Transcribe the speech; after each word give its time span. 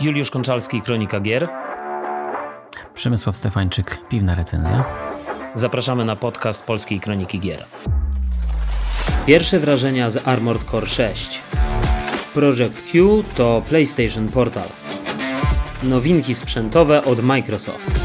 Juliusz 0.00 0.30
Konczalski, 0.30 0.82
Kronika 0.82 1.20
Gier. 1.20 1.48
Przemysław 2.94 3.36
Stefańczyk, 3.36 3.98
Piwna 4.08 4.34
Recenzja. 4.34 4.84
Zapraszamy 5.54 6.04
na 6.04 6.16
podcast 6.16 6.64
Polskiej 6.64 7.00
Kroniki 7.00 7.40
Gier. 7.40 7.64
Pierwsze 9.26 9.58
wrażenia 9.58 10.10
z 10.10 10.28
Armored 10.28 10.64
Core 10.64 10.86
6. 10.86 11.40
Project 12.34 12.82
Q 12.92 13.22
to 13.36 13.62
PlayStation 13.68 14.28
Portal. 14.28 14.68
Nowinki 15.82 16.34
sprzętowe 16.34 17.04
od 17.04 17.22
Microsoft. 17.22 18.00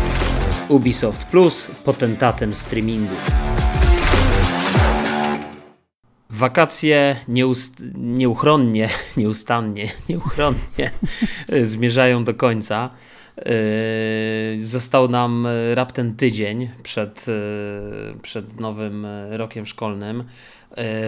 Ubisoft 0.67 1.23
Plus 1.23 1.71
potentatem 1.85 2.55
streamingu. 2.55 3.15
Wakacje 6.39 7.15
nieust 7.27 7.83
nieuchronnie, 7.95 8.89
nieustannie, 9.17 9.87
nieuchronnie 10.09 10.91
zmierzają 11.61 12.23
do 12.23 12.33
końca. 12.33 12.89
Yy, 13.37 14.65
został 14.65 15.07
nam 15.07 15.47
raptem 15.73 16.15
tydzień 16.15 16.69
przed, 16.83 17.25
przed 18.21 18.59
nowym 18.59 19.07
rokiem 19.29 19.65
szkolnym. 19.65 20.23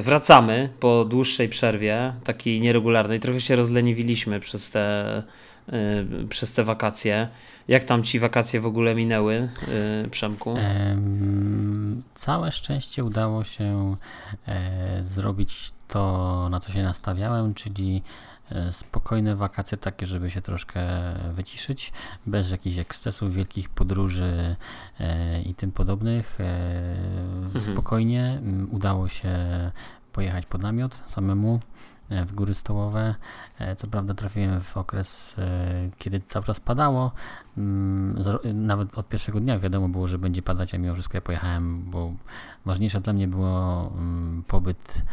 Wracamy 0.01 0.69
po 0.79 1.05
dłuższej 1.05 1.49
przerwie, 1.49 2.13
takiej 2.23 2.61
nieregularnej. 2.61 3.19
Trochę 3.19 3.39
się 3.39 3.55
rozleniwiliśmy 3.55 4.39
przez 4.39 4.71
te, 4.71 5.23
przez 6.29 6.53
te 6.53 6.63
wakacje. 6.63 7.27
Jak 7.67 7.83
tam 7.83 8.03
ci 8.03 8.19
wakacje 8.19 8.61
w 8.61 8.65
ogóle 8.65 8.95
minęły, 8.95 9.49
Przemku? 10.11 10.55
Całe 12.15 12.51
szczęście 12.51 13.03
udało 13.03 13.43
się 13.43 13.95
e, 14.47 15.03
zrobić 15.03 15.73
to, 15.87 16.47
na 16.51 16.59
co 16.59 16.71
się 16.71 16.83
nastawiałem, 16.83 17.53
czyli 17.53 18.03
e, 18.51 18.71
spokojne 18.71 19.35
wakacje 19.35 19.77
takie, 19.77 20.05
żeby 20.05 20.31
się 20.31 20.41
troszkę 20.41 20.81
wyciszyć, 21.33 21.91
bez 22.25 22.51
jakichś 22.51 22.77
ekscesów, 22.77 23.33
wielkich 23.33 23.69
podróży 23.69 24.55
e, 24.99 25.41
i 25.41 25.53
tym 25.53 25.71
podobnych. 25.71 26.37
Mhm. 27.43 27.61
Spokojnie 27.73 28.41
udało 28.71 29.09
się 29.09 29.31
pojechać 30.13 30.45
pod 30.45 30.61
namiot 30.61 30.99
samemu 31.05 31.59
w 32.25 32.31
góry 32.35 32.53
stołowe. 32.53 33.15
E, 33.59 33.75
co 33.75 33.87
prawda 33.87 34.13
trafiłem 34.13 34.61
w 34.61 34.77
okres, 34.77 35.35
e, 35.37 35.89
kiedy 35.97 36.21
cały 36.21 36.45
czas 36.45 36.59
padało. 36.59 37.11
Mm, 37.57 38.23
nawet 38.53 38.97
od 38.97 39.09
pierwszego 39.09 39.39
dnia 39.39 39.59
wiadomo 39.59 39.89
było, 39.89 40.07
że 40.07 40.17
będzie 40.17 40.41
padać, 40.41 40.73
a 40.73 40.77
mimo 40.77 40.93
wszystko 40.93 41.17
ja 41.17 41.21
pojechałem, 41.21 41.83
bo 41.89 42.13
ważniejsze 42.65 43.01
dla 43.01 43.13
mnie 43.13 43.27
było 43.27 43.91
mm, 43.93 44.43
pobyt 44.47 45.03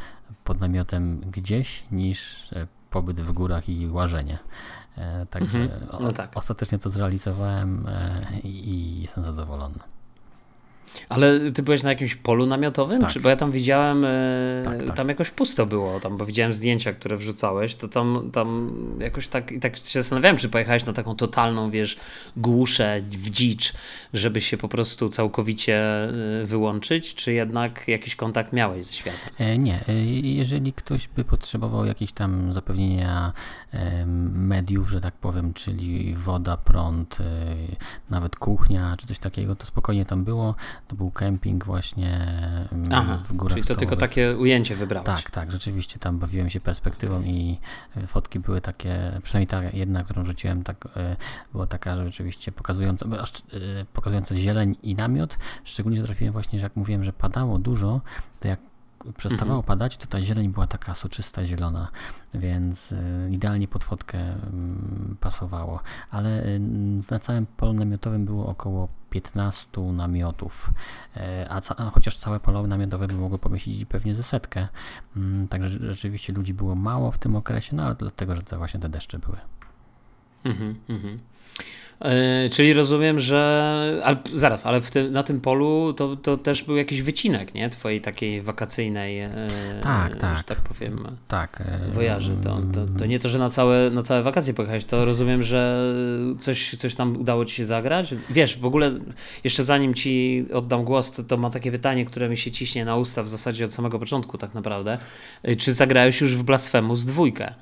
pod 0.44 0.60
namiotem 0.60 1.20
gdzieś 1.20 1.84
niż 1.92 2.50
pobyt 2.90 3.20
w 3.20 3.32
górach 3.32 3.68
i 3.68 3.88
łażenie. 3.88 4.38
Także 5.30 5.58
mhm. 5.58 6.02
no 6.02 6.12
tak. 6.12 6.30
ostatecznie 6.34 6.78
to 6.78 6.90
zrealizowałem 6.90 7.86
i 8.44 9.00
jestem 9.02 9.24
zadowolony. 9.24 9.78
Ale 11.08 11.50
ty 11.50 11.62
byłeś 11.62 11.82
na 11.82 11.90
jakimś 11.90 12.14
polu 12.14 12.46
namiotowym? 12.46 13.00
Tak. 13.00 13.10
Czy, 13.10 13.20
bo 13.20 13.28
ja 13.28 13.36
tam 13.36 13.52
widziałem, 13.52 14.04
e, 14.04 14.62
tak, 14.64 14.86
tak. 14.86 14.96
tam 14.96 15.08
jakoś 15.08 15.30
pusto 15.30 15.66
było, 15.66 16.00
tam, 16.00 16.16
bo 16.16 16.26
widziałem 16.26 16.52
zdjęcia, 16.52 16.92
które 16.92 17.16
wrzucałeś, 17.16 17.74
to 17.74 17.88
tam, 17.88 18.30
tam 18.32 18.72
jakoś 19.00 19.28
tak, 19.28 19.52
i 19.52 19.60
tak 19.60 19.76
się 19.76 20.02
zastanawiałem, 20.02 20.36
czy 20.36 20.48
pojechałeś 20.48 20.86
na 20.86 20.92
taką 20.92 21.16
totalną, 21.16 21.70
wiesz, 21.70 21.96
głuszę, 22.36 23.00
w 23.00 23.30
dzicz, 23.30 23.72
żeby 24.14 24.40
się 24.40 24.56
po 24.56 24.68
prostu 24.68 25.08
całkowicie 25.08 25.76
e, 25.76 26.10
wyłączyć, 26.46 27.14
czy 27.14 27.32
jednak 27.32 27.88
jakiś 27.88 28.16
kontakt 28.16 28.52
miałeś 28.52 28.86
ze 28.86 28.92
światem? 28.92 29.34
E, 29.38 29.58
nie, 29.58 29.84
jeżeli 30.22 30.72
ktoś 30.72 31.08
by 31.08 31.24
potrzebował 31.24 31.86
jakieś 31.86 32.12
tam 32.12 32.52
zapewnienia 32.52 33.32
mediów, 34.32 34.90
że 34.90 35.00
tak 35.00 35.14
powiem, 35.14 35.54
czyli 35.54 36.14
woda, 36.14 36.56
prąd, 36.56 37.18
nawet 38.10 38.36
kuchnia, 38.36 38.96
czy 38.98 39.06
coś 39.06 39.18
takiego, 39.18 39.56
to 39.56 39.66
spokojnie 39.66 40.04
tam 40.04 40.24
było 40.24 40.54
to 40.88 40.96
był 40.96 41.10
kemping 41.10 41.64
właśnie 41.64 42.26
mm, 42.72 42.88
Aha, 42.92 43.16
w 43.16 43.32
górach 43.32 43.52
Czyli 43.52 43.62
to 43.62 43.64
stołowych. 43.64 43.78
tylko 43.78 43.96
takie 43.96 44.36
ujęcie 44.36 44.76
wybrałeś. 44.76 45.06
Tak, 45.06 45.30
tak, 45.30 45.52
rzeczywiście 45.52 45.98
tam 45.98 46.18
bawiłem 46.18 46.50
się 46.50 46.60
perspektywą 46.60 47.16
okay. 47.16 47.28
i 47.28 47.58
fotki 48.06 48.38
były 48.38 48.60
takie, 48.60 49.20
przynajmniej 49.22 49.46
ta 49.46 49.62
jedna, 49.62 50.04
którą 50.04 50.24
rzuciłem, 50.24 50.62
tak, 50.62 50.88
e, 50.96 51.16
była 51.52 51.66
taka, 51.66 51.96
że 51.96 52.04
rzeczywiście 52.04 52.52
pokazująca, 52.52 53.06
e, 53.06 53.84
pokazująca 53.92 54.34
zieleń 54.34 54.76
i 54.82 54.94
namiot. 54.94 55.38
Szczególnie 55.64 56.02
trafiłem 56.02 56.32
właśnie, 56.32 56.58
że 56.58 56.62
jak 56.66 56.76
mówiłem, 56.76 57.04
że 57.04 57.12
padało 57.12 57.58
dużo, 57.58 58.00
to 58.40 58.48
jak 58.48 58.60
przestawało 59.16 59.58
mhm. 59.58 59.66
padać, 59.66 59.96
to 59.96 60.06
ta 60.06 60.22
zieleń 60.22 60.48
była 60.48 60.66
taka 60.66 60.94
soczysta, 60.94 61.44
zielona, 61.44 61.88
więc 62.34 62.92
y, 62.92 63.28
idealnie 63.30 63.68
pod 63.68 63.84
fotkę 63.84 64.18
y, 64.18 64.36
pasowało. 65.20 65.80
Ale 66.10 66.46
y, 66.46 66.60
na 67.10 67.18
całym 67.18 67.46
polu 67.46 67.72
namiotowym 67.72 68.24
było 68.24 68.46
około 68.46 68.88
15 69.10 69.80
namiotów, 69.80 70.70
e, 71.16 71.46
a, 71.50 71.60
a 71.76 71.90
chociaż 71.90 72.16
całe 72.16 72.40
pole 72.40 72.62
namiotowe 72.62 73.06
by 73.06 73.14
mogło 73.14 73.38
pomieścić 73.38 73.84
pewnie 73.84 74.14
ze 74.14 74.22
setkę. 74.22 74.68
Mm, 75.16 75.48
także 75.48 75.68
rzeczywiście 75.68 76.32
ludzi 76.32 76.54
było 76.54 76.74
mało 76.74 77.10
w 77.10 77.18
tym 77.18 77.36
okresie, 77.36 77.76
no 77.76 77.82
ale 77.82 77.94
dlatego, 77.94 78.36
że 78.36 78.42
właśnie 78.58 78.80
te 78.80 78.88
deszcze 78.88 79.18
były. 79.18 79.38
Mhm, 80.44 80.74
mhm. 80.88 81.18
Yy, 82.00 82.50
czyli 82.50 82.72
rozumiem, 82.72 83.20
że. 83.20 84.00
Ale, 84.04 84.16
zaraz, 84.34 84.66
ale 84.66 84.80
tym, 84.80 85.12
na 85.12 85.22
tym 85.22 85.40
polu 85.40 85.92
to, 85.92 86.16
to 86.16 86.36
też 86.36 86.62
był 86.62 86.76
jakiś 86.76 87.02
wycinek, 87.02 87.54
nie? 87.54 87.70
Twojej 87.70 88.00
takiej 88.00 88.42
wakacyjnej. 88.42 89.16
Yy, 89.16 89.28
tak, 89.82 90.16
tak. 90.16 90.36
Że 90.36 90.44
tak 90.44 90.60
powiem. 90.60 91.16
Tak. 91.28 91.62
Yy, 91.86 91.92
wojaży. 91.92 92.32
To, 92.44 92.56
to, 92.74 92.98
to, 92.98 93.06
nie 93.06 93.18
to, 93.18 93.28
że 93.28 93.38
na 93.38 93.50
całe, 93.50 93.90
na 93.90 94.02
całe 94.02 94.22
wakacje 94.22 94.54
pojechałeś, 94.54 94.84
to 94.84 95.04
rozumiem, 95.04 95.42
że 95.42 95.92
coś, 96.40 96.76
coś 96.76 96.94
tam 96.94 97.16
udało 97.16 97.44
ci 97.44 97.54
się 97.54 97.66
zagrać. 97.66 98.14
Wiesz, 98.30 98.58
w 98.58 98.64
ogóle 98.64 98.90
jeszcze 99.44 99.64
zanim 99.64 99.94
ci 99.94 100.44
oddam 100.54 100.84
głos, 100.84 101.12
to, 101.12 101.22
to 101.22 101.36
mam 101.36 101.50
takie 101.50 101.72
pytanie, 101.72 102.04
które 102.04 102.28
mi 102.28 102.36
się 102.36 102.50
ciśnie 102.50 102.84
na 102.84 102.96
usta 102.96 103.22
w 103.22 103.28
zasadzie 103.28 103.64
od 103.64 103.72
samego 103.72 103.98
początku, 103.98 104.38
tak 104.38 104.54
naprawdę. 104.54 104.98
Czy 105.58 105.72
zagrałeś 105.72 106.20
już 106.20 106.36
w 106.36 106.42
Blasfemus 106.42 107.04
dwójkę? 107.04 107.54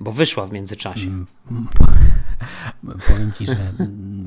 Bo 0.00 0.12
wyszła 0.12 0.46
w 0.46 0.52
międzyczasie. 0.52 1.10
Powiem 3.08 3.32
ci, 3.32 3.46
że 3.46 3.72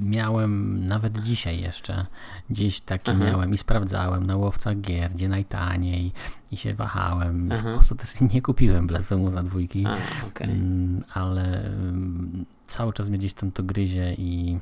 miałem 0.01 0.83
nawet 0.83 1.23
dzisiaj 1.23 1.61
jeszcze 1.61 2.05
gdzieś 2.49 2.81
taki 2.81 3.11
Aha. 3.11 3.23
miałem 3.25 3.53
i 3.53 3.57
sprawdzałem 3.57 4.25
na 4.25 4.35
łowcach 4.35 4.81
gier, 4.81 5.11
gdzie 5.13 5.29
najtaniej 5.29 6.11
i 6.51 6.57
się 6.57 6.73
wahałem. 6.73 7.49
Aha. 7.51 7.73
Ostatecznie 7.73 8.27
nie 8.33 8.41
kupiłem 8.41 8.87
Blasphemousa 8.87 9.43
dwójki, 9.43 9.85
A, 9.85 9.97
okay. 10.27 10.47
Mm, 10.47 11.03
ale 11.13 11.65
mm, 11.65 12.45
cały 12.67 12.93
czas 12.93 13.09
mnie 13.09 13.17
gdzieś 13.17 13.33
tam 13.33 13.51
to 13.51 13.63
gryzie 13.63 14.13
i 14.13 14.59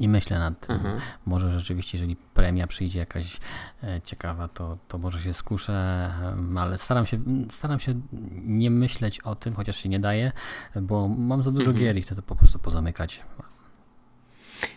i 0.00 0.08
myślę 0.08 0.38
nad 0.38 0.66
tym. 0.66 0.76
Mhm. 0.76 1.00
Może 1.26 1.60
rzeczywiście, 1.60 1.98
jeżeli 1.98 2.16
premia 2.16 2.66
przyjdzie 2.66 2.98
jakaś 2.98 3.40
e, 3.82 4.00
ciekawa, 4.04 4.48
to, 4.48 4.78
to 4.88 4.98
może 4.98 5.18
się 5.18 5.34
skuszę, 5.34 6.10
ale 6.56 6.78
staram 6.78 7.06
się, 7.06 7.18
staram 7.50 7.80
się 7.80 8.00
nie 8.44 8.70
myśleć 8.70 9.20
o 9.20 9.34
tym, 9.34 9.54
chociaż 9.54 9.76
się 9.76 9.88
nie 9.88 10.00
daje, 10.00 10.32
bo 10.82 11.08
mam 11.08 11.42
za 11.42 11.50
dużo 11.50 11.70
mhm. 11.70 11.84
gier 11.84 11.96
i 11.96 12.02
chcę 12.02 12.14
to 12.14 12.22
po 12.22 12.36
prostu 12.36 12.58
pozamykać. 12.58 13.22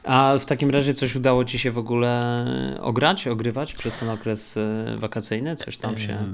A 0.04 0.34
w 0.40 0.46
takim 0.46 0.70
razie 0.70 0.94
coś 0.94 1.16
udało 1.16 1.46
Ci 1.46 1.60
się 1.60 1.72
w 1.72 1.78
ogóle 1.78 2.46
ograć, 2.82 3.28
ogrywać 3.28 3.74
przez 3.74 4.00
ten 4.00 4.10
okres 4.10 4.58
e, 4.58 4.98
wakacyjny? 4.98 5.56
Coś 5.56 5.78
tam 5.78 5.98
się... 5.98 6.26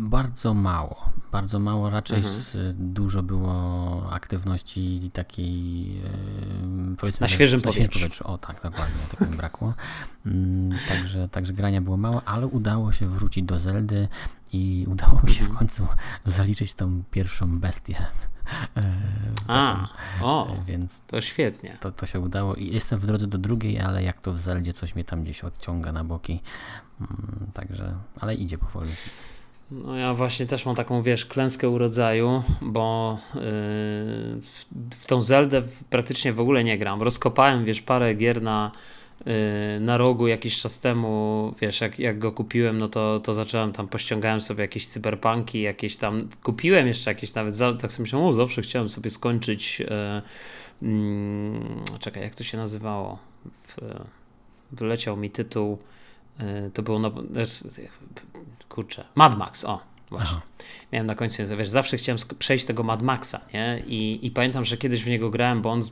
Bardzo 0.00 0.54
mało, 0.54 1.10
bardzo 1.32 1.58
mało, 1.58 1.90
raczej 1.90 2.18
mhm. 2.18 2.36
z, 2.36 2.76
dużo 2.78 3.22
było 3.22 4.12
aktywności 4.12 5.10
takiej 5.12 6.02
powiedzmy... 6.98 7.24
Na 7.24 7.28
świeżym 7.28 7.60
powietrzu. 7.60 7.98
powietrzu. 7.98 8.26
O 8.26 8.38
tak, 8.38 8.62
dokładnie, 8.62 9.02
tego 9.10 9.30
mi 9.30 9.36
brakło. 9.36 9.74
Mm, 10.26 10.78
także, 10.88 11.28
także 11.28 11.52
grania 11.52 11.80
było 11.80 11.96
mało, 11.96 12.22
ale 12.24 12.46
udało 12.46 12.92
się 12.92 13.06
wrócić 13.06 13.44
do 13.44 13.58
Zeldy 13.58 14.08
i 14.52 14.84
udało 14.92 15.20
mi 15.24 15.30
się 15.30 15.44
w 15.44 15.48
mhm. 15.48 15.58
końcu 15.58 15.86
zaliczyć 16.24 16.74
tą 16.74 17.02
pierwszą 17.10 17.58
bestię. 17.58 17.96
E, 18.76 18.82
A, 19.46 19.88
o, 20.22 20.52
e, 20.52 20.64
więc 20.64 21.02
to 21.06 21.20
świetnie. 21.20 21.76
To, 21.80 21.92
to 21.92 22.06
się 22.06 22.20
udało 22.20 22.54
i 22.54 22.74
jestem 22.74 22.98
w 22.98 23.06
drodze 23.06 23.26
do 23.26 23.38
drugiej, 23.38 23.80
ale 23.80 24.02
jak 24.02 24.20
to 24.20 24.32
w 24.32 24.38
Zeldzie 24.38 24.72
coś 24.72 24.94
mnie 24.94 25.04
tam 25.04 25.22
gdzieś 25.22 25.44
odciąga 25.44 25.92
na 25.92 26.04
boki. 26.04 26.40
Mm, 27.00 27.50
także, 27.54 27.94
ale 28.20 28.34
idzie 28.34 28.58
powoli. 28.58 28.90
No 29.70 29.96
ja 29.96 30.14
właśnie 30.14 30.46
też 30.46 30.66
mam 30.66 30.74
taką, 30.74 31.02
wiesz, 31.02 31.26
klęskę 31.26 31.68
urodzaju, 31.68 32.42
bo 32.60 33.18
yy, 33.34 33.40
w, 34.42 34.64
w 34.98 35.06
tą 35.06 35.22
Zeldę 35.22 35.62
praktycznie 35.90 36.32
w 36.32 36.40
ogóle 36.40 36.64
nie 36.64 36.78
gram. 36.78 37.02
Rozkopałem, 37.02 37.64
wiesz, 37.64 37.82
parę 37.82 38.14
gier 38.14 38.42
na, 38.42 38.72
yy, 39.26 39.32
na 39.80 39.98
rogu 39.98 40.26
jakiś 40.26 40.60
czas 40.60 40.80
temu, 40.80 41.54
wiesz, 41.60 41.80
jak, 41.80 41.98
jak 41.98 42.18
go 42.18 42.32
kupiłem, 42.32 42.78
no 42.78 42.88
to, 42.88 43.20
to 43.20 43.34
zacząłem 43.34 43.72
tam, 43.72 43.88
pościągałem 43.88 44.40
sobie 44.40 44.62
jakieś 44.62 44.86
cyberpunki, 44.86 45.62
jakieś 45.62 45.96
tam, 45.96 46.28
kupiłem 46.42 46.86
jeszcze 46.86 47.10
jakieś 47.10 47.34
nawet, 47.34 47.54
tak 47.80 47.92
sobie 47.92 48.02
myślałem, 48.02 48.28
o, 48.28 48.32
zawsze 48.32 48.62
chciałem 48.62 48.88
sobie 48.88 49.10
skończyć, 49.10 49.80
yy, 50.82 51.98
czekaj, 51.98 52.22
jak 52.22 52.34
to 52.34 52.44
się 52.44 52.58
nazywało? 52.58 53.18
W, 53.68 53.76
wyleciał 54.72 55.16
mi 55.16 55.30
tytuł, 55.30 55.78
to 56.74 56.82
było 56.82 56.98
na, 56.98 57.10
kurczę, 58.68 59.04
Mad 59.14 59.38
Max, 59.38 59.64
o, 59.64 59.80
właśnie. 60.10 60.36
Aha. 60.36 60.46
Miałem 60.92 61.06
na 61.06 61.14
końcu, 61.14 61.42
wiesz, 61.58 61.68
zawsze 61.68 61.96
chciałem 61.96 62.18
przejść 62.38 62.64
tego 62.64 62.82
Mad 62.82 63.02
Maxa, 63.02 63.40
nie? 63.54 63.82
I, 63.86 64.26
i 64.26 64.30
pamiętam, 64.30 64.64
że 64.64 64.76
kiedyś 64.76 65.04
w 65.04 65.06
niego 65.06 65.30
grałem, 65.30 65.62
bo 65.62 65.70
on 65.70 65.82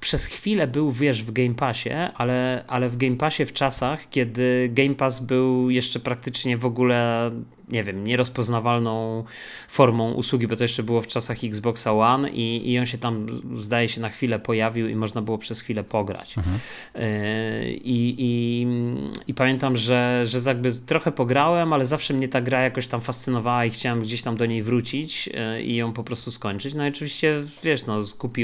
przez 0.00 0.26
chwilę 0.26 0.66
był, 0.66 0.92
wiesz, 0.92 1.22
w 1.22 1.32
Game 1.32 1.54
Passie, 1.54 1.90
ale, 2.14 2.64
ale 2.66 2.88
w 2.88 2.96
Game 2.96 3.16
Passie 3.16 3.46
w 3.46 3.52
czasach, 3.52 4.10
kiedy 4.10 4.70
Game 4.72 4.94
Pass 4.94 5.20
był 5.20 5.70
jeszcze 5.70 6.00
praktycznie 6.00 6.56
w 6.58 6.66
ogóle 6.66 7.30
nie 7.72 7.84
wiem, 7.84 8.04
nierozpoznawalną 8.04 9.24
formą 9.68 10.12
usługi, 10.12 10.46
bo 10.46 10.56
to 10.56 10.64
jeszcze 10.64 10.82
było 10.82 11.00
w 11.00 11.06
czasach 11.06 11.44
Xboxa 11.44 11.92
One 11.92 12.30
i, 12.30 12.70
i 12.72 12.78
on 12.78 12.86
się 12.86 12.98
tam, 12.98 13.26
zdaje 13.56 13.88
się, 13.88 14.00
na 14.00 14.08
chwilę 14.08 14.38
pojawił 14.38 14.88
i 14.88 14.94
można 14.94 15.22
było 15.22 15.38
przez 15.38 15.60
chwilę 15.60 15.84
pograć. 15.84 16.38
Mhm. 16.38 16.58
E, 16.94 17.70
I, 17.70 18.14
i, 18.18 18.66
I 19.26 19.34
pamiętam, 19.34 19.76
że, 19.76 20.22
że 20.24 20.38
jakby 20.46 20.72
trochę 20.86 21.12
pograłem, 21.12 21.72
ale 21.72 21.86
zawsze 21.86 22.14
mnie 22.14 22.28
ta 22.28 22.40
gra 22.40 22.62
jakoś 22.62 22.86
tam 22.86 23.00
fascynowała 23.00 23.64
i 23.64 23.70
chciałem 23.70 24.02
gdzieś 24.02 24.22
tam 24.22 24.36
do 24.36 24.46
niej 24.46 24.62
wrócić 24.62 25.28
e, 25.34 25.62
i 25.62 25.76
ją 25.76 25.92
po 25.92 26.04
prostu 26.04 26.30
skończyć. 26.30 26.74
No 26.74 26.86
i 26.86 26.88
oczywiście, 26.88 27.42
wiesz, 27.62 27.86
no, 27.86 28.00
kupiłem, 28.18 28.41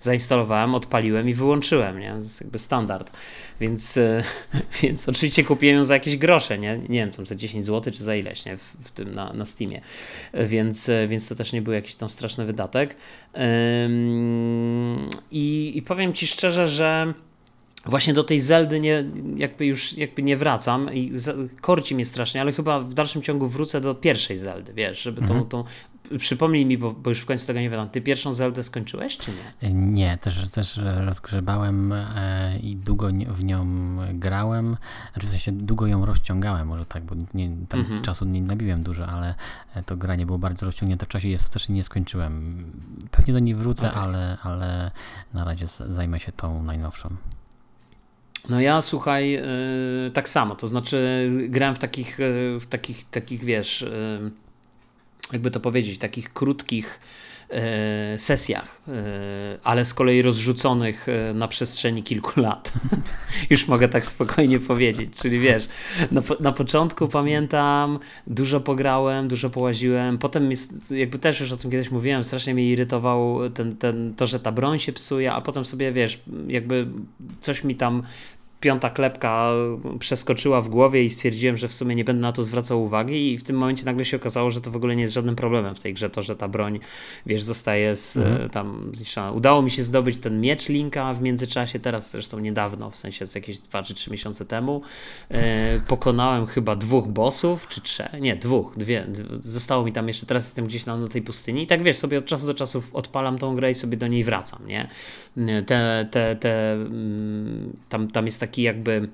zainstalowałem, 0.00 0.74
odpaliłem 0.74 1.28
i 1.28 1.34
wyłączyłem, 1.34 2.00
nie? 2.00 2.10
To 2.10 2.16
jest 2.16 2.40
jakby 2.40 2.58
standard. 2.58 3.12
Więc, 3.60 3.96
e, 3.96 4.22
więc 4.82 5.08
oczywiście 5.08 5.44
kupiłem 5.44 5.76
ją 5.76 5.84
za 5.84 5.94
jakieś 5.94 6.16
grosze, 6.16 6.58
nie? 6.58 6.78
Nie 6.88 6.98
wiem, 6.98 7.10
tam 7.10 7.26
za 7.26 7.34
10 7.34 7.66
zł 7.66 7.92
czy 7.92 8.04
za 8.04 8.16
ileś, 8.16 8.44
nie? 8.44 8.56
W, 8.56 8.76
w 8.84 8.90
tym 8.90 9.14
na, 9.14 9.32
na 9.32 9.46
Steamie. 9.46 9.80
Więc, 10.34 10.88
e, 10.88 11.08
więc 11.08 11.28
to 11.28 11.34
też 11.34 11.52
nie 11.52 11.62
był 11.62 11.72
jakiś 11.72 11.94
tam 11.94 12.10
straszny 12.10 12.44
wydatek. 12.44 12.96
I, 15.30 15.72
i 15.74 15.82
powiem 15.82 16.12
Ci 16.12 16.26
szczerze, 16.26 16.66
że 16.66 17.14
Właśnie 17.86 18.14
do 18.14 18.24
tej 18.24 18.40
Zeldy 18.40 18.80
nie, 18.80 19.04
jakby 19.36 19.66
już 19.66 19.92
jakby 19.92 20.22
nie 20.22 20.36
wracam 20.36 20.94
i 20.94 21.12
korci 21.60 21.94
mnie 21.94 22.04
strasznie, 22.04 22.40
ale 22.40 22.52
chyba 22.52 22.80
w 22.80 22.94
dalszym 22.94 23.22
ciągu 23.22 23.46
wrócę 23.46 23.80
do 23.80 23.94
pierwszej 23.94 24.38
Zeldy, 24.38 24.72
wiesz, 24.74 25.02
żeby 25.02 25.20
mhm. 25.20 25.40
tą, 25.40 25.48
tą 25.48 25.70
przypomnij 26.18 26.66
mi, 26.66 26.78
bo, 26.78 26.92
bo, 26.92 27.10
już 27.10 27.20
w 27.20 27.26
końcu 27.26 27.46
tego 27.46 27.60
nie 27.60 27.70
wiem, 27.70 27.88
ty 27.88 28.00
pierwszą 28.00 28.32
Zeldę 28.32 28.62
skończyłeś, 28.62 29.18
czy 29.18 29.30
nie? 29.30 29.74
Nie, 29.74 30.18
też, 30.18 30.50
też 30.50 30.80
rozgrzebałem 30.84 31.92
e, 31.92 32.58
i 32.58 32.76
długo 32.76 33.08
w 33.28 33.44
nią 33.44 33.66
grałem, 34.14 34.76
znaczy 35.12 35.26
w 35.26 35.30
sensie 35.30 35.52
długo 35.52 35.86
ją 35.86 36.06
rozciągałem, 36.06 36.68
może 36.68 36.86
tak, 36.86 37.04
bo 37.04 37.14
nie, 37.34 37.50
tam 37.68 37.80
mhm. 37.80 38.02
czasu 38.02 38.24
nie 38.24 38.42
nabiłem 38.42 38.82
dużo, 38.82 39.06
ale 39.06 39.34
to 39.86 39.96
granie 39.96 40.26
było 40.26 40.38
bardzo 40.38 40.66
rozciągnięte 40.66 41.06
w 41.06 41.08
czasie 41.08 41.28
i 41.28 41.38
też 41.38 41.68
nie 41.68 41.84
skończyłem. 41.84 42.64
Pewnie 43.10 43.34
do 43.34 43.38
niej 43.38 43.54
wrócę, 43.54 43.88
okay. 43.88 44.02
ale, 44.02 44.38
ale 44.42 44.90
na 45.34 45.44
razie 45.44 45.66
zajmę 45.90 46.20
się 46.20 46.32
tą 46.32 46.62
najnowszą. 46.62 47.16
No 48.48 48.60
ja 48.60 48.82
słuchaj, 48.82 49.30
yy, 49.30 50.10
tak 50.14 50.28
samo, 50.28 50.54
to 50.54 50.68
znaczy 50.68 51.30
grałem 51.48 51.74
w 51.74 51.78
takich, 51.78 52.18
yy, 52.18 52.60
w 52.60 52.66
takich, 52.66 53.10
takich 53.10 53.44
wiesz, 53.44 53.82
yy, 54.20 54.30
jakby 55.32 55.50
to 55.50 55.60
powiedzieć, 55.60 55.98
takich 55.98 56.32
krótkich 56.32 57.00
e, 57.50 58.18
sesjach, 58.18 58.80
e, 58.88 58.92
ale 59.64 59.84
z 59.84 59.94
kolei 59.94 60.22
rozrzuconych 60.22 61.06
e, 61.08 61.34
na 61.34 61.48
przestrzeni 61.48 62.02
kilku 62.02 62.40
lat. 62.46 62.72
Już 63.50 63.68
mogę 63.68 63.88
tak 63.88 64.06
spokojnie 64.06 64.58
powiedzieć. 64.58 65.14
Czyli 65.14 65.38
wiesz, 65.38 65.68
na, 66.10 66.22
na 66.40 66.52
początku 66.52 67.08
pamiętam, 67.08 67.98
dużo 68.26 68.60
pograłem, 68.60 69.28
dużo 69.28 69.50
połaziłem. 69.50 70.18
Potem 70.18 70.50
jest, 70.50 70.90
jakby 70.90 71.18
też 71.18 71.40
już 71.40 71.52
o 71.52 71.56
tym 71.56 71.70
kiedyś 71.70 71.90
mówiłem, 71.90 72.24
strasznie 72.24 72.54
mnie 72.54 72.70
irytował 72.70 73.50
ten, 73.50 73.76
ten, 73.76 74.14
to, 74.14 74.26
że 74.26 74.40
ta 74.40 74.52
broń 74.52 74.78
się 74.78 74.92
psuje, 74.92 75.32
a 75.32 75.40
potem 75.40 75.64
sobie 75.64 75.92
wiesz, 75.92 76.20
jakby 76.48 76.86
coś 77.40 77.64
mi 77.64 77.74
tam 77.74 78.02
piąta 78.60 78.90
klepka 78.90 79.50
przeskoczyła 79.98 80.60
w 80.60 80.68
głowie 80.68 81.04
i 81.04 81.10
stwierdziłem, 81.10 81.56
że 81.56 81.68
w 81.68 81.74
sumie 81.74 81.94
nie 81.94 82.04
będę 82.04 82.22
na 82.22 82.32
to 82.32 82.42
zwracał 82.42 82.82
uwagi 82.82 83.32
i 83.32 83.38
w 83.38 83.42
tym 83.42 83.56
momencie 83.56 83.84
nagle 83.84 84.04
się 84.04 84.16
okazało, 84.16 84.50
że 84.50 84.60
to 84.60 84.70
w 84.70 84.76
ogóle 84.76 84.96
nie 84.96 85.02
jest 85.02 85.14
żadnym 85.14 85.36
problemem 85.36 85.74
w 85.74 85.80
tej 85.80 85.94
grze, 85.94 86.10
to, 86.10 86.22
że 86.22 86.36
ta 86.36 86.48
broń, 86.48 86.80
wiesz, 87.26 87.42
zostaje 87.42 87.96
z, 87.96 88.16
mhm. 88.16 88.50
tam 88.50 88.90
zniszczona. 88.92 89.32
Udało 89.32 89.62
mi 89.62 89.70
się 89.70 89.82
zdobyć 89.82 90.16
ten 90.16 90.40
miecz 90.40 90.68
Linka 90.68 91.14
w 91.14 91.22
międzyczasie, 91.22 91.80
teraz 91.80 92.10
zresztą 92.10 92.38
niedawno, 92.38 92.90
w 92.90 92.96
sensie 92.96 93.26
z 93.26 93.34
jakieś 93.34 93.58
2 93.58 93.82
czy 93.82 93.94
3 93.94 94.10
miesiące 94.10 94.44
temu. 94.44 94.82
E, 95.30 95.80
pokonałem 95.80 96.46
chyba 96.46 96.76
dwóch 96.76 97.08
bossów, 97.08 97.68
czy 97.68 97.80
trzech, 97.80 98.20
nie, 98.20 98.36
dwóch, 98.36 98.74
dwie. 98.76 99.06
Zostało 99.40 99.84
mi 99.84 99.92
tam 99.92 100.08
jeszcze, 100.08 100.26
teraz 100.26 100.44
jestem 100.44 100.66
gdzieś 100.66 100.86
na, 100.86 100.96
na 100.96 101.08
tej 101.08 101.22
pustyni 101.22 101.62
i 101.62 101.66
tak 101.66 101.82
wiesz, 101.82 101.96
sobie 101.96 102.18
od 102.18 102.26
czasu 102.26 102.46
do 102.46 102.54
czasu 102.54 102.82
odpalam 102.92 103.38
tą 103.38 103.56
grę 103.56 103.70
i 103.70 103.74
sobie 103.74 103.96
do 103.96 104.06
niej 104.06 104.24
wracam, 104.24 104.66
nie? 104.66 104.88
Te, 105.66 106.08
te, 106.10 106.36
te, 106.36 106.72
mm, 106.72 107.76
tam, 107.88 108.08
tam 108.08 108.26
jest 108.26 108.40
taki 108.46 108.62
jakby 108.62 109.08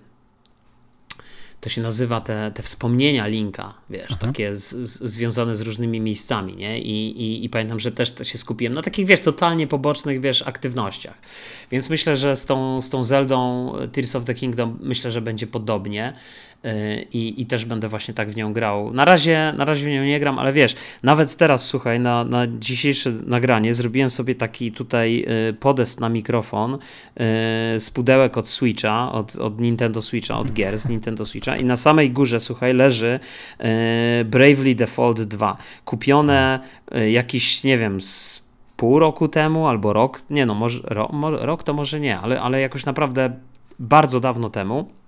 to 1.60 1.68
się 1.68 1.82
nazywa 1.82 2.20
te, 2.20 2.52
te 2.54 2.62
wspomnienia 2.62 3.26
Linka, 3.26 3.74
wiesz, 3.90 4.10
Aha. 4.10 4.18
takie 4.20 4.56
z, 4.56 4.70
z, 4.70 5.02
związane 5.10 5.54
z 5.54 5.60
różnymi 5.60 6.00
miejscami, 6.00 6.56
nie? 6.56 6.78
I, 6.78 7.22
i, 7.22 7.44
I, 7.44 7.48
pamiętam, 7.48 7.80
że 7.80 7.92
też 7.92 8.14
się 8.22 8.38
skupiłem 8.38 8.74
na 8.74 8.82
takich, 8.82 9.06
wiesz, 9.06 9.20
totalnie 9.20 9.66
pobocznych, 9.66 10.20
wiesz, 10.20 10.42
aktywnościach. 10.42 11.14
Więc 11.70 11.90
myślę, 11.90 12.16
że 12.16 12.36
z 12.36 12.46
tą, 12.46 12.80
z 12.80 12.90
tą 12.90 13.04
Zeldą 13.04 13.72
Tears 13.92 14.16
of 14.16 14.24
the 14.24 14.34
Kingdom 14.34 14.78
myślę, 14.80 15.10
że 15.10 15.20
będzie 15.20 15.46
podobnie. 15.46 16.12
I, 17.12 17.42
i 17.42 17.46
też 17.46 17.64
będę 17.64 17.88
właśnie 17.88 18.14
tak 18.14 18.30
w 18.30 18.36
nią 18.36 18.52
grał. 18.52 18.92
Na 18.92 19.04
razie, 19.04 19.54
na 19.56 19.64
razie 19.64 19.86
w 19.86 19.88
nią 19.88 20.04
nie 20.04 20.20
gram, 20.20 20.38
ale 20.38 20.52
wiesz, 20.52 20.76
nawet 21.02 21.36
teraz 21.36 21.66
słuchaj, 21.66 22.00
na, 22.00 22.24
na 22.24 22.46
dzisiejsze 22.46 23.12
nagranie 23.26 23.74
zrobiłem 23.74 24.10
sobie 24.10 24.34
taki 24.34 24.72
tutaj 24.72 25.24
y, 25.50 25.54
podest 25.54 26.00
na 26.00 26.08
mikrofon 26.08 26.74
y, 26.74 26.78
z 27.80 27.90
pudełek 27.94 28.38
od 28.38 28.48
Switcha, 28.48 29.12
od, 29.12 29.36
od 29.36 29.60
Nintendo 29.60 30.02
Switcha, 30.02 30.38
od 30.38 30.52
gier 30.52 30.78
z 30.78 30.88
Nintendo 30.88 31.24
Switcha 31.24 31.56
i 31.56 31.64
na 31.64 31.76
samej 31.76 32.10
górze, 32.10 32.40
słuchaj, 32.40 32.74
leży 32.74 33.20
y, 34.20 34.24
Bravely 34.24 34.74
Default 34.74 35.22
2. 35.22 35.56
Kupione 35.84 36.60
jakiś, 37.10 37.64
nie 37.64 37.78
wiem, 37.78 38.00
z 38.00 38.44
pół 38.76 38.98
roku 38.98 39.28
temu 39.28 39.68
albo 39.68 39.92
rok, 39.92 40.22
nie 40.30 40.46
no, 40.46 40.54
może, 40.54 40.80
rok, 40.84 41.10
rok 41.40 41.62
to 41.62 41.72
może 41.74 42.00
nie, 42.00 42.18
ale, 42.18 42.40
ale 42.40 42.60
jakoś 42.60 42.86
naprawdę 42.86 43.36
bardzo 43.78 44.20
dawno 44.20 44.50
temu. 44.50 45.01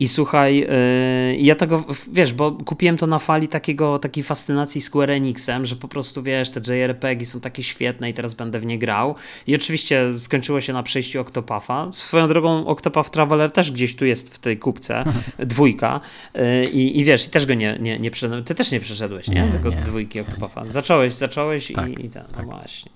I 0.00 0.08
słuchaj, 0.08 0.56
yy, 0.56 1.36
ja 1.36 1.54
tego, 1.54 1.84
wiesz, 2.12 2.32
bo 2.32 2.52
kupiłem 2.52 2.96
to 2.96 3.06
na 3.06 3.18
fali 3.18 3.48
takiego, 3.48 3.98
takiej 3.98 4.24
fascynacji 4.24 4.80
Square 4.80 5.10
Enixem, 5.10 5.66
że 5.66 5.76
po 5.76 5.88
prostu, 5.88 6.22
wiesz, 6.22 6.50
te 6.50 6.74
JRPG 6.74 7.26
są 7.26 7.40
takie 7.40 7.62
świetne 7.62 8.10
i 8.10 8.14
teraz 8.14 8.34
będę 8.34 8.58
w 8.58 8.66
nie 8.66 8.78
grał. 8.78 9.14
I 9.46 9.54
oczywiście 9.54 10.18
skończyło 10.18 10.60
się 10.60 10.72
na 10.72 10.82
przejściu 10.82 11.20
Octopatha. 11.20 11.90
Swoją 11.90 12.28
drogą 12.28 12.66
Octopath 12.66 13.10
Traveler 13.10 13.50
też 13.50 13.72
gdzieś 13.72 13.96
tu 13.96 14.04
jest 14.04 14.34
w 14.34 14.38
tej 14.38 14.58
kupce, 14.58 15.04
dwójka. 15.38 16.00
Yy, 16.34 16.64
i, 16.64 17.00
I 17.00 17.04
wiesz, 17.04 17.26
i 17.26 17.30
też 17.30 17.46
go 17.46 17.54
nie, 17.54 17.78
nie, 17.80 17.98
nie 17.98 18.10
przeszedłem. 18.10 18.44
Ty 18.44 18.54
też 18.54 18.70
nie 18.70 18.80
przeszedłeś, 18.80 19.28
nie? 19.28 19.46
nie 19.46 19.52
Tego 19.52 19.70
nie, 19.70 19.76
dwójki 19.76 20.20
Octopatha. 20.20 20.64
Zacząłeś, 20.66 21.12
zacząłeś 21.12 21.72
tak, 21.72 21.88
i, 21.88 22.06
i 22.06 22.10
ten, 22.10 22.22
no 22.28 22.34
tak. 22.34 22.46
no 22.46 22.52
właśnie. 22.52 22.95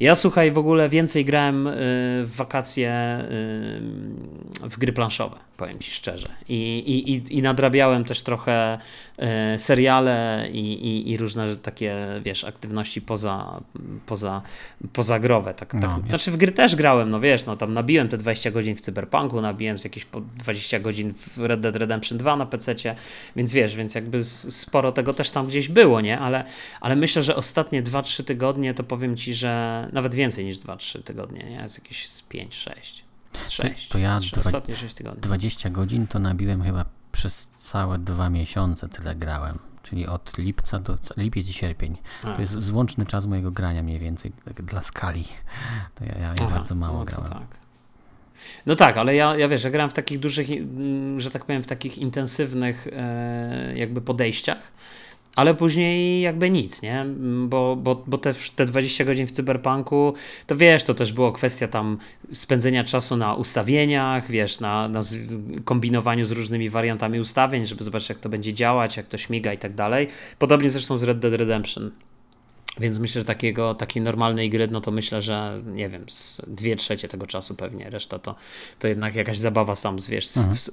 Ja 0.00 0.14
słuchaj, 0.14 0.52
w 0.52 0.58
ogóle 0.58 0.88
więcej 0.88 1.24
grałem 1.24 1.66
y, 1.66 1.72
w 2.24 2.36
wakacje 2.36 3.18
y, 3.20 4.68
w 4.70 4.78
gry 4.78 4.92
planszowe, 4.92 5.36
powiem 5.56 5.78
ci 5.78 5.90
szczerze. 5.90 6.28
I, 6.48 6.78
i, 6.78 7.38
i 7.38 7.42
nadrabiałem 7.42 8.04
też 8.04 8.22
trochę 8.22 8.78
seriale 9.56 10.48
i, 10.52 10.72
i, 10.72 11.10
i 11.10 11.16
różne 11.16 11.56
takie, 11.56 11.96
wiesz, 12.24 12.44
aktywności 12.44 13.02
poza, 13.02 13.60
poza, 14.06 14.42
pozagrowe. 14.92 15.54
Tak, 15.54 15.72
tak. 15.72 15.80
No, 15.80 16.00
znaczy 16.08 16.30
w 16.30 16.36
gry 16.36 16.52
też 16.52 16.76
grałem, 16.76 17.10
no 17.10 17.20
wiesz, 17.20 17.46
no 17.46 17.56
tam 17.56 17.74
nabiłem 17.74 18.08
te 18.08 18.16
20 18.16 18.50
godzin 18.50 18.76
w 18.76 18.80
Cyberpunku, 18.80 19.40
nabiłem 19.40 19.78
z 19.78 19.84
jakieś 19.84 20.06
20 20.36 20.80
godzin 20.80 21.14
w 21.14 21.38
Red 21.38 21.60
Dead 21.60 21.76
Redemption 21.76 22.18
2 22.18 22.36
na 22.36 22.46
PC, 22.46 22.74
więc 23.36 23.52
wiesz, 23.52 23.76
więc 23.76 23.94
jakby 23.94 24.24
sporo 24.24 24.92
tego 24.92 25.14
też 25.14 25.30
tam 25.30 25.46
gdzieś 25.46 25.68
było, 25.68 26.00
nie? 26.00 26.18
Ale, 26.18 26.44
ale 26.80 26.96
myślę, 26.96 27.22
że 27.22 27.36
ostatnie 27.36 27.82
2-3 27.82 28.24
tygodnie 28.24 28.74
to 28.74 28.84
powiem 28.84 29.16
ci, 29.16 29.34
że 29.34 29.88
nawet 29.92 30.14
więcej 30.14 30.44
niż 30.44 30.58
2-3 30.58 31.02
tygodnie, 31.02 31.44
nie? 31.44 31.56
Jest 31.62 31.78
jakieś 31.78 32.06
5-6. 32.06 33.02
6. 33.48 33.88
To 33.88 33.98
ja 33.98 34.20
3, 34.20 34.36
dwa, 34.36 34.48
ostatnie 34.48 34.76
6 34.76 34.94
tygodni. 34.94 35.20
20 35.20 35.70
godzin 35.70 36.06
to 36.06 36.18
nabiłem 36.18 36.62
chyba 36.62 36.97
przez 37.18 37.48
całe 37.58 37.98
dwa 37.98 38.30
miesiące 38.30 38.88
tyle 38.88 39.14
grałem. 39.14 39.58
Czyli 39.82 40.06
od 40.06 40.38
lipca 40.38 40.78
do 40.78 40.98
lipiec 41.16 41.48
i 41.48 41.52
sierpień. 41.52 41.96
A. 42.24 42.30
To 42.30 42.40
jest 42.40 42.62
złączny 42.62 43.06
czas 43.06 43.26
mojego 43.26 43.50
grania 43.50 43.82
mniej 43.82 43.98
więcej 43.98 44.32
tak, 44.44 44.62
dla 44.62 44.82
skali. 44.82 45.24
To 45.94 46.04
ja, 46.04 46.14
ja, 46.20 46.34
ja 46.40 46.46
bardzo 46.46 46.74
mało 46.74 46.98
no 46.98 47.04
grałem. 47.04 47.32
Tak. 47.32 47.46
No 48.66 48.76
tak, 48.76 48.96
ale 48.96 49.14
ja, 49.14 49.36
ja 49.36 49.48
wiesz, 49.48 49.64
ja 49.64 49.70
grałem 49.70 49.90
w 49.90 49.94
takich 49.94 50.18
dużych, 50.18 50.50
mm, 50.50 51.20
że 51.20 51.30
tak 51.30 51.44
powiem, 51.44 51.62
w 51.62 51.66
takich 51.66 51.98
intensywnych 51.98 52.86
e, 52.92 53.72
jakby 53.76 54.00
podejściach 54.00 54.72
ale 55.36 55.54
później 55.54 56.20
jakby 56.20 56.50
nic, 56.50 56.82
nie? 56.82 57.06
Bo, 57.46 57.76
bo, 57.76 58.02
bo 58.06 58.18
te, 58.18 58.34
te 58.56 58.66
20 58.66 59.04
godzin 59.04 59.26
w 59.26 59.30
cyberpunku, 59.30 60.14
to 60.46 60.56
wiesz, 60.56 60.84
to 60.84 60.94
też 60.94 61.12
było 61.12 61.32
kwestia 61.32 61.68
tam 61.68 61.98
spędzenia 62.32 62.84
czasu 62.84 63.16
na 63.16 63.34
ustawieniach, 63.34 64.30
wiesz, 64.30 64.60
na, 64.60 64.88
na 64.88 65.00
kombinowaniu 65.64 66.24
z 66.24 66.30
różnymi 66.30 66.70
wariantami 66.70 67.20
ustawień, 67.20 67.66
żeby 67.66 67.84
zobaczyć, 67.84 68.08
jak 68.08 68.18
to 68.18 68.28
będzie 68.28 68.54
działać, 68.54 68.96
jak 68.96 69.06
to 69.06 69.18
śmiga 69.18 69.52
i 69.52 69.58
tak 69.58 69.74
dalej. 69.74 70.08
Podobnie 70.38 70.70
zresztą 70.70 70.96
z 70.96 71.02
Red 71.02 71.18
Dead 71.18 71.34
Redemption. 71.34 71.90
Więc 72.80 72.98
myślę, 72.98 73.20
że 73.20 73.24
takiego, 73.24 73.74
takiej 73.74 74.02
normalnej 74.02 74.50
gry, 74.50 74.68
no 74.68 74.80
to 74.80 74.90
myślę, 74.90 75.22
że 75.22 75.62
nie 75.66 75.88
wiem, 75.88 76.04
z 76.08 76.40
dwie 76.46 76.76
trzecie 76.76 77.08
tego 77.08 77.26
czasu 77.26 77.54
pewnie, 77.54 77.90
reszta 77.90 78.18
to, 78.18 78.34
to 78.78 78.88
jednak 78.88 79.14
jakaś 79.14 79.38
zabawa 79.38 79.76
sam 79.76 80.00
z, 80.00 80.08
wiesz, 80.08 80.26
z, 80.26 80.34
z, 80.34 80.70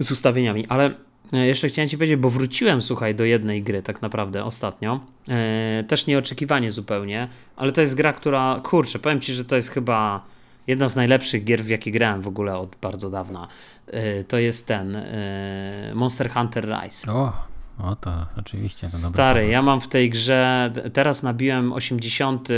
z 0.00 0.10
ustawieniami, 0.10 0.66
ale 0.66 0.94
jeszcze 1.32 1.68
chciałem 1.68 1.88
Ci 1.88 1.96
powiedzieć, 1.96 2.16
bo 2.16 2.30
wróciłem, 2.30 2.82
słuchaj, 2.82 3.14
do 3.14 3.24
jednej 3.24 3.62
gry 3.62 3.82
tak 3.82 4.02
naprawdę 4.02 4.44
ostatnio. 4.44 5.00
E, 5.28 5.84
też 5.88 6.06
nieoczekiwanie 6.06 6.70
zupełnie, 6.70 7.28
ale 7.56 7.72
to 7.72 7.80
jest 7.80 7.94
gra, 7.94 8.12
która, 8.12 8.60
kurczę, 8.64 8.98
powiem 8.98 9.20
Ci, 9.20 9.34
że 9.34 9.44
to 9.44 9.56
jest 9.56 9.68
chyba 9.70 10.24
jedna 10.66 10.88
z 10.88 10.96
najlepszych 10.96 11.44
gier, 11.44 11.64
w 11.64 11.68
jakie 11.68 11.90
grałem 11.90 12.22
w 12.22 12.28
ogóle 12.28 12.58
od 12.58 12.76
bardzo 12.82 13.10
dawna. 13.10 13.48
E, 13.86 14.24
to 14.24 14.38
jest 14.38 14.66
ten 14.66 14.96
e, 14.96 15.92
Monster 15.94 16.30
Hunter 16.30 16.68
Rise. 16.68 17.12
O, 17.12 17.32
o 17.78 17.96
to 17.96 18.26
oczywiście. 18.38 18.88
To 18.90 18.96
Stary, 18.96 19.46
ja 19.46 19.62
mam 19.62 19.80
w 19.80 19.88
tej 19.88 20.10
grze, 20.10 20.72
teraz 20.92 21.22
nabiłem 21.22 21.72
80 21.72 22.48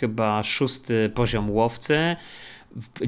chyba 0.00 0.42
szósty 0.42 1.10
poziom 1.14 1.50
łowcy. 1.50 2.16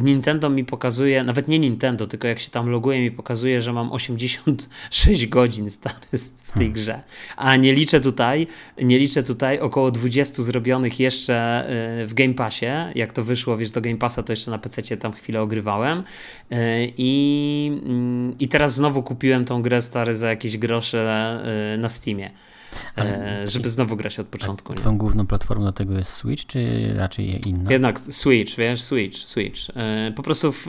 Nintendo 0.00 0.50
mi 0.50 0.64
pokazuje, 0.64 1.24
nawet 1.24 1.48
nie 1.48 1.58
Nintendo, 1.58 2.06
tylko 2.06 2.28
jak 2.28 2.38
się 2.38 2.50
tam 2.50 2.68
loguje, 2.68 3.00
mi 3.00 3.10
pokazuje, 3.10 3.62
że 3.62 3.72
mam 3.72 3.92
86 3.92 5.26
godzin 5.26 5.70
stary 5.70 5.96
w 6.44 6.52
tej 6.52 6.70
grze. 6.70 7.02
A 7.36 7.56
nie 7.56 7.72
liczę 7.72 8.00
tutaj, 8.00 8.46
nie 8.82 8.98
liczę 8.98 9.22
tutaj 9.22 9.60
około 9.60 9.90
20 9.90 10.42
zrobionych 10.42 11.00
jeszcze 11.00 11.66
y, 12.02 12.06
w 12.06 12.14
Game 12.14 12.34
Passie. 12.34 12.66
Jak 12.94 13.12
to 13.12 13.24
wyszło, 13.24 13.56
wiesz, 13.56 13.70
do 13.70 13.80
Game 13.80 13.96
Passa 13.96 14.22
to 14.22 14.32
jeszcze 14.32 14.50
na 14.50 14.58
PC 14.58 14.96
tam 14.96 15.12
chwilę 15.12 15.42
ogrywałem. 15.42 15.98
Y, 15.98 16.04
I, 16.96 17.80
mm, 17.84 18.38
I 18.38 18.48
teraz 18.48 18.74
znowu 18.74 19.02
kupiłem 19.02 19.44
tą 19.44 19.62
grę 19.62 19.82
stary 19.82 20.14
za 20.14 20.30
jakieś 20.30 20.58
grosze 20.58 21.40
y, 21.74 21.78
na 21.78 21.88
Steamie. 21.88 22.30
Ale, 22.96 23.42
żeby 23.48 23.68
znowu 23.68 23.96
grać 23.96 24.18
od 24.18 24.26
początku. 24.26 24.72
A 24.72 24.76
twoją 24.76 24.98
główną 24.98 25.26
platformą 25.26 25.64
do 25.64 25.72
tego 25.72 25.94
jest 25.98 26.12
Switch, 26.12 26.46
czy 26.46 26.92
raczej 26.98 27.48
inna? 27.48 27.72
Jednak 27.72 27.98
Switch, 27.98 28.56
wiesz, 28.56 28.82
Switch, 28.82 29.18
Switch. 29.18 29.60
Po 30.16 30.22
prostu 30.22 30.52
w, 30.52 30.66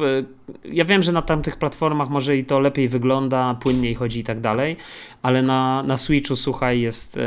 ja 0.66 0.86
wiem, 0.86 1.04
że 1.04 1.12
na 1.12 1.22
tamtych 1.22 1.56
platformach 1.56 2.10
może 2.10 2.38
i 2.38 2.46
to 2.46 2.60
lepiej 2.60 2.90
wygląda, 2.90 3.54
płynniej 3.54 3.96
chodzi 3.96 4.20
i 4.20 4.24
tak 4.24 4.42
dalej, 4.42 4.78
ale 5.22 5.42
na, 5.42 5.84
na 5.84 5.98
Switchu, 5.98 6.36
słuchaj, 6.36 6.82
jest 6.82 7.20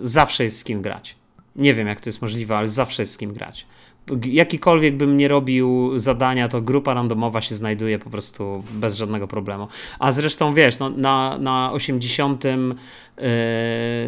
zawsze 0.00 0.44
jest 0.44 0.58
z 0.58 0.64
kim 0.64 0.82
grać. 0.82 1.16
Nie 1.56 1.74
wiem, 1.74 1.88
jak 1.88 2.00
to 2.00 2.08
jest 2.08 2.22
możliwe, 2.22 2.56
ale 2.56 2.66
zawsze 2.66 3.02
jest 3.02 3.12
z 3.12 3.18
kim 3.18 3.32
grać 3.32 3.66
jakikolwiek 4.24 4.96
bym 4.96 5.16
nie 5.16 5.28
robił 5.28 5.92
zadania, 5.98 6.48
to 6.48 6.62
grupa 6.62 6.94
randomowa 6.94 7.40
się 7.40 7.54
znajduje 7.54 7.98
po 7.98 8.10
prostu 8.10 8.64
bez 8.72 8.96
żadnego 8.96 9.28
problemu. 9.28 9.68
A 9.98 10.12
zresztą 10.12 10.54
wiesz, 10.54 10.78
no, 10.78 10.90
na, 10.90 11.38
na 11.38 11.72
80 11.72 12.44
E, 12.44 12.56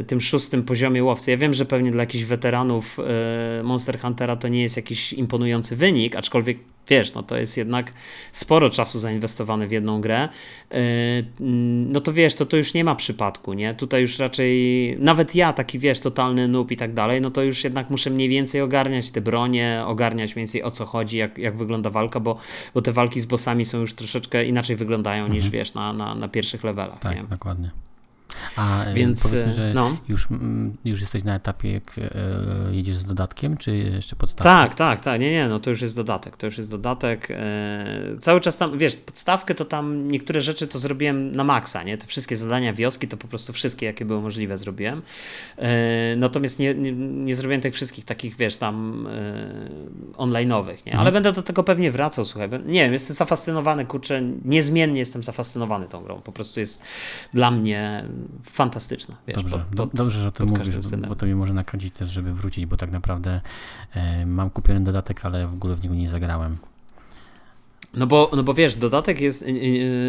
tym 0.07 0.21
szóstym 0.21 0.63
poziomie 0.63 1.05
łowcy. 1.05 1.31
Ja 1.31 1.37
wiem, 1.37 1.55
że 1.55 1.65
pewnie 1.65 1.91
dla 1.91 2.03
jakichś 2.03 2.25
weteranów 2.25 2.99
e, 2.99 3.63
Monster 3.63 4.01
Huntera 4.01 4.37
to 4.37 4.49
nie 4.49 4.63
jest 4.63 4.77
jakiś 4.77 5.13
imponujący 5.13 5.77
wynik, 5.77 6.17
aczkolwiek 6.17 6.59
wiesz, 6.89 7.15
no 7.15 7.23
to 7.23 7.37
jest 7.37 7.57
jednak 7.57 7.93
sporo 8.33 8.71
czasu 8.71 8.99
zainwestowane 8.99 9.67
w 9.67 9.73
jedną 9.73 10.01
grę, 10.01 10.29
e, 10.71 10.79
no 11.91 12.01
to 12.01 12.13
wiesz, 12.13 12.35
to 12.35 12.47
to 12.47 12.57
już 12.57 12.75
nie 12.75 12.85
ma 12.85 12.95
przypadku, 12.95 13.53
nie? 13.53 13.75
Tutaj 13.75 14.01
już 14.01 14.19
raczej, 14.19 14.97
nawet 14.99 15.35
ja, 15.35 15.53
taki 15.53 15.79
wiesz, 15.79 16.01
totalny 16.01 16.49
noob 16.49 16.71
i 16.71 16.77
tak 16.77 16.95
dalej, 16.95 17.21
no 17.21 17.31
to 17.31 17.43
już 17.43 17.65
jednak 17.65 17.91
muszę 17.91 18.11
mniej 18.11 18.29
więcej 18.29 18.61
ogarniać 18.61 19.11
te 19.11 19.21
bronie, 19.21 19.83
ogarniać 19.87 20.37
mniej 20.37 20.47
więcej 20.47 20.63
o 20.63 20.71
co 20.71 20.87
chodzi, 20.87 21.19
jak, 21.19 21.39
jak 21.39 21.57
wygląda 21.57 21.91
walka, 21.91 22.21
bo, 22.21 22.37
bo 22.75 22.81
te 22.83 22.93
walki 22.93 23.21
z 23.21 23.27
bossami 23.27 23.65
są 23.65 23.81
już 23.81 23.95
troszeczkę 23.95 24.45
inaczej 24.45 24.77
wyglądają 24.77 25.25
mhm. 25.25 25.41
niż 25.41 25.51
wiesz, 25.51 25.75
na, 25.75 25.93
na, 25.93 26.15
na 26.15 26.29
pierwszych 26.29 26.65
levelach. 26.65 26.99
Tak, 26.99 27.17
nie? 27.17 27.25
dokładnie. 27.25 27.71
A 28.57 28.85
e, 28.85 28.95
Więc, 28.95 29.23
powiedzmy, 29.23 29.53
że 29.53 29.73
no. 29.75 29.97
już, 30.09 30.29
już 30.85 31.01
jesteś 31.01 31.25
na 31.25 31.35
etapie, 31.35 31.73
jak 31.73 31.99
e, 31.99 32.75
jedziesz 32.75 32.97
z 32.97 33.07
dodatkiem, 33.07 33.57
czy 33.57 33.77
jeszcze 33.77 34.17
podstawką? 34.17 34.45
Tak, 34.45 34.75
tak, 34.75 35.01
tak. 35.01 35.21
Nie, 35.21 35.31
nie, 35.31 35.49
no 35.49 35.61
to 35.61 35.71
już 35.71 35.83
jest 35.83 35.97
dodatek. 35.97 36.37
To 36.37 36.47
już 36.47 36.59
jest 36.59 36.71
dodatek. 36.71 37.29
E, 37.31 38.17
cały 38.21 38.41
czas 38.41 38.57
tam, 38.57 38.79
wiesz, 38.79 38.97
podstawkę 38.97 39.55
to 39.55 39.65
tam 39.65 40.11
niektóre 40.11 40.41
rzeczy 40.41 40.67
to 40.67 40.79
zrobiłem 40.79 41.37
na 41.37 41.45
maksa, 41.45 41.83
nie? 41.83 41.99
Te 41.99 42.07
wszystkie 42.07 42.37
zadania 42.37 42.73
wioski 42.73 43.09
to 43.09 43.17
po 43.17 43.29
prostu 43.29 43.53
wszystkie, 43.53 43.87
jakie 43.87 44.05
były 44.05 44.21
możliwe, 44.21 44.59
zrobiłem. 44.59 45.03
Natomiast 46.17 46.59
nie, 46.59 46.75
nie, 46.75 46.93
nie 46.93 47.37
zrobiłem 47.37 47.61
tych 47.61 47.75
wszystkich 47.75 48.05
takich, 48.05 48.37
wiesz, 48.37 48.57
tam 48.57 49.09
online'owych, 50.17 50.87
nie? 50.87 50.93
Ale 50.93 51.09
mhm. 51.09 51.15
będę 51.15 51.33
do 51.33 51.43
tego 51.43 51.65
pewnie 51.65 51.91
wracał, 51.91 52.25
słuchaj. 52.25 52.49
Nie 52.67 52.85
wiem, 52.85 52.93
jestem 52.93 53.17
zafascynowany, 53.17 53.87
kurczę, 53.87 54.23
niezmiennie 54.45 54.99
jestem 54.99 55.23
zafascynowany 55.23 55.87
tą 55.87 56.03
grą. 56.03 56.21
Po 56.21 56.33
prostu 56.33 56.61
jest 56.61 56.83
dla 57.35 57.51
mnie 57.51 58.05
fantastyczna. 58.43 59.17
Wiesz, 59.27 59.37
dobrze, 59.37 59.59
pod, 59.59 59.77
pod, 59.77 59.95
dobrze, 59.95 60.21
że 60.21 60.29
o 60.29 60.31
tym 60.31 60.47
mówisz, 60.47 60.79
bo 61.09 61.17
to 61.17 61.27
mi 61.27 61.35
może 61.35 61.55
nakręcić 61.55 61.95
też, 61.95 62.09
żeby 62.11 62.33
wrócić, 62.33 62.67
bo 62.67 62.77
tak 62.77 62.91
naprawdę 62.91 63.41
e, 63.95 64.27
mam 64.27 64.51
kupiony 64.51 64.81
dodatek, 64.81 65.25
ale 65.25 65.47
w 65.47 65.53
ogóle 65.53 65.77
w 65.77 65.83
niego 65.83 65.95
nie 65.95 66.09
zagrałem. 66.09 66.57
No 67.95 68.07
bo, 68.07 68.31
no 68.37 68.43
bo 68.43 68.55
wiesz, 68.55 68.77
dodatek 68.77 69.21
jest. 69.21 69.45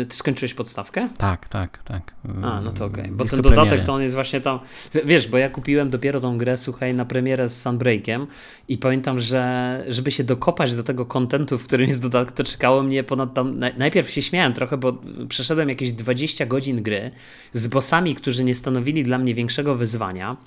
Ty 0.10 0.16
skończyłeś 0.16 0.54
podstawkę? 0.54 1.10
Tak, 1.18 1.50
tak, 1.50 1.84
tak. 1.84 2.14
A, 2.44 2.62
no 2.62 2.72
to 2.72 2.86
okej. 2.86 3.04
Okay. 3.04 3.16
Bo 3.16 3.26
ten 3.26 3.42
dodatek 3.42 3.68
premiery. 3.68 3.86
to 3.86 3.94
on 3.94 4.02
jest 4.02 4.16
właśnie 4.16 4.42
tam. 4.42 4.60
Wiesz, 5.06 5.28
bo 5.28 5.38
ja 5.38 5.50
kupiłem 5.50 5.90
dopiero 5.90 6.20
tą 6.20 6.38
grę, 6.38 6.58
słuchaj, 6.58 6.94
na 6.94 7.06
premierę 7.06 7.50
z 7.50 7.62
Sunbreakiem 7.62 8.28
i 8.68 8.78
pamiętam, 8.78 9.20
że 9.20 9.84
żeby 9.90 10.12
się 10.12 10.24
dokopać 10.24 10.76
do 10.76 10.84
tego 10.84 11.06
kontentu, 11.06 11.58
w 11.58 11.64
którym 11.64 11.88
jest 11.88 12.02
dodatek, 12.02 12.36
to 12.36 12.44
czekało 12.44 12.84
mnie 12.84 13.04
ponad 13.04 13.34
tam. 13.34 13.60
Najpierw 13.78 14.10
się 14.10 14.22
śmiałem 14.22 14.54
trochę, 14.54 14.78
bo 14.78 14.94
przeszedłem 15.30 15.70
jakieś 15.70 15.92
20 15.92 16.46
godzin 16.46 16.84
gry 16.84 17.12
z 17.54 17.68
bossami, 17.68 18.16
którzy 18.16 18.44
nie 18.44 18.56
stanowili 18.56 19.04
dla 19.04 19.18
mnie 19.18 19.36
większego 19.36 19.76
wyzwania. 19.76 20.38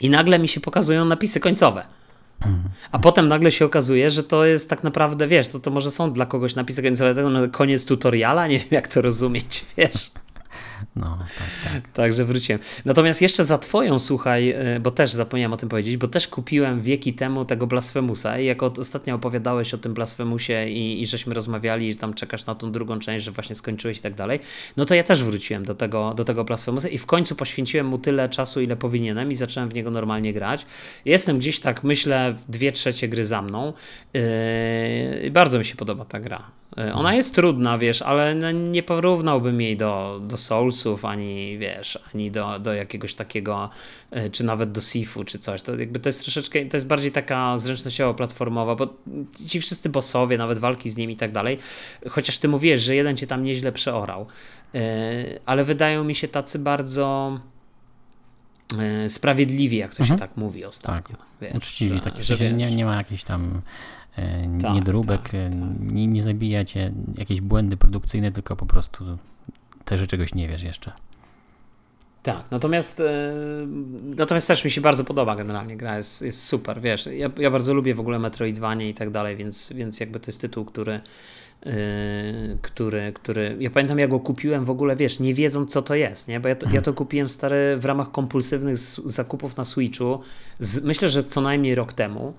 I 0.00 0.10
nagle 0.10 0.38
mi 0.38 0.48
się 0.48 0.60
pokazują 0.60 1.04
napisy 1.04 1.40
końcowe. 1.40 1.99
A 2.92 2.98
potem 2.98 3.28
nagle 3.28 3.52
się 3.52 3.64
okazuje, 3.64 4.10
że 4.10 4.24
to 4.24 4.44
jest 4.44 4.70
tak 4.70 4.84
naprawdę, 4.84 5.26
wiesz, 5.26 5.48
to, 5.48 5.60
to 5.60 5.70
może 5.70 5.90
są 5.90 6.12
dla 6.12 6.26
kogoś 6.26 6.54
napisy 6.54 6.82
końcowe, 6.82 7.48
koniec 7.52 7.84
tutoriala, 7.84 8.46
nie 8.46 8.58
wiem 8.58 8.68
jak 8.70 8.88
to 8.88 9.02
rozumieć, 9.02 9.64
wiesz. 9.76 10.10
No, 10.96 11.18
tak, 11.38 11.72
tak. 11.72 11.92
Także 11.92 12.24
wróciłem. 12.24 12.60
Natomiast 12.84 13.22
jeszcze 13.22 13.44
za 13.44 13.58
twoją, 13.58 13.98
słuchaj, 13.98 14.50
e, 14.50 14.80
bo 14.80 14.90
też 14.90 15.12
zapomniałem 15.12 15.52
o 15.52 15.56
tym 15.56 15.68
powiedzieć, 15.68 15.96
bo 15.96 16.08
też 16.08 16.28
kupiłem 16.28 16.82
wieki 16.82 17.14
temu 17.14 17.44
tego 17.44 17.66
Blasfemusa 17.66 18.38
i 18.38 18.46
jak 18.46 18.62
ostatnio 18.62 19.14
opowiadałeś 19.14 19.74
o 19.74 19.78
tym 19.78 19.94
Blasfemusie 19.94 20.68
i, 20.68 21.02
i 21.02 21.06
żeśmy 21.06 21.34
rozmawiali, 21.34 21.92
że 21.92 21.98
tam 21.98 22.14
czekasz 22.14 22.46
na 22.46 22.54
tą 22.54 22.72
drugą 22.72 22.98
część, 22.98 23.24
że 23.24 23.30
właśnie 23.30 23.54
skończyłeś 23.54 23.98
i 23.98 24.00
tak 24.00 24.14
dalej, 24.14 24.40
no 24.76 24.84
to 24.84 24.94
ja 24.94 25.02
też 25.02 25.24
wróciłem 25.24 25.64
do 25.64 25.74
tego, 25.74 26.14
do 26.14 26.24
tego 26.24 26.44
Blasfemusa 26.44 26.88
i 26.88 26.98
w 26.98 27.06
końcu 27.06 27.34
poświęciłem 27.34 27.86
mu 27.86 27.98
tyle 27.98 28.28
czasu, 28.28 28.60
ile 28.60 28.76
powinienem 28.76 29.32
i 29.32 29.34
zacząłem 29.34 29.68
w 29.68 29.74
niego 29.74 29.90
normalnie 29.90 30.32
grać. 30.32 30.66
Jestem 31.04 31.38
gdzieś 31.38 31.60
tak, 31.60 31.84
myślę, 31.84 32.34
dwie 32.48 32.72
trzecie 32.72 33.08
gry 33.08 33.26
za 33.26 33.42
mną. 33.42 33.72
Yy, 34.14 35.30
bardzo 35.30 35.58
mi 35.58 35.64
się 35.64 35.76
podoba 35.76 36.04
ta 36.04 36.20
gra. 36.20 36.59
E, 36.78 36.94
ona 36.94 37.14
jest 37.14 37.34
trudna, 37.34 37.78
wiesz, 37.78 38.02
ale 38.02 38.34
no, 38.34 38.50
nie 38.50 38.82
porównałbym 38.82 39.60
jej 39.60 39.76
do, 39.76 40.20
do 40.22 40.36
Soulsów, 40.36 41.04
ani 41.04 41.58
wiesz, 41.58 41.98
ani 42.14 42.30
do, 42.30 42.58
do 42.58 42.74
jakiegoś 42.74 43.14
takiego, 43.14 43.70
e, 44.10 44.30
czy 44.30 44.44
nawet 44.44 44.72
do 44.72 44.80
Sifu, 44.80 45.24
czy 45.24 45.38
coś. 45.38 45.62
To 45.62 45.76
jakby 45.76 46.00
to 46.00 46.08
jest 46.08 46.22
troszeczkę, 46.22 46.66
to 46.66 46.76
jest 46.76 46.86
bardziej 46.86 47.12
taka 47.12 47.58
zręcznościowo 47.58 48.14
platformowa, 48.14 48.74
bo 48.74 48.94
ci 49.46 49.60
wszyscy 49.60 49.88
bossowie, 49.88 50.38
nawet 50.38 50.58
walki 50.58 50.90
z 50.90 50.96
nimi 50.96 51.14
i 51.14 51.16
tak 51.16 51.32
dalej, 51.32 51.58
chociaż 52.08 52.38
ty 52.38 52.48
mówisz, 52.48 52.80
że 52.82 52.94
jeden 52.94 53.16
cię 53.16 53.26
tam 53.26 53.44
nieźle 53.44 53.72
przeorał, 53.72 54.26
e, 54.74 54.80
ale 55.46 55.64
wydają 55.64 56.04
mi 56.04 56.14
się 56.14 56.28
tacy 56.28 56.58
bardzo 56.58 57.38
sprawiedliwi, 59.08 59.76
jak 59.76 59.94
to 59.94 60.02
mhm. 60.02 60.18
się 60.18 60.20
tak 60.20 60.36
mówi 60.36 60.64
ostatnio. 60.64 61.16
Tak. 61.16 61.26
Wiesz, 61.40 61.54
Uczciwi, 61.54 61.94
że, 61.94 62.00
takie, 62.00 62.22
że, 62.22 62.36
że 62.36 62.52
nie, 62.52 62.76
nie 62.76 62.84
ma 62.84 62.96
jakichś 62.96 63.22
tam 63.22 63.62
E, 63.99 63.99
tak, 64.62 64.74
niedróbek, 64.74 65.22
tak, 65.22 65.34
e, 65.34 65.50
tak. 65.50 65.92
Nie, 65.92 66.06
nie 66.06 66.22
zabija 66.22 66.64
cię 66.64 66.92
jakieś 67.18 67.40
błędy 67.40 67.76
produkcyjne, 67.76 68.32
tylko 68.32 68.56
po 68.56 68.66
prostu 68.66 69.04
też 69.84 70.06
czegoś 70.06 70.34
nie 70.34 70.48
wiesz 70.48 70.62
jeszcze. 70.62 70.92
Tak, 72.22 72.44
natomiast, 72.50 73.00
e, 73.00 73.34
natomiast 74.16 74.48
też 74.48 74.64
mi 74.64 74.70
się 74.70 74.80
bardzo 74.80 75.04
podoba 75.04 75.36
generalnie 75.36 75.76
gra, 75.76 75.96
jest, 75.96 76.22
jest 76.22 76.44
super, 76.44 76.80
wiesz, 76.80 77.06
ja, 77.06 77.30
ja 77.38 77.50
bardzo 77.50 77.74
lubię 77.74 77.94
w 77.94 78.00
ogóle 78.00 78.18
Metroidvanie 78.18 78.88
i 78.88 78.94
tak 78.94 79.10
dalej, 79.10 79.36
więc, 79.36 79.72
więc 79.72 80.00
jakby 80.00 80.20
to 80.20 80.26
jest 80.26 80.40
tytuł, 80.40 80.64
który, 80.64 81.00
yy, 81.64 81.72
który, 82.62 83.12
który, 83.12 83.56
ja 83.60 83.70
pamiętam 83.70 83.98
jak 83.98 84.10
go 84.10 84.20
kupiłem 84.20 84.64
w 84.64 84.70
ogóle, 84.70 84.96
wiesz, 84.96 85.20
nie 85.20 85.34
wiedząc 85.34 85.72
co 85.72 85.82
to 85.82 85.94
jest, 85.94 86.28
nie, 86.28 86.40
bo 86.40 86.48
ja 86.48 86.54
to, 86.54 86.70
ja 86.70 86.82
to 86.82 86.92
kupiłem 86.92 87.28
stary 87.28 87.76
w 87.76 87.84
ramach 87.84 88.10
kompulsywnych 88.12 88.78
zakupów 89.04 89.56
na 89.56 89.64
Switchu, 89.64 90.20
z, 90.58 90.84
myślę, 90.84 91.08
że 91.08 91.24
co 91.24 91.40
najmniej 91.40 91.74
rok 91.74 91.92
temu 91.92 92.34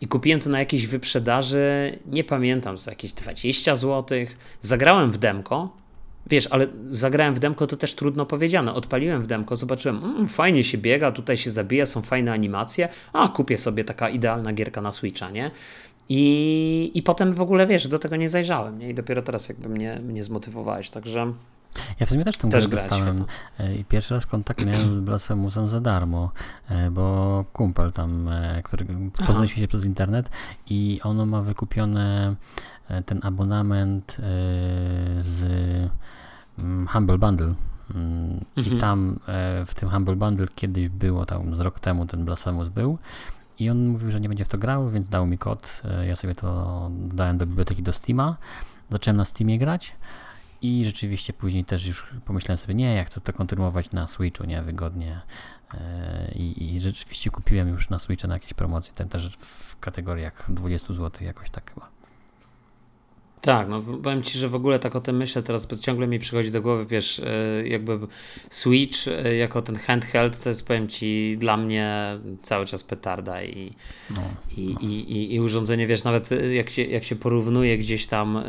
i 0.00 0.08
kupiłem 0.08 0.40
to 0.40 0.50
na 0.50 0.58
jakiejś 0.58 0.86
wyprzedaży, 0.86 1.98
nie 2.06 2.24
pamiętam, 2.24 2.78
za 2.78 2.90
jakieś 2.90 3.12
20 3.12 3.76
zł. 3.76 4.18
Zagrałem 4.60 5.12
w 5.12 5.18
demko, 5.18 5.76
wiesz, 6.26 6.48
ale 6.50 6.66
zagrałem 6.90 7.34
w 7.34 7.38
demko 7.38 7.66
to 7.66 7.76
też 7.76 7.94
trudno 7.94 8.26
powiedziane. 8.26 8.74
Odpaliłem 8.74 9.22
w 9.22 9.26
demko, 9.26 9.56
zobaczyłem, 9.56 10.04
mm, 10.04 10.28
fajnie 10.28 10.64
się 10.64 10.78
biega, 10.78 11.12
tutaj 11.12 11.36
się 11.36 11.50
zabija, 11.50 11.86
są 11.86 12.02
fajne 12.02 12.32
animacje, 12.32 12.88
a 13.12 13.28
kupię 13.28 13.58
sobie 13.58 13.84
taka 13.84 14.08
idealna 14.08 14.52
gierka 14.52 14.80
na 14.80 14.92
Switcha, 14.92 15.30
nie? 15.30 15.50
I, 16.08 16.90
I 16.94 17.02
potem 17.02 17.34
w 17.34 17.40
ogóle, 17.40 17.66
wiesz, 17.66 17.88
do 17.88 17.98
tego 17.98 18.16
nie 18.16 18.28
zajrzałem, 18.28 18.78
nie? 18.78 18.90
I 18.90 18.94
dopiero 18.94 19.22
teraz 19.22 19.48
jakby 19.48 19.68
mnie, 19.68 20.00
mnie 20.02 20.24
zmotywowałeś, 20.24 20.90
także... 20.90 21.32
Ja 22.00 22.06
w 22.06 22.08
sumie 22.08 22.24
też 22.24 22.36
tę 22.36 22.48
grę 22.48 22.68
dostałem. 22.68 23.24
E, 23.58 23.84
pierwszy 23.84 24.14
raz 24.14 24.26
kontakt 24.26 24.66
miałem 24.66 24.88
z 24.88 24.94
Blasfemusem 24.94 25.68
za 25.68 25.80
darmo, 25.80 26.32
e, 26.68 26.90
bo 26.90 27.44
kumpel 27.52 27.92
tam, 27.92 28.28
e, 28.28 28.62
który 28.62 28.86
poznaliśmy 29.26 29.62
się 29.62 29.68
przez 29.68 29.84
internet 29.84 30.30
i 30.70 31.00
ono 31.02 31.26
ma 31.26 31.42
wykupione 31.42 32.34
ten 33.06 33.20
abonament 33.22 34.16
z 35.18 35.42
mm, 36.58 36.86
Humble 36.86 37.18
Bundle 37.18 37.54
Mm, 37.94 38.40
mhm. 38.56 38.76
I 38.76 38.80
tam 38.80 39.20
w 39.66 39.74
tym 39.74 39.88
Humble 39.88 40.16
Bundle 40.16 40.46
kiedyś 40.54 40.88
było, 40.88 41.26
tam 41.26 41.56
z 41.56 41.60
rok 41.60 41.80
temu 41.80 42.06
ten 42.06 42.24
Blasphemous 42.24 42.68
był. 42.68 42.98
I 43.58 43.70
on 43.70 43.86
mówił, 43.86 44.10
że 44.10 44.20
nie 44.20 44.28
będzie 44.28 44.44
w 44.44 44.48
to 44.48 44.58
grał, 44.58 44.90
więc 44.90 45.08
dał 45.08 45.26
mi 45.26 45.38
kod. 45.38 45.82
Ja 46.06 46.16
sobie 46.16 46.34
to 46.34 46.90
dałem 46.90 47.38
do 47.38 47.46
biblioteki 47.46 47.82
do 47.82 47.92
Steama. 47.92 48.36
Zacząłem 48.90 49.16
na 49.16 49.24
Steamie 49.24 49.58
grać. 49.58 49.96
I 50.66 50.84
rzeczywiście 50.84 51.32
później 51.32 51.64
też 51.64 51.86
już 51.86 52.06
pomyślałem 52.24 52.56
sobie, 52.56 52.74
nie, 52.74 52.94
jak 52.94 53.06
chcę 53.06 53.20
to 53.20 53.32
kontynuować 53.32 53.92
na 53.92 54.06
Switchu, 54.06 54.44
nie, 54.44 54.62
wygodnie. 54.62 55.20
E, 55.74 56.32
I, 56.34 56.74
I, 56.74 56.80
rzeczywiście 56.80 57.30
kupiłem 57.30 57.68
już 57.68 57.90
na 57.90 57.98
Switcha 57.98 58.28
na 58.28 58.34
jakieś 58.34 58.54
promocje, 58.54 58.92
ten 58.94 59.08
też 59.08 59.36
w 59.36 59.78
kategoriach 59.80 60.44
20 60.48 60.92
zł 60.92 61.26
jakoś 61.26 61.50
tak 61.50 61.74
chyba. 61.74 61.95
Tak, 63.46 63.68
no 63.68 63.82
powiem 64.02 64.22
Ci, 64.22 64.38
że 64.38 64.48
w 64.48 64.54
ogóle 64.54 64.78
tak 64.78 64.96
o 64.96 65.00
tym 65.00 65.16
myślę 65.16 65.42
teraz, 65.42 65.66
bo 65.66 65.76
ciągle 65.76 66.06
mi 66.06 66.18
przychodzi 66.18 66.50
do 66.50 66.62
głowy, 66.62 66.86
wiesz, 66.86 67.18
e, 67.18 67.68
jakby 67.68 67.98
Switch 68.50 69.08
e, 69.08 69.36
jako 69.36 69.62
ten 69.62 69.76
handheld 69.76 70.40
to 70.40 70.48
jest, 70.48 70.66
powiem 70.66 70.88
Ci, 70.88 71.36
dla 71.38 71.56
mnie 71.56 72.18
cały 72.42 72.66
czas 72.66 72.84
petarda 72.84 73.42
i, 73.42 73.72
no, 74.10 74.22
i, 74.56 74.74
no. 74.74 74.80
I, 74.80 74.84
i, 74.84 75.34
i, 75.34 75.40
urządzenie, 75.40 75.86
wiesz, 75.86 76.04
nawet 76.04 76.32
e, 76.32 76.54
jak 76.54 76.70
się, 76.70 76.84
jak 76.84 77.04
się 77.04 77.16
porównuje 77.16 77.78
gdzieś 77.78 78.06
tam 78.06 78.42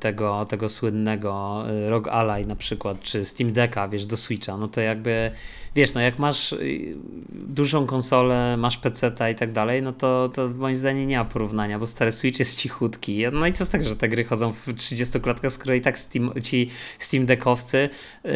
tego, 0.00 0.46
tego 0.48 0.68
słynnego 0.68 1.64
ROG 1.88 2.08
Ally 2.08 2.46
na 2.46 2.56
przykład, 2.56 3.00
czy 3.00 3.24
Steam 3.24 3.52
Decka, 3.52 3.88
wiesz, 3.88 4.06
do 4.06 4.16
Switcha, 4.16 4.56
no 4.56 4.68
to 4.68 4.80
jakby 4.80 5.30
wiesz, 5.74 5.94
no 5.94 6.00
jak 6.00 6.18
masz 6.18 6.52
y, 6.52 6.94
dużą 7.32 7.86
konsolę, 7.86 8.56
masz 8.56 8.76
PC 8.76 9.12
i 9.32 9.34
tak 9.34 9.52
dalej, 9.52 9.82
no 9.82 9.92
to, 9.92 10.30
to 10.34 10.48
moim 10.48 10.76
zdaniem 10.76 11.08
nie 11.08 11.18
ma 11.18 11.24
porównania, 11.24 11.78
bo 11.78 11.86
stary 11.86 12.12
Switch 12.12 12.38
jest 12.38 12.58
cichutki. 12.58 13.24
No 13.32 13.46
i 13.46 13.52
co 13.52 13.64
z 13.64 13.68
tego, 13.68 13.84
że 13.84 13.96
te 13.96 14.08
gry 14.08 14.24
chodzą 14.24 14.52
w 14.52 14.74
30 14.74 15.20
klatkach, 15.20 15.52
skoro 15.52 15.74
i 15.74 15.80
tak 15.80 15.98
Steam, 15.98 16.32
ci 16.42 16.70
Steam 16.98 17.26
Deckowcy 17.26 17.88
yy, 18.24 18.32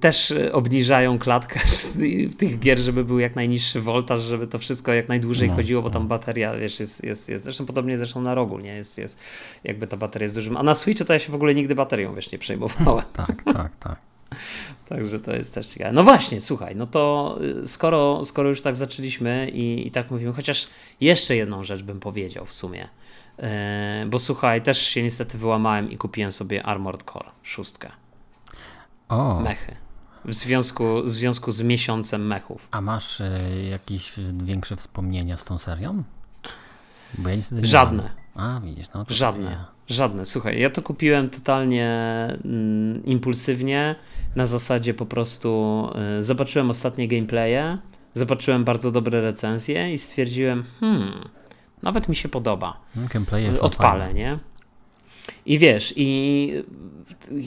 też 0.00 0.34
obniżają 0.52 1.18
klatkę 1.18 1.60
tych 2.38 2.58
gier, 2.58 2.78
żeby 2.78 3.04
był 3.04 3.18
jak 3.18 3.36
najniższy 3.36 3.80
voltaż, 3.80 4.22
żeby 4.22 4.46
to 4.46 4.58
wszystko 4.58 4.92
jak 4.92 5.08
najdłużej 5.08 5.48
no, 5.48 5.56
chodziło, 5.56 5.82
bo 5.82 5.90
tam 5.90 6.02
no. 6.02 6.08
bateria, 6.08 6.56
wiesz, 6.56 6.80
jest, 6.80 7.04
jest, 7.04 7.28
jest 7.28 7.44
zresztą 7.44 7.66
podobnie 7.66 7.98
zresztą 7.98 8.20
na 8.20 8.34
rogu, 8.34 8.58
nie? 8.58 8.74
Jest, 8.74 8.98
jest 8.98 9.18
jakby 9.64 9.86
ta 9.86 9.96
bateria 9.96 10.24
jest 10.24 10.34
dużym. 10.34 10.56
A 10.56 10.62
na 10.62 10.74
Switchu 10.74 11.04
to 11.04 11.12
ja 11.12 11.18
się 11.18 11.32
w 11.32 11.34
ogóle 11.34 11.54
nigdy 11.54 11.74
baterią, 11.74 12.14
wiesz, 12.14 12.32
nie 12.32 12.38
przejmowałem. 12.38 13.04
Tak, 13.12 13.42
tak, 13.52 13.76
tak. 13.76 14.17
Także 14.88 15.20
to 15.20 15.32
jest 15.32 15.54
też 15.54 15.68
ciekawe. 15.68 15.92
No 15.92 16.04
właśnie, 16.04 16.40
słuchaj, 16.40 16.76
no 16.76 16.86
to 16.86 17.38
y, 17.62 17.68
skoro, 17.68 18.24
skoro 18.24 18.48
już 18.48 18.62
tak 18.62 18.76
zaczęliśmy 18.76 19.50
i, 19.50 19.86
i 19.86 19.90
tak 19.90 20.10
mówimy, 20.10 20.32
chociaż 20.32 20.68
jeszcze 21.00 21.36
jedną 21.36 21.64
rzecz 21.64 21.82
bym 21.82 22.00
powiedział 22.00 22.46
w 22.46 22.54
sumie. 22.54 22.88
Yy, 23.38 23.46
bo 24.06 24.18
słuchaj, 24.18 24.62
też 24.62 24.78
się 24.78 25.02
niestety 25.02 25.38
wyłamałem 25.38 25.90
i 25.90 25.96
kupiłem 25.96 26.32
sobie 26.32 26.66
Armored 26.66 27.02
Core 27.12 27.30
szóstkę. 27.42 27.90
O. 29.08 29.40
Mechy. 29.40 29.76
W 30.24 30.34
związku, 30.34 31.02
w 31.04 31.10
związku 31.10 31.52
z 31.52 31.62
miesiącem 31.62 32.26
mechów. 32.26 32.68
A 32.70 32.80
masz 32.80 33.20
y, 33.20 33.68
jakieś 33.70 34.12
większe 34.32 34.76
wspomnienia 34.76 35.36
z 35.36 35.44
tą 35.44 35.58
serią? 35.58 36.02
Bo 37.18 37.28
ja 37.28 37.36
Żadne. 37.62 38.10
A, 38.34 38.60
widzisz, 38.64 38.86
no 38.94 39.04
to 39.04 39.14
Żadne. 39.14 39.77
Żadne. 39.88 40.26
Słuchaj, 40.26 40.60
ja 40.60 40.70
to 40.70 40.82
kupiłem 40.82 41.30
totalnie 41.30 41.88
mm, 42.44 43.04
impulsywnie, 43.04 43.94
na 44.36 44.46
zasadzie 44.46 44.94
po 44.94 45.06
prostu 45.06 45.82
y, 46.18 46.22
zobaczyłem 46.22 46.70
ostatnie 46.70 47.08
gameplaye, 47.08 47.78
zobaczyłem 48.14 48.64
bardzo 48.64 48.92
dobre 48.92 49.20
recenzje 49.20 49.92
i 49.92 49.98
stwierdziłem, 49.98 50.64
hmm, 50.80 51.28
nawet 51.82 52.08
mi 52.08 52.16
się 52.16 52.28
podoba. 52.28 52.80
Gameplaye 53.12 53.60
Odpalę, 53.60 54.04
fajne. 54.04 54.20
nie? 54.20 54.38
I 55.46 55.58
wiesz, 55.58 55.94
i 55.96 56.64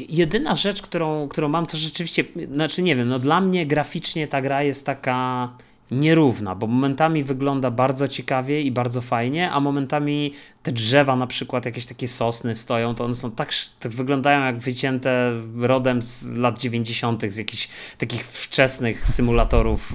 jedyna 0.10 0.56
rzecz, 0.56 0.82
którą, 0.82 1.28
którą 1.28 1.50
mam, 1.50 1.66
to 1.66 1.78
rzeczywiście, 1.78 2.24
znaczy 2.54 2.84
nie 2.84 2.96
wiem, 2.96 3.08
no 3.08 3.20
dla 3.20 3.42
mnie 3.42 3.66
graficznie 3.66 4.28
ta 4.28 4.42
gra 4.42 4.64
jest 4.64 4.86
taka 4.86 5.50
nierówna, 5.92 6.56
bo 6.56 6.68
momentami 6.68 7.24
wygląda 7.24 7.72
bardzo 7.72 8.08
ciekawie 8.08 8.62
i 8.62 8.72
bardzo 8.72 9.02
fajnie, 9.02 9.52
a 9.52 9.60
momentami 9.60 10.34
te 10.64 10.72
drzewa, 10.72 11.16
na 11.16 11.28
przykład 11.28 11.66
jakieś 11.66 11.86
takie 11.86 12.08
sosny 12.08 12.56
stoją, 12.56 12.96
to 12.96 13.06
one 13.06 13.16
są 13.16 13.32
tak, 13.32 13.52
wyglądają 13.82 14.46
jak 14.46 14.58
wycięte 14.58 15.34
rodem 15.58 16.02
z 16.02 16.28
lat 16.38 16.60
90., 16.60 17.24
z 17.28 17.38
jakichś 17.38 17.70
takich 17.98 18.26
wczesnych 18.26 19.08
symulatorów, 19.08 19.94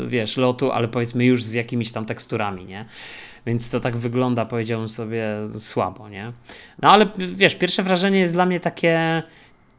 yy, 0.00 0.08
wiesz, 0.08 0.36
lotu, 0.36 0.72
ale 0.72 0.88
powiedzmy 0.88 1.24
już 1.24 1.44
z 1.44 1.52
jakimiś 1.52 1.92
tam 1.92 2.06
teksturami, 2.06 2.64
nie? 2.64 2.84
Więc 3.46 3.70
to 3.70 3.80
tak 3.80 3.96
wygląda, 3.96 4.44
powiedziałbym 4.44 4.88
sobie, 4.88 5.26
słabo, 5.58 6.08
nie? 6.08 6.32
No 6.82 6.90
ale 6.90 7.06
wiesz, 7.18 7.54
pierwsze 7.54 7.82
wrażenie 7.82 8.18
jest 8.18 8.34
dla 8.34 8.46
mnie 8.46 8.60
takie 8.60 9.22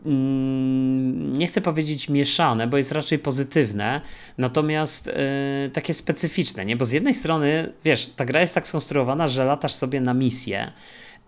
nie 0.06 1.48
chcę 1.48 1.62
powiedzieć 1.62 2.10
mieszane, 2.10 2.68
bo 2.68 2.78
jest 2.78 2.92
raczej 2.92 3.20
pozytywne, 3.20 4.02
natomiast 4.38 5.08
yy, 5.08 5.70
takie 5.74 5.94
specyficzne, 5.94 6.66
nie? 6.66 6.78
Bo 6.78 6.86
z 6.86 6.92
jednej 6.92 7.14
strony, 7.14 7.74
wiesz, 7.84 8.08
ta 8.08 8.26
gra 8.26 8.42
jest 8.42 8.56
tak 8.56 8.68
skonstruowana, 8.68 9.28
że 9.28 9.46
latasz 9.46 9.74
sobie 9.74 10.02
na 10.02 10.14
misje 10.14 10.72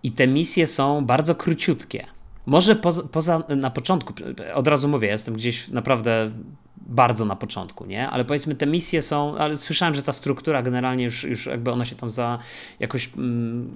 i 0.02 0.12
te 0.12 0.26
misje 0.26 0.66
są 0.66 1.04
bardzo 1.04 1.34
króciutkie. 1.34 2.06
Może 2.46 2.76
poza, 2.76 3.02
poza 3.02 3.44
na 3.56 3.70
początku, 3.70 4.14
od 4.54 4.68
razu 4.68 4.88
mówię, 4.88 5.08
jestem 5.08 5.34
gdzieś 5.34 5.68
naprawdę 5.68 6.30
bardzo 6.90 7.24
na 7.24 7.36
początku, 7.36 7.86
nie? 7.86 8.08
Ale 8.08 8.24
powiedzmy 8.24 8.54
te 8.54 8.66
misje 8.66 9.02
są, 9.02 9.38
ale 9.38 9.56
słyszałem, 9.56 9.94
że 9.94 10.02
ta 10.02 10.12
struktura 10.12 10.62
generalnie 10.62 11.04
już, 11.04 11.24
już 11.24 11.46
jakby 11.46 11.70
ona 11.72 11.84
się 11.84 11.96
tam 11.96 12.10
za 12.10 12.38
jakoś 12.80 13.10
mm, 13.16 13.70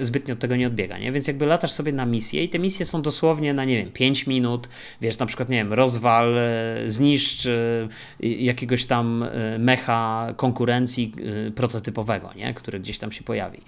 zbytnio 0.00 0.32
od 0.32 0.38
tego 0.38 0.56
nie 0.56 0.66
odbiega, 0.66 0.98
nie? 0.98 1.12
Więc 1.12 1.26
jakby 1.26 1.46
latasz 1.46 1.72
sobie 1.72 1.92
na 1.92 2.06
misję 2.06 2.44
i 2.44 2.48
te 2.48 2.58
misje 2.58 2.86
są 2.86 3.02
dosłownie 3.02 3.54
na, 3.54 3.64
nie 3.64 3.76
wiem, 3.76 3.90
5 3.92 4.26
minut, 4.26 4.68
wiesz, 5.00 5.18
na 5.18 5.26
przykład, 5.26 5.48
nie 5.48 5.56
wiem, 5.56 5.72
rozwal, 5.72 6.38
e, 6.38 6.42
zniszcz 6.86 7.46
e, 7.46 7.88
jakiegoś 8.20 8.86
tam 8.86 9.22
e, 9.22 9.58
mecha 9.58 10.32
konkurencji 10.36 11.12
prototypowego, 11.54 12.30
nie? 12.36 12.54
Który 12.54 12.80
gdzieś 12.80 12.98
tam 12.98 13.12
się 13.12 13.24
pojawi. 13.24 13.58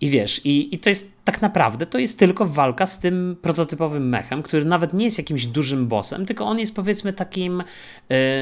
I 0.00 0.10
wiesz, 0.10 0.46
i, 0.46 0.74
i 0.74 0.78
to 0.78 0.88
jest 0.88 1.20
tak 1.24 1.42
naprawdę 1.42 1.86
to 1.86 1.98
jest 1.98 2.18
tylko 2.18 2.46
walka 2.46 2.86
z 2.86 2.98
tym 2.98 3.36
prototypowym 3.42 4.08
mechem, 4.08 4.42
który 4.42 4.64
nawet 4.64 4.92
nie 4.92 5.04
jest 5.04 5.18
jakimś 5.18 5.46
dużym 5.46 5.88
bossem, 5.88 6.26
tylko 6.26 6.44
on 6.44 6.58
jest 6.58 6.74
powiedzmy 6.74 7.12
takim 7.12 7.62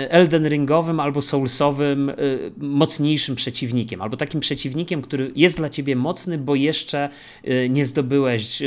Elden 0.09 0.49
Ringowym 0.49 1.01
albo 1.01 1.23
Soulsowym 1.23 2.11
e, 2.11 2.15
mocniejszym 2.57 3.35
przeciwnikiem, 3.35 4.03
albo 4.03 4.17
takim 4.17 4.41
przeciwnikiem, 4.41 5.03
który 5.03 5.33
jest 5.37 5.57
dla 5.57 5.69
ciebie 5.69 5.97
mocny, 5.97 6.39
bo 6.39 6.55
jeszcze 6.55 7.09
e, 7.45 7.69
nie 7.69 7.87
zdobyłeś 7.87 8.63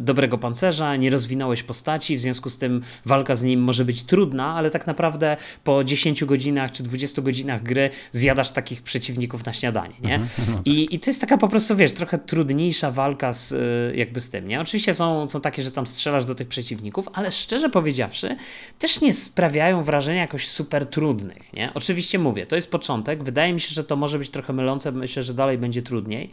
dobrego 0.00 0.38
pancerza, 0.38 0.96
nie 0.96 1.10
rozwinąłeś 1.10 1.62
postaci, 1.62 2.16
w 2.16 2.20
związku 2.20 2.50
z 2.50 2.58
tym 2.58 2.82
walka 3.04 3.34
z 3.34 3.42
nim 3.42 3.60
może 3.60 3.84
być 3.84 4.02
trudna, 4.02 4.54
ale 4.54 4.70
tak 4.70 4.86
naprawdę 4.86 5.36
po 5.64 5.84
10 5.84 6.24
godzinach 6.24 6.72
czy 6.72 6.82
20 6.82 7.22
godzinach 7.22 7.62
gry 7.62 7.90
zjadasz 8.12 8.50
takich 8.50 8.82
przeciwników 8.82 9.46
na 9.46 9.52
śniadanie, 9.52 9.94
nie? 10.02 10.14
Mhm, 10.14 10.28
no 10.48 10.56
tak. 10.56 10.66
I, 10.66 10.94
I 10.94 11.00
to 11.00 11.10
jest 11.10 11.20
taka 11.20 11.38
po 11.38 11.48
prostu, 11.48 11.76
wiesz, 11.76 11.92
trochę 11.92 12.18
trudniejsza 12.18 12.90
walka 12.90 13.32
z 13.32 13.54
jakby 13.96 14.20
z 14.20 14.30
tym, 14.30 14.48
nie? 14.48 14.60
Oczywiście 14.60 14.94
są, 14.94 15.28
są 15.28 15.40
takie, 15.40 15.62
że 15.62 15.72
tam 15.72 15.86
strzelasz 15.86 16.24
do 16.24 16.34
tych 16.34 16.48
przeciwników, 16.48 17.08
ale 17.12 17.32
szczerze 17.32 17.70
powiedziawszy, 17.70 18.36
też 18.78 19.00
nie 19.00 19.14
sprawiają 19.14 19.82
wrażenia 19.82 20.20
jakoś 20.20 20.45
super 20.48 20.86
trudnych, 20.86 21.52
nie? 21.52 21.70
Oczywiście 21.74 22.18
mówię, 22.18 22.46
to 22.46 22.56
jest 22.56 22.70
początek, 22.70 23.24
wydaje 23.24 23.52
mi 23.52 23.60
się, 23.60 23.74
że 23.74 23.84
to 23.84 23.96
może 23.96 24.18
być 24.18 24.30
trochę 24.30 24.52
mylące, 24.52 24.92
myślę, 24.92 25.22
że 25.22 25.34
dalej 25.34 25.58
będzie 25.58 25.82
trudniej, 25.82 26.30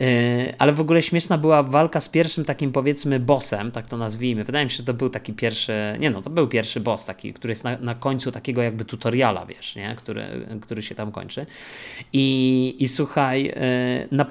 yy, 0.00 0.06
ale 0.58 0.72
w 0.72 0.80
ogóle 0.80 1.02
śmieszna 1.02 1.38
była 1.38 1.62
walka 1.62 2.00
z 2.00 2.08
pierwszym 2.08 2.44
takim 2.44 2.72
powiedzmy 2.72 3.20
bossem, 3.20 3.70
tak 3.70 3.86
to 3.86 3.96
nazwijmy, 3.96 4.44
wydaje 4.44 4.64
mi 4.64 4.70
się, 4.70 4.76
że 4.76 4.82
to 4.82 4.94
był 4.94 5.08
taki 5.08 5.32
pierwszy, 5.32 5.72
nie 5.98 6.10
no, 6.10 6.22
to 6.22 6.30
był 6.30 6.48
pierwszy 6.48 6.80
boss 6.80 7.04
taki, 7.04 7.32
który 7.32 7.52
jest 7.52 7.64
na, 7.64 7.78
na 7.78 7.94
końcu 7.94 8.32
takiego 8.32 8.62
jakby 8.62 8.84
tutoriala, 8.84 9.46
wiesz, 9.46 9.76
nie? 9.76 9.94
Który, 9.96 10.46
który 10.60 10.82
się 10.82 10.94
tam 10.94 11.12
kończy. 11.12 11.46
I, 12.12 12.76
i 12.78 12.88
słuchaj, 12.88 13.44
yy, 13.44 13.52
na, 14.10 14.26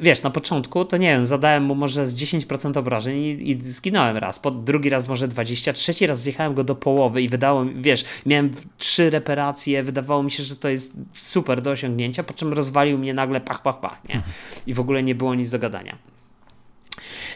wiesz, 0.00 0.22
na 0.22 0.30
początku 0.30 0.84
to 0.84 0.96
nie 0.96 1.08
wiem, 1.08 1.26
zadałem 1.26 1.64
mu 1.64 1.74
może 1.74 2.06
z 2.06 2.16
10% 2.16 2.78
obrażeń 2.78 3.16
i, 3.16 3.50
i 3.50 3.62
zginąłem 3.62 4.16
raz, 4.16 4.38
po 4.38 4.50
drugi 4.50 4.88
raz 4.90 5.08
może 5.08 5.28
20, 5.28 5.72
trzeci 5.72 6.06
raz 6.06 6.22
zjechałem 6.22 6.54
go 6.54 6.64
do 6.64 6.74
połowy 6.74 7.22
i 7.22 7.28
wydało 7.28 7.64
mi, 7.64 7.82
wiesz, 7.82 8.04
miałem 8.26 8.50
trzy 8.78 9.10
reperacje, 9.10 9.82
wydawało 9.82 10.22
mi 10.22 10.30
się, 10.30 10.42
że 10.42 10.56
to 10.56 10.68
jest 10.68 10.96
super 11.14 11.62
do 11.62 11.70
osiągnięcia, 11.70 12.22
po 12.22 12.34
czym 12.34 12.52
rozwalił 12.52 12.98
mnie 12.98 13.14
nagle 13.14 13.40
pach, 13.40 13.62
pach, 13.62 13.80
pach, 13.80 14.04
nie? 14.08 14.22
I 14.66 14.74
w 14.74 14.80
ogóle 14.80 15.02
nie 15.02 15.14
było 15.14 15.34
nic 15.34 15.50
do 15.50 15.58
gadania. 15.58 15.96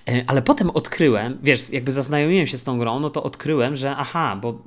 E, 0.09 0.25
ale 0.27 0.43
potem 0.43 0.71
odkryłem, 0.71 1.39
wiesz, 1.43 1.71
jakby 1.71 1.93
zaznajomiłem 1.93 2.47
się 2.47 2.59
z 2.59 2.65
tą 2.65 2.79
grą, 2.79 3.01
no 3.01 3.11
to 3.11 3.23
odkryłem, 3.23 3.77
że 3.77 3.97
aha, 3.97 4.39
bo 4.43 4.59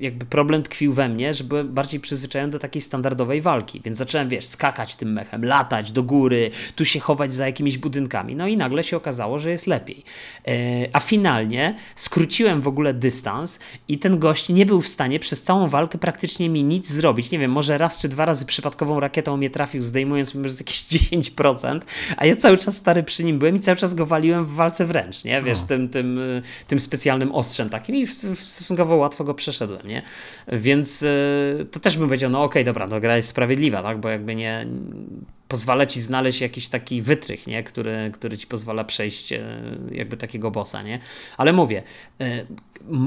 jakby 0.00 0.26
problem 0.26 0.62
tkwił 0.62 0.92
we 0.92 1.08
mnie, 1.08 1.34
że 1.34 1.44
byłem 1.44 1.74
bardziej 1.74 2.00
przyzwyczajony 2.00 2.50
do 2.50 2.58
takiej 2.58 2.82
standardowej 2.82 3.40
walki, 3.40 3.80
więc 3.84 3.98
zacząłem, 3.98 4.28
wiesz, 4.28 4.44
skakać 4.44 4.96
tym 4.96 5.12
mechem, 5.12 5.44
latać 5.44 5.92
do 5.92 6.02
góry, 6.02 6.50
tu 6.76 6.84
się 6.84 7.00
chować 7.00 7.34
za 7.34 7.46
jakimiś 7.46 7.78
budynkami, 7.78 8.34
no 8.34 8.46
i 8.46 8.56
nagle 8.56 8.84
się 8.84 8.96
okazało, 8.96 9.38
że 9.38 9.50
jest 9.50 9.66
lepiej. 9.66 10.04
E, 10.48 10.52
a 10.92 11.00
finalnie 11.00 11.74
skróciłem 11.94 12.60
w 12.60 12.68
ogóle 12.68 12.94
dystans 12.94 13.58
i 13.88 13.98
ten 13.98 14.18
gość 14.18 14.48
nie 14.48 14.66
był 14.66 14.80
w 14.80 14.88
stanie 14.88 15.20
przez 15.20 15.42
całą 15.42 15.68
walkę 15.68 15.98
praktycznie 15.98 16.48
mi 16.48 16.64
nic 16.64 16.90
zrobić. 16.90 17.30
Nie 17.30 17.38
wiem, 17.38 17.50
może 17.50 17.78
raz 17.78 17.98
czy 17.98 18.08
dwa 18.08 18.24
razy 18.24 18.46
przypadkową 18.46 19.00
rakietą 19.00 19.36
mnie 19.36 19.50
trafił, 19.50 19.82
zdejmując 19.82 20.34
mi 20.34 20.42
może 20.42 20.54
jakieś 20.58 20.82
10%, 21.32 21.80
a 22.16 22.26
ja 22.26 22.36
cały 22.36 22.58
czas 22.58 22.76
stary 22.76 23.02
przy 23.02 23.24
nim 23.24 23.38
byłem 23.38 23.56
i 23.56 23.60
cały 23.60 23.76
czas 23.76 23.94
go 23.94 24.06
waliłem 24.06 24.44
w 24.44 24.54
walce 24.54 24.86
wręcz, 24.86 25.24
nie? 25.24 25.42
Wiesz, 25.42 25.62
tym, 25.62 25.88
tym, 25.88 26.20
tym 26.66 26.80
specjalnym 26.80 27.32
ostrzem 27.34 27.70
takim 27.70 27.96
i 27.96 28.06
stosunkowo 28.06 28.96
łatwo 28.96 29.24
go 29.24 29.34
przeszedłem 29.34 29.87
nie? 29.88 30.02
Więc 30.48 31.04
to 31.70 31.80
też 31.80 31.96
bym 31.96 32.06
powiedział, 32.06 32.30
no 32.30 32.42
okej, 32.42 32.62
okay, 32.62 32.64
dobra, 32.64 32.88
to 32.88 33.00
gra 33.00 33.16
jest 33.16 33.28
sprawiedliwa, 33.28 33.82
tak? 33.82 34.00
Bo 34.00 34.08
jakby 34.08 34.34
nie 34.34 34.66
pozwala 35.48 35.86
ci 35.86 36.00
znaleźć 36.00 36.40
jakiś 36.40 36.68
taki 36.68 37.02
wytrych, 37.02 37.46
nie? 37.46 37.62
Który, 37.62 38.10
który 38.14 38.38
ci 38.38 38.46
pozwala 38.46 38.84
przejść 38.84 39.34
jakby 39.92 40.16
takiego 40.16 40.50
bossa, 40.50 40.82
nie? 40.82 40.98
Ale 41.36 41.52
mówię, 41.52 41.82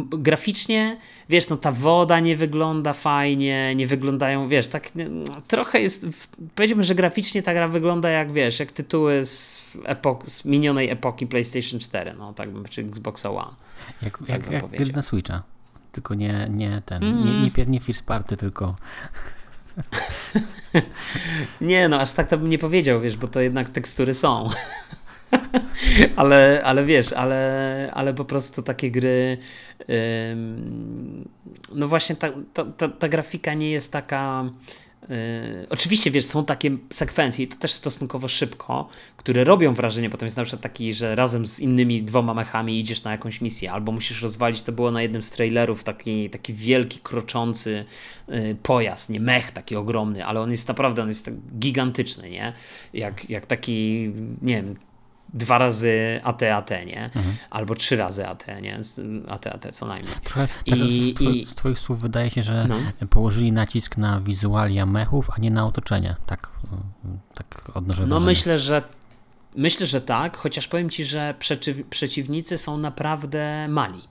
graficznie, 0.09 0.97
wiesz, 1.29 1.49
no 1.49 1.57
ta 1.57 1.71
woda 1.71 2.19
nie 2.19 2.35
wygląda 2.35 2.93
fajnie, 2.93 3.75
nie 3.75 3.87
wyglądają, 3.87 4.47
wiesz, 4.47 4.67
tak 4.67 4.89
trochę 5.47 5.81
jest, 5.81 6.05
powiedziałbym, 6.55 6.83
że 6.83 6.95
graficznie 6.95 7.43
ta 7.43 7.53
gra 7.53 7.67
wygląda 7.67 8.09
jak, 8.09 8.31
wiesz, 8.31 8.59
jak 8.59 8.71
tytuły 8.71 9.25
z, 9.25 9.65
epok, 9.85 10.29
z 10.29 10.45
minionej 10.45 10.89
epoki 10.89 11.27
PlayStation 11.27 11.79
4, 11.79 12.13
no 12.17 12.33
tak 12.33 12.49
bym, 12.49 12.65
czy 12.65 12.81
Xbox 12.81 13.25
One. 13.25 13.51
Jak, 14.01 14.17
tak 14.17 14.51
jak, 14.51 14.79
jak 14.79 14.95
na 14.95 15.01
Switcha, 15.01 15.43
tylko 15.91 16.13
nie, 16.13 16.47
nie 16.49 16.81
ten, 16.85 17.03
mm. 17.03 17.25
nie, 17.25 17.51
nie, 17.57 17.65
nie 17.67 17.79
First 17.79 18.05
Party, 18.05 18.37
tylko... 18.37 18.75
nie, 21.61 21.89
no 21.89 21.99
aż 21.99 22.11
tak 22.13 22.27
to 22.27 22.37
bym 22.37 22.49
nie 22.49 22.59
powiedział, 22.59 23.01
wiesz, 23.01 23.17
bo 23.17 23.27
to 23.27 23.41
jednak 23.41 23.69
tekstury 23.69 24.13
są. 24.13 24.49
ale, 26.15 26.61
ale 26.65 26.85
wiesz, 26.85 27.13
ale, 27.13 27.91
ale 27.93 28.13
po 28.13 28.25
prostu 28.25 28.61
takie 28.61 28.91
gry. 28.91 29.37
no 31.75 31.87
właśnie 31.87 32.15
ta, 32.15 32.27
ta, 32.53 32.65
ta, 32.65 32.89
ta 32.89 33.09
grafika 33.09 33.53
nie 33.53 33.71
jest 33.71 33.91
taka. 33.91 34.43
Yy, 35.11 35.67
oczywiście, 35.69 36.11
wiesz, 36.11 36.25
są 36.25 36.45
takie 36.45 36.77
sekwencje 36.89 37.45
i 37.45 37.47
to 37.47 37.57
też 37.57 37.71
stosunkowo 37.71 38.27
szybko, 38.27 38.89
które 39.17 39.43
robią 39.43 39.73
wrażenie. 39.73 40.09
Potem 40.09 40.25
jest 40.25 40.37
na 40.37 40.43
przykład 40.43 40.61
taki, 40.61 40.93
że 40.93 41.15
razem 41.15 41.47
z 41.47 41.59
innymi 41.59 42.03
dwoma 42.03 42.33
mechami 42.33 42.79
idziesz 42.79 43.03
na 43.03 43.11
jakąś 43.11 43.41
misję, 43.41 43.71
albo 43.71 43.91
musisz 43.91 44.21
rozwalić. 44.21 44.61
To 44.61 44.71
było 44.71 44.91
na 44.91 45.01
jednym 45.01 45.23
z 45.23 45.29
trailerów 45.29 45.83
taki, 45.83 46.29
taki 46.29 46.53
wielki, 46.53 46.99
kroczący 46.99 47.85
yy, 48.27 48.55
pojazd, 48.63 49.09
nie 49.09 49.19
mech 49.19 49.51
taki 49.51 49.75
ogromny, 49.75 50.25
ale 50.25 50.41
on 50.41 50.51
jest 50.51 50.67
naprawdę 50.67 51.01
on 51.01 51.07
jest 51.07 51.25
tak 51.25 51.33
gigantyczny, 51.59 52.29
nie? 52.29 52.53
Jak, 52.93 53.29
jak 53.29 53.45
taki, 53.45 54.11
nie 54.41 54.55
wiem, 54.55 54.75
dwa 55.33 55.57
razy 55.57 56.19
AT-AT, 56.23 56.69
nie? 56.69 57.05
Mhm. 57.05 57.35
Albo 57.49 57.75
trzy 57.75 57.95
razy 57.95 58.27
AT, 58.27 58.45
nie? 58.61 58.79
AT-AT 59.27 59.67
co 59.71 59.85
najmniej. 59.85 60.13
Trochę 60.23 60.47
I, 60.65 61.01
z, 61.01 61.13
twoi, 61.13 61.45
z 61.45 61.55
Twoich 61.55 61.79
słów 61.79 62.01
wydaje 62.01 62.29
się, 62.29 62.43
że 62.43 62.65
no. 62.69 62.75
położyli 63.09 63.51
nacisk 63.51 63.97
na 63.97 64.21
wizualia 64.21 64.85
mechów, 64.85 65.29
a 65.35 65.39
nie 65.39 65.51
na 65.51 65.65
otoczenie. 65.65 66.15
Tak, 66.25 66.49
tak 67.33 67.71
odnoszę 67.73 68.07
No 68.07 68.19
myślę, 68.19 68.59
że 68.59 68.81
myślę, 69.55 69.87
że 69.87 70.01
tak, 70.01 70.37
chociaż 70.37 70.67
powiem 70.67 70.89
Ci, 70.89 71.05
że 71.05 71.35
przeciwnicy 71.89 72.57
są 72.57 72.77
naprawdę 72.77 73.67
mali 73.69 74.10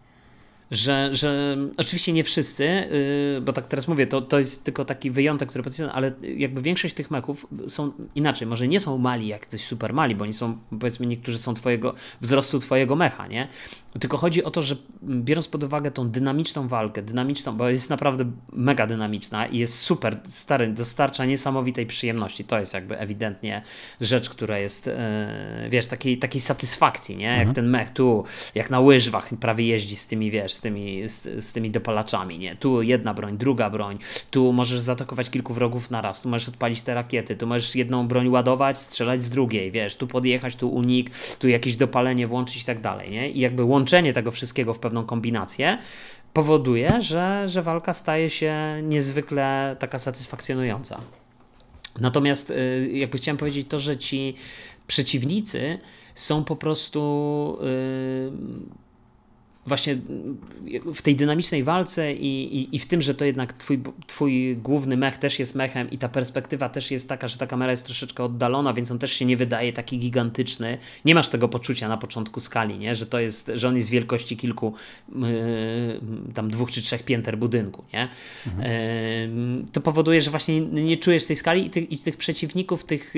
że, 0.71 1.09
że 1.13 1.57
oczywiście 1.77 2.13
nie 2.13 2.25
wszyscy, 2.25 2.65
yy, 2.65 3.41
bo 3.41 3.53
tak 3.53 3.69
teraz 3.69 3.89
mówię, 3.89 4.07
to, 4.07 4.23
to 4.23 4.39
jest 4.39 4.65
tylko 4.65 4.85
taki 4.85 5.11
wyjątek, 5.11 5.49
który 5.49 5.65
podsumowuje, 5.65 5.97
ale 5.97 6.13
jakby 6.23 6.63
większość 6.63 6.95
tych 6.95 7.11
meków 7.11 7.47
są 7.69 7.93
inaczej, 8.15 8.47
może 8.47 8.69
nie 8.69 8.81
są 8.81 8.99
mali 8.99 9.27
jak 9.27 9.47
coś 9.47 9.65
super 9.65 9.93
mali, 9.93 10.15
bo 10.15 10.25
oni 10.25 10.33
są, 10.33 10.59
powiedzmy, 10.81 11.07
niektórzy 11.07 11.39
są 11.39 11.55
twojego, 11.55 11.95
wzrostu 12.21 12.59
twojego 12.59 12.97
mecha, 12.97 13.27
nie? 13.27 13.49
Tylko 13.99 14.17
chodzi 14.17 14.45
o 14.45 14.51
to, 14.51 14.63
że 14.63 14.77
biorąc 15.03 15.49
pod 15.49 15.65
uwagę 15.65 15.91
tą 15.91 16.09
dynamiczną 16.09 16.69
walkę, 16.69 17.03
dynamiczną, 17.03 17.57
bo 17.57 17.69
jest 17.69 17.91
naprawdę 17.91 18.31
mega 18.53 18.87
dynamiczna 18.87 19.47
i 19.47 19.59
jest 19.59 19.79
super, 19.79 20.21
stary, 20.25 20.69
dostarcza 20.69 21.25
niesamowitej 21.25 21.87
przyjemności. 21.87 22.45
To 22.45 22.59
jest 22.59 22.75
jakby 22.75 22.99
ewidentnie 22.99 23.63
rzecz, 24.01 24.31
która 24.31 24.59
jest, 24.59 24.87
yy, 24.87 24.93
wiesz, 25.71 25.87
takiej, 25.87 26.19
takiej 26.19 26.41
satysfakcji, 26.41 27.17
nie? 27.17 27.25
Jak 27.25 27.39
mhm. 27.39 27.55
ten 27.55 27.69
mech 27.69 27.91
tu, 27.91 28.25
jak 28.55 28.71
na 28.71 28.81
łyżwach 28.81 29.29
prawie 29.41 29.67
jeździ 29.67 29.97
z 29.97 30.07
tymi, 30.07 30.31
wiesz, 30.31 30.53
z 30.53 30.61
tymi, 30.61 31.09
z, 31.09 31.45
z, 31.45 31.53
tymi 31.53 31.71
dopalaczami, 31.71 32.39
nie? 32.39 32.57
Tu 32.57 32.83
jedna 32.83 33.15
broń, 33.15 33.39
druga 33.39 33.71
broń, 33.71 33.99
tu 34.31 34.53
możesz 34.53 34.81
zaatakować 34.81 35.31
kilku 35.31 35.55
wrogów 35.55 35.91
na 35.91 36.01
raz, 36.01 36.21
tu 36.21 36.29
możesz 36.29 36.49
odpalić 36.49 36.83
te 36.83 36.95
rakiety, 36.95 37.37
tu 37.37 37.47
możesz 37.47 37.77
jedną 37.77 38.09
broń 38.09 38.29
ładować, 38.29 38.79
strzelać 38.79 39.23
z 39.23 39.31
drugiej, 39.31 39.71
wiesz, 39.71 39.97
tu 39.97 40.07
podjechać, 40.07 40.57
tu 40.57 40.69
unik, 40.69 41.11
tu 41.39 41.49
jakieś 41.49 41.77
dopalenie 41.77 42.27
włączyć 42.27 42.63
i 42.63 42.65
tak 42.65 42.81
dalej, 42.81 43.11
nie? 43.11 43.31
I 43.31 43.41
jakby 43.41 43.65
łączenie 43.81 44.13
tego 44.13 44.31
wszystkiego 44.31 44.75
w 44.75 44.79
pewną 44.79 45.05
kombinację 45.05 45.79
powoduje, 46.33 47.03
że, 47.03 47.49
że 47.49 47.63
walka 47.63 47.95
staje 47.95 48.31
się 48.31 48.55
niezwykle 48.83 49.77
taka 49.79 49.99
satysfakcjonująca. 49.99 51.01
Natomiast 52.01 52.51
y, 52.51 52.91
jakby 52.93 53.19
chciałem 53.19 53.37
powiedzieć 53.37 53.69
to, 53.69 53.79
że 53.79 53.97
ci 53.99 54.35
przeciwnicy 54.87 55.79
są 56.15 56.45
po 56.45 56.57
prostu 56.57 57.59
yy, 57.61 58.33
właśnie 59.67 59.99
w 60.95 61.03
tej 61.03 61.17
dynamicznej 61.17 61.65
walce 61.65 62.15
i, 62.15 62.57
i, 62.57 62.77
i, 62.77 62.79
w 62.79 62.87
tym, 62.87 63.03
że 63.03 63.15
to 63.15 63.25
jednak 63.25 63.53
twój, 63.53 63.83
twój 64.07 64.57
główny 64.57 64.97
mech 64.97 65.19
też 65.19 65.39
jest 65.39 65.55
mechem 65.55 65.91
i 65.91 65.99
ta 65.99 66.09
perspektywa 66.09 66.69
też 66.69 66.91
jest 66.91 67.09
taka, 67.09 67.29
że 67.29 67.39
ta 67.39 67.47
kamera 67.47 67.71
jest 67.71 67.85
troszeczkę 67.85 68.25
oddalona, 68.25 68.73
więc 68.73 68.91
on 68.91 68.99
też 68.99 69.13
się 69.13 69.25
nie 69.25 69.37
wydaje 69.37 69.73
taki 69.73 69.99
gigantyczny. 69.99 70.79
Nie 71.05 71.15
masz 71.15 71.29
tego 71.29 71.49
poczucia 71.49 71.89
na 71.89 71.97
początku 71.97 72.41
skali, 72.41 72.79
nie? 72.79 72.95
Że 72.95 73.07
to 73.07 73.21
jest, 73.21 73.53
że 73.55 73.69
on 73.69 73.77
jest 73.77 73.91
wielkości 73.91 74.37
kilku 74.37 74.75
yy, 75.15 75.21
tam 76.35 76.51
dwóch 76.51 76.71
czy 76.71 76.83
trzech 76.83 77.03
pięter 77.03 77.39
budynku, 77.39 77.85
nie? 77.93 78.09
Mhm. 78.47 78.73
Yy, 79.61 79.65
to 79.73 79.81
powoduje, 79.81 80.21
że 80.21 80.31
właśnie 80.31 80.61
nie, 80.61 80.97
czujesz 80.97 81.25
tej 81.25 81.37
skali 81.37 81.67
i, 81.67 81.71
ty, 81.71 81.81
i 81.81 81.99
tych 81.99 82.17
przeciwników, 82.17 82.85
tych 82.85 83.15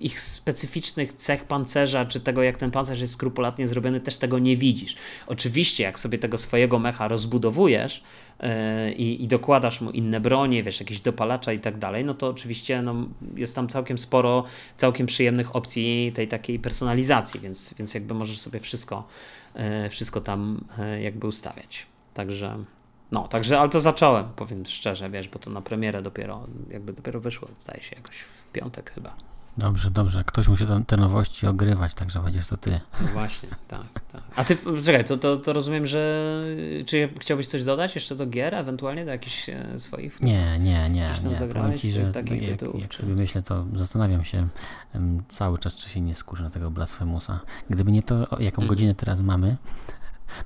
ich 0.00 0.20
specyficznych 0.20 1.12
cech 1.12 1.44
pancerza, 1.44 2.06
czy 2.06 2.20
tego 2.20 2.42
jak 2.42 2.56
ten 2.56 2.70
pancerz 2.70 3.00
jest 3.00 3.12
skrupulatnie 3.12 3.68
zrobiony, 3.68 4.00
też 4.00 4.16
tego 4.16 4.38
nie 4.38 4.56
widzisz. 4.56 4.96
Oczywiście, 5.26 5.84
jak 5.84 6.00
sobie 6.00 6.18
tego 6.18 6.38
swojego 6.38 6.78
mecha 6.78 7.08
rozbudowujesz 7.08 8.02
yy, 8.40 8.92
i, 8.92 9.28
dokładasz 9.28 9.80
mu 9.80 9.90
inne 9.90 10.20
bronie, 10.20 10.62
wiesz, 10.62 10.80
jakieś 10.80 11.00
dopalacza 11.00 11.52
i 11.52 11.58
tak 11.58 11.78
dalej, 11.78 12.04
no 12.04 12.14
to 12.14 12.28
oczywiście 12.28 12.82
no, 12.82 12.94
jest 13.36 13.56
tam 13.56 13.68
całkiem 13.68 13.98
sporo, 13.98 14.44
całkiem 14.76 15.06
przyjemnych 15.06 15.56
opcji 15.56 16.12
tej 16.14 16.28
takiej 16.28 16.58
personalizacji, 16.58 17.40
więc, 17.40 17.74
więc 17.78 17.94
jakby 17.94 18.14
możesz 18.14 18.38
sobie 18.38 18.60
wszystko, 18.60 19.06
yy, 19.54 19.90
wszystko 19.90 20.20
tam 20.20 20.64
yy, 20.78 21.02
jakby 21.02 21.26
ustawiać. 21.26 21.86
Także. 22.14 22.64
No, 23.12 23.28
także, 23.28 23.60
ale 23.60 23.68
to 23.68 23.80
zacząłem, 23.80 24.28
powiem 24.36 24.66
szczerze, 24.66 25.10
wiesz, 25.10 25.28
bo 25.28 25.38
to 25.38 25.50
na 25.50 25.62
premierę 25.62 26.02
dopiero, 26.02 26.46
jakby 26.70 26.92
dopiero 26.92 27.20
wyszło, 27.20 27.48
zdaje 27.58 27.82
się, 27.82 27.96
jakoś 27.96 28.16
w 28.16 28.46
piątek 28.46 28.92
chyba. 28.94 29.31
Dobrze, 29.58 29.90
dobrze. 29.90 30.24
Ktoś 30.24 30.48
musi 30.48 30.64
te, 30.86 30.96
nowości 30.96 31.46
ogrywać, 31.46 31.94
także 31.94 32.20
będziesz 32.20 32.46
to 32.46 32.56
ty. 32.56 32.80
No 33.00 33.08
właśnie, 33.08 33.48
tak, 33.68 34.00
tak. 34.12 34.22
A 34.36 34.44
ty, 34.44 34.56
czekaj, 34.84 35.04
to, 35.04 35.16
to, 35.16 35.36
to 35.36 35.52
rozumiem, 35.52 35.86
że 35.86 36.42
czy 36.86 37.08
chciałbyś 37.20 37.46
coś 37.46 37.64
dodać 37.64 37.94
jeszcze 37.94 38.16
do 38.16 38.26
gier, 38.26 38.54
ewentualnie 38.54 39.04
do 39.04 39.10
jakichś 39.10 39.48
e, 39.48 39.78
swoich? 39.78 40.20
Nie, 40.20 40.58
nie, 40.58 40.90
nie. 40.90 41.10
nie. 41.30 41.36
Zagrałeś 41.36 41.80
ci, 41.80 41.92
że 41.92 42.08
takich 42.08 42.42
jak, 42.42 42.58
tytułów, 42.58 42.82
jak 42.82 42.94
sobie 42.94 43.14
myślę, 43.14 43.42
to 43.42 43.64
zastanawiam 43.74 44.24
się 44.24 44.48
um, 44.94 45.22
cały 45.28 45.58
czas, 45.58 45.76
czy 45.76 45.88
się 45.88 46.00
nie 46.00 46.14
skurzę 46.14 46.44
na 46.44 46.50
tego 46.50 46.70
Blasfemusa. 46.70 47.40
Gdyby 47.70 47.92
nie 47.92 48.02
to, 48.02 48.40
jaką 48.40 48.62
mm. 48.62 48.68
godzinę 48.68 48.94
teraz 48.94 49.20
mamy, 49.20 49.56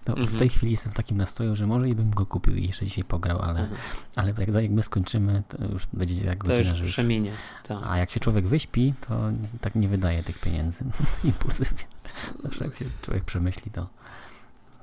no, 0.07 0.17
mhm. 0.17 0.27
W 0.27 0.39
tej 0.39 0.49
chwili 0.49 0.73
jestem 0.73 0.93
w 0.93 0.95
takim 0.95 1.17
nastroju, 1.17 1.57
że 1.57 1.67
może 1.67 1.89
i 1.89 1.95
bym 1.95 2.11
go 2.11 2.27
kupił 2.27 2.57
i 2.57 2.67
jeszcze 2.67 2.85
dzisiaj 2.85 3.05
pograł, 3.05 3.39
ale, 3.43 3.61
mhm. 3.61 3.81
ale 4.17 4.35
jak, 4.39 4.55
jak 4.63 4.71
my 4.71 4.83
skończymy, 4.83 5.43
to 5.49 5.65
już 5.65 5.87
będzie 5.93 6.25
jak 6.25 6.39
godzina, 6.39 6.63
to 6.63 6.69
już 6.69 6.79
że 6.79 6.85
już, 6.85 6.93
przeminie. 6.93 7.33
Tak. 7.69 7.79
A 7.85 7.99
jak 7.99 8.11
się 8.11 8.21
człowiek 8.21 8.47
wyśpi, 8.47 8.95
to 9.09 9.21
tak 9.61 9.75
nie 9.75 9.89
wydaje 9.89 10.23
tych 10.23 10.41
pieniędzy 10.41 10.85
impulsywnie. 11.25 11.85
Zawsze 12.43 12.65
jak 12.65 12.77
się 12.77 12.85
człowiek 13.03 13.25
przemyśli, 13.25 13.71
to 13.71 13.87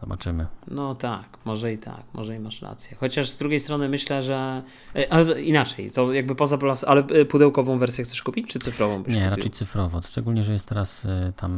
Zobaczymy. 0.04 0.48
No 0.68 0.96
tak, 0.96 1.26
może 1.46 1.74
i 1.74 1.78
tak, 1.78 2.04
może 2.14 2.36
i 2.36 2.40
masz 2.40 2.62
rację. 2.62 2.98
Chociaż 3.00 3.30
z 3.30 3.38
drugiej 3.38 3.60
strony 3.60 3.90
myślę, 3.90 4.22
że. 4.22 4.64
E, 4.96 5.14
ale 5.14 5.42
inaczej, 5.42 5.92
to 5.92 6.14
jakby 6.14 6.36
poza. 6.36 6.58
Ale 6.88 7.02
e, 7.02 7.26
pudełkową 7.26 7.78
wersję 7.78 8.04
chcesz 8.04 8.24
kupić, 8.24 8.48
czy 8.48 8.60
cyfrową? 8.60 8.98
Nie, 8.98 9.04
kupił? 9.04 9.30
raczej 9.30 9.52
cyfrowo. 9.52 10.02
Szczególnie, 10.02 10.44
że 10.44 10.54
jest 10.54 10.70
teraz 10.70 11.06
e, 11.06 11.34
tam 11.36 11.52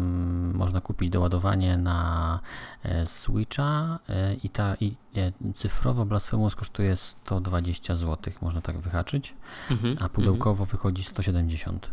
można 0.55 0.81
kupić 0.81 1.09
doładowanie 1.09 1.77
na 1.77 2.39
Switcha 3.05 3.99
i 4.43 4.49
ta 4.49 4.75
i 4.79 4.95
cyfrowo 5.55 6.05
Blasphemous 6.05 6.55
kosztuje 6.55 6.95
120 6.95 7.95
zł, 7.95 8.33
można 8.41 8.61
tak 8.61 8.77
wyhaczyć, 8.77 9.33
mhm, 9.71 9.97
a 9.99 10.09
pudełkowo 10.09 10.63
mhm. 10.63 10.69
wychodzi 10.69 11.03
170 11.03 11.89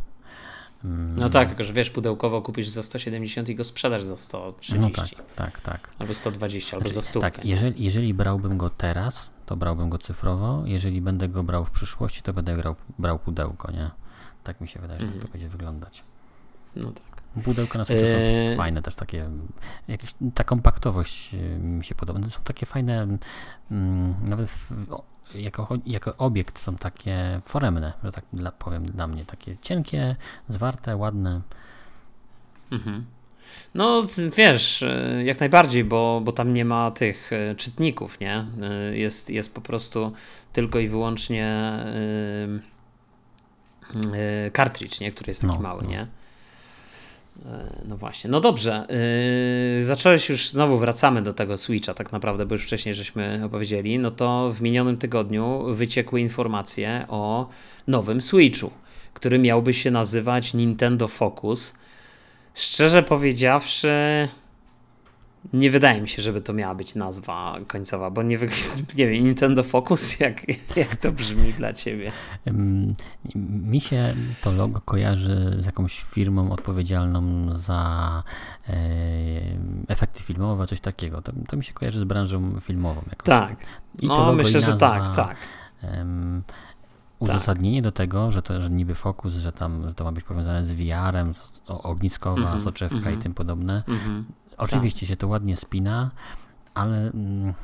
no 0.85 1.31
tak, 1.31 1.49
tylko 1.49 1.65
że 1.65 1.73
wiesz, 1.73 1.91
pudełkowo 1.91 2.43
kupisz 2.43 2.69
za 2.69 2.83
170 2.83 3.49
i 3.49 3.55
go 3.55 3.65
sprzedasz 3.65 4.03
za 4.03 4.17
130. 4.17 4.81
No 4.81 4.91
tak, 4.91 5.09
tak, 5.37 5.61
tak. 5.61 5.91
Albo 5.99 6.15
120, 6.15 6.77
albo 6.77 6.89
za 6.89 7.03
100. 7.03 7.21
Tak, 7.21 7.45
jeżeli, 7.45 7.85
jeżeli 7.85 8.15
brałbym 8.15 8.59
go 8.59 8.71
teraz, 8.71 9.31
to 9.47 9.57
brałbym 9.57 9.91
go 9.91 9.99
cyfrowo. 9.99 10.63
Jeżeli 10.67 11.01
będę 11.01 11.29
go 11.29 11.43
brał 11.43 11.65
w 11.65 11.71
przyszłości, 11.71 12.23
to 12.23 12.33
będę 12.33 12.57
brał, 12.57 12.77
brał 12.99 13.19
pudełko, 13.19 13.73
nie? 13.73 13.91
Tak 14.45 14.61
mi 14.61 14.69
się 14.69 14.81
wydaje, 14.81 15.01
że 15.01 15.07
mm. 15.07 15.21
to 15.21 15.29
będzie 15.29 15.49
wyglądać. 15.49 16.03
No 16.77 16.93
tak. 16.93 17.13
Pudełka 17.45 17.79
na 17.79 17.85
sobie 17.85 18.17
eee... 18.17 18.51
są 18.51 18.57
fajne 18.57 18.83
też 18.83 18.95
takie, 18.95 19.31
jakieś, 19.89 20.15
ta 20.35 20.45
kompaktowość 20.45 21.37
mi 21.59 21.85
się 21.85 21.95
podoba. 21.95 22.21
To 22.21 22.31
są 22.31 22.41
takie 22.45 22.67
fajne, 22.67 23.19
mm, 23.71 24.15
nawet 24.29 24.51
w, 24.51 24.73
jako, 25.35 25.69
jako 25.87 26.17
obiekt 26.17 26.59
są 26.59 26.77
takie 26.77 27.41
foremne, 27.45 27.93
że 28.05 28.13
tak 28.13 28.25
dla, 28.33 28.53
powiem 28.53 28.87
dla 28.87 29.07
mnie, 29.07 29.25
takie 29.25 29.57
cienkie, 29.63 30.17
zwarte, 30.49 30.97
ładne. 30.97 31.41
Mhm. 32.73 33.05
No 33.75 34.03
wiesz, 34.37 34.83
e, 34.83 35.25
jak 35.25 35.41
najbardziej, 35.41 35.85
bo, 35.85 36.21
bo 36.25 36.33
tam 36.33 36.53
nie 36.53 36.65
ma 36.65 36.91
tych 36.91 37.33
e, 37.33 37.55
czytników, 37.55 38.21
nie? 38.21 38.47
E, 38.63 38.97
jest, 38.97 39.31
jest 39.31 39.55
po 39.55 39.61
prostu 39.61 40.13
tylko 40.53 40.79
i 40.79 40.89
wyłącznie 40.89 41.73
kartridż, 44.53 45.01
nie? 45.01 45.11
Który 45.11 45.31
jest 45.31 45.43
taki 45.43 45.55
no, 45.55 45.61
mały, 45.61 45.83
no. 45.83 45.89
nie? 45.89 46.07
No 47.85 47.97
właśnie, 47.97 48.31
no 48.31 48.41
dobrze. 48.41 48.87
Yy, 49.77 49.85
zacząłeś 49.85 50.29
już, 50.29 50.49
znowu 50.49 50.79
wracamy 50.79 51.23
do 51.23 51.33
tego 51.33 51.57
Switcha, 51.57 51.95
tak 51.95 52.13
naprawdę, 52.13 52.47
bo 52.47 52.55
już 52.55 52.65
wcześniej 52.65 52.95
żeśmy 52.95 53.43
opowiedzieli. 53.45 53.99
No 53.99 54.11
to 54.11 54.53
w 54.53 54.61
minionym 54.61 54.97
tygodniu 54.97 55.65
wyciekły 55.75 56.21
informacje 56.21 57.05
o 57.09 57.49
nowym 57.87 58.21
Switchu, 58.21 58.71
który 59.15 59.39
miałby 59.39 59.75
się 59.75 59.91
nazywać 59.91 60.55
Nintendo 60.55 61.09
Focus. 61.09 61.75
Szczerze 62.55 63.03
powiedziawszy, 63.03 64.29
nie 65.53 65.71
wydaje 65.71 66.01
mi 66.01 66.09
się, 66.09 66.23
żeby 66.23 66.41
to 66.41 66.53
miała 66.53 66.75
być 66.75 66.95
nazwa 66.95 67.59
końcowa, 67.67 68.11
bo 68.11 68.23
nie, 68.23 68.39
nie 68.99 69.07
wiem, 69.07 69.25
Nintendo 69.25 69.63
Focus, 69.63 70.21
jak, 70.21 70.43
jak 70.77 70.97
to 70.97 71.13
brzmi 71.13 71.53
dla 71.53 71.73
ciebie? 71.73 72.13
Mi 73.47 73.81
się 73.81 74.15
to 74.43 74.53
logo 74.53 74.81
kojarzy 74.81 75.57
z 75.61 75.67
jakąś 75.67 76.03
firmą 76.03 76.53
odpowiedzialną 76.53 77.53
za 77.55 78.23
e, 78.69 78.73
efekty 79.89 80.23
filmowe, 80.23 80.67
coś 80.67 80.81
takiego. 80.81 81.23
To, 81.23 81.33
to, 81.49 81.57
mi 81.57 81.65
się 81.65 81.73
kojarzy 81.73 82.01
z 82.01 82.05
branżą 82.05 82.61
filmową. 82.61 83.03
Jakoś. 83.11 83.27
Tak, 83.27 83.57
I 83.99 84.07
no 84.07 84.33
myślę, 84.33 84.61
nazwa, 84.61 84.73
że 84.73 84.79
tak, 84.79 85.17
tak. 85.17 85.37
uzasadnienie 87.19 87.83
tak. 87.83 87.85
do 87.85 87.93
tego, 87.93 88.31
że 88.31 88.43
to 88.43 88.61
że 88.61 88.71
niby 88.71 88.95
fokus, 88.95 89.33
że 89.33 89.53
tam 89.53 89.89
że 89.89 89.95
to 89.95 90.05
ma 90.05 90.13
być 90.13 90.25
powiązane 90.25 90.65
z 90.65 90.73
VR-em, 90.73 91.33
ogniskowa, 91.67 92.43
mm 92.43 92.59
-hmm, 92.59 92.65
soczewka 92.65 92.97
mm 92.97 93.05
-hmm. 93.05 93.11
i 93.11 93.15
mhm. 93.15 93.23
tym 93.23 93.35
podobne. 93.35 93.83
Mm 93.89 94.01
-hmm. 94.01 94.42
Oczywiście 94.63 95.01
tak. 95.01 95.09
się 95.09 95.17
to 95.17 95.29
ładnie 95.29 95.57
spina, 95.57 96.11
ale 96.75 96.97
mm, 96.97 97.55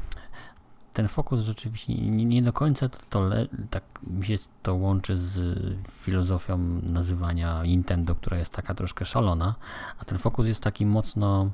ten 0.92 1.08
fokus 1.08 1.40
rzeczywiście 1.40 1.94
nie, 1.94 2.24
nie 2.24 2.42
do 2.42 2.52
końca 2.52 2.88
to, 2.88 2.98
to 3.10 3.20
le, 3.20 3.46
tak 3.70 3.82
mi 4.06 4.26
się 4.26 4.36
to 4.62 4.74
łączy 4.74 5.16
z 5.16 5.58
filozofią 5.90 6.58
nazywania 6.82 7.62
Nintendo, 7.64 8.14
która 8.14 8.38
jest 8.38 8.52
taka 8.52 8.74
troszkę 8.74 9.04
szalona, 9.04 9.54
a 9.98 10.04
ten 10.04 10.18
fokus 10.18 10.46
jest 10.46 10.62
taki 10.62 10.86
mocno 10.86 11.50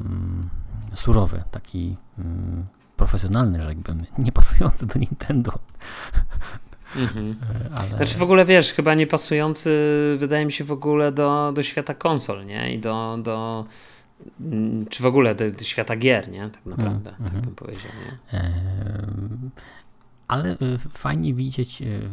mm, 0.00 0.48
surowy, 0.94 1.42
taki 1.50 1.96
mm, 2.18 2.66
profesjonalny, 2.96 3.62
rzekłbym, 3.62 3.98
nie 4.18 4.32
pasujący 4.32 4.86
do 4.86 4.98
Nintendo. 4.98 5.52
Mhm. 6.96 7.36
Ale... 7.78 7.88
Znaczy 7.88 8.18
w 8.18 8.22
ogóle 8.22 8.44
wiesz, 8.44 8.72
chyba 8.72 8.94
nie 8.94 9.06
pasujący 9.06 9.70
wydaje 10.18 10.46
mi 10.46 10.52
się 10.52 10.64
w 10.64 10.72
ogóle 10.72 11.12
do, 11.12 11.52
do 11.54 11.62
świata 11.62 11.94
konsol, 11.94 12.46
nie? 12.46 12.74
I 12.74 12.78
do, 12.78 13.18
do 13.22 13.64
czy 14.90 15.02
w 15.02 15.06
ogóle 15.06 15.34
do, 15.34 15.50
do 15.50 15.64
świata 15.64 15.96
gier, 15.96 16.28
nie? 16.28 16.50
Tak 16.50 16.66
naprawdę, 16.66 17.10
mm, 17.10 17.22
tak 17.22 17.32
mm. 17.32 17.42
bym 17.42 17.54
powiedział, 17.54 17.92
nie? 18.06 18.40
Ale 20.28 20.52
y, 20.52 20.78
fajnie 20.78 21.34
widzieć, 21.34 21.82
y, 21.82 22.08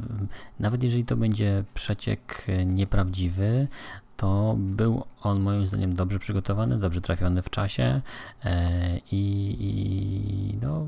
nawet 0.59 0.83
jeżeli 0.83 1.05
to 1.05 1.15
będzie 1.15 1.63
przeciek 1.73 2.45
y, 2.49 2.65
nieprawdziwy, 2.65 3.67
to 4.17 4.55
był 4.57 5.03
on 5.21 5.39
moim 5.39 5.65
zdaniem 5.65 5.95
dobrze 5.95 6.19
przygotowany, 6.19 6.79
dobrze 6.79 7.01
trafiony 7.01 7.41
w 7.41 7.49
czasie 7.49 8.01
e, 8.43 8.97
i, 9.11 9.55
i 9.59 10.57
no, 10.61 10.85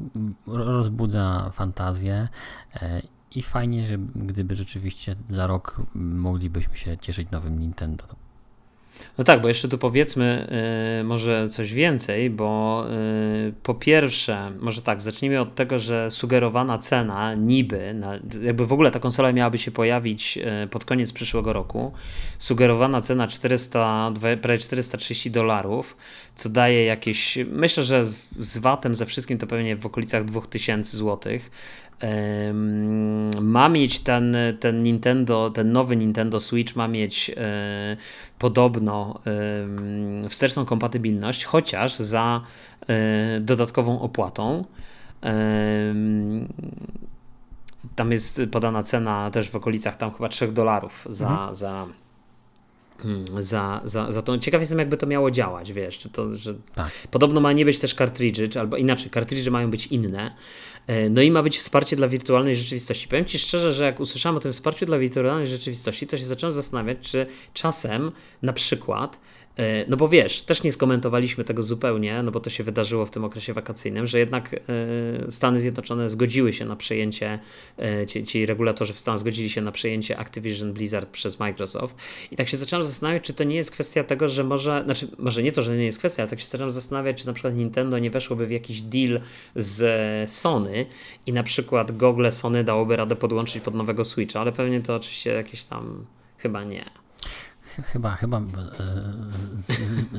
rozbudza 0.47 1.49
fantazję. 1.53 2.27
E, 2.75 3.01
I 3.35 3.41
fajnie, 3.41 3.87
że 3.87 3.97
gdyby 4.15 4.55
rzeczywiście 4.55 5.15
za 5.29 5.47
rok 5.47 5.81
moglibyśmy 5.95 6.77
się 6.77 6.97
cieszyć 6.97 7.31
nowym 7.31 7.59
Nintendo. 7.59 8.05
No 9.17 9.23
tak, 9.23 9.41
bo 9.41 9.47
jeszcze 9.47 9.67
tu 9.67 9.77
powiedzmy 9.77 10.47
y, 11.01 11.03
może 11.03 11.49
coś 11.49 11.73
więcej, 11.73 12.29
bo 12.29 12.83
y, 13.49 13.53
po 13.63 13.73
pierwsze, 13.73 14.51
może 14.59 14.81
tak, 14.81 15.01
zacznijmy 15.01 15.41
od 15.41 15.55
tego, 15.55 15.79
że 15.79 16.11
sugerowana 16.11 16.77
cena 16.77 17.35
niby, 17.35 17.93
na, 17.93 18.19
jakby 18.41 18.65
w 18.65 18.73
ogóle 18.73 18.91
ta 18.91 18.99
konsola 18.99 19.31
miałaby 19.31 19.57
się 19.57 19.71
pojawić 19.71 20.37
y, 20.63 20.67
pod 20.67 20.85
koniec 20.85 21.13
przyszłego 21.13 21.53
roku, 21.53 21.91
sugerowana 22.37 23.01
cena 23.01 23.27
400, 23.27 24.11
prawie 24.41 24.57
430 24.57 25.31
dolarów, 25.31 25.97
co 26.35 26.49
daje 26.49 26.85
jakieś, 26.85 27.37
myślę, 27.51 27.83
że 27.83 28.05
z, 28.05 28.27
z 28.39 28.57
VAT-em, 28.57 28.95
ze 28.95 29.05
wszystkim 29.05 29.37
to 29.37 29.47
pewnie 29.47 29.75
w 29.75 29.85
okolicach 29.85 30.25
2000 30.25 30.97
złotych 30.97 31.51
ma 33.41 33.69
mieć 33.69 33.99
ten, 33.99 34.37
ten 34.59 34.83
Nintendo, 34.83 35.49
ten 35.49 35.71
nowy 35.71 35.95
Nintendo 35.95 36.39
Switch 36.39 36.75
ma 36.75 36.87
mieć 36.87 37.31
e, 37.37 37.97
podobno 38.39 39.19
wsteczną 40.29 40.65
kompatybilność, 40.65 41.45
chociaż 41.45 41.95
za 41.95 42.41
e, 42.87 43.39
dodatkową 43.39 44.01
opłatą. 44.01 44.65
Tam 47.95 48.11
jest 48.11 48.41
podana 48.51 48.83
cena 48.83 49.31
też 49.31 49.49
w 49.49 49.55
okolicach 49.55 49.95
tam 49.95 50.11
chyba 50.11 50.29
3 50.29 50.47
dolarów 50.47 51.07
za, 51.09 51.29
mhm. 51.29 51.55
za 51.55 51.87
za, 53.39 53.81
za, 53.83 54.11
za 54.11 54.21
to. 54.21 54.37
Ciekaw 54.37 54.61
jestem, 54.61 54.79
jakby 54.79 54.97
to 54.97 55.07
miało 55.07 55.31
działać, 55.31 55.73
wiesz, 55.73 55.97
czy 55.97 56.09
to, 56.09 56.37
że 56.37 56.53
tak. 56.75 56.91
podobno 57.11 57.41
ma 57.41 57.53
nie 57.53 57.65
być 57.65 57.79
też 57.79 57.95
kartridży, 57.95 58.49
albo 58.59 58.77
inaczej, 58.77 59.09
kartridże 59.09 59.51
mają 59.51 59.71
być 59.71 59.87
inne, 59.87 60.35
no 61.09 61.21
i 61.21 61.31
ma 61.31 61.43
być 61.43 61.57
wsparcie 61.57 61.95
dla 61.95 62.07
wirtualnej 62.07 62.55
rzeczywistości. 62.55 63.07
Powiem 63.07 63.25
Ci 63.25 63.39
szczerze, 63.39 63.73
że 63.73 63.83
jak 63.83 63.99
usłyszałem 63.99 64.37
o 64.37 64.39
tym 64.39 64.51
wsparciu 64.51 64.85
dla 64.85 64.97
wirtualnej 64.97 65.47
rzeczywistości, 65.47 66.07
to 66.07 66.17
się 66.17 66.25
zacząłem 66.25 66.53
zastanawiać, 66.53 66.97
czy 67.01 67.25
czasem 67.53 68.11
na 68.41 68.53
przykład 68.53 69.19
E, 69.19 69.34
no 69.87 69.97
bo 69.97 70.09
wiesz, 70.09 70.41
też 70.41 70.63
nie 70.63 70.71
skomentowaliśmy 70.71 71.43
tego 71.43 71.63
zupełnie, 71.63 72.23
no 72.23 72.31
bo 72.31 72.39
to 72.39 72.49
się 72.49 72.63
wydarzyło 72.63 73.05
w 73.05 73.11
tym 73.11 73.23
okresie 73.23 73.53
wakacyjnym, 73.53 74.07
że 74.07 74.19
jednak 74.19 74.53
e, 74.53 75.31
Stany 75.31 75.59
Zjednoczone 75.59 76.09
zgodziły 76.09 76.53
się 76.53 76.65
na 76.65 76.75
przejęcie, 76.75 77.39
e, 77.79 78.05
ci, 78.05 78.23
ci 78.23 78.45
regulatorzy 78.45 78.93
w 78.93 78.99
Stanach 78.99 79.19
zgodzili 79.19 79.49
się 79.49 79.61
na 79.61 79.71
przejęcie 79.71 80.17
Activision 80.17 80.73
Blizzard 80.73 81.09
przez 81.09 81.39
Microsoft. 81.39 81.97
I 82.31 82.35
tak 82.35 82.49
się 82.49 82.57
zacząłem 82.57 82.85
zastanawiać, 82.85 83.23
czy 83.23 83.33
to 83.33 83.43
nie 83.43 83.55
jest 83.55 83.71
kwestia 83.71 84.03
tego, 84.03 84.29
że 84.29 84.43
może, 84.43 84.81
znaczy 84.85 85.07
może 85.17 85.43
nie 85.43 85.51
to, 85.51 85.61
że 85.61 85.77
nie 85.77 85.85
jest 85.85 85.99
kwestia, 85.99 86.23
ale 86.23 86.29
tak 86.29 86.39
się 86.39 86.47
zacząłem 86.47 86.71
zastanawiać, 86.71 87.21
czy 87.21 87.27
na 87.27 87.33
przykład 87.33 87.55
Nintendo 87.55 87.99
nie 87.99 88.11
weszłoby 88.11 88.47
w 88.47 88.51
jakiś 88.51 88.81
deal 88.81 89.19
z 89.55 90.31
Sony 90.31 90.85
i 91.25 91.33
na 91.33 91.43
przykład 91.43 91.97
Google 91.97 92.27
Sony 92.29 92.63
dałoby 92.63 92.95
radę 92.95 93.15
podłączyć 93.15 93.63
pod 93.63 93.75
nowego 93.75 94.03
Switcha, 94.03 94.41
ale 94.41 94.51
pewnie 94.51 94.81
to 94.81 94.95
oczywiście 94.95 95.29
jakieś 95.29 95.63
tam 95.63 96.05
chyba 96.37 96.63
nie 96.63 97.04
chyba, 97.83 98.15
chyba 98.15 98.37
e, 98.37 98.43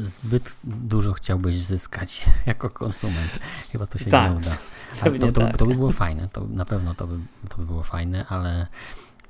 zbyt 0.05 0.61
dużo 0.65 1.13
chciałbyś 1.13 1.57
zyskać 1.57 2.27
jako 2.47 2.71
konsument. 2.71 3.39
Chyba 3.73 3.87
to 3.87 3.99
się 3.99 4.11
tak, 4.11 4.33
nie 4.33 4.39
uda. 4.39 4.57
To, 5.05 5.33
to, 5.33 5.41
tak. 5.41 5.57
to, 5.57 5.67
by 5.67 5.75
było 5.75 5.93
fajne, 5.93 6.29
to 6.33 6.47
na 6.51 6.65
pewno 6.65 6.95
to 6.95 7.07
by, 7.07 7.19
to 7.49 7.57
by 7.57 7.67
było 7.67 7.83
fajne, 7.83 8.27
ale 8.29 8.67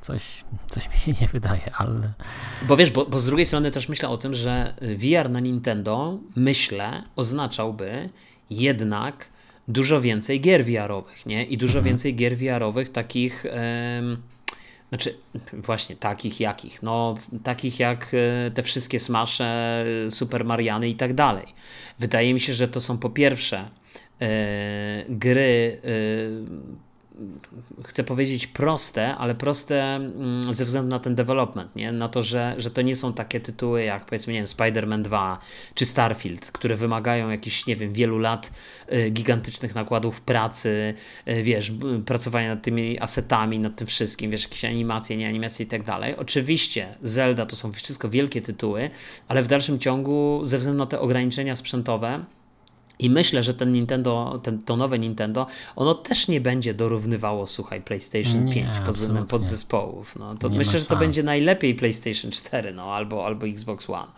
coś, 0.01 0.45
coś 0.69 0.89
mi 0.89 1.15
się 1.15 1.23
nie 1.23 1.29
wydaje, 1.29 1.75
ale... 1.75 2.13
Bo 2.69 2.77
wiesz, 2.77 2.91
bo, 2.91 3.07
bo 3.07 3.19
z 3.19 3.27
drugiej 3.27 3.47
strony 3.47 3.71
też 3.71 3.89
myślę 3.89 4.09
o 4.09 4.19
tym, 4.19 4.35
że 4.35 4.75
VR 4.97 5.31
na 5.31 5.41
Nintendo, 5.41 6.19
myślę, 6.37 7.03
oznaczałby 7.17 8.11
jednak 8.51 9.27
dużo 9.69 10.01
więcej 10.01 10.41
gier 10.41 10.65
VR-owych, 10.65 11.27
nie? 11.27 11.45
I 11.45 11.59
dużo 11.59 11.79
mhm. 11.79 11.85
więcej 11.85 12.15
gier 12.17 12.37
VR-owych 12.37 12.93
takich... 12.93 13.47
znaczy, 14.89 15.17
właśnie 15.53 15.97
takich 15.97 16.41
jakich? 16.41 16.83
No, 16.83 17.15
takich 17.43 17.81
jak 17.81 18.15
e, 18.15 18.51
te 18.51 18.63
wszystkie 18.63 19.01
Smasze, 19.01 19.85
Super 20.11 20.45
Mariany 20.45 20.89
i 20.89 20.95
tak 20.95 21.15
dalej. 21.15 21.47
Wydaje 21.99 22.35
mi 22.35 22.41
się, 22.41 22.55
że 22.55 22.69
to 22.69 22.81
są 22.81 22.99
po 22.99 23.11
pierwsze 23.11 23.71
e, 24.21 25.05
gry 25.09 25.81
e, 25.85 26.87
chcę 27.85 28.05
powiedzieć 28.05 28.47
proste, 28.47 29.17
ale 29.17 29.35
proste 29.35 29.95
mm, 29.95 30.53
ze 30.53 30.65
względu 30.65 30.91
na 30.91 30.99
ten 30.99 31.15
development, 31.15 31.77
nie? 31.77 31.93
na 31.93 32.09
to, 32.09 32.23
że, 32.23 32.55
że 32.59 32.71
to 32.71 32.83
nie 32.83 32.97
są 32.97 33.13
takie 33.13 33.41
tytuły 33.41 33.83
jak 33.85 34.07
powiedzmy, 34.07 34.33
nie 34.33 34.39
wiem, 34.39 34.47
Spider-Man 34.47 35.03
2 35.03 35.39
czy 35.75 35.87
Starfield, 35.87 36.51
które 36.51 36.77
wymagają 36.77 37.31
jakichś, 37.31 37.67
nie 37.67 37.77
wiem, 37.77 37.93
wielu 37.93 38.19
lat 38.19 38.53
y, 38.93 39.11
gigantycznych 39.11 39.75
nakładów 39.75 40.21
pracy, 40.21 40.95
y, 41.29 41.43
wiesz, 41.43 41.73
pracowania 42.07 42.55
nad 42.55 42.63
tymi 42.63 43.01
asetami, 43.01 43.59
nad 43.59 43.77
tym 43.77 43.87
wszystkim, 43.87 44.31
wiesz, 44.31 44.43
jakieś 44.43 44.65
animacje, 44.65 45.17
nie 45.17 45.29
animacje 45.29 45.67
i 45.67 45.69
tak 45.69 45.83
dalej. 45.83 46.17
Oczywiście 46.17 46.95
Zelda 47.03 47.47
to 47.47 47.57
są 47.57 47.73
wszystko 47.73 48.09
wielkie 48.09 48.43
tytuły, 48.43 48.91
ale 49.29 49.43
w 49.43 49.47
dalszym 49.47 49.79
ciągu 49.79 50.41
ze 50.45 50.59
względu 50.59 50.79
na 50.79 50.87
te 50.87 51.01
ograniczenia 51.01 51.57
sprzętowe, 51.57 52.25
i 52.99 53.11
myślę, 53.11 53.43
że 53.43 53.55
ten 53.55 53.73
Nintendo, 53.73 54.41
ten, 54.43 54.63
to 54.63 54.77
nowe 54.77 54.99
Nintendo, 54.99 55.47
ono 55.77 55.95
też 55.95 56.29
nie 56.29 56.41
będzie 56.41 56.75
dorównywało, 56.75 57.47
słuchaj, 57.47 57.83
PlayStation 57.83 58.45
nie, 58.45 58.55
5 58.55 58.69
pod 58.87 58.95
względem 58.95 59.27
podzespołów. 59.27 60.17
No, 60.17 60.35
to 60.35 60.49
myślę, 60.49 60.79
że 60.79 60.85
to 60.85 60.97
będzie 60.97 61.23
najlepiej 61.23 61.75
PlayStation 61.75 62.31
4 62.31 62.73
no, 62.73 62.83
albo, 62.83 63.27
albo 63.27 63.47
Xbox 63.47 63.91
One. 63.91 64.13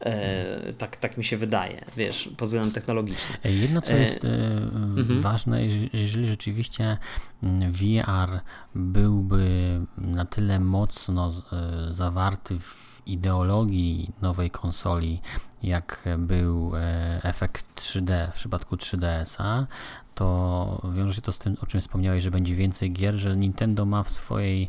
E, 0.00 0.72
tak, 0.72 0.96
tak 0.96 1.18
mi 1.18 1.24
się 1.24 1.36
wydaje, 1.36 1.84
wiesz, 1.96 2.28
pod 2.36 2.48
względem 2.48 2.72
technologicznym. 2.72 3.38
Jedno, 3.44 3.82
co 3.82 3.92
jest 3.92 4.24
e, 4.24 4.28
mhm. 4.74 5.20
ważne, 5.20 5.66
jeżeli 5.92 6.26
rzeczywiście 6.26 6.98
mm, 7.42 7.72
VR 7.72 8.40
byłby 8.74 9.80
na 9.98 10.24
tyle 10.24 10.60
mocno 10.60 11.32
e, 11.52 11.92
zawarty 11.92 12.58
w 12.58 12.94
ideologii 13.06 14.10
nowej 14.22 14.50
konsoli, 14.50 15.20
jak 15.64 16.04
był 16.18 16.76
e, 16.76 17.20
efekt 17.22 17.80
3D 17.80 18.30
w 18.30 18.34
przypadku 18.34 18.76
3DS-a, 18.76 19.66
to 20.14 20.90
wiąże 20.94 21.14
się 21.14 21.22
to 21.22 21.32
z 21.32 21.38
tym, 21.38 21.56
o 21.62 21.66
czym 21.66 21.80
wspomniałeś, 21.80 22.22
że 22.22 22.30
będzie 22.30 22.54
więcej 22.54 22.92
gier, 22.92 23.14
że 23.14 23.36
Nintendo 23.36 23.84
ma 23.84 24.02
w 24.02 24.10
swojej 24.10 24.68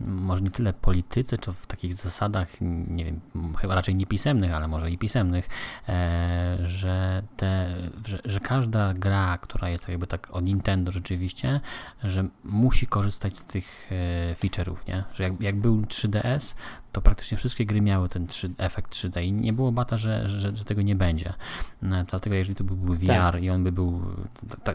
może 0.00 0.42
nie 0.42 0.50
tyle 0.50 0.72
polityce, 0.72 1.38
czy 1.38 1.52
w 1.52 1.66
takich 1.66 1.94
zasadach, 1.94 2.48
nie 2.88 3.04
wiem, 3.04 3.20
chyba 3.58 3.74
raczej 3.74 3.94
niepisemnych, 3.94 4.54
ale 4.54 4.68
może 4.68 4.90
i 4.90 4.98
pisemnych, 4.98 5.48
e, 5.88 6.58
że, 6.64 7.22
te, 7.36 7.76
że, 8.06 8.18
że, 8.24 8.40
każda 8.40 8.94
gra, 8.94 9.38
która 9.38 9.68
jest 9.68 9.88
jakby 9.88 10.06
tak 10.06 10.28
od 10.30 10.44
Nintendo 10.44 10.90
rzeczywiście, 10.90 11.60
że 12.04 12.28
musi 12.44 12.86
korzystać 12.86 13.38
z 13.38 13.44
tych 13.44 13.90
e, 13.92 14.34
feature'ów, 14.34 14.76
nie? 14.88 15.04
Że 15.14 15.22
jak, 15.22 15.40
jak 15.40 15.56
był 15.56 15.80
3DS, 15.80 16.54
to 16.94 17.00
praktycznie 17.00 17.36
wszystkie 17.36 17.66
gry 17.66 17.80
miały 17.80 18.08
ten 18.08 18.26
3, 18.26 18.50
efekt 18.58 18.92
3D 18.92 19.22
i 19.22 19.32
nie 19.32 19.52
było 19.52 19.72
bata, 19.72 19.96
że, 19.96 20.28
że, 20.28 20.56
że 20.56 20.64
tego 20.64 20.82
nie 20.82 20.96
będzie. 20.96 21.34
E, 21.82 22.04
dlatego 22.10 22.36
jeżeli 22.36 22.54
to 22.54 22.64
byłby 22.64 22.96
VR 22.96 23.06
tak. 23.06 23.42
i 23.42 23.50
on 23.50 23.64
by 23.64 23.72
był 23.72 24.02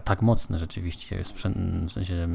tak 0.03 0.21
mocny 0.21 0.59
rzeczywiście, 0.59 1.23
w 1.23 1.91
sensie 1.91 2.27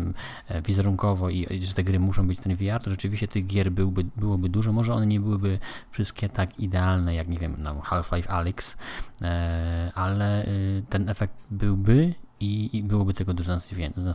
wizerunkowo 0.64 1.30
i, 1.30 1.46
i 1.50 1.62
że 1.62 1.74
te 1.74 1.84
gry 1.84 2.00
muszą 2.00 2.26
być 2.26 2.40
ten 2.40 2.56
VR, 2.56 2.82
to 2.82 2.90
rzeczywiście 2.90 3.28
tych 3.28 3.46
gier 3.46 3.72
byłby, 3.72 4.04
byłoby 4.16 4.48
dużo. 4.48 4.72
Może 4.72 4.94
one 4.94 5.06
nie 5.06 5.20
byłyby 5.20 5.58
wszystkie 5.90 6.28
tak 6.28 6.60
idealne 6.60 7.14
jak, 7.14 7.28
nie 7.28 7.38
wiem, 7.38 7.56
no, 7.58 7.80
Half-Life 7.80 8.30
Alyx, 8.30 8.76
e, 9.22 9.92
ale 9.94 10.46
y, 10.46 10.82
ten 10.88 11.08
efekt 11.08 11.34
byłby 11.50 12.14
i, 12.40 12.70
i 12.72 12.82
byłoby 12.82 13.14
tego 13.14 13.34
dużo, 13.34 13.58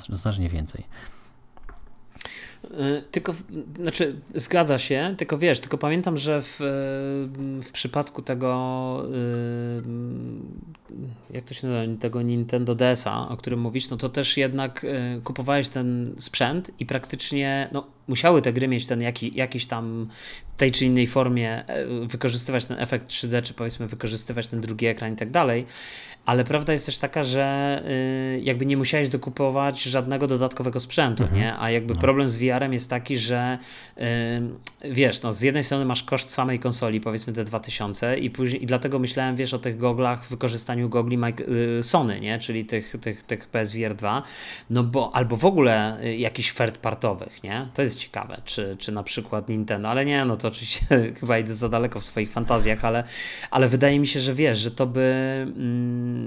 znacznie 0.09 0.49
więcej. 0.49 0.83
Y, 2.71 3.03
tylko, 3.11 3.35
znaczy, 3.79 4.15
zgadza 4.35 4.77
się, 4.77 5.15
tylko 5.17 5.37
wiesz, 5.37 5.59
tylko 5.59 5.77
pamiętam, 5.77 6.17
że 6.17 6.41
w, 6.41 6.57
w 7.63 7.71
przypadku 7.71 8.21
tego, 8.21 9.05
y, 11.29 11.33
jak 11.33 11.45
to 11.45 11.53
się 11.53 11.67
nazywa, 11.67 11.99
tego 11.99 12.21
Nintendo 12.21 12.75
DS-a, 12.75 13.29
o 13.29 13.37
którym 13.37 13.59
mówisz, 13.59 13.89
no 13.89 13.97
to 13.97 14.09
też 14.09 14.37
jednak 14.37 14.83
y, 14.83 15.21
kupowałeś 15.23 15.67
ten 15.67 16.15
sprzęt 16.19 16.71
i 16.79 16.85
praktycznie, 16.85 17.69
no, 17.71 17.87
musiały 18.07 18.41
te 18.41 18.53
gry 18.53 18.67
mieć 18.67 18.85
ten 18.85 19.01
jaki, 19.01 19.35
jakiś 19.35 19.65
tam 19.65 20.07
w 20.55 20.59
tej 20.59 20.71
czy 20.71 20.85
innej 20.85 21.07
formie 21.07 21.65
e, 21.67 21.85
wykorzystywać 22.07 22.65
ten 22.65 22.79
efekt 22.79 23.07
3D, 23.07 23.41
czy 23.41 23.53
powiedzmy 23.53 23.87
wykorzystywać 23.87 24.47
ten 24.47 24.61
drugi 24.61 24.85
ekran 24.85 25.13
i 25.13 25.15
tak 25.15 25.31
dalej, 25.31 25.65
ale 26.29 26.43
prawda 26.43 26.73
jest 26.73 26.85
też 26.85 26.97
taka, 26.97 27.23
że 27.23 27.83
y, 28.37 28.41
jakby 28.43 28.65
nie 28.65 28.77
musiałeś 28.77 29.09
dokupować 29.09 29.83
żadnego 29.83 30.27
dodatkowego 30.27 30.79
sprzętu, 30.79 31.23
mhm. 31.23 31.41
nie? 31.41 31.59
A 31.59 31.71
jakby 31.71 31.93
no. 31.93 31.99
problem 31.99 32.29
z 32.29 32.35
VR-em 32.35 32.73
jest 32.73 32.89
taki, 32.89 33.17
że 33.17 33.57
y, 33.97 34.01
wiesz, 34.91 35.21
no 35.21 35.33
z 35.33 35.41
jednej 35.41 35.63
strony 35.63 35.85
masz 35.85 36.03
koszt 36.03 36.31
samej 36.31 36.59
konsoli, 36.59 37.01
powiedzmy 37.01 37.33
te 37.33 37.43
2000 37.43 38.17
i 38.17 38.29
później 38.29 38.63
i 38.63 38.65
dlatego 38.65 38.99
myślałem, 38.99 39.35
wiesz, 39.35 39.53
o 39.53 39.59
tych 39.59 39.77
goglach 39.77 40.25
w 40.25 40.29
wykorzystaniu 40.29 40.89
gogli 40.89 41.17
y, 41.79 41.83
Sony, 41.83 42.19
nie? 42.19 42.39
Czyli 42.39 42.65
tych, 42.65 42.95
tych, 43.01 43.23
tych 43.23 43.47
PSVR 43.47 43.95
2, 43.95 44.23
no 44.69 44.83
bo 44.83 45.15
albo 45.15 45.35
w 45.35 45.45
ogóle 45.45 45.97
jakichś 46.17 46.53
third 46.53 46.77
partowych, 46.77 47.43
nie? 47.43 47.67
To 47.73 47.81
jest 47.81 47.99
ciekawe, 47.99 48.41
czy, 48.45 48.75
czy 48.79 48.91
na 48.91 49.03
przykład 49.03 49.49
Nintendo, 49.49 49.89
ale 49.89 50.05
nie, 50.05 50.25
no 50.25 50.37
to 50.37 50.47
oczywiście 50.47 50.85
chyba 51.19 51.39
idę 51.39 51.55
za 51.55 51.69
daleko 51.69 51.99
w 51.99 52.05
swoich 52.05 52.31
fantazjach, 52.31 52.85
ale, 52.85 53.03
ale 53.51 53.67
wydaje 53.69 53.99
mi 53.99 54.07
się, 54.07 54.19
że 54.19 54.33
wiesz, 54.33 54.59
że 54.59 54.71
to 54.71 54.85
by 54.85 55.01
mm, 55.55 56.18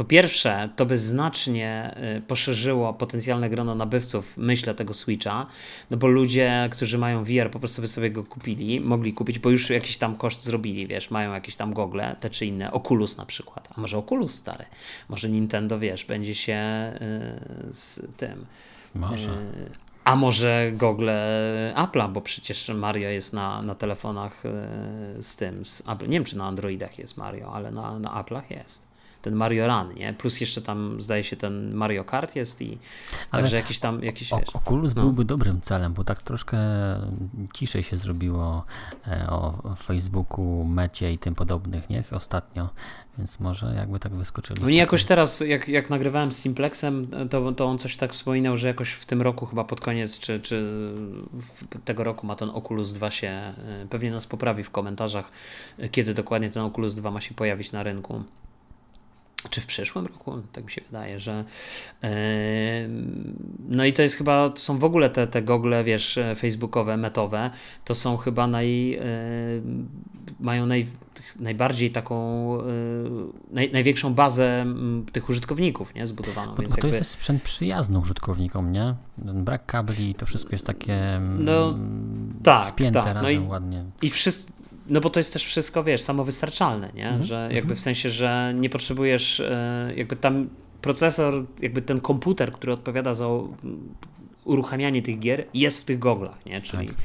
po 0.00 0.04
pierwsze, 0.04 0.68
to 0.76 0.86
by 0.86 0.98
znacznie 0.98 1.94
y, 2.18 2.20
poszerzyło 2.20 2.94
potencjalne 2.94 3.50
grono 3.50 3.74
nabywców, 3.74 4.32
myślę, 4.36 4.74
tego 4.74 4.94
Switcha, 4.94 5.46
no 5.90 5.96
bo 5.96 6.06
ludzie, 6.06 6.68
którzy 6.72 6.98
mają 6.98 7.24
VR, 7.24 7.50
po 7.50 7.58
prostu 7.58 7.82
by 7.82 7.88
sobie 7.88 8.10
go 8.10 8.24
kupili, 8.24 8.80
mogli 8.80 9.12
kupić, 9.12 9.38
bo 9.38 9.50
już 9.50 9.70
jakiś 9.70 9.96
tam 9.96 10.16
koszt 10.16 10.42
zrobili, 10.42 10.86
wiesz, 10.86 11.10
mają 11.10 11.32
jakieś 11.32 11.56
tam 11.56 11.74
gogle, 11.74 12.16
te 12.20 12.30
czy 12.30 12.46
inne, 12.46 12.72
Oculus 12.72 13.16
na 13.16 13.26
przykład, 13.26 13.68
a 13.76 13.80
może 13.80 13.98
Oculus 13.98 14.34
stary, 14.34 14.64
może 15.08 15.28
Nintendo, 15.28 15.78
wiesz, 15.78 16.04
będzie 16.04 16.34
się 16.34 16.58
y, 17.68 17.72
z 17.72 18.00
tym... 18.16 18.46
Może. 18.94 19.30
A 20.04 20.16
może 20.16 20.72
Google 20.74 21.10
Apple'a, 21.74 22.12
bo 22.12 22.20
przecież 22.20 22.68
Mario 22.68 23.08
jest 23.08 23.32
na, 23.32 23.62
na 23.62 23.74
telefonach 23.74 24.42
z 25.20 25.36
tym, 25.36 25.64
z 25.64 25.82
Apple. 25.88 26.08
nie 26.08 26.16
wiem 26.16 26.24
czy 26.24 26.38
na 26.38 26.46
Androidach 26.46 26.98
jest 26.98 27.16
Mario, 27.16 27.52
ale 27.52 27.70
na, 27.70 27.98
na 27.98 28.22
Apple'ach 28.22 28.50
jest. 28.50 28.89
Ten 29.22 29.34
Mario 29.34 29.66
Run, 29.66 29.94
nie? 29.94 30.12
Plus 30.12 30.40
jeszcze 30.40 30.62
tam 30.62 31.00
zdaje 31.00 31.24
się 31.24 31.36
ten 31.36 31.74
Mario 31.74 32.04
Kart 32.04 32.36
jest 32.36 32.62
i 32.62 32.78
ale 33.30 33.42
także 33.42 33.56
jakiś 33.56 33.78
tam 33.78 34.04
jakiś 34.04 34.30
wiesz, 34.30 34.50
Oculus 34.54 34.94
no. 34.94 35.02
byłby 35.02 35.24
dobrym 35.24 35.60
celem, 35.60 35.92
bo 35.92 36.04
tak 36.04 36.22
troszkę 36.22 36.58
ciszej 37.54 37.82
się 37.82 37.96
zrobiło 37.96 38.64
e, 39.06 39.26
o 39.30 39.74
Facebooku, 39.76 40.64
Mecie 40.64 41.12
i 41.12 41.18
tym 41.18 41.34
podobnych, 41.34 41.90
nie? 41.90 42.04
Ostatnio 42.10 42.68
więc 43.20 43.40
może 43.40 43.74
jakby 43.76 43.98
tak 43.98 44.14
wyskoczyli. 44.14 44.62
Mnie 44.62 44.76
jakoś 44.76 45.04
teraz, 45.04 45.40
jak, 45.40 45.68
jak 45.68 45.90
nagrywałem 45.90 46.32
z 46.32 46.38
Simplexem, 46.38 47.08
to, 47.30 47.52
to 47.52 47.66
on 47.66 47.78
coś 47.78 47.96
tak 47.96 48.12
wspominał, 48.12 48.56
że 48.56 48.68
jakoś 48.68 48.92
w 48.92 49.06
tym 49.06 49.22
roku, 49.22 49.46
chyba 49.46 49.64
pod 49.64 49.80
koniec, 49.80 50.18
czy, 50.18 50.40
czy 50.40 50.64
tego 51.84 52.04
roku 52.04 52.26
ma 52.26 52.36
ten 52.36 52.50
Oculus 52.50 52.92
2 52.92 53.10
się, 53.10 53.28
e, 53.28 53.54
pewnie 53.90 54.10
nas 54.10 54.26
poprawi 54.26 54.64
w 54.64 54.70
komentarzach, 54.70 55.30
e, 55.78 55.88
kiedy 55.88 56.14
dokładnie 56.14 56.50
ten 56.50 56.62
Oculus 56.62 56.94
2 56.94 57.10
ma 57.10 57.20
się 57.20 57.34
pojawić 57.34 57.72
na 57.72 57.82
rynku 57.82 58.22
czy 59.50 59.60
w 59.60 59.66
przyszłym 59.66 60.06
roku, 60.06 60.42
tak 60.52 60.64
mi 60.64 60.70
się 60.70 60.80
wydaje, 60.80 61.20
że 61.20 61.44
no 63.68 63.84
i 63.84 63.92
to 63.92 64.02
jest 64.02 64.14
chyba, 64.14 64.50
to 64.50 64.56
są 64.56 64.78
w 64.78 64.84
ogóle 64.84 65.10
te, 65.10 65.26
te 65.26 65.42
gogle, 65.42 65.84
wiesz, 65.84 66.18
facebookowe, 66.36 66.96
metowe, 66.96 67.50
to 67.84 67.94
są 67.94 68.16
chyba 68.16 68.46
naj, 68.46 69.00
mają 70.40 70.66
naj, 70.66 70.86
najbardziej 71.40 71.90
taką, 71.90 72.58
naj, 73.50 73.72
największą 73.72 74.14
bazę 74.14 74.66
tych 75.12 75.28
użytkowników, 75.28 75.94
nie, 75.94 76.06
zbudowaną. 76.06 76.54
Bo, 76.54 76.62
Więc 76.62 76.76
to 76.76 76.86
jakby... 76.86 76.98
jest 76.98 77.10
sprzęt 77.10 77.42
przyjazny 77.42 77.98
użytkownikom, 77.98 78.72
nie? 78.72 78.94
Brak 79.18 79.66
kabli, 79.66 80.14
to 80.14 80.26
wszystko 80.26 80.52
jest 80.52 80.66
takie 80.66 81.20
no, 81.38 81.78
tak, 82.42 82.68
spięte 82.68 83.02
tak. 83.02 83.14
razem 83.14 83.22
no 83.22 83.30
i, 83.30 83.48
ładnie. 83.48 83.84
I 84.02 84.10
wszyscy 84.10 84.52
no 84.90 85.00
bo 85.00 85.10
to 85.10 85.20
jest 85.20 85.32
też 85.32 85.44
wszystko, 85.44 85.84
wiesz, 85.84 86.02
samowystarczalne, 86.02 86.90
nie? 86.94 87.06
Mhm. 87.06 87.22
Że 87.22 87.48
jakby 87.52 87.74
w 87.74 87.80
sensie, 87.80 88.10
że 88.10 88.52
nie 88.56 88.70
potrzebujesz 88.70 89.40
e, 89.40 89.92
jakby 89.96 90.16
tam 90.16 90.48
procesor, 90.82 91.44
jakby 91.60 91.82
ten 91.82 92.00
komputer, 92.00 92.52
który 92.52 92.72
odpowiada 92.72 93.14
za 93.14 93.26
uruchamianie 94.44 95.02
tych 95.02 95.18
gier, 95.18 95.44
jest 95.54 95.82
w 95.82 95.84
tych 95.84 95.98
goglach, 95.98 96.46
nie? 96.46 96.60
Czyli, 96.60 96.86
tak. 96.86 96.96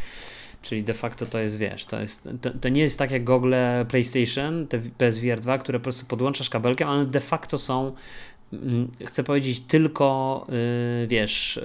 czyli 0.62 0.84
de 0.84 0.94
facto 0.94 1.26
to 1.26 1.40
jest, 1.40 1.58
wiesz, 1.58 1.86
to, 1.86 2.00
jest, 2.00 2.30
to, 2.42 2.50
to, 2.62 2.70
nie 2.70 2.82
jest 2.82 3.00
tak 3.00 3.12
jak 3.12 3.24
gogle 3.24 3.86
PlayStation, 3.90 4.68
te 4.68 4.80
PSVR 4.98 5.40
2, 5.40 5.58
które 5.58 5.80
po 5.80 5.84
prostu 5.84 6.06
podłączasz 6.06 6.50
kabelkiem, 6.50 6.88
one 6.88 7.06
de 7.06 7.20
facto 7.20 7.58
są 7.58 7.92
chcę 9.06 9.24
powiedzieć, 9.24 9.60
tylko 9.60 10.48
y, 11.04 11.08
wiesz, 11.08 11.58
y, 11.58 11.64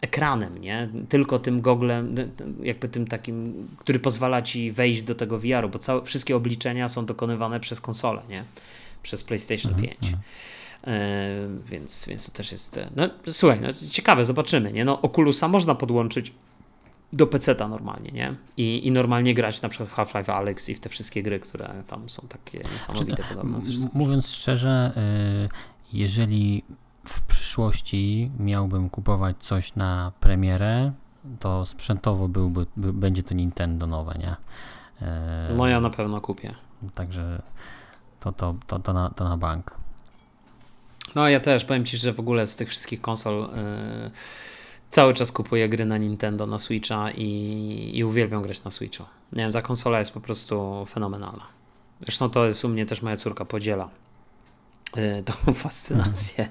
ekranem, 0.00 0.58
nie? 0.58 0.88
Tylko 1.08 1.38
tym 1.38 1.60
goglem, 1.60 2.14
jakby 2.62 2.88
tym 2.88 3.06
takim, 3.06 3.68
który 3.78 3.98
pozwala 3.98 4.42
ci 4.42 4.72
wejść 4.72 5.02
do 5.02 5.14
tego 5.14 5.38
VR-u, 5.38 5.68
bo 5.68 5.78
całe, 5.78 6.04
wszystkie 6.04 6.36
obliczenia 6.36 6.88
są 6.88 7.06
dokonywane 7.06 7.60
przez 7.60 7.80
konsolę, 7.80 8.22
nie? 8.28 8.44
Przez 9.02 9.24
PlayStation 9.24 9.72
mhm, 9.72 9.88
5. 9.88 9.98
Mhm. 10.02 10.22
Więc, 11.66 12.06
więc 12.08 12.26
to 12.26 12.32
też 12.32 12.52
jest. 12.52 12.80
No, 12.96 13.10
słuchaj, 13.28 13.60
no, 13.60 13.68
ciekawe, 13.90 14.24
zobaczymy. 14.24 14.72
Nie? 14.72 14.84
No, 14.84 15.02
Oculusa 15.02 15.48
można 15.48 15.74
podłączyć 15.74 16.32
do 17.12 17.26
PC-ta 17.26 17.68
normalnie, 17.68 18.10
nie? 18.10 18.34
I, 18.56 18.86
I 18.86 18.90
normalnie 18.90 19.34
grać 19.34 19.62
na 19.62 19.68
przykład 19.68 19.88
w 19.88 19.92
Half-Life 19.92 20.34
Alex 20.34 20.68
i 20.68 20.74
w 20.74 20.80
te 20.80 20.88
wszystkie 20.88 21.22
gry, 21.22 21.40
które 21.40 21.82
tam 21.86 22.08
są 22.08 22.22
takie 22.28 22.58
niesamowite 22.58 23.22
podobno. 23.22 23.60
Mówiąc 23.94 24.30
szczerze, 24.30 24.92
y, 25.46 25.71
jeżeli 25.92 26.64
w 27.04 27.22
przyszłości 27.22 28.30
miałbym 28.38 28.90
kupować 28.90 29.36
coś 29.40 29.74
na 29.74 30.12
premierę, 30.20 30.92
to 31.40 31.66
sprzętowo 31.66 32.28
byłby, 32.28 32.66
by, 32.76 32.92
będzie 32.92 33.22
to 33.22 33.34
Nintendo 33.34 33.86
nowe, 33.86 34.14
nie? 34.18 34.36
E, 35.06 35.54
no 35.56 35.66
ja 35.66 35.80
na 35.80 35.90
pewno 35.90 36.20
kupię. 36.20 36.54
Także 36.94 37.42
to, 38.20 38.32
to, 38.32 38.54
to, 38.66 38.78
to, 38.78 38.92
na, 38.92 39.10
to 39.10 39.28
na 39.28 39.36
bank. 39.36 39.74
No 41.14 41.28
ja 41.28 41.40
też, 41.40 41.64
powiem 41.64 41.84
Ci, 41.84 41.96
że 41.96 42.12
w 42.12 42.20
ogóle 42.20 42.46
z 42.46 42.56
tych 42.56 42.68
wszystkich 42.68 43.00
konsol 43.00 43.40
yy, 43.40 44.10
cały 44.88 45.14
czas 45.14 45.32
kupuję 45.32 45.68
gry 45.68 45.84
na 45.84 45.98
Nintendo, 45.98 46.46
na 46.46 46.58
Switcha 46.58 47.10
i, 47.10 47.90
i 47.94 48.04
uwielbiam 48.04 48.42
grać 48.42 48.64
na 48.64 48.70
Switchu. 48.70 49.04
Nie 49.32 49.42
wiem, 49.42 49.52
ta 49.52 49.62
konsola 49.62 49.98
jest 49.98 50.12
po 50.12 50.20
prostu 50.20 50.86
fenomenalna. 50.88 51.46
Zresztą 52.00 52.30
to 52.30 52.46
jest 52.46 52.64
u 52.64 52.68
mnie 52.68 52.86
też 52.86 53.02
moja 53.02 53.16
córka 53.16 53.44
podziela 53.44 53.88
tą 55.44 55.54
fascynację. 55.54 56.48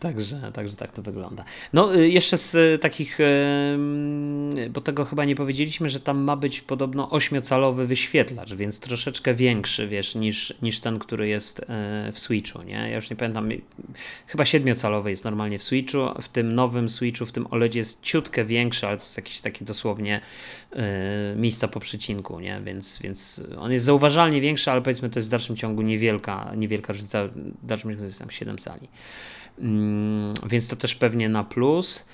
Także, 0.00 0.50
także 0.54 0.76
tak 0.76 0.92
to 0.92 1.02
wygląda. 1.02 1.44
No, 1.72 1.96
y, 1.96 2.08
jeszcze 2.08 2.38
z 2.38 2.54
y, 2.54 2.78
takich, 2.78 3.18
bo 4.70 4.80
tego 4.80 5.04
chyba 5.04 5.24
nie 5.24 5.34
powiedzieliśmy, 5.34 5.88
że 5.88 6.00
tam 6.00 6.18
ma 6.18 6.36
być 6.36 6.60
podobno 6.60 7.10
ośmiocalowy 7.10 7.86
wyświetlacz, 7.86 8.54
więc 8.54 8.80
troszeczkę 8.80 9.34
większy, 9.34 9.88
wiesz, 9.88 10.14
niż, 10.14 10.54
niż 10.62 10.80
ten, 10.80 10.98
który 10.98 11.28
jest 11.28 11.60
w 12.12 12.18
Switchu, 12.18 12.62
nie? 12.62 12.74
Ja 12.74 12.96
już 12.96 13.10
nie 13.10 13.16
pamiętam, 13.16 13.48
chyba 14.26 14.44
siedmiocalowy 14.44 15.10
jest 15.10 15.24
normalnie 15.24 15.58
w 15.58 15.62
Switchu, 15.62 15.98
w 16.22 16.28
tym 16.28 16.54
nowym 16.54 16.88
Switchu, 16.88 17.26
w 17.26 17.32
tym 17.32 17.46
OLEDzie 17.50 17.78
jest 17.78 18.02
ciutkę 18.02 18.44
większy, 18.44 18.86
ale 18.86 18.96
to 18.96 19.02
jest 19.02 19.16
jakiś 19.16 19.40
taki 19.40 19.64
dosłownie 19.64 20.20
miejsca 21.36 21.68
po 21.68 21.80
przecinku, 21.80 22.40
nie? 22.40 22.60
Więc, 22.64 22.98
więc 23.02 23.40
on 23.58 23.72
jest 23.72 23.84
zauważalnie 23.84 24.40
większy, 24.40 24.70
ale 24.70 24.82
powiedzmy 24.82 25.10
to 25.10 25.18
jest 25.18 25.28
w 25.28 25.30
dalszym 25.30 25.56
ciągu 25.56 25.82
niewielka, 25.82 26.52
niewielka 26.56 26.92
różnica 26.92 27.28
dalszym 27.62 27.90
ciągu 27.90 28.04
jest 28.04 28.18
tam 28.18 28.30
7 28.30 28.58
sali. 28.58 28.88
Mm, 29.58 30.34
więc 30.46 30.68
to 30.68 30.76
też 30.76 30.94
pewnie 30.94 31.28
na 31.28 31.44
plus. 31.44 32.06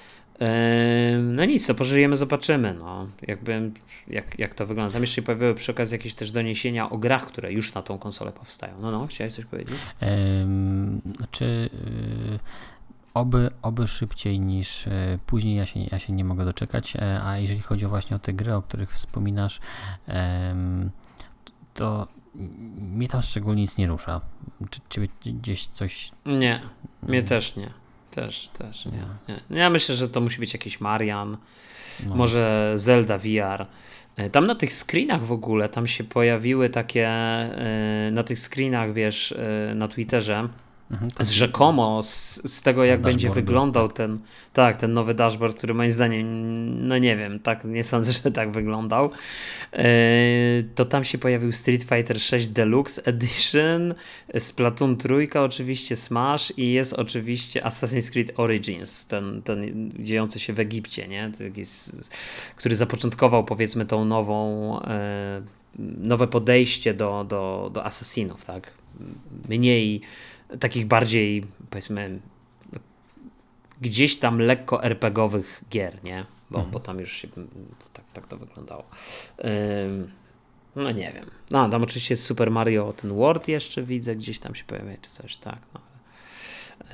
No 1.23 1.45
nic, 1.45 1.67
to 1.67 1.75
pożyjemy, 1.75 2.17
zobaczymy. 2.17 2.75
No. 2.75 3.07
Jakby, 3.23 3.71
jak, 4.09 4.39
jak 4.39 4.55
to 4.55 4.67
wygląda. 4.67 4.93
Tam 4.93 5.03
jeszcze 5.03 5.23
pojawiły 5.23 5.55
przy 5.55 5.73
okazji 5.73 5.95
jakieś 5.95 6.15
też 6.15 6.31
doniesienia 6.31 6.91
o 6.91 6.99
grach, 6.99 7.27
które 7.27 7.53
już 7.53 7.75
na 7.75 7.83
tą 7.83 7.99
konsolę 7.99 8.33
powstają. 8.33 8.75
No, 8.81 8.91
no, 8.91 9.07
chciałeś 9.07 9.35
coś 9.35 9.45
powiedzieć? 9.45 9.75
Um, 10.03 11.01
znaczy, 11.17 11.71
yy, 12.31 12.39
oby, 13.15 13.51
oby 13.63 13.89
szybciej 13.89 14.41
niż 14.41 14.87
yy, 14.87 14.93
później, 15.27 15.57
ja 15.57 15.67
się, 15.67 15.81
ja 15.93 15.99
się 15.99 16.13
nie 16.13 16.25
mogę 16.25 16.45
doczekać. 16.45 16.95
Yy, 16.95 17.23
a 17.23 17.39
jeżeli 17.39 17.61
chodzi 17.61 17.87
właśnie 17.87 18.17
o 18.17 18.19
te 18.19 18.33
gry, 18.33 18.55
o 18.55 18.63
których 18.63 18.93
wspominasz, 18.93 19.61
to 21.75 22.09
mnie 22.79 23.09
tam 23.09 23.23
szczególnie 23.23 23.63
nic 23.63 23.79
nie 23.79 23.87
rusza. 23.87 24.21
Czy 24.71 24.81
ciebie 24.89 25.09
gdzieś 25.27 25.67
coś... 25.67 26.11
Nie, 26.27 26.61
mnie 27.03 27.23
też 27.23 27.57
nie. 27.57 27.71
Też, 28.11 28.49
też 28.49 28.87
nie. 28.87 29.07
nie. 29.29 29.59
Ja 29.59 29.71
myślę, 29.71 29.95
że 29.95 30.09
to 30.09 30.21
musi 30.21 30.41
być 30.41 30.53
jakiś 30.53 30.81
Marian, 30.81 31.37
no. 32.07 32.15
może 32.15 32.73
Zelda 32.75 33.19
VR. 33.19 33.67
E, 34.17 34.31
tam 34.31 34.47
na 34.47 34.55
tych 34.55 34.73
screenach 34.73 35.25
w 35.25 35.33
ogóle, 35.33 35.69
tam 35.69 35.87
się 35.87 36.05
pojawiły 36.05 36.71
takie, 36.71 37.09
e, 37.09 38.11
na 38.13 38.23
tych 38.23 38.39
screenach, 38.39 38.93
wiesz, 38.93 39.33
e, 39.33 39.75
na 39.75 39.89
Twitterze, 39.89 40.49
Mhm, 40.91 41.11
z 41.21 41.31
rzekomo 41.31 42.03
z, 42.03 42.41
z 42.53 42.63
tego, 42.63 42.85
jak 42.85 42.99
z 42.99 43.03
będzie 43.03 43.31
wyglądał 43.31 43.89
tak. 43.89 43.97
ten, 43.97 44.19
tak, 44.53 44.77
ten 44.77 44.93
nowy 44.93 45.15
dashboard, 45.15 45.59
który 45.59 45.75
moim 45.75 45.91
zdaniem, 45.91 46.89
no 46.89 46.99
nie 46.99 47.17
wiem, 47.17 47.41
tak 47.41 47.65
nie 47.65 47.85
sądzę, 47.85 48.13
że 48.25 48.31
tak 48.31 48.51
wyglądał, 48.51 49.11
e, 49.73 49.87
to 50.75 50.85
tam 50.85 51.05
się 51.05 51.19
pojawił 51.19 51.53
Street 51.53 51.83
Fighter 51.83 52.21
6 52.21 52.47
Deluxe 52.47 53.03
Edition, 53.05 53.95
Splatoon 54.39 54.97
trójka 54.97 55.45
oczywiście, 55.45 55.97
Smash 55.97 56.53
i 56.57 56.73
jest 56.73 56.93
oczywiście 56.93 57.63
Assassin's 57.63 58.13
Creed 58.13 58.33
Origins, 58.37 59.07
ten, 59.07 59.43
ten 59.43 59.91
dziejący 59.99 60.41
się 60.41 60.53
w 60.53 60.61
Egipcie, 60.61 61.09
nie? 61.09 61.31
który 62.57 62.75
zapoczątkował 62.75 63.45
powiedzmy 63.45 63.87
tą 63.87 64.05
nową, 64.05 64.81
e, 64.83 65.43
nowe 65.99 66.27
podejście 66.27 66.95
do, 66.95 67.25
do, 67.29 67.71
do 67.73 67.85
asasinów, 67.85 68.45
tak? 68.45 68.71
Mniej 69.49 70.01
takich 70.61 70.87
bardziej, 70.87 71.47
powiedzmy, 71.71 72.21
gdzieś 73.81 74.19
tam 74.19 74.39
lekko 74.39 74.85
RPGowych 74.85 75.65
gier, 75.71 76.05
nie? 76.05 76.27
Bo, 76.51 76.59
mhm. 76.59 76.73
bo 76.73 76.81
tam 76.81 77.01
już 77.01 77.13
się, 77.13 77.29
tak, 77.93 78.05
tak 78.13 78.27
to 78.27 78.37
wyglądało. 78.37 78.85
no 80.77 80.91
nie 80.91 81.13
wiem. 81.13 81.31
No, 81.51 81.69
tam 81.69 81.83
oczywiście 81.83 82.13
jest 82.13 82.25
Super 82.25 82.51
Mario, 82.51 82.93
ten 82.93 83.15
World 83.15 83.49
jeszcze 83.49 83.83
widzę, 83.83 84.17
gdzieś 84.17 84.39
tam 84.39 84.55
się 84.55 84.65
pojawia, 84.65 84.93
czy 85.03 85.11
coś, 85.11 85.37
tak. 85.37 85.59
No. 85.75 85.81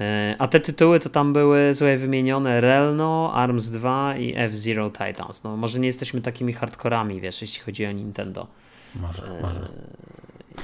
E, 0.01 0.37
a 0.39 0.49
te 0.49 0.61
tytuły 0.61 1.01
to 1.01 1.09
tam 1.09 1.33
były 1.33 1.75
złe 1.75 1.97
wymienione 1.97 2.61
Relno, 2.61 3.33
ARMS 3.35 3.69
2 3.69 4.17
i 4.17 4.35
F-Zero 4.37 4.91
Titans. 4.91 5.45
No 5.45 5.57
może 5.57 5.81
nie 5.81 5.87
jesteśmy 5.87 6.21
takimi 6.21 6.53
hardkorami, 6.53 7.21
wiesz, 7.21 7.43
jeśli 7.43 7.61
chodzi 7.61 7.87
o 7.87 7.93
Nintendo. 7.93 8.47
Może, 8.95 9.25
e, 9.25 9.43
może. 9.43 9.69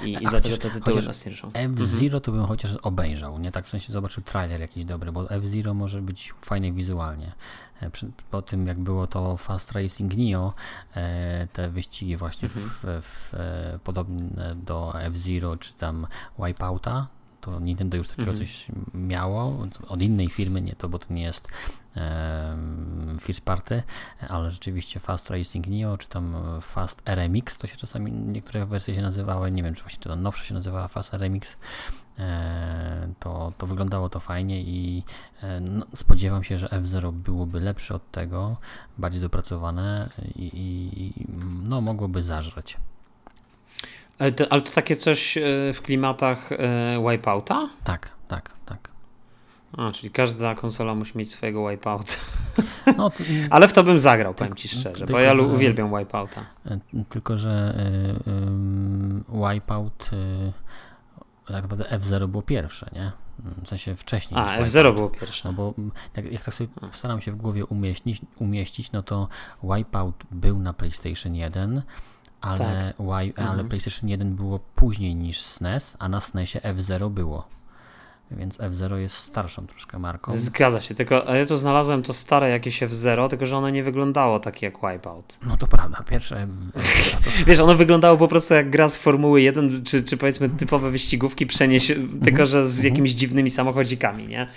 I, 0.05 0.13
i 0.13 0.27
dlatego 0.31 0.57
te 0.57 0.71
tytuły 0.71 1.03
nas. 1.03 1.27
F-Zero 1.55 2.05
mhm. 2.05 2.21
to 2.21 2.33
bym 2.33 2.47
chociaż 2.47 2.77
obejrzał, 2.83 3.39
nie? 3.39 3.53
Tak 3.53 3.65
w 3.65 3.69
sensie 3.69 3.93
zobaczył 3.93 4.23
trailer 4.23 4.61
jakiś 4.61 4.85
dobry, 4.85 5.13
bo 5.13 5.31
F-Zero 5.31 5.75
może 5.75 6.03
być 6.03 6.35
fajnie 6.41 6.73
wizualnie. 6.73 7.33
E, 7.83 7.91
po 8.31 8.43
tym 8.43 8.67
jak 8.67 8.79
było 8.79 9.07
to 9.07 9.37
Fast 9.37 9.73
Racing 9.73 10.15
Neo, 10.15 10.55
e, 10.95 11.49
te 11.53 11.71
wyścigi 11.71 12.17
właśnie 12.17 12.49
mhm. 12.49 12.69
w, 12.69 13.07
w, 13.07 13.35
e, 13.35 13.79
podobne 13.85 14.55
do 14.55 15.01
F-Zero 15.01 15.57
czy 15.57 15.73
tam 15.73 16.07
Wipeouta, 16.39 17.07
to 17.47 17.61
Nintendo 17.61 17.97
już 17.97 18.09
takiego 18.09 18.31
mhm. 18.31 18.47
coś 18.47 18.67
miało, 18.95 19.67
od 19.89 20.03
innej 20.03 20.31
firmy, 20.31 20.63
nie 20.63 20.75
to, 20.75 20.89
bo 20.89 20.99
to 20.99 21.15
nie 21.15 21.23
jest 21.23 21.49
e, 21.97 22.57
first 23.21 23.41
party, 23.41 23.83
ale 24.29 24.51
rzeczywiście 24.51 25.01
Fast 25.01 25.31
Racing 25.31 25.67
Neo, 25.67 25.99
czy 25.99 26.09
tam 26.09 26.37
Fast 26.61 27.03
RMX, 27.05 27.59
to 27.59 27.67
się 27.67 27.77
czasami 27.77 28.13
niektóre 28.13 28.67
wersje 28.67 28.95
się 28.95 29.03
nazywały, 29.03 29.51
nie 29.51 29.63
wiem, 29.63 29.75
czy 29.75 29.83
właśnie 29.83 30.01
czy 30.01 30.09
to 30.09 30.17
nowsza 30.17 30.45
się 30.45 30.55
nazywała 30.55 30.89
Fast 30.89 31.15
RMX, 31.15 31.57
e, 32.19 33.09
to, 33.19 33.53
to 33.59 33.67
wyglądało 33.67 34.09
to 34.09 34.21
fajnie 34.21 34.63
i 34.63 35.03
e, 35.43 35.61
no, 35.61 35.87
spodziewam 35.95 36.45
się, 36.45 36.59
że 36.59 36.67
F0 36.67 37.13
byłoby 37.13 37.61
lepsze 37.61 37.95
od 37.95 38.11
tego, 38.11 38.57
bardziej 38.99 39.21
dopracowane 39.21 40.11
i, 40.35 40.51
i 40.57 41.27
no, 41.69 41.81
mogłoby 41.81 42.23
zażreć. 42.23 42.77
Ale 44.19 44.33
to, 44.33 44.53
ale 44.53 44.63
to 44.63 44.73
takie 44.73 44.97
coś 44.97 45.37
e, 45.37 45.43
w 45.75 45.83
klimatach 45.83 46.53
e, 46.53 46.59
Wipeouta? 47.11 47.69
Tak, 47.85 48.11
tak, 48.29 48.53
tak. 48.67 48.97
A, 49.77 49.93
czyli 49.93 50.11
każda 50.11 50.55
konsola 50.55 50.95
musi 50.95 51.19
mieć 51.19 51.31
swojego 51.31 51.69
Wipeouta. 51.69 52.15
No, 52.97 53.11
to, 53.11 53.25
ale 53.51 53.69
w 53.69 53.73
to 53.73 53.83
bym 53.83 53.99
zagrał, 53.99 54.35
powiem 54.35 54.55
ci 54.55 54.69
szczerze, 54.69 55.07
bo 55.07 55.21
ja 55.21 55.35
że, 55.35 55.43
uwielbiam 55.43 55.99
Wipeouta. 55.99 56.45
E, 56.67 56.79
tylko, 57.09 57.37
że 57.37 57.75
y, 58.27 58.31
y, 58.31 59.55
Wipeout 59.55 60.11
y, 60.13 60.53
tak 61.47 61.63
naprawdę 61.63 61.85
F0 61.85 62.29
było 62.29 62.43
pierwsze, 62.43 62.91
nie? 62.93 63.13
W 63.65 63.69
sensie 63.69 63.97
wcześniej. 63.97 64.41
A, 64.41 64.63
F0 64.63 64.95
było 64.95 65.11
pierwsze. 65.11 65.49
No 65.49 65.55
bo 65.55 65.75
jak, 66.17 66.33
jak 66.33 66.45
tak 66.45 66.55
sobie 66.55 66.71
staram 66.93 67.21
się 67.21 67.33
w 67.33 67.37
głowie 67.37 67.67
umieścić, 67.67 68.21
umieścić, 68.39 68.93
no 68.93 69.03
to 69.03 69.29
Wipeout 69.63 70.25
był 70.31 70.59
na 70.59 70.73
PlayStation 70.73 71.35
1, 71.35 71.83
ale, 72.47 72.59
tak. 72.59 73.01
y, 73.01 73.33
ale 73.37 73.53
mhm. 73.53 73.69
PlayStation 73.69 74.11
1 74.11 74.37
było 74.37 74.59
później 74.75 75.15
niż 75.15 75.43
SNES, 75.43 75.97
a 75.99 76.09
na 76.09 76.21
SNESie 76.21 76.61
F0 76.61 77.11
było 77.11 77.56
więc 78.31 78.59
F0 78.59 78.97
jest 78.97 79.17
starszą 79.17 79.67
troszkę 79.67 79.99
marką. 79.99 80.37
Zgadza 80.37 80.81
się, 80.81 80.95
tylko 80.95 81.35
ja 81.35 81.47
tu 81.47 81.57
znalazłem 81.57 82.03
to 82.03 82.13
stare 82.13 82.51
jakieś 82.51 82.83
F0, 82.83 83.29
tylko 83.29 83.47
że 83.47 83.57
ono 83.57 83.71
nie 83.71 83.83
wyglądało 83.83 84.41
tak 84.41 84.63
jak 84.63 84.75
Wipeout. 84.75 85.37
No 85.47 85.57
to 85.57 85.67
prawda, 85.67 86.05
pierwsze... 86.11 86.47
To... 87.25 87.31
Wiesz, 87.47 87.59
ono 87.59 87.75
wyglądało 87.75 88.17
po 88.17 88.29
prostu 88.29 88.55
jak 88.55 88.71
gra 88.71 88.89
z 88.89 88.97
Formuły 88.97 89.43
1, 89.43 89.85
czy, 89.85 90.05
czy 90.05 90.17
powiedzmy 90.17 90.49
typowe 90.49 90.91
wyścigówki 90.91 91.47
przenieść, 91.47 91.93
tylko 92.25 92.47
że 92.47 92.69
z 92.69 92.77
mhm. 92.77 92.93
jakimiś 92.93 93.13
dziwnymi 93.13 93.51
samochodzikami, 93.51 94.27
nie? 94.27 94.49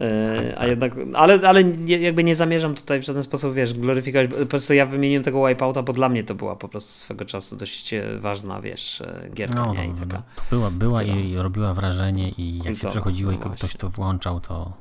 E, 0.00 0.54
a 0.58 0.66
jednak, 0.66 0.92
ale, 1.14 1.48
ale 1.48 1.62
jakby 1.86 2.24
nie 2.24 2.34
zamierzam 2.34 2.74
tutaj 2.74 3.00
w 3.00 3.04
żaden 3.04 3.22
sposób, 3.22 3.54
wiesz, 3.54 3.74
gloryfikować, 3.74 4.30
po 4.30 4.46
prostu 4.46 4.74
ja 4.74 4.86
wymieniłem 4.86 5.22
tego 5.22 5.48
Wipeouta, 5.48 5.82
bo 5.82 5.92
dla 5.92 6.08
mnie 6.08 6.24
to 6.24 6.34
była 6.34 6.56
po 6.56 6.68
prostu 6.68 6.98
swego 6.98 7.24
czasu 7.24 7.56
dość 7.56 7.94
e, 7.94 8.18
ważna, 8.18 8.60
wiesz, 8.60 9.00
e, 9.00 9.28
gierka, 9.34 9.66
no, 9.66 9.74
nie? 9.74 9.86
I 9.86 9.92
taka, 9.92 10.22
to 10.36 10.42
była, 10.50 10.70
była 10.70 11.02
i 11.02 11.36
robiła 11.36 11.74
wrażenie 11.74 12.28
i 12.28 12.58
jak 12.64 12.78
się 12.78 12.88
przechodziło 13.12 13.32
no 13.32 13.52
i 13.52 13.56
ktoś 13.56 13.76
to 13.76 13.90
włączał, 13.90 14.40
to 14.40 14.72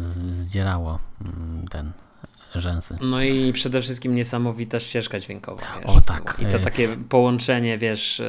zdzierało 0.00 0.98
mm, 1.20 1.68
ten 1.68 1.92
rzęsy. 2.54 2.98
No 3.00 3.22
i 3.22 3.52
przede 3.52 3.80
wszystkim 3.80 4.14
niesamowita 4.14 4.80
ścieżka 4.80 5.20
dźwiękowa. 5.20 5.62
Wiesz, 5.76 5.96
o 5.96 6.00
tak. 6.00 6.40
I 6.42 6.46
to 6.46 6.58
takie 6.58 6.96
połączenie, 6.96 7.78
wiesz, 7.78 8.22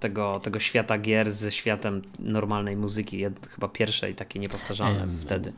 tego, 0.00 0.40
tego 0.40 0.60
świata 0.60 0.98
gier 0.98 1.30
ze 1.30 1.52
światem 1.52 2.02
normalnej 2.18 2.76
muzyki. 2.76 3.24
Chyba 3.48 3.68
pierwsze 3.68 4.10
i 4.10 4.14
takie 4.14 4.38
niepowtarzalne 4.38 5.06
wtedy. 5.20 5.52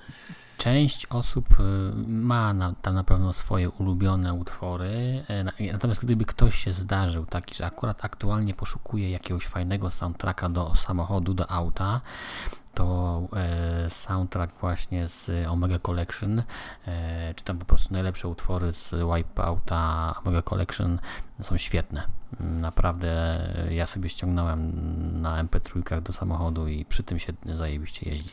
Część 0.58 1.06
osób 1.06 1.60
y, 1.60 1.62
ma 2.06 2.54
na, 2.54 2.74
tam 2.82 2.94
na 2.94 3.04
pewno 3.04 3.32
swoje 3.32 3.70
ulubione 3.70 4.34
utwory, 4.34 5.24
e, 5.28 5.72
natomiast 5.72 6.04
gdyby 6.04 6.24
ktoś 6.24 6.64
się 6.64 6.72
zdarzył 6.72 7.26
taki, 7.26 7.54
że 7.54 7.66
akurat 7.66 8.04
aktualnie 8.04 8.54
poszukuje 8.54 9.10
jakiegoś 9.10 9.46
fajnego 9.46 9.90
soundtracka 9.90 10.48
do 10.48 10.74
samochodu, 10.74 11.34
do 11.34 11.50
auta, 11.50 12.00
to 12.74 13.20
e, 13.36 13.90
soundtrack 13.90 14.60
właśnie 14.60 15.08
z 15.08 15.30
Omega 15.48 15.78
Collection, 15.78 16.42
e, 16.86 17.34
czy 17.34 17.44
tam 17.44 17.58
po 17.58 17.64
prostu 17.64 17.94
najlepsze 17.94 18.28
utwory 18.28 18.72
z 18.72 18.94
Wipeouta 19.14 20.14
Omega 20.24 20.42
Collection 20.42 20.98
są 21.42 21.56
świetne. 21.56 22.06
Naprawdę 22.40 23.34
ja 23.70 23.86
sobie 23.86 24.08
ściągnąłem 24.08 24.72
na 25.22 25.44
MP3 25.44 26.00
do 26.00 26.12
samochodu 26.12 26.68
i 26.68 26.84
przy 26.84 27.02
tym 27.02 27.18
się 27.18 27.32
zajebiście 27.54 28.10
jeździ. 28.10 28.30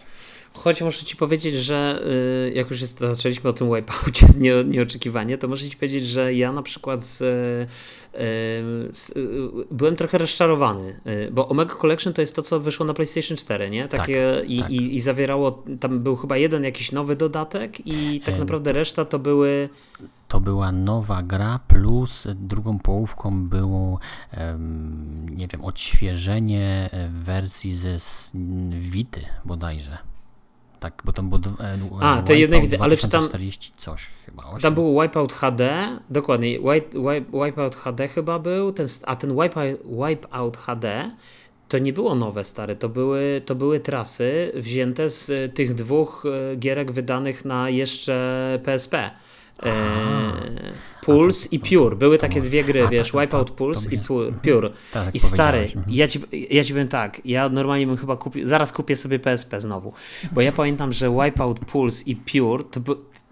Choć 0.54 0.82
muszę 0.82 1.06
ci 1.06 1.16
powiedzieć, 1.16 1.56
że 1.56 2.04
y, 2.48 2.52
jak 2.54 2.70
już 2.70 2.82
jest, 2.82 3.00
zaczęliśmy 3.00 3.50
o 3.50 3.54
tym 3.54 3.76
wipeoutie 3.76 4.28
nie, 4.40 4.64
nieoczekiwanie, 4.64 5.38
to 5.38 5.48
muszę 5.48 5.70
ci 5.70 5.78
powiedzieć, 5.78 6.08
że 6.08 6.34
ja 6.34 6.52
na 6.52 6.64
przykład 6.64 7.04
z, 7.04 7.22
y, 7.22 7.68
z, 8.94 9.10
y, 9.10 9.50
byłem 9.72 9.96
trochę 9.96 10.18
rozczarowany, 10.18 11.00
bo 11.32 11.48
Omega 11.50 11.76
Collection 11.76 12.14
to 12.14 12.22
jest 12.22 12.36
to, 12.36 12.42
co 12.42 12.60
wyszło 12.60 12.86
na 12.86 12.94
PlayStation 12.94 13.38
4, 13.38 13.70
nie? 13.70 13.88
Takie 13.88 14.36
tak, 14.40 14.50
i, 14.50 14.60
tak. 14.60 14.72
I, 14.72 14.96
I, 14.96 15.00
zawierało, 15.00 15.64
tam 15.80 16.00
był 16.00 16.16
chyba 16.16 16.38
jeden 16.38 16.64
jakiś 16.64 16.92
nowy 16.92 17.16
dodatek 17.16 17.88
i 17.88 18.22
tak 18.26 18.40
naprawdę 18.40 18.74
reszta 18.74 19.06
to 19.06 19.20
były... 19.20 19.70
To 20.28 20.40
była 20.40 20.72
nowa 20.72 21.24
gra, 21.24 21.60
plus 21.68 22.28
drugą 22.36 22.80
połówką 22.80 23.44
było, 23.44 24.00
nie 25.30 25.48
wiem, 25.48 25.66
odświeżenie 25.66 26.90
wersji 27.10 27.76
ze 27.76 27.98
Wity 28.74 29.22
bodajże. 29.46 30.11
Tak, 30.82 31.02
bo 31.06 31.12
tam 31.14 31.30
było. 31.30 31.42
E, 31.60 31.78
A, 32.02 32.22
te 32.22 32.36
jednej 32.36 32.62
widzę, 32.62 32.78
ale 32.80 32.98
czy 32.98 33.10
tam. 33.10 33.30
coś 33.76 34.08
chyba. 34.26 34.44
8. 34.46 34.62
Tam 34.62 34.74
był 34.74 35.02
Wipeout 35.02 35.34
HD, 35.34 35.88
dokładnie. 36.10 36.60
Wipe, 36.60 37.00
wipe, 37.00 37.46
wipeout 37.46 37.76
HD 37.76 38.08
chyba 38.08 38.40
był, 38.40 38.72
ten, 38.72 38.88
a 39.06 39.16
ten 39.16 39.30
Wipeout, 39.36 39.80
wipeout 39.86 40.58
HD 40.58 41.12
to 41.68 41.80
nie 41.80 41.94
było 41.94 42.16
nowe, 42.16 42.44
stare. 42.44 42.76
To 42.76 42.90
były, 42.90 43.42
to 43.46 43.56
były 43.56 43.80
trasy 43.80 44.52
wzięte 44.56 45.10
z 45.10 45.30
e, 45.30 45.50
tych 45.50 45.74
dwóch 45.74 46.24
e, 46.52 46.56
gierek 46.56 46.92
wydanych 46.92 47.46
na 47.46 47.70
jeszcze 47.70 48.60
PSP. 48.64 49.12
E, 49.66 50.72
Pulse 51.02 51.50
to, 51.50 51.56
i 51.56 51.60
Pure. 51.60 51.96
Były 51.96 52.18
takie 52.18 52.42
dwie 52.42 52.64
gry, 52.64 52.88
wiesz, 52.92 53.12
tak, 53.12 53.22
Wipeout 53.22 53.52
Pulse 53.52 53.96
i 53.96 53.98
Pure. 53.98 54.32
Pure. 54.32 54.70
Tak, 54.94 55.16
I 55.16 55.20
stary, 55.20 55.60
mhm. 55.60 55.86
ja 55.90 56.08
ci, 56.08 56.20
ja 56.50 56.64
ci 56.64 56.74
powiem 56.74 56.88
tak, 56.88 57.22
ja 57.26 57.50
normalnie 57.50 57.88
bym 57.88 57.98
chyba 57.98 58.18
kupił, 58.18 58.48
zaraz 58.48 58.72
kupię 58.72 58.96
sobie 58.96 59.20
PSP 59.20 59.62
znowu, 59.62 59.94
bo 60.32 60.42
ja 60.42 60.52
pamiętam, 60.52 60.94
że 60.94 61.10
Wipeout 61.10 61.60
Pulse 61.60 62.04
i 62.06 62.16
Pure 62.16 62.64
to, 62.64 62.80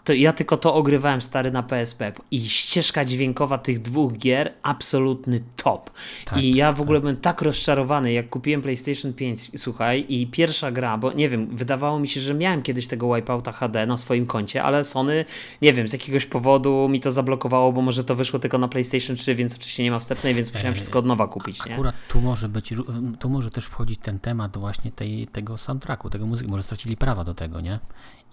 to 0.10 0.14
ja 0.14 0.34
tylko 0.34 0.58
to 0.58 0.74
ogrywałem 0.74 1.22
stary 1.22 1.52
na 1.52 1.64
PSP 1.64 2.12
i 2.32 2.50
ścieżka 2.50 3.06
dźwiękowa 3.06 3.58
tych 3.58 3.80
dwóch 3.82 4.14
gier 4.14 4.54
absolutny 4.64 5.40
top. 5.56 5.90
Tak, 6.26 6.44
I 6.44 6.56
ja 6.56 6.74
w 6.74 6.82
ogóle 6.82 6.98
tak. 6.98 7.02
byłem 7.02 7.18
tak 7.18 7.42
rozczarowany, 7.42 8.14
jak 8.14 8.30
kupiłem 8.30 8.62
PlayStation 8.62 9.14
5, 9.14 9.52
słuchaj, 9.58 10.06
i 10.10 10.28
pierwsza 10.28 10.72
gra, 10.72 10.98
bo 10.98 11.14
nie 11.14 11.30
wiem, 11.30 11.56
wydawało 11.56 12.00
mi 12.00 12.08
się, 12.08 12.22
że 12.22 12.34
miałem 12.34 12.62
kiedyś 12.62 12.88
tego 12.88 13.16
Wipeouta 13.16 13.52
HD 13.52 13.86
na 13.86 13.98
swoim 13.98 14.26
koncie, 14.26 14.64
ale 14.64 14.84
Sony, 14.84 15.26
nie 15.62 15.74
wiem, 15.74 15.88
z 15.88 15.94
jakiegoś 15.94 16.26
powodu 16.26 16.90
mi 16.90 17.00
to 17.00 17.12
zablokowało, 17.12 17.74
bo 17.74 17.82
może 17.82 18.04
to 18.04 18.16
wyszło 18.16 18.40
tylko 18.40 18.58
na 18.58 18.68
PlayStation 18.68 19.16
3, 19.16 19.36
więc 19.36 19.56
oczywiście 19.56 19.84
nie 19.84 19.92
ma 19.92 20.00
wstępnej, 20.00 20.36
więc 20.36 20.54
musiałem 20.54 20.76
wszystko 20.76 21.00
od 21.00 21.06
nowa 21.06 21.28
kupić. 21.28 21.66
Nie? 21.66 21.74
Akurat 21.74 21.96
tu 22.08 22.22
może 22.22 22.50
być, 22.50 22.74
tu 23.20 23.30
może 23.30 23.52
też 23.52 23.66
wchodzić 23.66 24.00
ten 24.00 24.20
temat 24.20 24.58
właśnie 24.58 24.92
tej, 24.92 25.28
tego 25.28 25.58
soundtracku, 25.58 26.10
tego 26.10 26.26
muzyki, 26.28 26.52
może 26.52 26.64
stracili 26.64 26.98
prawa 26.98 27.24
do 27.24 27.34
tego, 27.34 27.62
nie? 27.62 27.80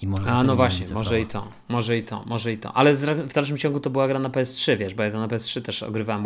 I 0.02 0.06
może 0.06 0.30
A 0.30 0.44
no 0.44 0.56
właśnie, 0.56 0.86
może 0.94 1.20
i 1.20 1.26
to, 1.26 1.48
może 1.68 1.98
i 1.98 2.02
to, 2.02 2.24
może 2.26 2.52
i 2.52 2.58
to. 2.58 2.72
Ale 2.72 2.94
w 2.94 3.32
dalszym 3.32 3.58
ciągu 3.58 3.80
to 3.80 3.90
była 3.90 4.08
gra 4.08 4.18
na 4.18 4.28
PS3, 4.28 4.78
wiesz, 4.78 4.94
bo 4.94 5.02
ja 5.02 5.10
to 5.10 5.18
na 5.18 5.28
PS3 5.28 5.62
też 5.62 5.82
ogrywałem 5.82 6.24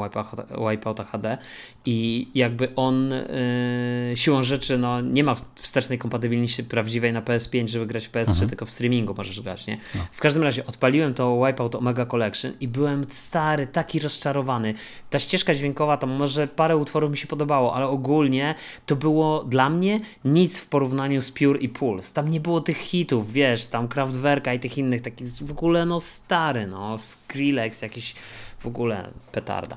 Wipeouta 0.70 1.04
HD 1.04 1.38
i 1.84 2.28
jakby 2.34 2.74
on 2.74 3.10
yy, 3.10 4.16
siłą 4.16 4.42
rzeczy 4.42 4.78
no, 4.78 5.00
nie 5.00 5.24
ma 5.24 5.34
wstecznej 5.54 5.98
kompatybilności 5.98 6.64
prawdziwej 6.64 7.12
na 7.12 7.22
PS5, 7.22 7.68
żeby 7.68 7.86
grać 7.86 8.06
w 8.06 8.12
PS3, 8.12 8.28
mhm. 8.28 8.48
tylko 8.48 8.66
w 8.66 8.70
streamingu 8.70 9.14
możesz 9.16 9.40
grać, 9.40 9.66
nie? 9.66 9.78
No. 9.94 10.00
W 10.12 10.20
każdym 10.20 10.42
razie 10.42 10.66
odpaliłem 10.66 11.14
to 11.14 11.46
Wipeout 11.46 11.74
Omega 11.74 12.06
Collection 12.06 12.52
i 12.60 12.68
byłem 12.68 13.04
stary, 13.08 13.66
taki 13.66 13.98
rozczarowany. 13.98 14.74
Ta 15.10 15.18
ścieżka 15.18 15.54
dźwiękowa, 15.54 15.96
tam 15.96 16.10
może 16.10 16.48
parę 16.48 16.76
utworów 16.76 17.10
mi 17.10 17.16
się 17.16 17.26
podobało, 17.26 17.74
ale 17.74 17.86
ogólnie 17.86 18.54
to 18.86 18.96
było 18.96 19.44
dla 19.44 19.70
mnie 19.70 20.00
nic 20.24 20.58
w 20.58 20.66
porównaniu 20.66 21.22
z 21.22 21.30
Pure 21.30 21.58
i 21.58 21.68
Pulse. 21.68 22.14
Tam 22.14 22.30
nie 22.30 22.40
było 22.40 22.60
tych 22.60 22.76
hitów, 22.76 23.32
wiesz, 23.32 23.59
wiesz, 23.60 23.66
tam 23.66 23.88
Kraftwerka 23.88 24.54
i 24.54 24.60
tych 24.60 24.78
innych, 24.78 25.02
takich 25.02 25.28
w 25.28 25.50
ogóle 25.50 25.86
no 25.86 26.00
stary, 26.00 26.66
no, 26.66 26.98
Skrillex, 26.98 27.82
jakiś 27.82 28.14
w 28.58 28.66
ogóle 28.66 29.10
petarda. 29.32 29.76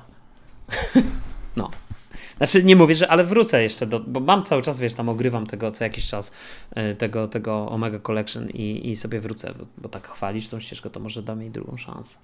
no. 1.56 1.70
Znaczy 2.36 2.64
nie 2.64 2.76
mówię, 2.76 2.94
że, 2.94 3.08
ale 3.08 3.24
wrócę 3.24 3.62
jeszcze 3.62 3.86
do, 3.86 4.00
bo 4.00 4.20
mam 4.20 4.44
cały 4.44 4.62
czas, 4.62 4.78
wiesz, 4.78 4.94
tam 4.94 5.08
ogrywam 5.08 5.46
tego 5.46 5.70
co 5.70 5.84
jakiś 5.84 6.06
czas, 6.06 6.32
e, 6.70 6.94
tego, 6.94 7.28
tego 7.28 7.68
Omega 7.68 7.98
Collection 7.98 8.48
i, 8.50 8.90
i 8.90 8.96
sobie 8.96 9.20
wrócę, 9.20 9.54
bo, 9.58 9.64
bo 9.78 9.88
tak 9.88 10.08
chwalisz 10.08 10.48
tą 10.48 10.60
ścieżkę, 10.60 10.90
to 10.90 11.00
może 11.00 11.22
dam 11.22 11.40
jej 11.40 11.50
drugą 11.50 11.76
szansę. 11.76 12.16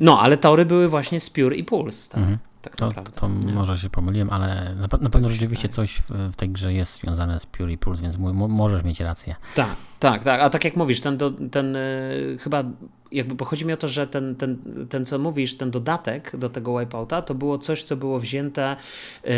No, 0.00 0.20
ale 0.20 0.36
tory 0.36 0.64
były 0.64 0.88
właśnie 0.88 1.20
z 1.20 1.30
Pure 1.30 1.56
i 1.56 1.64
Pulse, 1.64 2.10
tak, 2.10 2.20
mhm. 2.20 2.38
Tak 2.62 2.76
to, 2.76 2.86
naprawdę. 2.86 3.12
To 3.12 3.28
może 3.28 3.78
się 3.78 3.90
pomyliłem, 3.90 4.30
ale 4.30 4.74
na, 4.74 4.88
na 5.00 5.10
pewno 5.10 5.28
rzeczywiście 5.28 5.68
coś 5.68 5.96
w, 5.96 6.10
w, 6.32 6.36
tej 6.36 6.48
grze 6.48 6.72
jest 6.72 7.00
związane 7.00 7.40
z 7.40 7.46
Pure 7.46 7.72
i 7.72 7.78
Pulse, 7.78 8.02
więc 8.02 8.16
możesz 8.34 8.84
mieć 8.84 9.00
rację. 9.00 9.34
Tak, 9.54 9.76
tak, 9.98 10.24
tak. 10.24 10.40
A 10.40 10.50
tak 10.50 10.64
jak 10.64 10.76
mówisz, 10.76 11.00
ten, 11.00 11.16
do, 11.16 11.30
ten 11.30 11.74
yy, 11.74 12.38
chyba 12.38 12.64
jakby 13.12 13.34
bo 13.34 13.44
chodzi 13.44 13.66
mi 13.66 13.72
o 13.72 13.76
to, 13.76 13.88
że 13.88 14.06
ten, 14.06 14.36
ten, 14.36 14.58
ten 14.88 15.06
co 15.06 15.18
mówisz, 15.18 15.56
ten 15.56 15.70
dodatek 15.70 16.36
do 16.36 16.48
tego 16.48 16.80
Wipeouta, 16.80 17.22
to 17.22 17.34
było 17.34 17.58
coś, 17.58 17.82
co 17.82 17.96
było 17.96 18.20
wzięte, 18.20 18.76
yy, 19.24 19.32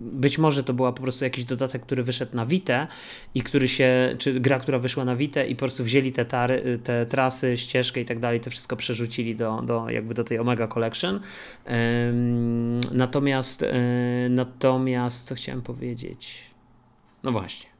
być 0.00 0.38
może 0.38 0.64
to 0.64 0.74
była 0.74 0.92
po 0.92 1.02
prostu 1.02 1.24
jakiś 1.24 1.44
dodatek, 1.44 1.82
który 1.82 2.02
wyszedł 2.02 2.36
na 2.36 2.46
Vita 2.46 2.86
i 3.34 3.42
który 3.42 3.68
się, 3.68 4.14
czy 4.18 4.40
gra, 4.40 4.58
która 4.58 4.78
wyszła 4.78 5.04
na 5.04 5.16
Vita 5.16 5.44
i 5.44 5.54
po 5.54 5.58
prostu 5.58 5.84
wzięli 5.84 6.12
te, 6.12 6.24
tary, 6.24 6.78
te 6.84 7.06
trasy, 7.06 7.56
ścieżkę 7.56 8.00
i 8.00 8.04
tak 8.04 8.18
dalej, 8.18 8.40
to 8.40 8.50
wszystko 8.50 8.76
przerzucili 8.76 9.36
do, 9.36 9.62
do 9.62 9.90
jakby 9.90 10.14
do 10.14 10.24
tej 10.24 10.38
Omega 10.38 10.66
Collection. 10.66 11.20
Natomiast, 12.92 13.60
yy, 13.62 13.68
natomiast, 14.30 15.26
co 15.26 15.34
chciałem 15.34 15.62
powiedzieć? 15.62 16.50
No 17.22 17.32
właśnie, 17.32 17.70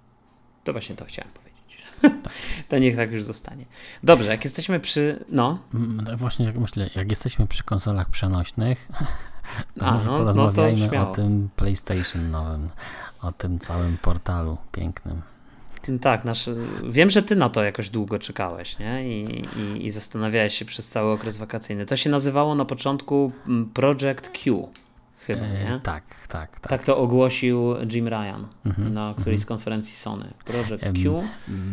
to 0.64 0.72
właśnie 0.72 0.96
to 0.96 1.04
chciałem 1.04 1.32
powiedzieć. 1.32 1.82
to 2.68 2.78
niech 2.78 2.96
tak 2.96 3.12
już 3.12 3.22
zostanie. 3.22 3.64
Dobrze, 4.02 4.30
jak 4.30 4.44
jesteśmy 4.44 4.80
przy. 4.80 5.24
No. 5.28 5.58
Mm, 5.74 6.04
no 6.08 6.16
właśnie, 6.16 6.46
jak 6.46 6.56
myślę, 6.56 6.90
jak 6.94 7.10
jesteśmy 7.10 7.46
przy 7.46 7.64
konsolach 7.64 8.10
przenośnych, 8.10 8.88
to 9.78 9.86
A, 9.86 9.92
może 9.92 10.10
no, 10.10 10.18
porozmawiajmy 10.18 10.90
no 10.92 11.10
o 11.10 11.14
tym 11.14 11.48
PlayStation 11.56 12.30
nowym, 12.30 12.68
o 13.22 13.32
tym 13.32 13.58
całym 13.58 13.98
portalu 13.98 14.56
pięknym. 14.72 15.22
Tak, 16.00 16.24
nasz, 16.24 16.50
wiem, 16.90 17.10
że 17.10 17.22
ty 17.22 17.36
na 17.36 17.48
to 17.48 17.62
jakoś 17.62 17.90
długo 17.90 18.18
czekałeś, 18.18 18.78
nie? 18.78 19.08
I, 19.08 19.44
i, 19.58 19.86
I 19.86 19.90
zastanawiałeś 19.90 20.54
się 20.54 20.64
przez 20.64 20.88
cały 20.88 21.12
okres 21.12 21.36
wakacyjny. 21.36 21.86
To 21.86 21.96
się 21.96 22.10
nazywało 22.10 22.54
na 22.54 22.64
początku 22.64 23.32
mm, 23.46 23.70
Project 23.70 24.28
Q 24.28 24.68
chyba, 25.26 25.42
e, 25.42 25.64
nie? 25.64 25.80
tak, 25.82 26.04
tak, 26.28 26.60
tak. 26.60 26.70
Tak 26.70 26.84
to 26.84 26.98
ogłosił 26.98 27.74
Jim 27.92 28.08
Ryan 28.08 28.46
mhm, 28.66 28.94
na 28.94 29.14
którejś 29.18 29.40
z 29.40 29.42
mhm. 29.42 29.58
konferencji 29.58 29.96
Sony. 29.96 30.34
Project 30.44 31.02
Q. 31.02 31.22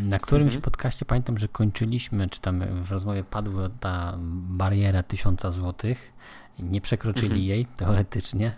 Na 0.03 0.19
którymś 0.19 0.53
mhm. 0.53 0.61
podcaście 0.61 1.05
pamiętam, 1.05 1.37
że 1.37 1.47
kończyliśmy, 1.47 2.29
czy 2.29 2.41
tam 2.41 2.83
w 2.83 2.91
rozmowie 2.91 3.23
padła 3.23 3.69
ta 3.79 4.17
bariera 4.49 5.03
tysiąca 5.03 5.51
złotych. 5.51 6.13
Nie 6.59 6.81
przekroczyli 6.81 7.25
mhm. 7.25 7.45
jej 7.45 7.65
teoretycznie. 7.65 8.51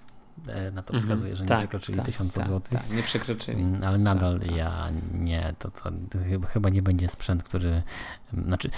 E, 0.47 0.71
na 0.71 0.83
to 0.83 0.99
wskazuje, 0.99 1.35
że 1.35 1.43
nie 1.43 1.49
tak, 1.49 1.57
przekroczyli 1.57 1.97
tak, 1.97 2.05
tysiąca 2.05 2.39
tak, 2.39 2.49
złotych. 2.49 2.71
Tak, 2.71 2.91
nie 2.91 3.03
przekroczyli. 3.03 3.61
Mm, 3.61 3.81
ale 3.83 3.97
nadal 3.97 4.39
tak, 4.39 4.47
tak. 4.47 4.57
ja 4.57 4.89
nie, 5.13 5.53
to, 5.59 5.71
to 5.71 5.89
chyba 6.47 6.69
nie 6.69 6.81
będzie 6.81 7.07
sprzęt, 7.07 7.43
który. 7.43 7.83
Znaczy, 8.33 8.69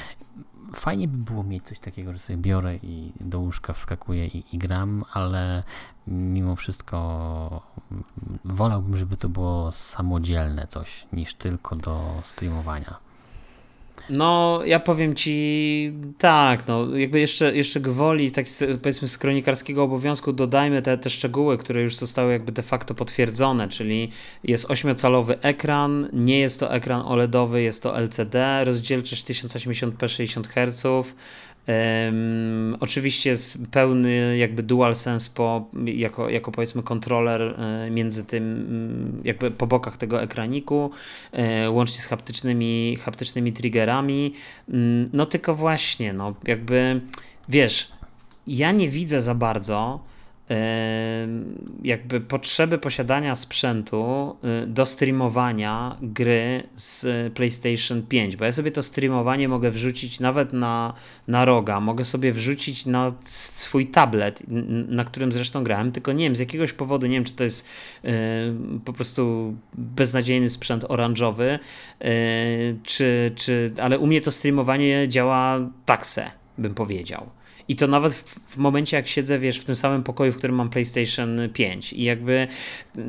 fajnie 0.75 1.07
by 1.07 1.17
było 1.17 1.43
mieć 1.43 1.63
coś 1.63 1.79
takiego, 1.79 2.13
że 2.13 2.19
sobie 2.19 2.37
biorę 2.37 2.75
i 2.75 3.13
do 3.19 3.39
łóżka 3.39 3.73
wskakuję 3.73 4.27
i, 4.27 4.55
i 4.55 4.57
gram, 4.57 5.03
ale 5.13 5.63
mimo 6.07 6.55
wszystko 6.55 7.61
wolałbym, 8.45 8.97
żeby 8.97 9.17
to 9.17 9.29
było 9.29 9.71
samodzielne 9.71 10.67
coś 10.67 11.07
niż 11.13 11.33
tylko 11.33 11.75
do 11.75 12.21
streamowania. 12.23 13.04
No, 14.09 14.59
ja 14.65 14.79
powiem 14.79 15.15
ci 15.15 15.91
tak, 16.17 16.67
no, 16.67 16.95
jakby 16.95 17.19
jeszcze, 17.19 17.55
jeszcze 17.55 17.79
gwoli, 17.79 18.31
tak 18.31 18.45
powiedzmy 18.81 19.07
z 19.07 19.17
kronikarskiego 19.17 19.83
obowiązku 19.83 20.33
dodajmy 20.33 20.81
te, 20.81 20.97
te 20.97 21.09
szczegóły, 21.09 21.57
które 21.57 21.81
już 21.81 21.95
zostały 21.95 22.31
jakby 22.31 22.51
de 22.51 22.63
facto 22.63 22.93
potwierdzone, 22.93 23.69
czyli 23.69 24.11
jest 24.43 24.67
8-calowy 24.67 25.35
ekran, 25.41 26.09
nie 26.13 26.39
jest 26.39 26.59
to 26.59 26.73
ekran 26.73 27.01
OLEDowy, 27.01 27.61
jest 27.61 27.83
to 27.83 27.99
LCD, 27.99 28.63
rozdzielczość 28.63 29.25
1080p 29.25 30.07
60 30.09 30.47
Hz, 30.47 30.83
Um, 31.67 32.77
oczywiście 32.79 33.29
jest 33.29 33.57
pełny 33.71 34.37
jakby 34.37 34.63
DualSense 34.63 35.29
po, 35.33 35.65
jako, 35.85 36.29
jako 36.29 36.51
powiedzmy 36.51 36.83
kontroler 36.83 37.41
e, 37.41 37.89
między 37.91 38.25
tym, 38.25 38.43
mm, 38.43 39.21
jakby 39.23 39.51
po 39.51 39.67
bokach 39.67 39.97
tego 39.97 40.21
ekraniku, 40.21 40.91
e, 41.31 41.69
łącznie 41.69 42.01
z 42.01 42.05
haptycznymi, 42.05 42.97
haptycznymi 43.01 43.53
triggerami. 43.53 44.33
Mm, 44.69 45.09
no 45.13 45.25
tylko 45.25 45.55
właśnie, 45.55 46.13
no 46.13 46.33
jakby 46.43 47.01
wiesz, 47.49 47.91
ja 48.47 48.71
nie 48.71 48.89
widzę 48.89 49.21
za 49.21 49.35
bardzo 49.35 49.99
jakby 51.83 52.21
potrzeby 52.21 52.77
posiadania 52.77 53.35
sprzętu 53.35 54.35
y, 54.63 54.67
do 54.67 54.85
streamowania 54.85 55.97
gry 56.01 56.63
z 56.75 57.33
PlayStation 57.33 58.01
5, 58.01 58.35
bo 58.35 58.45
ja 58.45 58.51
sobie 58.51 58.71
to 58.71 58.83
streamowanie 58.83 59.47
mogę 59.47 59.71
wrzucić 59.71 60.19
nawet 60.19 60.53
na, 60.53 60.93
na 61.27 61.45
roga, 61.45 61.79
mogę 61.79 62.05
sobie 62.05 62.33
wrzucić 62.33 62.85
na 62.85 63.11
swój 63.23 63.87
tablet, 63.87 64.43
na 64.87 65.03
którym 65.03 65.31
zresztą 65.31 65.63
grałem, 65.63 65.91
tylko 65.91 66.13
nie 66.13 66.25
wiem, 66.25 66.35
z 66.35 66.39
jakiegoś 66.39 66.73
powodu, 66.73 67.07
nie 67.07 67.13
wiem, 67.13 67.23
czy 67.23 67.33
to 67.33 67.43
jest 67.43 67.67
po 68.85 68.93
prostu 68.93 69.53
beznadziejny 69.73 70.49
sprzęt 70.49 70.85
oranżowy, 70.87 71.59
y, 72.01 72.77
czy, 72.83 73.31
czy, 73.35 73.73
ale 73.81 73.99
u 73.99 74.07
mnie 74.07 74.21
to 74.21 74.31
streamowanie 74.31 75.09
działa 75.09 75.59
takse, 75.85 76.31
bym 76.57 76.73
powiedział. 76.73 77.29
I 77.67 77.75
to 77.75 77.87
nawet 77.87 78.13
w, 78.13 78.23
w, 78.23 78.57
momencie, 78.57 78.97
jak 78.97 79.07
siedzę, 79.07 79.39
wiesz, 79.39 79.59
w 79.59 79.65
tym 79.65 79.75
samym 79.75 80.03
pokoju, 80.03 80.31
w 80.31 80.37
którym 80.37 80.55
mam 80.55 80.69
PlayStation 80.69 81.39
5 81.53 81.93
i 81.93 82.03
jakby 82.03 82.47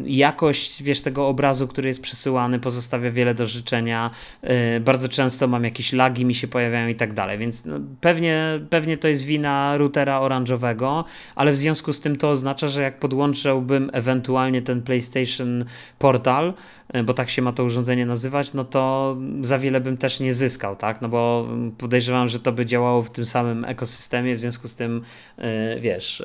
jakość, 0.04 0.82
wiesz, 0.82 1.00
tego 1.00 1.28
obrazu, 1.28 1.68
który 1.68 1.88
jest 1.88 2.02
przesyłany, 2.02 2.60
pozostawia 2.60 3.10
wiele 3.10 3.34
do 3.34 3.46
życzenia. 3.46 4.10
Yy, 4.42 4.50
bardzo 4.80 5.08
często 5.08 5.48
mam 5.48 5.64
jakieś 5.64 5.92
lagi, 5.92 6.24
mi 6.24 6.34
się 6.34 6.48
pojawiają 6.48 6.88
i 6.88 6.94
tak 6.94 7.14
dalej, 7.14 7.38
więc 7.38 7.64
no, 7.64 7.80
pewnie, 8.00 8.60
pewnie 8.70 8.96
to 8.96 9.08
jest 9.08 9.24
wina 9.24 9.76
routera 9.76 10.20
oranżowego, 10.20 11.04
ale 11.34 11.52
w 11.52 11.56
związku 11.56 11.92
z 11.92 12.00
tym 12.00 12.16
to 12.16 12.30
oznacza, 12.30 12.68
że 12.68 12.82
jak 12.82 12.98
podłączyłbym 12.98 13.90
ewentualnie 13.92 14.62
ten 14.62 14.82
PlayStation 14.82 15.64
Portal, 15.98 16.54
yy, 16.94 17.04
bo 17.04 17.14
tak 17.14 17.30
się 17.30 17.42
ma 17.42 17.52
to 17.52 17.64
urządzenie 17.64 18.06
nazywać, 18.06 18.54
no 18.54 18.64
to 18.64 19.16
za 19.40 19.58
wiele 19.58 19.80
bym 19.80 19.96
też 19.96 20.20
nie 20.20 20.34
zyskał, 20.34 20.76
tak? 20.76 21.02
No 21.02 21.08
bo 21.08 21.48
podejrzewam, 21.78 22.28
że 22.28 22.40
to 22.40 22.52
by 22.52 22.66
działało 22.66 23.02
w 23.02 23.10
tym 23.10 23.26
samym 23.26 23.64
ekosystemie, 23.64 24.34
w 24.34 24.38
związku 24.38 24.68
z 24.68 24.74
tym, 24.74 25.02
e, 25.38 25.80
wiesz, 25.80 26.24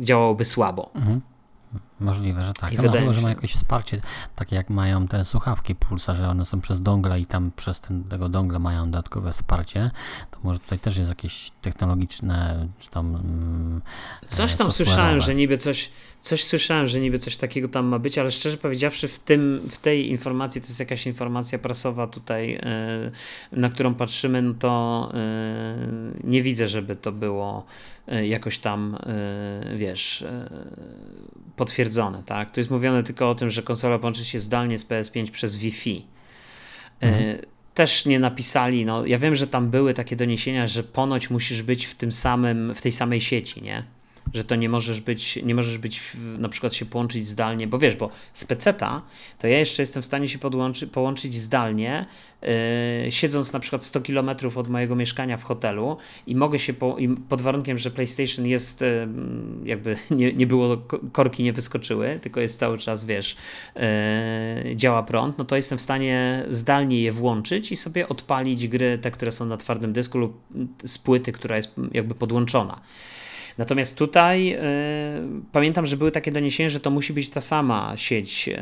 działałoby 0.00 0.44
słabo. 0.44 0.90
Mhm. 0.94 1.20
Możliwe, 2.02 2.44
że 2.44 2.52
tak. 2.52 2.72
I 2.72 2.76
no, 2.76 2.82
chyba, 2.82 3.12
że 3.12 3.20
ma 3.20 3.28
jakieś 3.28 3.54
wsparcie, 3.54 4.00
takie 4.36 4.56
jak 4.56 4.70
mają 4.70 5.08
te 5.08 5.24
słuchawki 5.24 5.74
Pulsa, 5.74 6.14
że 6.14 6.28
one 6.28 6.44
są 6.44 6.60
przez 6.60 6.82
dongle 6.82 7.20
i 7.20 7.26
tam 7.26 7.50
przez 7.56 7.80
ten, 7.80 8.04
tego 8.04 8.28
dongle 8.28 8.58
mają 8.58 8.84
dodatkowe 8.84 9.32
wsparcie, 9.32 9.90
to 10.30 10.38
może 10.42 10.58
tutaj 10.58 10.78
też 10.78 10.96
jest 10.96 11.08
jakieś 11.08 11.50
technologiczne, 11.62 12.68
czy 12.78 12.90
tam 12.90 13.16
mm, 13.16 13.80
Coś 14.28 14.54
tam 14.54 14.72
słyszałem, 14.72 15.20
że 15.20 15.34
niby 15.34 15.58
coś, 15.58 15.90
coś 16.20 16.44
słyszałem, 16.44 16.88
że 16.88 17.00
niby 17.00 17.18
coś 17.18 17.36
takiego 17.36 17.68
tam 17.68 17.86
ma 17.86 17.98
być, 17.98 18.18
ale 18.18 18.30
szczerze 18.30 18.56
powiedziawszy 18.56 19.08
w, 19.08 19.18
tym, 19.18 19.60
w 19.68 19.78
tej 19.78 20.10
informacji, 20.10 20.60
to 20.60 20.66
jest 20.66 20.80
jakaś 20.80 21.06
informacja 21.06 21.58
prasowa 21.58 22.06
tutaj, 22.06 22.54
e, 22.54 23.10
na 23.52 23.68
którą 23.68 23.94
patrzymy, 23.94 24.42
no 24.42 24.54
to 24.54 25.10
e, 25.14 25.76
nie 26.24 26.42
widzę, 26.42 26.68
żeby 26.68 26.96
to 26.96 27.12
było 27.12 27.66
e, 28.08 28.26
jakoś 28.26 28.58
tam, 28.58 28.96
wiesz, 29.76 30.24
potwierdzone. 31.56 31.91
Tak? 32.22 32.50
Tu 32.50 32.60
jest 32.60 32.70
mówione 32.70 33.02
tylko 33.02 33.30
o 33.30 33.34
tym, 33.34 33.50
że 33.50 33.62
konsola 33.62 33.98
połączy 33.98 34.24
się 34.24 34.40
zdalnie 34.40 34.78
z 34.78 34.86
PS5 34.86 35.30
przez 35.30 35.56
Wi-Fi. 35.56 36.06
Mhm. 37.00 37.38
Też 37.74 38.06
nie 38.06 38.18
napisali, 38.18 38.84
no 38.84 39.06
ja 39.06 39.18
wiem, 39.18 39.36
że 39.36 39.46
tam 39.46 39.70
były 39.70 39.94
takie 39.94 40.16
doniesienia, 40.16 40.66
że 40.66 40.82
ponoć 40.82 41.30
musisz 41.30 41.62
być 41.62 41.86
w 41.86 41.94
tym 41.94 42.12
samym, 42.12 42.74
w 42.74 42.82
tej 42.82 42.92
samej 42.92 43.20
sieci, 43.20 43.62
nie? 43.62 43.84
Że 44.34 44.44
to 44.44 44.56
nie 44.56 44.68
możesz 44.68 45.00
być, 45.00 45.38
nie 45.42 45.54
możesz 45.54 45.78
być 45.78 46.12
na 46.38 46.48
przykład 46.48 46.74
się 46.74 46.86
połączyć 46.86 47.26
zdalnie, 47.26 47.66
bo 47.66 47.78
wiesz, 47.78 47.96
bo 47.96 48.10
z 48.32 48.44
peceta 48.44 49.02
to 49.38 49.46
ja 49.46 49.58
jeszcze 49.58 49.82
jestem 49.82 50.02
w 50.02 50.06
stanie 50.06 50.28
się 50.28 50.38
podłączy, 50.38 50.86
połączyć 50.86 51.34
zdalnie, 51.34 52.06
yy, 52.42 52.48
siedząc 53.12 53.52
na 53.52 53.60
przykład 53.60 53.84
100 53.84 54.00
km 54.00 54.30
od 54.56 54.68
mojego 54.68 54.96
mieszkania 54.96 55.36
w 55.36 55.44
hotelu 55.44 55.96
i 56.26 56.36
mogę 56.36 56.58
się, 56.58 56.72
po, 56.72 56.96
pod 57.28 57.42
warunkiem, 57.42 57.78
że 57.78 57.90
PlayStation 57.90 58.46
jest 58.46 58.80
yy, 58.80 59.08
jakby 59.64 59.96
nie, 60.10 60.32
nie 60.32 60.46
było, 60.46 60.76
korki 61.12 61.42
nie 61.42 61.52
wyskoczyły, 61.52 62.18
tylko 62.22 62.40
jest 62.40 62.58
cały 62.58 62.78
czas, 62.78 63.04
wiesz, 63.04 63.36
yy, 64.66 64.76
działa 64.76 65.02
prąd, 65.02 65.38
no 65.38 65.44
to 65.44 65.56
jestem 65.56 65.78
w 65.78 65.82
stanie 65.82 66.46
zdalnie 66.50 67.02
je 67.02 67.12
włączyć 67.12 67.72
i 67.72 67.76
sobie 67.76 68.08
odpalić 68.08 68.68
gry, 68.68 68.98
te, 68.98 69.10
które 69.10 69.32
są 69.32 69.46
na 69.46 69.56
twardym 69.56 69.92
dysku 69.92 70.18
lub 70.18 70.40
z 70.84 70.98
płyty, 70.98 71.32
która 71.32 71.56
jest 71.56 71.74
jakby 71.92 72.14
podłączona. 72.14 72.80
Natomiast 73.58 73.98
tutaj 73.98 74.54
y, 74.54 74.58
pamiętam, 75.52 75.86
że 75.86 75.96
były 75.96 76.10
takie 76.10 76.32
doniesienia, 76.32 76.70
że 76.70 76.80
to 76.80 76.90
musi 76.90 77.12
być 77.12 77.30
ta 77.30 77.40
sama 77.40 77.92
sieć, 77.96 78.48
y, 78.48 78.56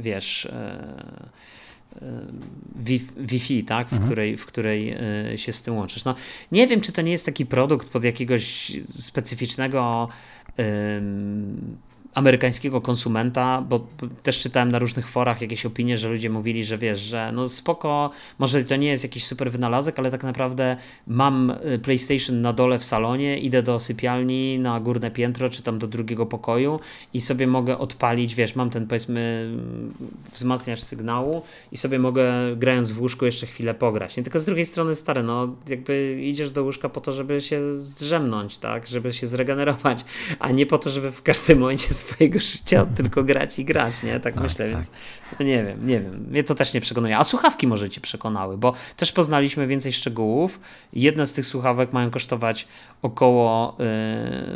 wiesz. 0.00 0.44
Y, 0.44 0.50
Wi-Fi, 3.16 3.64
tak, 3.64 3.88
w, 3.88 3.92
mhm. 3.92 4.08
której, 4.08 4.36
w 4.36 4.46
której 4.46 4.96
się 5.36 5.52
z 5.52 5.62
tym 5.62 5.76
łączysz. 5.76 6.04
No, 6.04 6.14
nie 6.52 6.66
wiem, 6.66 6.80
czy 6.80 6.92
to 6.92 7.02
nie 7.02 7.12
jest 7.12 7.26
taki 7.26 7.46
produkt 7.46 7.88
pod 7.88 8.04
jakiegoś 8.04 8.72
specyficznego 9.00 10.08
amerykańskiego 12.16 12.80
konsumenta, 12.80 13.62
bo 13.68 13.86
też 14.22 14.38
czytałem 14.38 14.72
na 14.72 14.78
różnych 14.78 15.08
forach 15.08 15.40
jakieś 15.40 15.66
opinie, 15.66 15.98
że 15.98 16.08
ludzie 16.08 16.30
mówili, 16.30 16.64
że 16.64 16.78
wiesz, 16.78 17.00
że 17.00 17.32
no 17.32 17.48
spoko, 17.48 18.10
może 18.38 18.64
to 18.64 18.76
nie 18.76 18.88
jest 18.88 19.04
jakiś 19.04 19.26
super 19.26 19.52
wynalazek, 19.52 19.98
ale 19.98 20.10
tak 20.10 20.24
naprawdę 20.24 20.76
mam 21.06 21.50
y, 21.50 21.78
PlayStation 21.78 22.40
na 22.40 22.52
dole 22.52 22.78
w 22.78 22.84
salonie, 22.84 23.38
idę 23.38 23.62
do 23.62 23.78
sypialni 23.78 24.58
na 24.58 24.80
górne 24.80 25.10
piętro, 25.10 25.48
czy 25.48 25.62
tam 25.62 25.78
do 25.78 25.86
drugiego 25.86 26.26
pokoju 26.26 26.80
i 27.14 27.20
sobie 27.20 27.46
mogę 27.46 27.78
odpalić, 27.78 28.34
wiesz, 28.34 28.54
mam 28.54 28.70
ten 28.70 28.86
powiedzmy 28.86 29.50
wzmacniacz 30.32 30.80
sygnału 30.80 31.42
i 31.72 31.76
sobie 31.76 31.98
mogę 31.98 32.32
grając 32.56 32.92
w 32.92 33.00
łóżku 33.00 33.24
jeszcze 33.24 33.46
chwilę 33.46 33.74
pograć. 33.74 34.16
Nie 34.16 34.22
tylko 34.22 34.40
z 34.40 34.44
drugiej 34.44 34.64
strony 34.64 34.94
stare, 34.94 35.22
no 35.22 35.56
jakby 35.68 36.22
idziesz 36.22 36.50
do 36.50 36.64
łóżka 36.64 36.88
po 36.88 37.00
to, 37.00 37.12
żeby 37.12 37.40
się 37.40 37.72
zdrzemnąć, 37.72 38.58
tak, 38.58 38.86
żeby 38.86 39.12
się 39.12 39.26
zregenerować, 39.26 40.04
a 40.38 40.50
nie 40.50 40.66
po 40.66 40.78
to, 40.78 40.90
żeby 40.90 41.10
w 41.10 41.22
każdym 41.22 41.58
momencie 41.58 41.94
swojego 42.06 42.40
życia 42.40 42.86
tylko 42.96 43.24
grać 43.24 43.58
i 43.58 43.64
grać, 43.64 44.02
nie? 44.02 44.20
Tak, 44.20 44.34
tak 44.34 44.42
myślę, 44.42 44.64
tak. 44.64 44.74
więc 44.74 44.90
no 45.40 45.46
nie 45.46 45.64
wiem, 45.64 45.86
nie 45.86 46.00
wiem. 46.00 46.26
Mnie 46.30 46.44
to 46.44 46.54
też 46.54 46.74
nie 46.74 46.80
przekonuje. 46.80 47.18
A 47.18 47.24
słuchawki 47.24 47.66
może 47.66 47.90
cię 47.90 48.00
przekonały, 48.00 48.58
bo 48.58 48.72
też 48.96 49.12
poznaliśmy 49.12 49.66
więcej 49.66 49.92
szczegółów. 49.92 50.60
Jedne 50.92 51.26
z 51.26 51.32
tych 51.32 51.46
słuchawek 51.46 51.92
mają 51.92 52.10
kosztować 52.10 52.68
około 53.02 53.76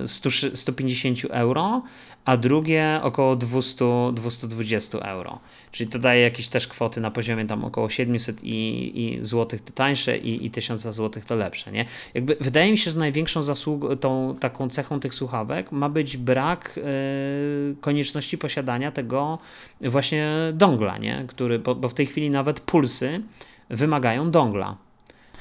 y, 0.04 0.08
100, 0.08 0.30
150 0.54 1.18
euro, 1.30 1.82
a 2.24 2.36
drugie 2.36 3.00
około 3.02 3.36
200-220 3.36 4.98
euro. 5.02 5.38
Czyli 5.70 5.90
to 5.90 5.98
daje 5.98 6.22
jakieś 6.22 6.48
też 6.48 6.68
kwoty 6.68 7.00
na 7.00 7.10
poziomie 7.10 7.46
tam 7.46 7.64
około 7.64 7.88
700 7.88 8.44
i, 8.44 8.92
i 9.04 9.24
złotych 9.24 9.60
to 9.60 9.72
tańsze 9.72 10.18
i, 10.18 10.46
i 10.46 10.50
1000 10.50 10.82
złotych 10.82 11.24
to 11.24 11.34
lepsze. 11.34 11.72
Nie? 11.72 11.84
Jakby 12.14 12.36
wydaje 12.40 12.70
mi 12.70 12.78
się, 12.78 12.90
że 12.90 12.98
największą 12.98 13.42
zasługą, 13.42 13.96
tą 13.96 14.36
taką 14.40 14.68
cechą 14.68 15.00
tych 15.00 15.14
słuchawek 15.14 15.72
ma 15.72 15.88
być 15.88 16.16
brak 16.16 16.78
y, 16.78 17.76
konieczności 17.80 18.38
posiadania 18.38 18.92
tego 18.92 19.38
właśnie 19.80 20.30
dongla, 20.52 20.98
nie? 20.98 21.24
Który, 21.28 21.58
bo, 21.58 21.74
bo 21.74 21.88
w 21.88 21.94
tej 21.94 22.06
chwili 22.06 22.30
nawet 22.30 22.60
pulsy 22.60 23.22
wymagają 23.70 24.30
dongla. 24.30 24.76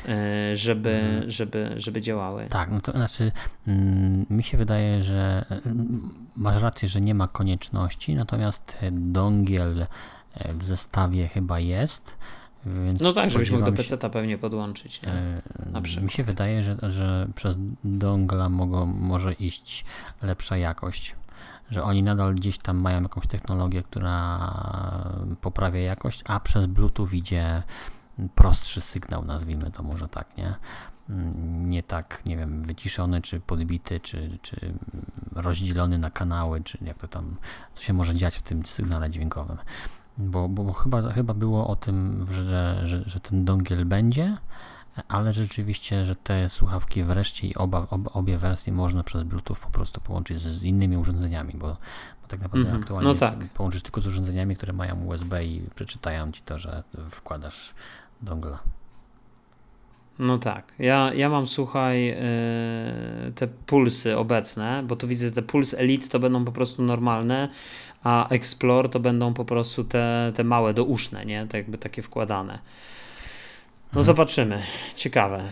E, 0.07 0.55
żeby, 0.55 0.89
mhm. 0.89 1.31
żeby, 1.31 1.73
żeby 1.77 2.01
działały. 2.01 2.47
Tak, 2.49 2.71
no 2.71 2.81
to 2.81 2.91
znaczy 2.91 3.31
mm, 3.67 4.25
mi 4.29 4.43
się 4.43 4.57
wydaje, 4.57 5.03
że 5.03 5.45
mm, 5.65 6.09
masz 6.35 6.61
rację, 6.61 6.87
że 6.87 7.01
nie 7.01 7.15
ma 7.15 7.27
konieczności, 7.27 8.15
natomiast 8.15 8.77
dongiel 8.91 9.87
e, 10.33 10.53
w 10.53 10.63
zestawie 10.63 11.27
chyba 11.27 11.59
jest. 11.59 12.17
no 13.01 13.13
tak, 13.13 13.29
żebyś 13.29 13.51
mógł 13.51 13.65
do 13.65 13.71
PC-ta 13.71 14.09
pewnie 14.09 14.37
podłączyć. 14.37 15.01
Nie? 15.01 15.09
E, 15.09 16.01
mi 16.01 16.11
się 16.11 16.23
wydaje, 16.23 16.63
że, 16.63 16.77
że 16.81 17.27
przez 17.35 17.55
dongla 17.83 18.49
mogą, 18.49 18.85
może 18.85 19.33
iść 19.33 19.85
lepsza 20.21 20.57
jakość. 20.57 21.15
Że 21.69 21.83
oni 21.83 22.03
nadal 22.03 22.35
gdzieś 22.35 22.57
tam 22.57 22.77
mają 22.77 23.01
jakąś 23.01 23.27
technologię, 23.27 23.83
która 23.83 24.53
poprawia 25.41 25.79
jakość, 25.79 26.23
a 26.25 26.39
przez 26.39 26.65
Bluetooth 26.65 27.07
idzie 27.13 27.63
prostszy 28.35 28.81
sygnał, 28.81 29.25
nazwijmy 29.25 29.71
to 29.71 29.83
może 29.83 30.07
tak, 30.07 30.37
nie? 30.37 30.55
Nie 31.65 31.83
tak, 31.83 32.21
nie 32.25 32.37
wiem, 32.37 32.63
wyciszony, 32.63 33.21
czy 33.21 33.39
podbity, 33.39 33.99
czy, 33.99 34.37
czy 34.41 34.73
rozdzielony 35.31 35.97
na 35.97 36.09
kanały, 36.09 36.61
czy 36.61 36.77
jak 36.81 36.97
to 36.97 37.07
tam, 37.07 37.35
co 37.73 37.83
się 37.83 37.93
może 37.93 38.15
dziać 38.15 38.35
w 38.35 38.41
tym 38.41 38.65
sygnale 38.65 39.09
dźwiękowym. 39.09 39.57
Bo, 40.17 40.49
bo 40.49 40.73
chyba, 40.73 41.11
chyba 41.11 41.33
było 41.33 41.67
o 41.67 41.75
tym, 41.75 42.25
że, 42.31 42.81
że, 42.83 43.03
że 43.05 43.19
ten 43.19 43.45
dongiel 43.45 43.85
będzie, 43.85 44.37
ale 45.07 45.33
rzeczywiście, 45.33 46.05
że 46.05 46.15
te 46.15 46.49
słuchawki 46.49 47.03
wreszcie 47.03 47.47
i 47.47 47.55
oba, 47.55 47.87
obie 48.13 48.37
wersje 48.37 48.73
można 48.73 49.03
przez 49.03 49.23
Bluetooth 49.23 49.55
po 49.61 49.69
prostu 49.69 50.01
połączyć 50.01 50.39
z 50.39 50.63
innymi 50.63 50.97
urządzeniami, 50.97 51.53
bo, 51.53 51.67
bo 52.21 52.27
tak 52.27 52.41
naprawdę 52.41 52.69
mm 52.69 52.79
-hmm. 52.79 52.83
aktualnie 52.83 53.13
no 53.13 53.15
tak. 53.15 53.49
połączysz 53.49 53.81
tylko 53.81 54.01
z 54.01 54.07
urządzeniami, 54.07 54.55
które 54.55 54.73
mają 54.73 55.05
USB 55.05 55.45
i 55.45 55.61
przeczytają 55.75 56.31
ci 56.31 56.41
to, 56.41 56.59
że 56.59 56.83
wkładasz 57.09 57.73
dongla. 58.21 58.59
No 60.19 60.37
tak. 60.37 60.73
Ja, 60.79 61.13
ja 61.13 61.29
mam, 61.29 61.47
słuchaj, 61.47 62.05
yy, 62.05 62.15
te 63.35 63.47
pulsy 63.47 64.17
obecne, 64.17 64.83
bo 64.87 64.95
tu 64.95 65.07
widzę, 65.07 65.25
że 65.25 65.31
te 65.31 65.41
Puls 65.41 65.73
Elite 65.73 66.07
to 66.07 66.19
będą 66.19 66.45
po 66.45 66.51
prostu 66.51 66.81
normalne, 66.81 67.49
a 68.03 68.29
Explore 68.29 68.89
to 68.89 68.99
będą 68.99 69.33
po 69.33 69.45
prostu 69.45 69.83
te, 69.83 70.31
te 70.35 70.43
małe, 70.43 70.73
douszne, 70.73 71.25
nie? 71.25 71.41
Tak 71.41 71.53
jakby 71.53 71.77
takie 71.77 72.01
wkładane. 72.01 72.59
No 73.93 74.03
zobaczymy. 74.03 74.61
Ciekawe. 74.95 75.43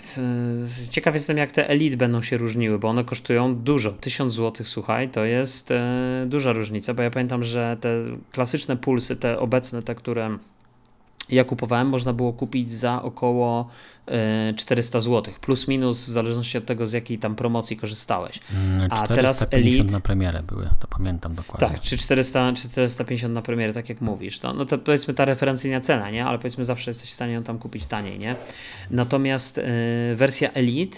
Ciekaw 0.89 1.13
jestem, 1.13 1.37
jak 1.37 1.51
te 1.51 1.69
Elite 1.69 1.97
będą 1.97 2.21
się 2.21 2.37
różniły, 2.37 2.79
bo 2.79 2.87
one 2.87 3.03
kosztują 3.03 3.55
dużo. 3.55 3.91
1000 3.91 4.33
zł, 4.33 4.65
słuchaj, 4.65 5.09
to 5.09 5.25
jest 5.25 5.71
e, 5.71 6.25
duża 6.27 6.53
różnica, 6.53 6.93
bo 6.93 7.01
ja 7.01 7.11
pamiętam, 7.11 7.43
że 7.43 7.77
te 7.81 7.89
klasyczne 8.31 8.77
pulsy, 8.77 9.15
te 9.15 9.39
obecne, 9.39 9.81
te, 9.81 9.95
które 9.95 10.37
ja 11.29 11.43
kupowałem, 11.43 11.87
można 11.87 12.13
było 12.13 12.33
kupić 12.33 12.69
za 12.69 13.01
około 13.01 13.69
400 14.55 15.01
zł, 15.01 15.33
plus 15.41 15.67
minus 15.67 16.05
w 16.05 16.11
zależności 16.11 16.57
od 16.57 16.65
tego, 16.65 16.87
z 16.87 16.93
jakiej 16.93 17.17
tam 17.19 17.35
promocji 17.35 17.77
korzystałeś. 17.77 18.39
Mm, 18.53 18.87
A 18.91 19.07
teraz 19.07 19.47
Elite 19.51 19.91
na 19.91 19.99
premierę 19.99 20.43
były, 20.43 20.69
to 20.79 20.87
pamiętam 20.87 21.35
dokładnie. 21.35 21.67
Tak, 21.67 21.81
czy 21.81 21.97
400, 21.97 22.53
czy 22.53 22.69
450 22.69 23.33
na 23.33 23.41
premierę, 23.41 23.73
tak 23.73 23.89
jak 23.89 24.01
mówisz. 24.01 24.39
To, 24.39 24.53
no 24.53 24.65
to 24.65 24.77
powiedzmy 24.77 25.13
ta 25.13 25.25
referencyjna 25.25 25.81
cena, 25.81 26.09
nie? 26.09 26.25
Ale 26.25 26.37
powiedzmy 26.37 26.65
zawsze 26.65 26.91
jesteś 26.91 27.09
w 27.09 27.13
stanie 27.13 27.33
ją 27.33 27.43
tam 27.43 27.59
kupić 27.59 27.85
taniej, 27.85 28.19
nie? 28.19 28.35
Natomiast 28.91 29.57
y, 29.57 29.63
wersja 30.15 30.51
Elite 30.51 30.97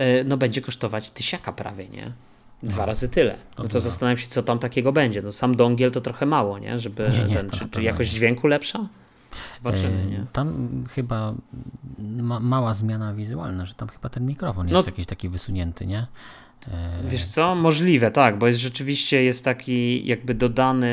y, 0.00 0.24
no 0.24 0.36
będzie 0.36 0.62
kosztować 0.62 1.10
tysiaka 1.10 1.52
prawie, 1.52 1.88
nie? 1.88 2.12
Dwa 2.62 2.82
no. 2.82 2.86
razy 2.86 3.08
tyle. 3.08 3.36
No 3.58 3.64
to 3.68 3.80
zastanawiam 3.80 4.16
się, 4.16 4.28
co 4.28 4.42
tam 4.42 4.58
takiego 4.58 4.92
będzie. 4.92 5.22
No 5.22 5.32
sam 5.32 5.56
dongiel 5.56 5.90
to 5.90 6.00
trochę 6.00 6.26
mało, 6.26 6.58
nie? 6.58 6.78
Żeby 6.78 7.10
nie, 7.12 7.24
nie, 7.24 7.34
ten, 7.34 7.50
czy, 7.50 7.68
czy 7.68 7.82
jakość 7.82 8.10
dźwięku 8.10 8.46
lepsza? 8.46 8.88
Zobaczymy, 9.56 10.06
nie? 10.06 10.26
Tam 10.32 10.84
chyba 10.90 11.34
ma, 11.98 12.40
mała 12.40 12.74
zmiana 12.74 13.14
wizualna, 13.14 13.66
że 13.66 13.74
tam 13.74 13.88
chyba 13.88 14.08
ten 14.08 14.26
mikrofon 14.26 14.68
jest 14.68 14.86
no, 14.86 14.90
jakiś 14.90 15.06
taki 15.06 15.28
wysunięty, 15.28 15.86
nie? 15.86 16.06
Wiesz 17.08 17.24
co? 17.24 17.54
Możliwe, 17.54 18.10
tak, 18.10 18.38
bo 18.38 18.46
jest 18.46 18.58
rzeczywiście 18.58 19.24
jest 19.24 19.44
taki 19.44 20.06
jakby 20.06 20.34
dodany, 20.34 20.88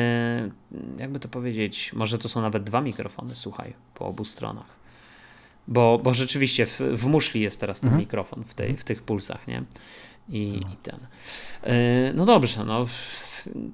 jakby 0.98 1.20
to 1.20 1.28
powiedzieć, 1.28 1.92
może 1.92 2.18
to 2.18 2.28
są 2.28 2.40
nawet 2.40 2.64
dwa 2.64 2.80
mikrofony, 2.80 3.34
słuchaj, 3.34 3.74
po 3.94 4.06
obu 4.06 4.24
stronach. 4.24 4.76
Bo, 5.68 6.00
bo 6.02 6.14
rzeczywiście 6.14 6.66
w, 6.66 6.80
w 6.80 7.06
muszli 7.06 7.40
jest 7.40 7.60
teraz 7.60 7.80
ten 7.80 7.88
mhm. 7.88 8.00
mikrofon 8.00 8.44
w, 8.44 8.54
tej, 8.54 8.76
w 8.76 8.84
tych 8.84 9.02
pulsach, 9.02 9.46
nie? 9.46 9.62
I, 10.28 10.60
no. 10.62 10.72
i 10.72 10.76
ten. 10.76 10.98
E, 11.62 12.12
no 12.12 12.26
dobrze, 12.26 12.64
no 12.64 12.86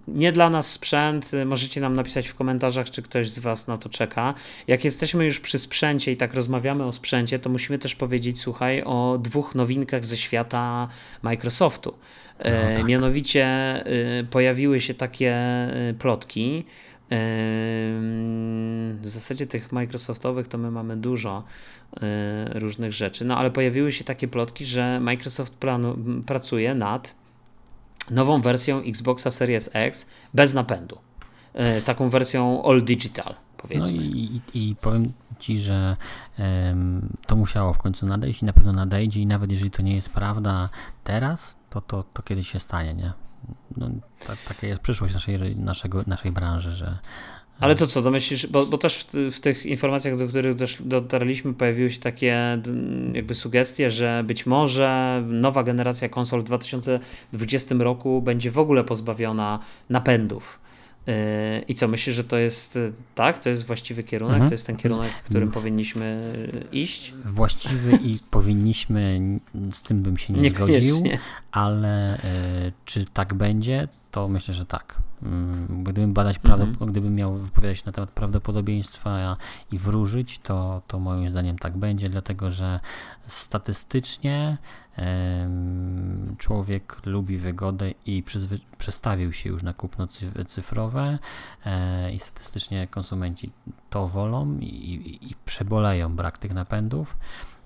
nie 0.08 0.32
dla 0.32 0.50
nas 0.50 0.72
sprzęt. 0.72 1.30
Możecie 1.46 1.80
nam 1.80 1.94
napisać 1.94 2.28
w 2.28 2.34
komentarzach, 2.34 2.90
czy 2.90 3.02
ktoś 3.02 3.30
z 3.30 3.38
Was 3.38 3.68
na 3.68 3.78
to 3.78 3.88
czeka. 3.88 4.34
Jak 4.66 4.84
jesteśmy 4.84 5.24
już 5.24 5.40
przy 5.40 5.58
sprzęcie 5.58 6.12
i 6.12 6.16
tak 6.16 6.34
rozmawiamy 6.34 6.84
o 6.84 6.92
sprzęcie, 6.92 7.38
to 7.38 7.50
musimy 7.50 7.78
też 7.78 7.94
powiedzieć, 7.94 8.40
słuchaj, 8.40 8.82
o 8.82 9.18
dwóch 9.22 9.54
nowinkach 9.54 10.04
ze 10.04 10.16
świata 10.16 10.88
Microsoftu. 11.22 11.94
No, 12.44 12.50
e, 12.50 12.76
tak. 12.76 12.86
Mianowicie 12.86 13.46
y, 14.20 14.24
pojawiły 14.24 14.80
się 14.80 14.94
takie 14.94 15.34
y, 15.90 15.94
plotki. 15.94 16.64
W 19.00 19.04
zasadzie 19.04 19.46
tych 19.46 19.72
Microsoftowych 19.72 20.48
to 20.48 20.58
my 20.58 20.70
mamy 20.70 20.96
dużo 20.96 21.44
y, 21.96 22.00
różnych 22.58 22.92
rzeczy, 22.92 23.24
no 23.24 23.36
ale 23.36 23.50
pojawiły 23.50 23.92
się 23.92 24.04
takie 24.04 24.28
plotki, 24.28 24.64
że 24.64 25.00
Microsoft 25.00 25.54
planu, 25.54 25.96
pracuje 26.26 26.74
nad 26.74 27.14
nową 28.10 28.42
wersją 28.42 28.82
Xboxa 28.82 29.30
Series 29.30 29.70
X 29.72 30.06
bez 30.34 30.54
napędu. 30.54 30.98
E, 31.54 31.82
taką 31.82 32.08
wersją 32.08 32.64
all 32.64 32.82
digital, 32.82 33.34
powiedzmy. 33.56 33.96
No 33.96 34.02
i, 34.02 34.40
i, 34.54 34.70
i 34.70 34.76
powiem 34.76 35.12
Ci, 35.42 35.60
że 35.60 35.96
um, 36.38 37.16
to 37.26 37.36
musiało 37.36 37.72
w 37.72 37.78
końcu 37.78 38.06
nadejść 38.06 38.42
i 38.42 38.44
na 38.44 38.52
pewno 38.52 38.72
nadejdzie 38.72 39.20
i 39.20 39.26
nawet 39.26 39.50
jeżeli 39.50 39.70
to 39.70 39.82
nie 39.82 39.94
jest 39.94 40.10
prawda 40.10 40.68
teraz, 41.04 41.56
to, 41.70 41.80
to, 41.80 42.04
to 42.12 42.22
kiedyś 42.22 42.48
się 42.48 42.60
stanie, 42.60 42.94
nie? 42.94 43.12
No, 43.76 43.90
ta, 44.26 44.32
taka 44.48 44.66
jest 44.66 44.82
przyszłość 44.82 45.14
naszej, 45.14 45.56
naszego, 45.56 46.02
naszej 46.06 46.32
branży, 46.32 46.72
że, 46.72 46.98
ale 47.60 47.74
to 47.74 47.86
co, 47.86 48.02
domyślisz, 48.02 48.46
bo, 48.46 48.66
bo 48.66 48.78
też 48.78 48.98
w, 49.04 49.36
w, 49.36 49.40
tych 49.40 49.66
informacjach, 49.66 50.18
do 50.18 50.28
których 50.28 50.56
dotarliśmy, 50.80 51.54
pojawiły 51.54 51.90
się 51.90 52.00
takie 52.00 52.58
jakby 53.12 53.34
sugestie, 53.34 53.90
że 53.90 54.24
być 54.26 54.46
może 54.46 55.22
nowa 55.26 55.62
generacja 55.62 56.08
konsol 56.08 56.40
w 56.40 56.44
2020 56.44 57.74
roku 57.78 58.22
będzie 58.22 58.50
w 58.50 58.58
ogóle 58.58 58.84
pozbawiona 58.84 59.58
napędów. 59.90 60.62
Yy, 61.06 61.14
I 61.68 61.74
co, 61.74 61.88
myślisz, 61.88 62.16
że 62.16 62.24
to 62.24 62.38
jest 62.38 62.78
tak? 63.14 63.38
To 63.38 63.48
jest 63.48 63.66
właściwy 63.66 64.02
kierunek? 64.02 64.34
Mhm. 64.34 64.48
To 64.48 64.54
jest 64.54 64.66
ten 64.66 64.76
kierunek, 64.76 65.08
w 65.08 65.22
którym 65.22 65.50
powinniśmy 65.50 66.34
iść? 66.72 67.14
Właściwy 67.24 67.98
i 68.04 68.18
powinniśmy, 68.30 69.20
z 69.72 69.82
tym 69.82 70.02
bym 70.02 70.18
się 70.18 70.32
nie, 70.32 70.40
nie 70.40 70.50
zgodził, 70.50 71.02
ale 71.52 72.16
y, 72.16 72.72
czy 72.84 73.04
tak 73.04 73.34
będzie? 73.34 73.88
To 74.12 74.28
myślę, 74.28 74.54
że 74.54 74.66
tak. 74.66 74.98
Mm, 75.22 75.84
gdybym 75.84 76.12
badać 76.12 76.40
mhm. 76.44 76.90
gdybym 76.90 77.14
miał 77.14 77.34
wypowiadać 77.34 77.84
na 77.84 77.92
temat 77.92 78.10
prawdopodobieństwa 78.10 79.36
i 79.72 79.78
wróżyć, 79.78 80.38
to, 80.38 80.82
to 80.86 80.98
moim 80.98 81.30
zdaniem 81.30 81.58
tak 81.58 81.76
będzie, 81.76 82.08
dlatego 82.08 82.50
że 82.50 82.80
statystycznie 83.26 84.58
człowiek 86.38 87.06
lubi 87.06 87.38
wygodę 87.38 87.90
i 88.06 88.24
przestawił 88.78 89.32
się 89.32 89.50
już 89.50 89.62
na 89.62 89.72
kupno 89.72 90.08
cyfrowe 90.46 91.18
e, 91.66 92.12
i 92.12 92.18
statystycznie 92.20 92.86
konsumenci 92.86 93.50
to 93.90 94.08
wolą 94.08 94.58
i, 94.58 94.64
i, 94.64 95.30
i 95.30 95.34
przeboleją 95.44 96.16
brak 96.16 96.38
tych 96.38 96.54
napędów. 96.54 97.16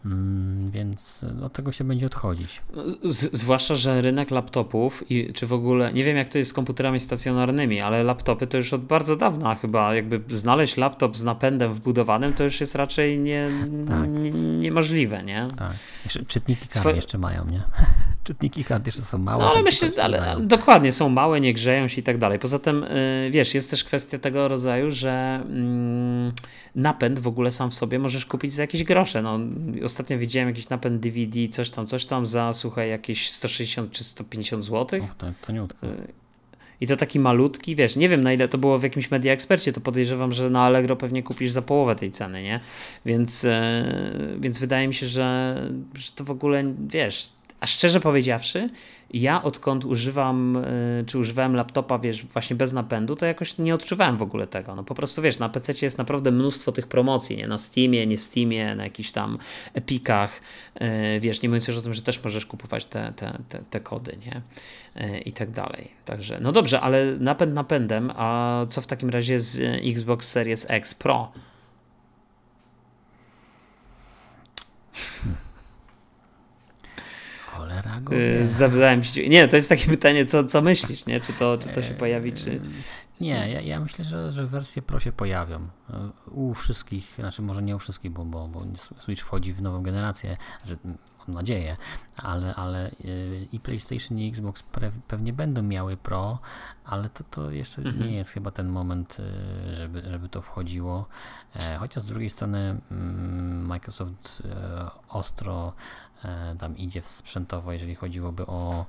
Mm, 0.07 0.71
więc 0.71 1.25
od 1.43 1.53
tego 1.53 1.73
się 1.73 1.85
będzie 1.85 2.07
odchodzić. 2.07 2.63
Z, 3.05 3.39
zwłaszcza, 3.39 3.75
że 3.75 4.03
rynek 4.03 4.31
laptopów 4.31 5.11
i 5.11 5.33
czy 5.33 5.47
w 5.47 5.53
ogóle, 5.53 5.93
nie 5.93 6.05
wiem 6.05 6.17
jak 6.17 6.29
to 6.29 6.39
jest 6.39 6.51
z 6.51 6.55
komputerami 6.55 7.01
stacjonarnymi, 7.01 7.81
ale 7.81 8.05
laptopy 8.05 8.47
to 8.47 8.57
już 8.57 8.73
od 8.73 8.85
bardzo 8.85 9.17
dawna 9.17 9.55
chyba, 9.55 9.95
jakby 9.95 10.37
znaleźć 10.37 10.77
laptop 10.77 11.17
z 11.17 11.25
napędem 11.25 11.75
wbudowanym 11.75 12.33
to 12.33 12.45
już 12.45 12.61
jest 12.61 12.75
raczej 12.75 13.19
nie, 13.19 13.49
tak. 13.89 14.09
nie, 14.11 14.31
niemożliwe, 14.31 15.23
nie? 15.23 15.49
Tak. 15.57 15.73
Jeszcze, 16.05 16.25
czytniki 16.25 16.61
kart 16.61 16.81
Swo... 16.81 16.91
jeszcze 16.91 17.19
mają, 17.19 17.47
nie? 17.51 17.63
czytniki 18.25 18.65
kart 18.65 18.87
jeszcze 18.87 19.03
są 19.03 19.19
małe. 19.19 19.43
No 19.45 19.51
ale 19.51 19.63
myślę, 19.63 19.89
ale 20.03 20.37
dokładnie, 20.41 20.93
są 20.93 21.09
małe, 21.09 21.41
nie 21.41 21.55
grzeją 21.55 21.89
się 21.89 22.01
i 22.01 22.05
tak 22.05 22.19
dalej. 22.19 22.39
Poza 22.39 22.59
tym, 22.59 22.87
yy, 23.25 23.31
wiesz, 23.31 23.55
jest 23.55 23.71
też 23.71 23.85
kwestia 23.85 24.19
tego 24.19 24.49
rodzaju, 24.49 24.91
że 24.91 25.45
yy, 25.49 26.33
napęd 26.75 27.19
w 27.19 27.27
ogóle 27.29 27.51
sam 27.51 27.71
w 27.71 27.75
sobie 27.75 27.99
możesz 27.99 28.27
kupić 28.27 28.53
za 28.53 28.63
jakieś 28.63 28.85
grosze. 28.85 29.23
No, 29.23 29.39
ostatnio 29.97 30.19
widziałem 30.19 30.49
jakiś 30.49 30.69
napęd 30.69 31.01
DVD, 31.01 31.49
coś 31.49 31.71
tam, 31.71 31.87
coś 31.87 32.07
tam 32.07 32.27
za, 32.27 32.53
słuchaj, 32.53 32.91
jakieś 32.91 33.31
160 33.31 33.93
czy 33.93 34.05
150 34.05 34.65
zł. 34.65 35.01
Och, 35.03 35.15
to, 35.19 35.27
to 35.47 35.53
nie 35.53 35.63
y, 35.63 35.67
I 36.81 36.87
to 36.87 36.97
taki 36.97 37.21
malutki, 37.21 37.77
wiesz, 37.77 37.97
nie 37.97 38.09
wiem 38.09 38.21
na 38.21 38.33
ile 38.33 38.49
to 38.49 38.59
było 38.59 38.79
w 38.79 38.83
jakimś 38.83 39.11
media 39.11 39.33
ekspercie, 39.33 39.73
to 39.73 39.81
podejrzewam, 39.81 40.33
że 40.33 40.51
na 40.51 40.63
Allegro 40.63 40.97
pewnie 40.97 41.23
kupisz 41.23 41.53
za 41.53 41.63
połowę 41.63 41.97
tej 41.97 42.11
ceny, 42.11 42.43
nie? 42.43 42.61
Więc, 43.07 43.43
yy, 43.43 43.51
więc 44.41 44.59
wydaje 44.59 44.89
mi 44.89 44.95
się, 44.95 45.09
że, 45.09 45.57
że 45.95 46.13
to 46.13 46.25
w 46.25 46.31
ogóle, 46.31 46.75
wiesz, 46.89 47.29
a 47.61 47.67
szczerze 47.67 48.01
powiedziawszy, 48.01 48.71
ja 49.11 49.43
odkąd 49.43 49.85
używam, 49.85 50.57
y, 50.57 51.05
czy 51.07 51.19
używałem 51.19 51.57
laptopa, 51.57 51.99
wiesz, 51.99 52.25
właśnie 52.25 52.57
bez 52.57 52.73
napędu, 52.73 53.17
to 53.17 53.27
jakoś 53.27 53.59
nie 53.59 53.75
odczuwałem 53.75 54.17
w 54.17 54.23
ogóle 54.23 54.47
tego. 54.47 54.75
No 54.75 54.85
po 54.85 54.95
prostu, 54.95 55.23
wiesz, 55.23 55.39
na 55.39 55.49
PC 55.49 55.73
jest 55.83 55.99
naprawdę 55.99 56.31
mnóstwo 56.31 56.73
tych 56.73 56.87
promocji, 56.87 57.37
nie? 57.37 57.49
Na 57.49 57.59
Steamie, 57.59 58.07
nie 58.07 58.19
Steamie, 58.19 58.75
na 58.75 58.85
jakichś 58.85 59.11
tam 59.11 59.39
Epikach, 59.75 60.41
y, 61.17 61.21
wiesz, 61.21 61.43
nie 61.43 61.49
mówiąc 61.49 61.69
już 61.69 61.77
o 61.77 61.83
tym, 61.83 61.95
że 61.95 62.03
też 62.03 62.25
możesz 62.25 62.47
kupować 62.47 62.87
te, 62.87 63.13
te, 63.17 63.39
te, 63.49 63.59
te 63.71 63.81
kody, 63.81 64.19
nie? 64.27 64.43
Y, 65.05 65.19
I 65.19 65.33
tak 65.33 65.51
dalej. 65.51 65.91
Także, 66.05 66.39
no 66.41 66.53
dobrze, 66.53 66.81
ale 66.81 67.17
napęd 67.21 67.55
napędem, 67.55 68.13
a 68.17 68.61
co 68.69 68.81
w 68.81 68.87
takim 68.87 69.11
razie 69.11 69.41
z 69.41 69.59
Xbox 69.85 70.29
Series 70.29 70.67
X 70.69 70.95
Pro? 70.95 71.33
Cholera 77.57 78.01
go 78.01 78.15
y, 78.15 78.47
Zadałem 78.47 79.03
ci. 79.03 79.31
Nie, 79.31 79.49
to 79.49 79.57
jest 79.57 79.69
takie 79.69 79.87
pytanie, 79.97 80.27
co, 80.27 80.45
co 80.45 80.63
myślisz, 80.63 81.07
nie? 81.07 81.21
Czy 81.21 81.33
to, 81.33 81.59
czy 81.59 81.69
to 81.69 81.83
się 81.83 81.95
pojawi, 81.95 82.33
czy. 82.33 82.61
Nie, 83.21 83.51
ja, 83.51 83.61
ja 83.61 83.81
myślę, 83.81 84.05
że, 84.05 84.33
że 84.33 84.47
wersje 84.47 84.83
Pro 84.83 85.01
się 85.01 85.13
pojawią. 85.13 85.69
U 86.31 86.55
wszystkich, 86.55 87.15
znaczy 87.15 87.43
może 87.43 87.63
nie 87.63 87.77
u 87.77 87.79
wszystkich, 87.79 88.11
bo, 88.13 88.25
bo, 88.25 88.49
bo 88.49 88.65
Switch 88.99 89.23
wchodzi 89.23 89.53
w 89.53 89.63
nową 89.63 89.83
generację, 89.83 90.37
że 90.65 90.77
mam 91.27 91.35
nadzieję, 91.35 91.77
ale, 92.17 92.55
ale 92.55 92.91
y, 92.91 93.49
i 93.53 93.61
PlayStation 93.61 94.19
i 94.19 94.29
Xbox 94.29 94.65
pewnie 95.09 95.33
będą 95.33 95.63
miały 95.63 95.97
Pro, 95.97 96.39
ale 96.85 97.09
to, 97.09 97.25
to 97.25 97.51
jeszcze 97.51 97.83
mhm. 97.83 98.09
nie 98.09 98.17
jest 98.17 98.31
chyba 98.31 98.51
ten 98.51 98.69
moment, 98.69 99.17
y, 99.21 99.77
żeby, 99.77 100.03
żeby 100.11 100.29
to 100.29 100.43
wchodziło. 100.43 101.07
E, 101.57 101.77
chociaż 101.77 102.03
z 102.03 102.07
drugiej 102.07 102.31
strony 102.31 102.81
mm, 102.91 103.67
Microsoft 103.67 104.43
ostro 105.09 105.73
tam 106.59 106.77
idzie 106.77 107.03
sprzętowo, 107.03 107.73
jeżeli 107.73 107.95
chodziłoby 107.95 108.47
o 108.47 108.87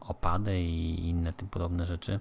opady 0.00 0.62
i 0.62 1.08
inne 1.08 1.32
tym 1.32 1.48
podobne 1.48 1.86
rzeczy. 1.86 2.20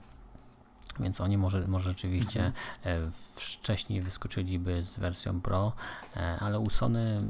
Więc 1.00 1.22
oni 1.22 1.38
może, 1.38 1.68
może 1.68 1.90
rzeczywiście 1.90 2.46
mhm. 2.46 3.08
E, 3.08 3.12
wcześniej 3.36 4.02
wyskoczyliby 4.02 4.84
z 4.84 4.96
wersją 4.96 5.42
Pro, 5.42 5.74
e, 6.16 6.38
ale 6.40 6.60
u 6.60 6.70
Sony 6.70 7.22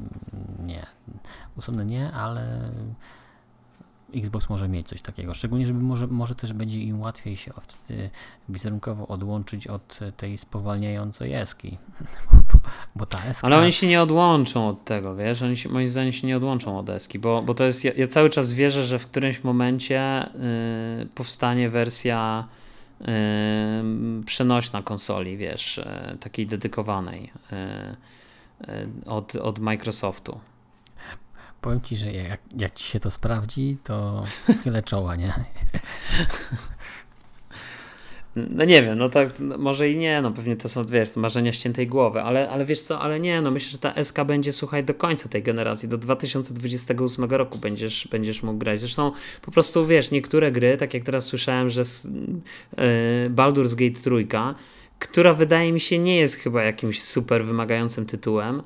nie. 0.58 0.86
U 1.56 1.62
Sony 1.62 1.84
nie, 1.84 2.12
ale 2.12 2.72
Xbox 4.14 4.48
może 4.48 4.68
mieć 4.68 4.88
coś 4.88 5.02
takiego. 5.02 5.34
Szczególnie, 5.34 5.66
żeby 5.66 5.82
może, 5.82 6.06
może 6.06 6.34
też 6.34 6.52
będzie 6.52 6.78
im 6.80 7.00
łatwiej 7.00 7.36
się 7.36 7.52
wtedy 7.60 8.10
wizerunkowo 8.48 9.06
odłączyć 9.06 9.66
od 9.66 9.98
tej 10.16 10.38
spowalniającej 10.38 11.34
eski. 11.34 11.78
bo 12.96 13.06
ta 13.06 13.34
SK... 13.34 13.44
Ale 13.44 13.56
oni 13.58 13.72
się 13.72 13.86
nie 13.86 14.02
odłączą 14.02 14.68
od 14.68 14.84
tego, 14.84 15.16
wiesz? 15.16 15.42
Oni 15.42 15.56
się, 15.56 15.68
moim 15.68 15.88
zdaniem 15.88 16.12
się 16.12 16.26
nie 16.26 16.36
odłączą 16.36 16.78
od 16.78 16.88
Eski, 16.90 17.18
bo, 17.18 17.42
bo 17.42 17.54
to 17.54 17.64
jest. 17.64 17.84
Ja, 17.84 17.92
ja 17.96 18.06
cały 18.06 18.30
czas 18.30 18.52
wierzę, 18.52 18.84
że 18.84 18.98
w 18.98 19.06
którymś 19.06 19.44
momencie 19.44 20.28
y, 21.02 21.06
powstanie 21.14 21.70
wersja 21.70 22.48
y, 23.00 23.04
przenośna 24.24 24.82
konsoli, 24.82 25.36
wiesz, 25.36 25.78
y, 25.78 26.18
takiej 26.20 26.46
dedykowanej 26.46 27.32
od, 29.06 29.36
od 29.36 29.58
Microsoftu. 29.58 30.40
Powiem 31.60 31.80
ci, 31.80 31.96
że 31.96 32.12
jak, 32.12 32.40
jak 32.56 32.74
ci 32.74 32.84
się 32.84 33.00
to 33.00 33.10
sprawdzi, 33.10 33.76
to 33.84 34.24
chylę 34.64 34.82
czoła, 34.82 35.16
nie? 35.16 35.34
No 38.36 38.64
nie 38.64 38.82
wiem, 38.82 38.98
no 38.98 39.08
tak, 39.08 39.40
no 39.40 39.58
może 39.58 39.90
i 39.90 39.96
nie, 39.96 40.22
no 40.22 40.30
pewnie 40.30 40.56
to 40.56 40.68
są, 40.68 40.84
wiesz, 40.84 41.16
marzenia 41.16 41.52
ściętej 41.52 41.86
głowy, 41.86 42.22
ale, 42.22 42.50
ale 42.50 42.64
wiesz 42.64 42.80
co, 42.80 43.00
ale 43.00 43.20
nie, 43.20 43.40
no 43.40 43.50
myślę, 43.50 43.70
że 43.70 43.78
ta 43.78 44.04
SK 44.04 44.24
będzie, 44.24 44.52
słuchaj, 44.52 44.84
do 44.84 44.94
końca 44.94 45.28
tej 45.28 45.42
generacji, 45.42 45.88
do 45.88 45.98
2028 45.98 47.24
roku 47.24 47.58
będziesz, 47.58 48.08
będziesz 48.08 48.42
mógł 48.42 48.58
grać. 48.58 48.80
Zresztą 48.80 49.12
po 49.42 49.50
prostu, 49.50 49.86
wiesz, 49.86 50.10
niektóre 50.10 50.52
gry, 50.52 50.76
tak 50.76 50.94
jak 50.94 51.02
teraz 51.02 51.24
słyszałem, 51.24 51.70
że 51.70 51.82
yy, 51.82 53.30
Baldur's 53.30 53.74
Gate 53.74 54.00
trójka, 54.00 54.54
która 54.98 55.34
wydaje 55.34 55.72
mi 55.72 55.80
się 55.80 55.98
nie 55.98 56.16
jest 56.16 56.34
chyba 56.34 56.62
jakimś 56.62 57.02
super 57.02 57.44
wymagającym 57.44 58.06
tytułem, 58.06 58.62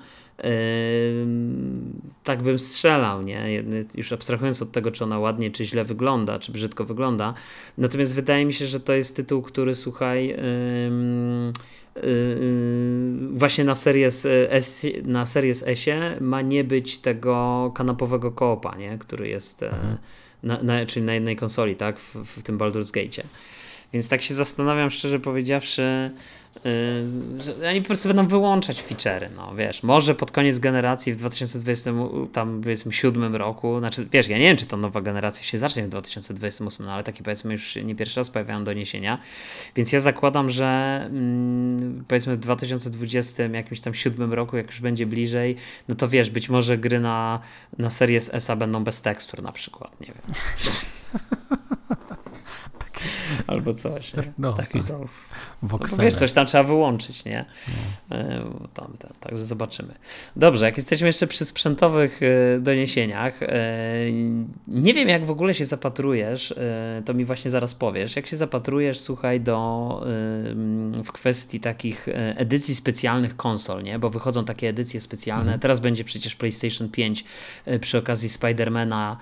tak 2.25 2.43
bym 2.43 2.59
strzelał, 2.59 3.23
nie? 3.23 3.63
Już 3.95 4.13
abstrahując 4.13 4.63
od 4.63 4.73
tego, 4.73 4.91
czy 4.91 5.05
ona 5.05 5.19
ładnie, 5.19 5.51
czy 5.51 5.65
źle 5.65 5.85
wygląda, 5.85 6.39
czy 6.39 6.53
brzydko 6.53 6.85
wygląda. 6.85 7.35
Natomiast 7.79 8.15
wydaje 8.15 8.45
mi 8.45 8.53
się, 8.53 8.67
że 8.67 8.81
to 8.81 8.93
jest 8.93 9.17
tytuł, 9.17 9.43
który 9.43 9.75
słuchaj. 9.75 10.29
Yy, 10.29 11.53
właśnie 13.33 13.65
na 13.65 13.75
Series 13.75 14.27
S, 14.49 14.87
na 15.05 15.27
Series 15.27 15.65
ma 16.21 16.43
nie 16.43 16.65
być 16.65 16.99
tego 16.99 17.73
kanapowego 17.75 18.33
koopa, 18.33 18.77
nie? 18.77 18.99
który 18.99 19.29
jest 19.29 19.63
e, 19.63 19.71
mhm. 19.71 19.97
na, 20.43 20.63
na, 20.63 20.87
czyli 20.87 21.07
na 21.07 21.15
jednej 21.15 21.37
konsoli, 21.37 21.77
tak? 21.77 21.99
W, 21.99 22.15
w 22.15 22.43
tym 22.43 22.59
Baldur's 22.59 22.93
Gate. 22.93 23.29
Więc 23.93 24.09
tak 24.09 24.23
się 24.23 24.35
zastanawiam, 24.35 24.91
szczerze 24.91 25.21
powiedziawszy, 25.21 26.11
Yy, 26.65 27.69
oni 27.69 27.83
po 27.83 27.87
prostu 27.87 28.09
będą 28.09 28.27
wyłączać 28.27 28.83
feature'y, 28.83 29.29
no 29.37 29.55
wiesz, 29.55 29.83
może 29.83 30.15
pod 30.15 30.31
koniec 30.31 30.59
generacji 30.59 31.13
w 31.13 31.17
2020 31.17 31.91
tam 32.33 32.61
powiedzmy 32.63 32.93
siódmym 32.93 33.37
roku, 33.37 33.79
znaczy 33.79 34.07
wiesz, 34.13 34.29
ja 34.29 34.39
nie 34.39 34.45
wiem, 34.45 34.57
czy 34.57 34.67
ta 34.67 34.77
nowa 34.77 35.01
generacja 35.01 35.45
się 35.45 35.59
zacznie 35.59 35.83
w 35.83 35.89
2028, 35.89 36.87
no 36.87 36.93
ale 36.93 37.03
takie 37.05 37.23
powiedzmy 37.25 37.53
już 37.53 37.77
nie 37.77 37.95
pierwszy 37.95 38.21
raz 38.21 38.31
pojawiają 38.31 38.65
doniesienia, 38.65 39.19
więc 39.77 39.93
ja 39.93 40.01
zakładam, 40.01 40.51
że 40.51 41.01
mm, 41.11 42.05
powiedzmy 42.09 42.35
w 42.35 42.39
2020 42.39 43.43
jakimś 43.43 43.81
tam 43.81 43.95
siódmym 43.95 44.33
roku, 44.33 44.57
jak 44.57 44.67
już 44.67 44.81
będzie 44.81 45.07
bliżej, 45.07 45.57
no 45.89 45.95
to 45.95 46.09
wiesz, 46.09 46.31
być 46.31 46.49
może 46.49 46.79
gry 46.79 47.01
na, 47.01 47.41
na 47.79 47.91
Series 47.91 48.31
S 48.33 48.51
będą 48.59 48.85
bez 48.85 49.03
tekstur 49.03 49.43
na 49.43 49.53
przykład, 49.53 50.01
nie 50.01 50.07
wiem. 50.07 50.35
Albo 53.47 53.75
coś. 53.75 54.15
Nie? 54.15 54.23
No, 54.39 54.57
to. 54.89 55.01
No, 55.63 55.79
wiesz, 55.99 56.15
coś 56.15 56.33
tam 56.33 56.47
trzeba 56.47 56.65
wyłączyć, 56.65 57.25
nie? 57.25 57.45
No. 58.11 58.17
E, 58.17 58.45
tam, 58.75 58.97
tam, 58.99 59.11
także 59.21 59.45
zobaczymy. 59.45 59.95
Dobrze, 60.37 60.65
jak 60.67 60.77
jesteśmy 60.77 61.07
jeszcze 61.07 61.27
przy 61.27 61.45
sprzętowych 61.45 62.21
e, 62.23 62.59
doniesieniach, 62.61 63.43
e, 63.43 63.53
nie 64.69 64.95
wiem, 64.95 65.09
jak 65.09 65.25
w 65.25 65.31
ogóle 65.31 65.55
się 65.55 65.65
zapatrujesz, 65.65 66.55
to 67.05 67.15
mi 67.15 67.25
właśnie 67.25 67.51
zaraz 67.51 67.75
powiesz. 67.75 68.17
Jak 68.17 68.27
się 68.27 68.37
zapatrujesz, 68.37 69.01
słuchaj, 69.01 69.41
do 69.41 69.65
w 71.05 71.13
kwestii 71.13 71.61
takich 71.61 72.09
edycji 72.15 72.75
specjalnych 72.75 73.37
konsol, 73.37 73.83
nie? 73.83 73.99
Bo 73.99 74.11
wychodzą 74.11 74.45
takie 74.45 74.69
edycje 74.69 75.01
specjalne. 75.01 75.43
Mhm. 75.43 75.61
Teraz 75.61 75.81
będzie 75.81 76.05
przecież 76.05 76.35
PlayStation 76.35 76.89
5 76.89 77.25
przy 77.81 77.99
okazji 77.99 78.29
Spidermana 78.29 79.17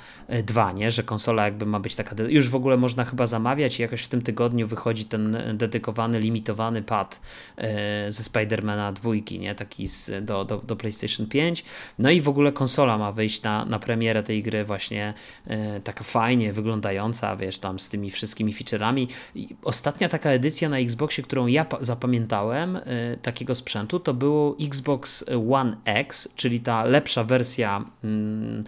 2, 0.44 0.72
nie? 0.72 0.90
Że 0.90 1.02
konsola 1.02 1.44
jakby 1.44 1.66
ma 1.66 1.80
być 1.80 1.94
taka. 1.94 2.16
Już 2.28 2.48
w 2.48 2.54
ogóle 2.54 2.76
można 2.76 3.04
chyba 3.04 3.26
zamawiać 3.26 3.78
i 3.78 3.82
jakoś 3.82 4.02
w 4.02 4.08
tym 4.12 4.22
tygodniu 4.22 4.66
wychodzi 4.66 5.04
ten 5.04 5.36
dedykowany, 5.54 6.20
limitowany 6.20 6.82
pad 6.82 7.20
e, 7.56 8.12
ze 8.12 8.22
Spidermana 8.22 8.92
dwójki, 8.92 9.38
nie? 9.38 9.54
Taki 9.54 9.88
z, 9.88 10.24
do, 10.24 10.44
do, 10.44 10.58
do 10.58 10.76
PlayStation 10.76 11.26
5. 11.26 11.64
No 11.98 12.10
i 12.10 12.20
w 12.20 12.28
ogóle 12.28 12.52
konsola 12.52 12.98
ma 12.98 13.12
wyjść 13.12 13.42
na, 13.42 13.64
na 13.64 13.78
premierę 13.78 14.22
tej 14.22 14.42
gry 14.42 14.64
właśnie 14.64 15.14
e, 15.46 15.80
taka 15.80 16.04
fajnie 16.04 16.52
wyglądająca, 16.52 17.36
wiesz, 17.36 17.58
tam 17.58 17.78
z 17.78 17.88
tymi 17.88 18.10
wszystkimi 18.10 18.52
featureami. 18.52 19.08
I 19.34 19.48
ostatnia 19.64 20.08
taka 20.08 20.30
edycja 20.30 20.68
na 20.68 20.78
Xboxie, 20.78 21.24
którą 21.24 21.46
ja 21.46 21.66
zapamiętałem 21.80 22.76
e, 22.76 22.82
takiego 23.22 23.54
sprzętu, 23.54 24.00
to 24.00 24.14
było 24.14 24.56
Xbox 24.60 25.24
One 25.52 25.76
X, 25.84 26.28
czyli 26.36 26.60
ta 26.60 26.84
lepsza 26.84 27.24
wersja 27.24 27.84
mm, 28.04 28.64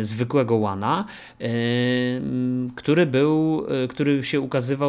zwykłego 0.00 0.54
One'a, 0.54 1.04
który 2.74 3.06
był, 3.06 3.66
który 3.88 4.24
się 4.24 4.40
ukazywał 4.40 4.83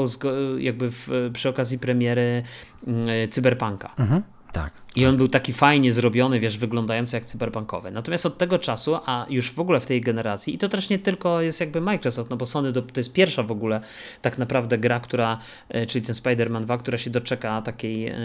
jakby 0.60 0.92
w, 0.92 1.10
przy 1.34 1.50
okazji 1.50 1.80
premiery 1.80 2.44
mm, 2.88 3.08
Cyberpunka. 3.30 3.96
Mhm, 3.98 4.24
tak. 4.52 4.85
I 4.96 5.06
on 5.06 5.18
był 5.18 5.28
taki 5.28 5.54
fajnie 5.54 5.94
zrobiony, 5.94 6.40
wiesz, 6.40 6.58
wyglądający 6.58 7.16
jak 7.16 7.26
cyberpunkowy. 7.26 7.92
Natomiast 7.92 8.26
od 8.26 8.38
tego 8.38 8.60
czasu, 8.60 8.96
a 9.06 9.26
już 9.30 9.52
w 9.52 9.60
ogóle 9.60 9.80
w 9.80 9.86
tej 9.86 10.02
generacji, 10.02 10.56
i 10.56 10.58
to 10.58 10.70
też 10.70 10.90
nie 10.90 11.00
tylko 11.00 11.42
jest 11.42 11.60
jakby 11.60 11.82
Microsoft, 11.82 12.30
no 12.30 12.38
bo 12.38 12.46
Sony 12.46 12.74
to 12.74 12.84
jest 12.98 13.14
pierwsza 13.14 13.44
w 13.44 13.52
ogóle 13.52 13.82
tak 14.22 14.38
naprawdę 14.38 14.78
gra, 14.78 15.00
która, 15.00 15.38
e, 15.70 15.86
czyli 15.86 16.06
ten 16.06 16.16
Spider-Man 16.16 16.64
2, 16.64 16.78
która 16.78 16.98
się 16.98 17.10
doczeka 17.10 17.62
takiej 17.62 18.08
e, 18.08 18.16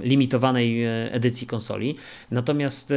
limitowanej 0.00 0.84
e, 0.84 1.12
edycji 1.12 1.46
konsoli. 1.46 1.96
Natomiast 2.30 2.90
e, 2.90 2.94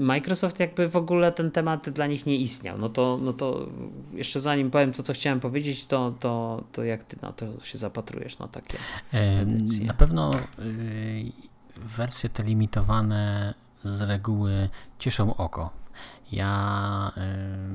Microsoft 0.00 0.60
jakby 0.60 0.88
w 0.88 0.96
ogóle 0.96 1.32
ten 1.32 1.50
temat 1.50 1.90
dla 1.90 2.06
nich 2.06 2.26
nie 2.26 2.36
istniał. 2.36 2.78
No 2.78 2.88
to, 2.88 3.18
no 3.22 3.32
to 3.32 3.68
jeszcze 4.14 4.40
zanim 4.40 4.70
powiem 4.70 4.92
to, 4.92 5.02
co 5.02 5.12
chciałem 5.12 5.40
powiedzieć, 5.40 5.86
to, 5.86 6.14
to, 6.20 6.64
to 6.72 6.84
jak 6.84 7.04
ty 7.04 7.16
na 7.22 7.32
to 7.32 7.46
się 7.64 7.78
zapatrujesz 7.78 8.38
na 8.38 8.48
takie 8.48 8.78
edycje? 9.12 9.86
Na 9.86 9.94
pewno 9.94 10.30
wersje 11.80 12.28
te 12.28 12.42
limitowane 12.42 13.54
z 13.84 14.00
reguły 14.00 14.68
cieszą 14.98 15.36
oko. 15.36 15.70
Ja 16.32 17.12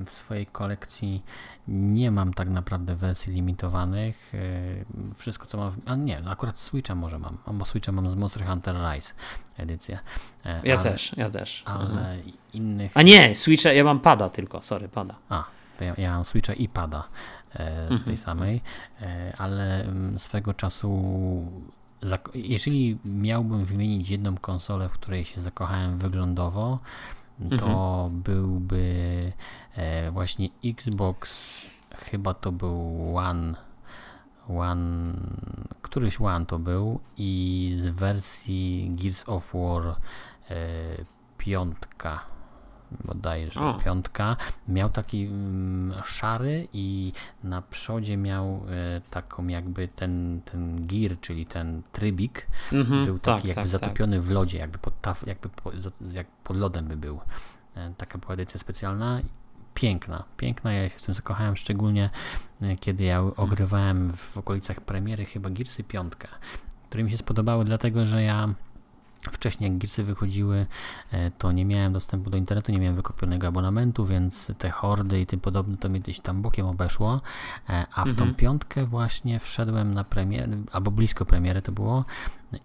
y, 0.01 0.05
w 0.05 0.09
swojej 0.11 0.45
kolekcji 0.45 1.23
nie 1.67 2.11
mam 2.11 2.33
tak 2.33 2.49
naprawdę 2.49 2.95
wersji 2.95 3.33
limitowanych. 3.33 4.33
Y, 4.33 4.85
wszystko 5.15 5.45
co 5.45 5.57
mam. 5.57 5.71
A 5.85 5.95
nie, 5.95 6.21
akurat 6.29 6.59
Switcha 6.59 6.95
może 6.95 7.19
mam. 7.19 7.37
Bo 7.47 7.65
Switcha 7.65 7.91
mam 7.91 8.09
z 8.09 8.15
Monster 8.15 8.45
Hunter 8.45 8.75
Rise 8.75 9.13
edycję. 9.57 9.99
E, 10.45 10.61
ja 10.63 10.73
ale, 10.73 10.83
też, 10.83 11.17
ja 11.17 11.29
też. 11.29 11.63
Ale 11.65 11.89
mhm. 11.89 12.21
innych. 12.53 12.91
A 12.95 13.01
nie, 13.01 13.35
Switcha, 13.35 13.71
ja 13.71 13.83
mam 13.83 13.99
pada 13.99 14.29
tylko, 14.29 14.61
sorry, 14.61 14.89
pada. 14.89 15.15
A, 15.29 15.43
to 15.77 15.83
ja, 15.83 15.93
ja 15.97 16.11
mam 16.11 16.25
Switcha 16.25 16.53
i 16.53 16.69
pada 16.69 17.03
e, 17.53 17.85
z 17.85 17.91
mhm. 17.91 18.03
tej 18.03 18.17
samej, 18.17 18.61
e, 19.01 19.33
ale 19.37 19.83
mm, 19.83 20.19
swego 20.19 20.53
czasu 20.53 20.91
jeżeli 22.33 22.97
miałbym 23.05 23.65
wymienić 23.65 24.09
jedną 24.09 24.37
konsolę, 24.37 24.89
w 24.89 24.93
której 24.93 25.25
się 25.25 25.41
zakochałem 25.41 25.97
wyglądowo, 25.97 26.79
to 27.49 27.65
mhm. 27.65 28.21
byłby 28.21 29.33
e, 29.75 30.11
właśnie 30.11 30.49
Xbox, 30.65 31.67
chyba 31.95 32.33
to 32.33 32.51
był 32.51 33.17
One, 33.17 33.55
One, 34.49 35.13
któryś 35.81 36.21
One 36.21 36.45
to 36.45 36.59
był 36.59 36.99
i 37.17 37.73
z 37.75 37.87
wersji 37.87 38.91
Gears 38.95 39.29
of 39.29 39.53
War 39.53 39.87
e, 39.87 39.95
piątka 41.37 42.30
bodajże 43.05 43.61
o. 43.61 43.73
piątka, 43.73 44.37
miał 44.67 44.89
taki 44.89 45.25
mm, 45.25 45.93
szary 46.03 46.67
i 46.73 47.13
na 47.43 47.61
przodzie 47.61 48.17
miał 48.17 48.45
e, 48.69 49.01
taką 49.09 49.47
jakby 49.47 49.87
ten, 49.87 50.41
ten 50.51 50.87
gear, 50.87 51.19
czyli 51.21 51.45
ten 51.45 51.81
trybik, 51.91 52.47
mhm, 52.73 53.05
był 53.05 53.19
taki 53.19 53.37
tak, 53.37 53.45
jakby 53.45 53.61
tak, 53.61 53.67
zatopiony 53.67 54.17
tak. 54.17 54.25
w 54.25 54.31
lodzie, 54.31 54.57
jakby 54.57 54.77
pod, 54.77 55.01
taf, 55.01 55.27
jakby 55.27 55.49
po, 55.49 55.71
jak 56.11 56.27
pod 56.27 56.57
lodem 56.57 56.87
by 56.87 56.97
był. 56.97 57.19
E, 57.75 57.93
taka 57.97 58.17
była 58.17 58.33
edycja 58.33 58.59
specjalna. 58.59 59.21
Piękna, 59.73 60.23
piękna. 60.37 60.73
Ja 60.73 60.89
się 60.89 60.99
z 60.99 61.01
tym 61.01 61.15
zakochałem, 61.15 61.57
szczególnie 61.57 62.09
e, 62.61 62.75
kiedy 62.75 63.03
ja 63.03 63.19
mhm. 63.19 63.33
ogrywałem 63.37 64.13
w 64.13 64.37
okolicach 64.37 64.81
premiery 64.81 65.25
chyba 65.25 65.49
Gearsy 65.49 65.83
piątkę, 65.83 66.27
które 66.89 67.03
mi 67.03 67.11
się 67.11 67.17
spodobały, 67.17 67.65
dlatego 67.65 68.05
że 68.05 68.23
ja 68.23 68.53
Wcześniej 69.31 69.69
jak 69.69 69.79
Gearsy 69.79 70.03
wychodziły, 70.03 70.65
e, 71.11 71.31
to 71.31 71.51
nie 71.51 71.65
miałem 71.65 71.93
dostępu 71.93 72.29
do 72.29 72.37
internetu, 72.37 72.71
nie 72.71 72.79
miałem 72.79 72.95
wykopionego 72.95 73.47
abonamentu, 73.47 74.05
więc 74.05 74.51
te 74.57 74.69
hordy 74.69 75.21
i 75.21 75.25
tym 75.25 75.39
podobne 75.39 75.77
to 75.77 75.89
mnie 75.89 75.99
gdzieś 75.99 76.19
tam 76.19 76.41
bokiem 76.41 76.65
obeszło, 76.65 77.21
e, 77.69 77.85
a 77.95 78.05
w 78.05 78.09
mhm. 78.09 78.15
tą 78.29 78.35
piątkę 78.35 78.85
właśnie 78.85 79.39
wszedłem 79.39 79.93
na 79.93 80.03
premierę, 80.03 80.47
albo 80.71 80.91
blisko 80.91 81.25
premiery 81.25 81.61
to 81.61 81.71
było, 81.71 82.05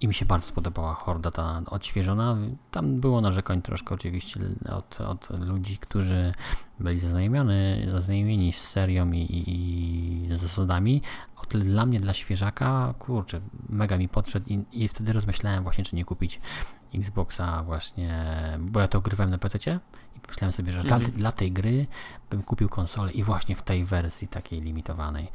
i 0.01 0.09
mi 0.09 0.15
się 0.15 0.27
bardzo 0.27 0.47
spodobała 0.47 0.95
horda 0.95 1.31
ta 1.31 1.63
odświeżona. 1.67 2.37
Tam 2.71 3.01
było 3.01 3.21
narzekań 3.21 3.63
troszkę 3.63 3.95
oczywiście 3.95 4.41
od, 4.73 5.01
od 5.01 5.31
ludzi, 5.31 5.79
którzy 5.79 6.33
byli 6.81 6.99
zaznajomieni, 6.99 7.91
zaznajomieni 7.91 8.53
z 8.53 8.69
serią 8.69 9.13
i, 9.13 9.19
i, 9.19 9.51
i 9.51 10.37
z 10.37 10.41
zasadami. 10.41 11.03
O 11.37 11.47
tyle 11.47 11.65
dla 11.65 11.87
mnie, 11.87 12.01
dla 12.01 12.15
świeżaka, 12.15 12.95
kurczę, 12.99 13.41
mega 13.69 13.99
mi 13.99 14.09
podszedł 14.09 14.47
i, 14.49 14.65
i 14.73 14.89
wtedy 14.89 15.13
rozmyślałem 15.13 15.63
właśnie, 15.63 15.85
czy 15.85 15.97
nie 15.97 16.05
kupić 16.05 16.41
Xboxa 16.95 17.63
właśnie, 17.63 18.33
bo 18.61 18.81
ja 18.81 18.89
to 18.89 19.01
grywałem 19.01 19.31
na 19.31 19.39
PC 19.39 19.81
i 20.17 20.21
pomyślałem 20.21 20.53
sobie, 20.53 20.73
że 20.73 20.81
mhm. 20.81 21.01
dla, 21.01 21.11
dla 21.11 21.33
tej 21.33 21.53
gry 21.53 21.87
bym 22.31 22.43
kupił 22.43 22.69
konsolę 22.69 23.13
i 23.13 23.23
właśnie 23.23 23.57
w 23.57 23.63
tej 23.63 23.85
wersji 23.85 24.29
takiej 24.29 24.61
limitowanej. 24.61 25.29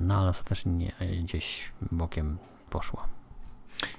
No 0.00 0.18
ale 0.20 0.30
ostatecznie 0.30 0.92
gdzieś 1.22 1.72
bokiem 1.92 2.38
poszło. 2.70 3.19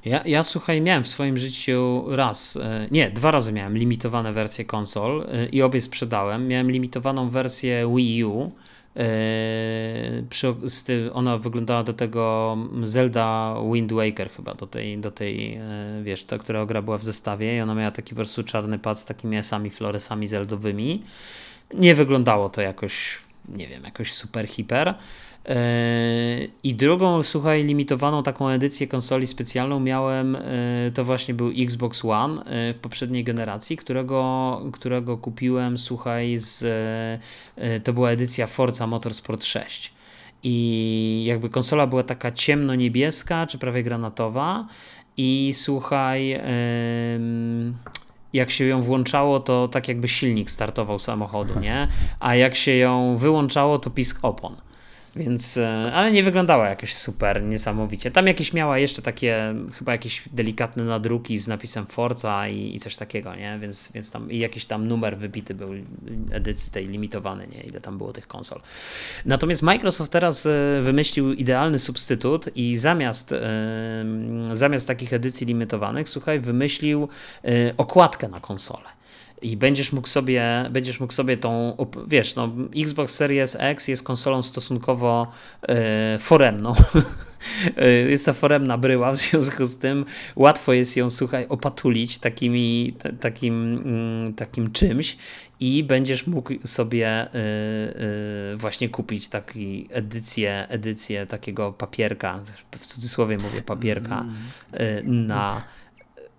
Ja, 0.05 0.21
ja 0.25 0.43
słuchaj, 0.43 0.81
miałem 0.81 1.03
w 1.03 1.07
swoim 1.07 1.37
życiu 1.37 2.05
raz, 2.07 2.57
e, 2.57 2.87
nie, 2.91 3.09
dwa 3.09 3.31
razy 3.31 3.53
miałem 3.53 3.77
limitowane 3.77 4.33
wersje 4.33 4.65
konsol 4.65 5.25
e, 5.31 5.45
i 5.45 5.61
obie 5.61 5.81
sprzedałem. 5.81 6.47
Miałem 6.47 6.71
limitowaną 6.71 7.29
wersję 7.29 7.93
Wii 7.95 8.25
U. 8.25 8.51
E, 8.95 10.23
ona 11.13 11.37
wyglądała 11.37 11.83
do 11.83 11.93
tego 11.93 12.57
Zelda 12.83 13.55
Wind 13.73 13.93
Waker 13.93 14.29
chyba, 14.29 14.53
do 14.53 14.67
tej, 14.67 14.97
do 14.97 15.11
tej 15.11 15.59
wiesz, 16.03 16.23
ta, 16.23 16.37
która 16.37 16.65
gra 16.65 16.81
była 16.81 16.97
w 16.97 17.03
zestawie 17.03 17.57
i 17.57 17.61
ona 17.61 17.75
miała 17.75 17.91
taki 17.91 18.09
po 18.09 18.15
prostu 18.15 18.43
czarny 18.43 18.79
pad 18.79 18.99
z 18.99 19.05
takimi 19.05 19.37
esami, 19.37 19.69
floresami 19.69 20.27
zeldowymi. 20.27 21.03
Nie 21.73 21.95
wyglądało 21.95 22.49
to 22.49 22.61
jakoś, 22.61 23.19
nie 23.49 23.67
wiem, 23.67 23.83
jakoś 23.83 24.13
super 24.13 24.47
hiper. 24.47 24.95
I 26.63 26.75
drugą, 26.75 27.23
słuchaj, 27.23 27.63
limitowaną 27.63 28.23
taką 28.23 28.49
edycję 28.49 28.87
konsoli 28.87 29.27
specjalną 29.27 29.79
miałem, 29.79 30.35
e, 30.35 30.41
to 30.93 31.05
właśnie 31.05 31.33
był 31.33 31.51
Xbox 31.57 32.05
One 32.05 32.43
e, 32.43 32.73
w 32.73 32.77
poprzedniej 32.77 33.23
generacji, 33.23 33.77
którego, 33.77 34.61
którego 34.73 35.17
kupiłem, 35.17 35.77
słuchaj, 35.77 36.37
z, 36.37 36.63
e, 37.55 37.79
to 37.79 37.93
była 37.93 38.09
edycja 38.11 38.47
Forza 38.47 38.87
Motorsport 38.87 39.43
6. 39.45 39.93
I 40.43 41.23
jakby 41.27 41.49
konsola 41.49 41.87
była 41.87 42.03
taka 42.03 42.31
ciemno-niebieska, 42.31 43.47
czy 43.47 43.57
prawie 43.57 43.83
granatowa. 43.83 44.67
I 45.17 45.51
słuchaj, 45.53 46.41
jak 48.33 48.51
się 48.51 48.65
ją 48.65 48.81
włączało, 48.81 49.39
to 49.39 49.67
tak 49.67 49.87
jakby 49.87 50.07
silnik 50.07 50.51
startował 50.51 50.99
samochodu, 50.99 51.59
nie? 51.59 51.87
A 52.19 52.35
jak 52.35 52.55
się 52.55 52.71
ją 52.71 53.17
wyłączało, 53.17 53.79
to 53.79 53.89
pisk 53.89 54.19
opon. 54.21 54.55
Więc, 55.15 55.57
e, 55.57 55.91
ale 55.93 56.11
nie 56.11 56.23
wyglądała 56.23 56.69
jakoś 56.69 56.95
super 56.95 57.43
niesamowicie. 57.43 58.11
Tam 58.11 58.27
jakieś 58.27 58.53
miała 58.53 58.77
jeszcze 58.77 59.01
takie, 59.01 59.55
chyba 59.73 59.91
jakieś 59.91 60.23
delikatne 60.33 60.83
nadruki 60.83 61.37
z 61.37 61.47
napisem 61.47 61.85
Forza 61.85 62.47
i, 62.47 62.75
i 62.75 62.79
coś 62.79 62.95
takiego, 62.95 63.35
nie? 63.35 63.59
Więc, 63.59 63.91
więc 63.91 64.11
tam 64.11 64.31
i 64.31 64.39
jakiś 64.39 64.65
tam 64.65 64.87
numer 64.87 65.17
wybity 65.17 65.55
był 65.55 65.69
edycji 66.31 66.71
tej 66.71 66.87
limitowany, 66.87 67.47
nie? 67.47 67.61
Ile 67.61 67.81
tam 67.81 67.97
było 67.97 68.13
tych 68.13 68.27
konsol. 68.27 68.61
Natomiast 69.25 69.63
Microsoft 69.63 70.11
teraz 70.11 70.45
e, 70.45 70.81
wymyślił 70.81 71.33
idealny 71.33 71.79
substytut 71.79 72.49
i 72.55 72.77
zamiast, 72.77 73.33
zamiast 74.53 74.87
takich 74.87 75.13
edycji 75.13 75.47
limitowanych, 75.47 76.09
słuchaj, 76.09 76.39
wymyślił 76.39 77.07
e, 77.43 77.47
okładkę 77.77 78.27
na 78.27 78.39
konsolę 78.39 79.00
i 79.41 79.57
będziesz 79.57 79.91
mógł 79.91 80.07
sobie, 80.07 80.69
będziesz 80.71 80.99
mógł 80.99 81.13
sobie 81.13 81.37
tą, 81.37 81.77
wiesz, 82.07 82.35
no, 82.35 82.49
Xbox 82.77 83.15
Series 83.15 83.57
X 83.59 83.87
jest 83.87 84.03
konsolą 84.03 84.43
stosunkowo 84.43 85.31
e, 85.61 86.19
foremną. 86.19 86.73
E, 87.77 87.89
jest 87.89 88.25
to 88.25 88.33
foremna 88.33 88.77
bryła, 88.77 89.11
w 89.11 89.15
związku 89.17 89.65
z 89.65 89.77
tym 89.77 90.05
łatwo 90.35 90.73
jest 90.73 90.97
ją, 90.97 91.09
słuchaj, 91.09 91.45
opatulić 91.49 92.17
takimi, 92.17 92.93
t, 92.99 93.13
takim, 93.13 93.81
mm, 93.85 94.33
takim 94.33 94.71
czymś 94.71 95.17
i 95.59 95.83
będziesz 95.83 96.27
mógł 96.27 96.53
sobie 96.67 97.27
y, 97.35 98.57
właśnie 98.57 98.89
kupić 98.89 99.27
taką 99.27 99.59
edycję, 99.89 100.67
edycję 100.69 101.25
takiego 101.25 101.73
papierka, 101.73 102.39
w 102.79 102.85
cudzysłowie 102.87 103.37
mówię 103.37 103.61
papierka, 103.61 104.25
y, 104.73 105.03
na 105.03 105.63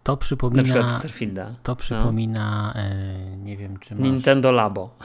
to 0.02 0.16
przypomina. 0.16 0.62
Na 0.62 0.68
przykład 0.68 0.92
Starfielda. 0.92 1.54
To 1.62 1.76
przypomina, 1.76 2.72
no. 2.74 2.80
e, 2.80 3.36
nie 3.36 3.56
wiem, 3.56 3.78
czy 3.78 3.94
masz... 3.94 4.02
Nintendo 4.02 4.52
Labo. 4.52 4.96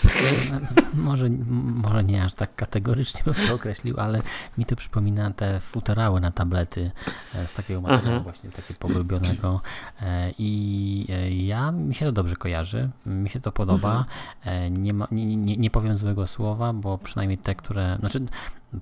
może, 0.93 1.29
może 1.59 2.03
nie 2.03 2.23
aż 2.23 2.33
tak 2.33 2.55
kategorycznie 2.55 3.21
bym 3.25 3.47
to 3.47 3.55
określił, 3.55 3.99
ale 3.99 4.21
mi 4.57 4.65
to 4.65 4.75
przypomina 4.75 5.31
te 5.31 5.59
futerały 5.59 6.21
na 6.21 6.31
tablety 6.31 6.91
e, 7.35 7.47
z 7.47 7.53
takiego 7.53 7.81
materiału 7.81 8.15
Aha. 8.15 8.23
właśnie 8.23 8.49
takiego 8.49 8.79
pogrubionego. 8.79 9.61
E, 10.01 10.31
I 10.39 11.05
e, 11.09 11.31
ja, 11.31 11.71
mi 11.71 11.95
się 11.95 12.05
to 12.05 12.11
dobrze 12.11 12.35
kojarzy, 12.35 12.89
mi 13.05 13.29
się 13.29 13.39
to 13.39 13.51
podoba. 13.51 14.05
Mhm. 14.39 14.83
Nie, 14.83 14.93
ma, 14.93 15.07
nie, 15.11 15.25
nie, 15.25 15.57
nie 15.57 15.69
powiem 15.69 15.95
złego 15.95 16.27
słowa, 16.27 16.73
bo 16.73 16.97
przynajmniej 16.97 17.37
te, 17.37 17.55
które. 17.55 17.97
Znaczy, 17.99 18.25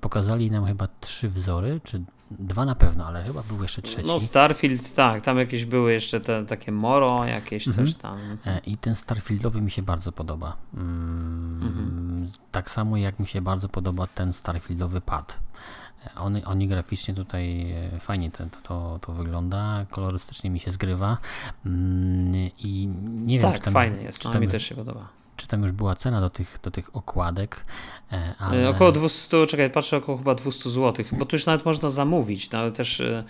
pokazali 0.02 0.52
nam 0.52 0.66
chyba 0.66 0.88
trzy 1.02 1.30
wzory, 1.30 1.82
czy 1.84 2.04
Dwa 2.32 2.66
na 2.66 2.76
pewno, 2.76 3.06
ale 3.06 3.24
chyba 3.24 3.44
był 3.44 3.62
jeszcze 3.62 3.82
trzeci. 3.82 4.08
No 4.08 4.20
Starfield, 4.20 4.94
tak, 4.94 5.22
tam 5.22 5.38
jakieś 5.38 5.66
były 5.66 5.94
jeszcze 5.94 6.20
te 6.20 6.46
takie 6.46 6.72
Moro, 6.72 7.26
jakieś 7.26 7.68
mhm. 7.68 7.88
coś 7.88 7.96
tam. 7.96 8.18
E, 8.46 8.60
I 8.66 8.78
ten 8.78 8.96
Starfieldowy 8.96 9.62
mi 9.62 9.72
się 9.72 9.82
bardzo 9.84 10.12
podoba. 10.12 10.58
Mm, 10.74 11.62
mhm. 11.64 12.28
Tak 12.52 12.72
samo 12.72 12.98
jak 12.98 13.20
mi 13.20 13.28
się 13.28 13.42
bardzo 13.42 13.70
podoba 13.70 14.08
ten 14.08 14.34
Starfieldowy 14.34 15.02
pad. 15.02 15.40
E, 16.06 16.20
oni, 16.20 16.44
oni 16.44 16.68
graficznie 16.68 17.14
tutaj 17.14 17.72
e, 17.72 18.00
fajnie 18.00 18.32
to, 18.32 18.44
to, 18.64 19.00
to 19.02 19.14
wygląda, 19.14 19.86
kolorystycznie 19.92 20.50
mi 20.50 20.60
się 20.60 20.72
zgrywa 20.72 21.18
mm, 21.66 22.34
i 22.58 22.88
nie 23.06 23.40
wiem, 23.40 23.52
tak, 23.52 23.56
czy 23.56 23.62
tam, 23.62 23.74
fajny 23.74 24.04
jest, 24.04 24.20
czy 24.20 24.28
no, 24.28 24.34
tam, 24.34 24.42
mi 24.42 24.48
też 24.48 24.64
się 24.64 24.76
podoba 24.76 25.25
czy 25.36 25.48
tam 25.48 25.62
już 25.62 25.72
była 25.72 25.96
cena 25.96 26.22
do 26.22 26.30
tych, 26.30 26.60
do 26.64 26.72
tych 26.72 26.96
okładek. 26.96 27.66
E, 28.12 28.34
ale... 28.40 28.64
E, 28.64 28.70
około 28.70 28.92
200, 28.92 29.46
czekaj, 29.46 29.70
patrzę, 29.70 29.98
około 29.98 30.18
chyba 30.18 30.36
200 30.36 30.70
zł, 30.70 31.06
bo 31.12 31.26
tu 31.26 31.36
już 31.36 31.46
nawet 31.46 31.66
można 31.66 31.90
zamówić, 31.90 32.52
no 32.52 32.60
ale 32.60 32.72
też 32.72 33.00
e, 33.00 33.24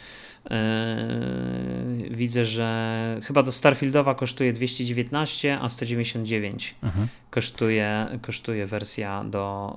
widzę, 2.12 2.46
że 2.46 3.20
chyba 3.24 3.44
do 3.44 3.52
Starfieldowa 3.52 4.16
kosztuje 4.16 4.54
219, 4.54 5.60
a 5.60 5.70
199 5.70 6.76
mhm. 6.84 7.08
kosztuje, 7.30 8.08
kosztuje 8.22 8.68
wersja 8.68 9.24
do 9.24 9.76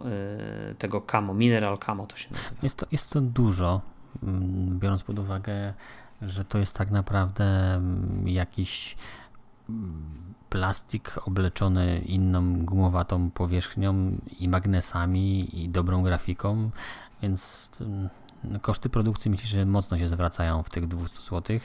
tego 0.78 1.00
Camo, 1.00 1.34
Mineral 1.34 1.78
Camo 1.78 2.06
to 2.06 2.16
się 2.16 2.28
nazywa. 2.30 2.56
Jest 2.62 2.76
to, 2.76 2.86
jest 2.92 3.10
to 3.10 3.20
dużo, 3.20 3.80
mm, 4.22 4.78
biorąc 4.78 5.02
pod 5.02 5.18
uwagę, 5.18 5.74
że 6.22 6.44
to 6.44 6.58
jest 6.58 6.78
tak 6.78 6.90
naprawdę 6.90 7.74
mm, 7.74 8.28
jakiś 8.28 8.96
mm, 9.68 10.27
plastik 10.48 11.18
obleczony 11.26 11.98
inną 11.98 12.64
gumowatą 12.64 13.30
powierzchnią 13.30 14.18
i 14.40 14.48
magnesami 14.48 15.60
i 15.62 15.68
dobrą 15.68 16.02
grafiką, 16.02 16.70
więc 17.22 17.70
mm, 17.80 18.08
koszty 18.62 18.88
produkcji 18.88 19.30
myślę, 19.30 19.46
że 19.46 19.66
mocno 19.66 19.98
się 19.98 20.08
zwracają 20.08 20.62
w 20.62 20.70
tych 20.70 20.88
200 20.88 21.18
zł, 21.18 21.58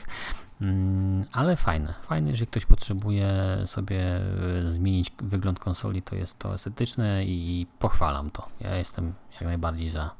mm, 0.60 1.24
ale 1.32 1.56
fajne. 1.56 1.94
Fajne, 2.00 2.30
jeżeli 2.30 2.46
ktoś 2.46 2.66
potrzebuje 2.66 3.32
sobie 3.66 4.16
e, 4.16 4.72
zmienić 4.72 5.12
wygląd 5.18 5.58
konsoli, 5.58 6.02
to 6.02 6.16
jest 6.16 6.38
to 6.38 6.54
estetyczne 6.54 7.24
i 7.24 7.66
pochwalam 7.78 8.30
to. 8.30 8.48
Ja 8.60 8.76
jestem 8.76 9.14
jak 9.32 9.42
najbardziej 9.42 9.90
za. 9.90 10.10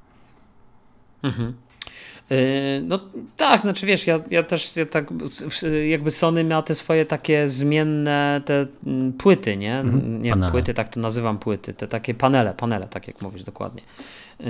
Mhm. 1.23 1.55
Yy, 2.31 2.37
no 2.83 3.01
tak, 3.37 3.61
znaczy 3.61 3.87
wiesz, 3.87 4.07
ja, 4.07 4.21
ja 4.31 4.43
też 4.43 4.77
ja 4.77 4.87
tak, 4.87 5.07
jakby 5.89 6.11
Sony 6.11 6.45
miał 6.45 6.63
te 6.63 6.75
swoje 6.75 7.07
takie 7.07 7.49
zmienne 7.49 8.43
te 8.45 8.67
mm, 8.87 9.13
płyty, 9.13 9.57
nie? 9.57 9.79
Mhm, 9.79 10.23
nie 10.23 10.31
wiem, 10.31 10.51
płyty, 10.51 10.75
tak 10.75 10.89
to 10.89 11.01
nazywam 11.01 11.39
płyty, 11.39 11.75
te 11.75 11.89
takie 11.89 12.15
panele, 12.15 12.55
panele, 12.55 12.89
tak 12.89 13.07
jak 13.07 13.23
mówisz 13.23 13.45
dokładnie. 13.45 13.83
Yy, 14.41 14.47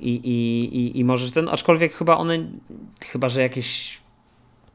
I, 0.00 0.14
i, 0.14 0.64
i, 0.76 0.98
i 0.98 1.04
może 1.04 1.32
ten, 1.32 1.48
aczkolwiek 1.48 1.94
chyba 1.94 2.16
one, 2.16 2.38
chyba 3.00 3.28
że 3.28 3.42
jakieś 3.42 3.99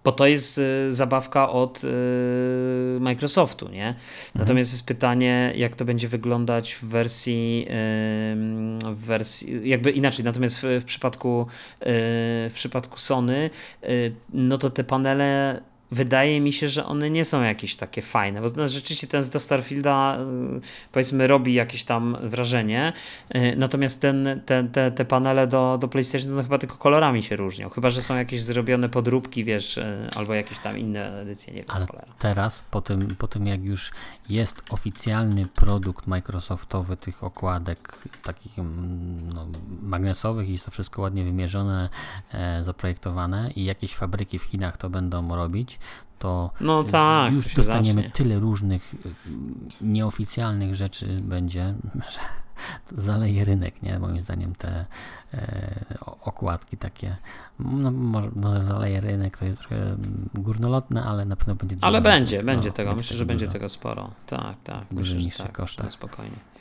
bo 0.06 0.12
to 0.12 0.26
jest 0.26 0.58
y, 0.58 0.94
zabawka 0.94 1.50
od 1.50 1.84
y, 1.84 1.88
Microsoftu, 3.00 3.70
nie? 3.70 3.88
Mhm. 3.88 4.04
Natomiast 4.36 4.72
jest 4.72 4.86
pytanie, 4.86 5.54
jak 5.56 5.76
to 5.76 5.86
będzie 5.86 6.08
wyglądać 6.08 6.74
w 6.76 6.86
wersji, 6.86 7.68
w 8.86 9.06
wersji 9.06 9.70
jakby 9.70 9.92
inaczej, 9.92 10.26
natomiast 10.26 10.58
w, 10.58 10.64
w 10.82 10.84
przypadku 10.84 11.42
y, 11.42 11.86
w 12.50 12.52
przypadku 12.54 13.00
Sony, 13.00 13.50
no 14.34 14.58
to 14.58 14.70
te 14.70 14.84
panele 14.84 15.62
wydaje 15.92 16.42
mi 16.42 16.54
się, 16.54 16.70
że 16.70 16.86
one 16.86 17.10
nie 17.10 17.26
są 17.26 17.42
jakieś 17.42 17.76
takie 17.76 18.02
fajne, 18.02 18.42
bo 18.42 18.48
no, 18.56 18.68
rzeczywiście 18.68 19.08
ten 19.08 19.30
do 19.30 19.40
Starfielda 19.40 20.18
y, 20.58 20.92
powiedzmy 20.92 21.28
robi 21.28 21.54
jakieś 21.54 21.84
tam 21.84 22.18
wrażenie, 22.24 22.94
y, 23.36 23.56
natomiast 23.58 24.02
ten, 24.02 24.42
te, 24.46 24.64
te, 24.64 24.92
te 24.92 25.06
panele 25.06 25.48
do, 25.48 25.78
do 25.82 25.88
PlayStation 25.88 26.36
no, 26.36 26.44
chyba 26.44 26.58
tylko 26.58 26.78
kolorami 26.78 27.24
się 27.24 27.36
różnią, 27.36 27.70
chyba, 27.70 27.90
że 27.90 28.02
są 28.02 28.16
jakieś 28.16 28.44
zrobione 28.44 28.90
podróbki, 28.90 29.44
wiesz, 29.44 29.78
y, 29.78 30.10
albo 30.16 30.34
jakieś 30.34 30.60
tam 30.60 30.78
inne 30.78 31.22
edycje, 31.22 31.54
nie 31.54 31.60
wiem. 31.60 31.72
Ale 31.72 31.88
teraz, 32.20 32.64
po 32.72 32.82
tym, 32.82 33.16
po 33.16 33.28
tym 33.28 33.48
jak 33.48 33.64
już 33.64 33.92
jest 34.30 34.62
oficjalny 34.70 35.46
produkt 35.46 36.08
Microsoftowy 36.08 36.98
tych 36.98 37.24
okładek 37.24 37.98
takich 38.24 38.60
mm, 38.60 39.34
no, 39.34 39.48
magnesowych 39.82 40.50
i 40.50 40.52
jest 40.52 40.66
to 40.66 40.72
wszystko 40.72 41.02
ładnie 41.02 41.24
wymierzone, 41.24 41.90
e, 42.34 42.64
zaprojektowane 42.64 43.52
i 43.56 43.66
jakieś 43.66 43.96
fabryki 43.96 44.40
w 44.40 44.44
Chinach 44.44 44.78
to 44.78 44.90
będą 44.90 45.36
robić, 45.36 45.75
to 46.20 46.52
no 46.62 46.84
tak, 46.84 47.34
już 47.34 47.56
dostaniemy 47.56 48.02
zacznie. 48.02 48.12
tyle 48.16 48.40
różnych 48.40 48.94
y, 48.94 48.98
nieoficjalnych 49.82 50.76
rzeczy 50.76 51.20
będzie, 51.22 51.74
że 52.14 52.20
zaleje 53.02 53.46
rynek, 53.46 53.82
nie? 53.82 54.00
Moim 54.00 54.22
zdaniem 54.22 54.56
te 54.56 54.86
e, 55.34 55.96
okładki 56.22 56.78
takie, 56.78 57.16
no 57.60 57.92
może, 57.92 58.30
może 58.36 58.66
zaleje 58.66 59.02
rynek, 59.02 59.38
to 59.38 59.46
jest 59.46 59.60
trochę 59.60 59.96
górnolotne, 60.34 61.04
ale 61.04 61.26
na 61.26 61.36
pewno 61.36 61.56
będzie 61.56 61.78
Ale 61.82 62.02
będzie, 62.02 62.38
no, 62.38 62.44
będzie 62.44 62.72
tego, 62.72 62.96
myślę, 62.96 63.18
że 63.18 63.26
będzie 63.26 63.48
tego 63.48 63.70
sporo. 63.70 64.12
Tak, 64.26 64.58
tak, 64.64 64.92
myślę, 64.92 65.20
że 65.20 65.30
tak, 65.30 65.52
kosztach. 65.52 65.92
spokojnie. 65.92 66.55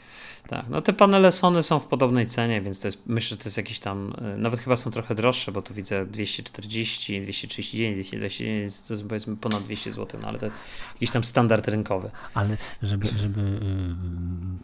Tak, 0.49 0.69
no 0.69 0.83
te 0.83 0.93
panele 0.93 1.33
Sony 1.33 1.63
są 1.63 1.79
w 1.79 1.87
podobnej 1.87 2.27
cenie, 2.27 2.63
więc 2.63 2.81
to 2.81 2.89
jest, 2.89 3.03
myślę, 3.07 3.29
że 3.31 3.37
to 3.37 3.45
jest 3.45 3.57
jakiś 3.57 3.81
tam, 3.81 4.15
y, 4.35 4.39
nawet 4.39 4.61
chyba 4.61 4.77
są 4.77 4.91
trochę 4.91 5.15
droższe, 5.15 5.53
bo 5.53 5.63
tu 5.63 5.75
widzę 5.75 6.07
240, 6.07 7.23
239, 7.23 7.95
229, 7.95 8.81
to 8.89 8.95
jest 8.95 9.05
powiedzmy 9.09 9.37
ponad 9.37 9.63
200 9.63 9.93
zł, 9.93 10.21
no 10.23 10.29
ale 10.29 10.39
to 10.39 10.47
jest 10.47 10.57
jakiś 10.95 11.11
tam 11.11 11.25
standard 11.25 11.69
rynkowy. 11.69 12.11
Ale 12.35 12.57
żeby, 12.83 13.09
żeby 13.17 13.41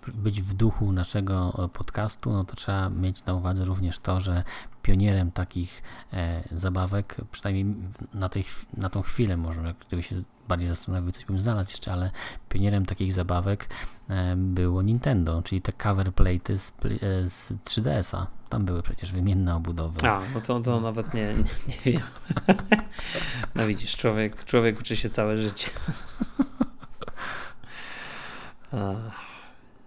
y, 0.08 0.12
być 0.12 0.42
w 0.42 0.54
duchu 0.54 0.92
naszego 0.92 1.70
podcastu, 1.72 2.32
no 2.32 2.44
to 2.44 2.56
trzeba 2.56 2.90
mieć 2.90 3.24
na 3.24 3.34
uwadze 3.34 3.64
również 3.64 3.98
to, 3.98 4.20
że 4.20 4.44
pionierem 4.82 5.30
takich 5.30 5.82
e, 6.12 6.42
zabawek, 6.52 7.16
przynajmniej 7.32 7.66
na, 8.14 8.28
tej, 8.28 8.44
na 8.76 8.90
tą 8.90 9.02
chwilę 9.02 9.36
może, 9.36 9.74
gdyby 9.86 10.02
się 10.02 10.16
bardziej 10.48 10.68
zastanowił, 10.68 11.12
coś 11.12 11.24
bym 11.24 11.38
znalazł 11.38 11.70
jeszcze, 11.70 11.92
ale 11.92 12.10
pionierem 12.48 12.86
takich 12.86 13.12
zabawek 13.12 13.68
e, 14.08 14.36
było 14.36 14.82
Nintendo, 14.82 15.42
czyli 15.42 15.62
te 15.62 15.72
cover 15.72 16.14
plate 16.14 16.58
z, 16.58 16.70
e, 16.70 17.28
z 17.28 17.52
3DS-a. 17.52 18.26
Tam 18.48 18.64
były 18.64 18.82
przecież 18.82 19.12
wymienne 19.12 19.56
obudowy. 19.56 20.08
A, 20.08 20.22
no 20.34 20.40
to, 20.40 20.60
to 20.60 20.80
nawet 20.80 21.14
nie, 21.14 21.34
nie, 21.34 21.74
nie 21.86 21.92
wiem. 21.92 22.02
No 23.54 23.66
widzisz, 23.66 23.96
człowiek, 23.96 24.44
człowiek 24.44 24.80
uczy 24.80 24.96
się 24.96 25.08
całe 25.08 25.38
życie. 25.38 25.70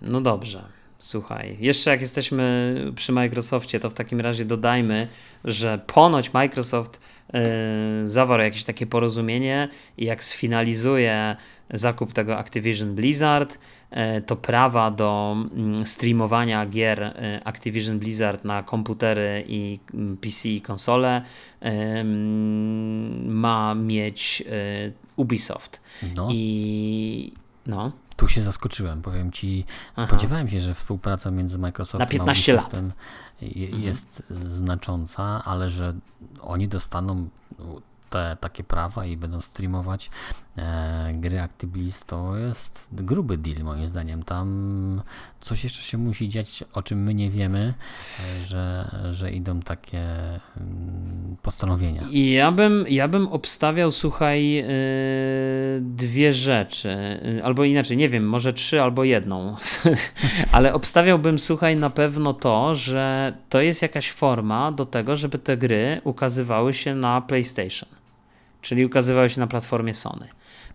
No 0.02 0.22
dobrze. 0.22 0.64
Słuchaj, 1.04 1.58
jeszcze 1.60 1.92
jak 1.92 2.02
jesteśmy 2.02 2.76
przy 2.96 3.12
Microsoftie, 3.12 3.80
to 3.80 3.90
w 3.90 3.94
takim 3.94 4.22
razie 4.22 4.46
dodajmy, 4.46 5.08
że 5.44 5.80
ponoć 5.88 6.34
Microsoft 6.34 7.02
yy, 7.34 7.40
zawarł 8.06 8.44
jakieś 8.44 8.64
takie 8.64 8.86
porozumienie 8.86 9.70
i 9.98 10.06
jak 10.06 10.24
sfinalizuje 10.24 11.36
zakup 11.70 12.14
tego 12.14 12.38
Activision 12.38 12.96
Blizzard, 12.96 13.60
yy, 13.92 14.22
to 14.22 14.36
prawa 14.36 14.92
do 14.92 15.36
yy, 15.80 15.86
streamowania 15.86 16.66
gier 16.66 17.04
y, 17.04 17.14
Activision 17.44 18.00
Blizzard 18.00 18.46
na 18.46 18.64
komputery 18.64 19.44
i 19.48 19.80
mm, 19.94 20.18
PC 20.18 20.50
i 20.50 20.62
konsole 20.62 21.22
ma 23.26 23.76
mieć 23.76 24.44
y, 24.88 24.94
Ubisoft. 25.16 25.82
No. 26.16 26.28
I 26.32 27.34
no 27.66 27.92
tu 28.16 28.28
się 28.28 28.42
zaskoczyłem, 28.42 29.02
powiem 29.02 29.32
ci. 29.32 29.66
Spodziewałem 30.08 30.48
Aha. 30.48 30.54
się, 30.54 30.60
że 30.60 30.74
współpraca 30.74 31.32
między 31.32 31.60
Microsoftem 31.60 32.00
na 32.00 32.06
15 32.06 32.52
a 32.52 32.56
Ubisoftem. 32.56 32.92
Mhm. 33.42 33.82
jest 33.82 34.24
mhm. 34.32 34.50
znacząca, 34.50 35.44
ale 35.46 35.70
że 35.70 35.94
oni 36.42 36.68
dostaną 36.68 37.30
te 38.10 38.38
takie 38.40 38.64
prawa 38.64 39.06
i 39.06 39.18
będą 39.18 39.42
streamować 39.42 40.10
e, 40.58 41.14
gry 41.14 41.42
Activision, 41.42 42.04
to 42.08 42.38
jest 42.38 42.90
gruby 42.92 43.38
deal 43.38 43.64
moim 43.64 43.88
zdaniem. 43.88 44.24
Tam 44.24 45.02
coś 45.42 45.64
jeszcze 45.64 45.82
się 45.84 45.98
musi 45.98 46.30
dziać, 46.30 46.64
o 46.74 46.84
czym 46.84 47.04
my 47.04 47.14
nie 47.14 47.30
wiemy, 47.30 47.74
e, 48.20 48.46
że, 48.46 48.92
że 49.12 49.32
idą 49.32 49.60
takie 49.60 50.00
mm, 50.58 51.36
postanowienia. 51.42 52.02
Ja 52.12 52.52
bym, 52.52 52.86
ja 52.90 53.08
bym 53.08 53.28
obstawiał, 53.28 53.92
słuchaj, 53.92 54.52
yy, 54.52 54.64
dwie 55.82 56.34
rzeczy, 56.34 57.20
yy, 57.24 57.44
albo 57.44 57.64
inaczej, 57.64 57.98
nie 57.98 58.10
wiem, 58.10 58.30
może 58.30 58.54
trzy 58.54 58.82
albo 58.82 59.04
jedną, 59.04 59.56
ale 60.52 60.74
obstawiałbym, 60.74 61.40
słuchaj, 61.40 61.76
na 61.76 61.90
pewno 61.90 62.34
to, 62.34 62.76
że 62.76 63.34
to 63.50 63.62
jest 63.62 63.82
jakaś 63.82 64.12
forma 64.12 64.72
do 64.72 64.86
tego, 64.86 65.16
żeby 65.16 65.38
te 65.38 65.58
gry 65.58 66.02
ukazywały 66.04 66.74
się 66.74 66.96
na 66.96 67.22
PlayStation 67.22 68.03
czyli 68.64 68.86
ukazywały 68.86 69.30
się 69.30 69.40
na 69.40 69.48
platformie 69.48 69.94
Sony, 69.94 70.28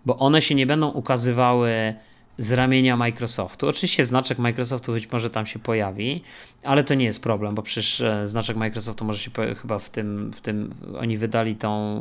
bo 0.07 0.16
one 0.16 0.43
się 0.43 0.55
nie 0.55 0.66
będą 0.66 0.89
ukazywały 0.89 1.95
z 2.39 2.53
ramienia 2.53 2.97
Microsoftu. 2.97 3.68
Oczywiście 3.68 4.05
znaczek 4.05 4.39
Microsoftu 4.39 4.93
być 4.93 5.12
może 5.12 5.30
tam 5.30 5.47
się 5.47 5.59
pojawi, 5.59 6.22
ale 6.64 6.84
to 6.84 6.95
nie 6.95 7.05
jest 7.05 7.22
problem, 7.22 7.55
bo 7.55 7.62
przecież 7.62 8.01
e, 8.01 8.28
znaczek 8.28 8.57
Microsoftu 8.57 9.05
może 9.05 9.18
się 9.18 9.30
chyba 9.61 9.78
w 9.78 9.91
tym, 9.91 10.32
w 10.32 10.41
tym 10.41 10.74
oni 11.01 11.18
wydali 11.18 11.57
tą, 11.57 11.99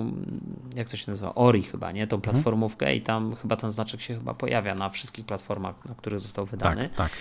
jak 0.76 0.90
to 0.90 0.98
się 0.98 1.12
nazywa, 1.12 1.36
Ori 1.36 1.64
chyba, 1.64 1.92
nie? 1.92 2.08
Tą 2.08 2.16
mhm. 2.16 2.34
platformówkę 2.34 2.86
hmm. 2.86 3.02
i 3.02 3.02
tam 3.02 3.36
chyba 3.36 3.56
ten 3.56 3.72
znaczek 3.72 4.02
się 4.02 4.16
chyba 4.16 4.34
pojawia 4.34 4.76
na 4.76 4.90
wszystkich 4.90 5.26
platformach, 5.26 5.76
na 5.86 5.96
których 5.96 6.20
został 6.20 6.46
wydany. 6.46 6.90
Tak, 6.96 6.98
tak. 6.98 7.12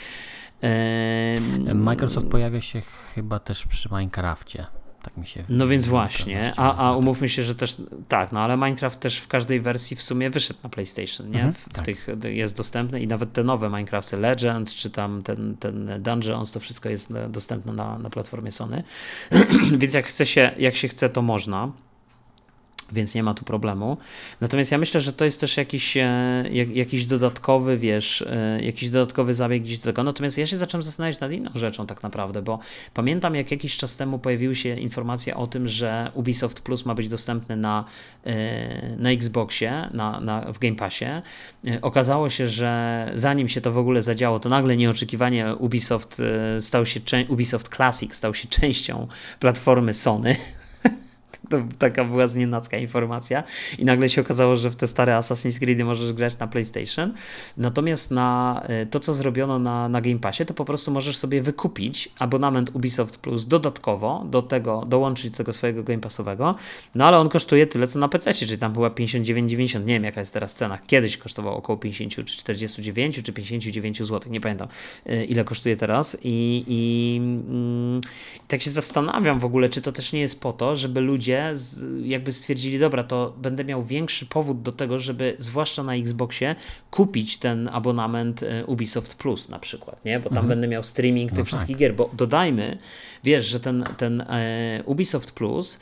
Microsoft 1.74 2.28
pojawia 2.28 2.60
się 2.60 2.82
chyba 3.14 3.38
też 3.38 3.66
przy 3.66 3.88
Minecrafcie. 3.88 4.66
Tak 5.06 5.16
mi 5.16 5.26
się 5.26 5.44
No 5.48 5.66
więc 5.66 5.86
właśnie, 5.86 6.52
a, 6.56 6.88
a 6.88 6.96
umówmy 6.96 7.28
się, 7.28 7.42
że 7.42 7.54
też 7.54 7.76
tak, 8.08 8.32
no 8.32 8.40
ale 8.40 8.56
Minecraft 8.56 9.00
też 9.00 9.18
w 9.18 9.28
każdej 9.28 9.60
wersji 9.60 9.96
w 9.96 10.02
sumie 10.02 10.30
wyszedł 10.30 10.60
na 10.62 10.68
PlayStation, 10.68 11.30
nie? 11.30 11.42
Mhm, 11.42 11.52
w, 11.52 11.72
tak. 11.72 11.84
tych 11.84 12.06
jest 12.24 12.56
dostępny 12.56 13.00
i 13.00 13.06
nawet 13.06 13.32
te 13.32 13.44
nowe 13.44 13.68
Minecrafty 13.68 14.16
Legends, 14.16 14.74
czy 14.74 14.90
tam 14.90 15.22
ten, 15.22 15.56
ten 15.60 16.02
Dungeons, 16.02 16.52
to 16.52 16.60
wszystko 16.60 16.88
jest 16.88 17.12
dostępne 17.28 17.72
na, 17.72 17.98
na 17.98 18.10
platformie 18.10 18.50
Sony. 18.50 18.82
więc 19.80 19.94
jak 19.94 20.06
chce 20.06 20.26
się, 20.26 20.50
jak 20.58 20.76
się 20.76 20.88
chce, 20.88 21.08
to 21.08 21.22
można 21.22 21.72
więc 22.92 23.14
nie 23.14 23.22
ma 23.22 23.34
tu 23.34 23.44
problemu. 23.44 23.96
Natomiast 24.40 24.72
ja 24.72 24.78
myślę, 24.78 25.00
że 25.00 25.12
to 25.12 25.24
jest 25.24 25.40
też 25.40 25.56
jakiś, 25.56 25.96
e, 25.96 26.44
jakiś 26.74 27.06
dodatkowy, 27.06 27.76
wiesz, 27.76 28.22
e, 28.22 28.62
jakiś 28.62 28.90
dodatkowy 28.90 29.34
zabieg 29.34 29.62
gdzieś 29.62 29.78
do 29.78 29.84
tego. 29.84 30.02
Natomiast 30.02 30.38
ja 30.38 30.46
się 30.46 30.56
zacząłem 30.58 30.82
zastanawiać 30.82 31.20
nad 31.20 31.32
inną 31.32 31.50
rzeczą 31.54 31.86
tak 31.86 32.02
naprawdę, 32.02 32.42
bo 32.42 32.58
pamiętam 32.94 33.34
jak 33.34 33.50
jakiś 33.50 33.76
czas 33.76 33.96
temu 33.96 34.18
pojawiły 34.18 34.54
się 34.54 34.74
informacje 34.74 35.36
o 35.36 35.46
tym, 35.46 35.68
że 35.68 36.10
Ubisoft 36.14 36.60
Plus 36.60 36.86
ma 36.86 36.94
być 36.94 37.08
dostępny 37.08 37.56
na, 37.56 37.84
e, 38.24 38.96
na 38.96 39.10
Xboxie, 39.10 39.88
na, 39.92 40.20
na, 40.20 40.52
w 40.52 40.58
Game 40.58 40.76
Passie. 40.76 41.06
Okazało 41.82 42.30
się, 42.30 42.48
że 42.48 43.12
zanim 43.14 43.48
się 43.48 43.60
to 43.60 43.72
w 43.72 43.78
ogóle 43.78 44.02
zadziało, 44.02 44.40
to 44.40 44.48
nagle 44.48 44.76
nieoczekiwanie 44.76 45.54
Ubisoft 45.54 46.22
stał 46.60 46.86
się, 46.86 47.00
Ubisoft 47.28 47.76
Classic 47.76 48.14
stał 48.14 48.34
się 48.34 48.48
częścią 48.60 49.06
platformy 49.40 49.94
Sony 49.94 50.36
to 51.48 51.62
taka 51.78 52.04
była 52.04 52.26
znienacka 52.26 52.76
informacja. 52.76 53.44
I 53.78 53.84
nagle 53.84 54.08
się 54.08 54.20
okazało, 54.20 54.56
że 54.56 54.70
w 54.70 54.76
te 54.76 54.86
stare 54.86 55.12
Assassin's 55.12 55.58
Creed 55.58 55.84
możesz 55.84 56.12
grać 56.12 56.38
na 56.38 56.46
PlayStation. 56.46 57.12
Natomiast 57.56 58.10
na 58.10 58.62
e, 58.66 58.86
to, 58.86 59.00
co 59.00 59.14
zrobiono 59.14 59.58
na, 59.58 59.88
na 59.88 60.00
Game 60.00 60.18
Passie, 60.18 60.46
to 60.46 60.54
po 60.54 60.64
prostu 60.64 60.90
możesz 60.90 61.16
sobie 61.16 61.42
wykupić 61.42 62.08
abonament 62.18 62.70
Ubisoft 62.74 63.16
Plus 63.16 63.46
dodatkowo 63.46 64.24
do 64.30 64.42
tego, 64.42 64.84
dołączyć 64.86 65.30
do 65.30 65.36
tego 65.36 65.52
swojego 65.52 65.82
Game 65.82 66.00
Passowego, 66.00 66.54
no 66.94 67.04
ale 67.04 67.18
on 67.18 67.28
kosztuje 67.28 67.66
tyle, 67.66 67.86
co 67.86 67.98
na 67.98 68.08
PC, 68.08 68.34
czyli 68.34 68.58
tam 68.58 68.72
była 68.72 68.90
59,90, 68.90 69.84
nie 69.84 69.94
wiem 69.94 70.04
jaka 70.04 70.20
jest 70.20 70.32
teraz 70.32 70.54
cena, 70.54 70.78
kiedyś 70.86 71.16
kosztował 71.16 71.56
około 71.56 71.78
50 71.78 72.14
czy 72.14 72.36
49 72.36 73.22
czy 73.22 73.32
59 73.32 73.98
zł, 73.98 74.32
nie 74.32 74.40
pamiętam 74.40 74.68
e, 75.06 75.24
ile 75.24 75.44
kosztuje 75.44 75.76
teraz. 75.76 76.16
I, 76.22 76.64
i, 76.68 77.16
mm, 77.16 78.00
i 78.36 78.48
tak 78.48 78.62
się 78.62 78.70
zastanawiam 78.70 79.40
w 79.40 79.44
ogóle, 79.44 79.68
czy 79.68 79.82
to 79.82 79.92
też 79.92 80.12
nie 80.12 80.20
jest 80.20 80.40
po 80.40 80.52
to, 80.52 80.76
żeby 80.76 81.00
ludzie 81.00 81.35
jakby 82.02 82.32
stwierdzili, 82.32 82.78
dobra, 82.78 83.04
to 83.04 83.34
będę 83.38 83.64
miał 83.64 83.84
większy 83.84 84.26
powód 84.26 84.62
do 84.62 84.72
tego, 84.72 84.98
żeby 84.98 85.36
zwłaszcza 85.38 85.82
na 85.82 85.94
Xboxie 85.94 86.54
kupić 86.90 87.36
ten 87.36 87.68
abonament 87.72 88.42
e, 88.42 88.66
Ubisoft 88.66 89.14
Plus 89.14 89.48
na 89.48 89.58
przykład, 89.58 90.04
nie? 90.04 90.18
Bo 90.20 90.28
tam 90.28 90.38
mhm. 90.38 90.48
będę 90.48 90.68
miał 90.68 90.82
streaming 90.82 91.30
tych 91.30 91.38
no 91.38 91.44
wszystkich 91.44 91.76
tak. 91.76 91.80
gier, 91.80 91.94
bo 91.94 92.10
dodajmy, 92.12 92.78
wiesz, 93.24 93.46
że 93.46 93.60
ten, 93.60 93.84
ten 93.96 94.20
e, 94.20 94.82
Ubisoft 94.84 95.32
Plus 95.32 95.78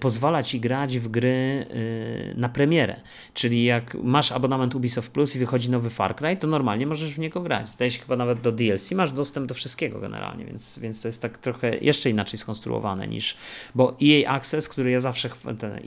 pozwala 0.00 0.42
ci 0.42 0.60
grać 0.60 0.98
w 0.98 1.08
gry 1.08 1.66
y, 1.70 2.34
na 2.36 2.48
premierę. 2.48 2.96
Czyli 3.34 3.64
jak 3.64 3.94
masz 3.94 4.32
abonament 4.32 4.74
Ubisoft 4.74 5.10
Plus 5.10 5.36
i 5.36 5.38
wychodzi 5.38 5.70
nowy 5.70 5.90
Far 5.90 6.16
Cry, 6.16 6.36
to 6.36 6.46
normalnie 6.46 6.86
możesz 6.86 7.14
w 7.14 7.18
niego 7.18 7.40
grać. 7.40 7.68
Zdaje 7.68 7.90
się 7.90 8.00
chyba 8.00 8.16
nawet 8.16 8.40
do 8.40 8.52
DLC, 8.52 8.92
masz 8.92 9.12
dostęp 9.12 9.46
do 9.46 9.54
wszystkiego 9.54 10.00
generalnie, 10.00 10.44
więc, 10.44 10.78
więc 10.78 11.00
to 11.00 11.08
jest 11.08 11.22
tak 11.22 11.38
trochę 11.38 11.78
jeszcze 11.78 12.10
inaczej 12.10 12.38
skonstruowane 12.38 13.08
niż, 13.08 13.36
bo 13.74 13.96
EA 14.02 14.30
Access, 14.30 14.68
który 14.68 14.90
ja 14.90 15.00
zawsze, 15.00 15.28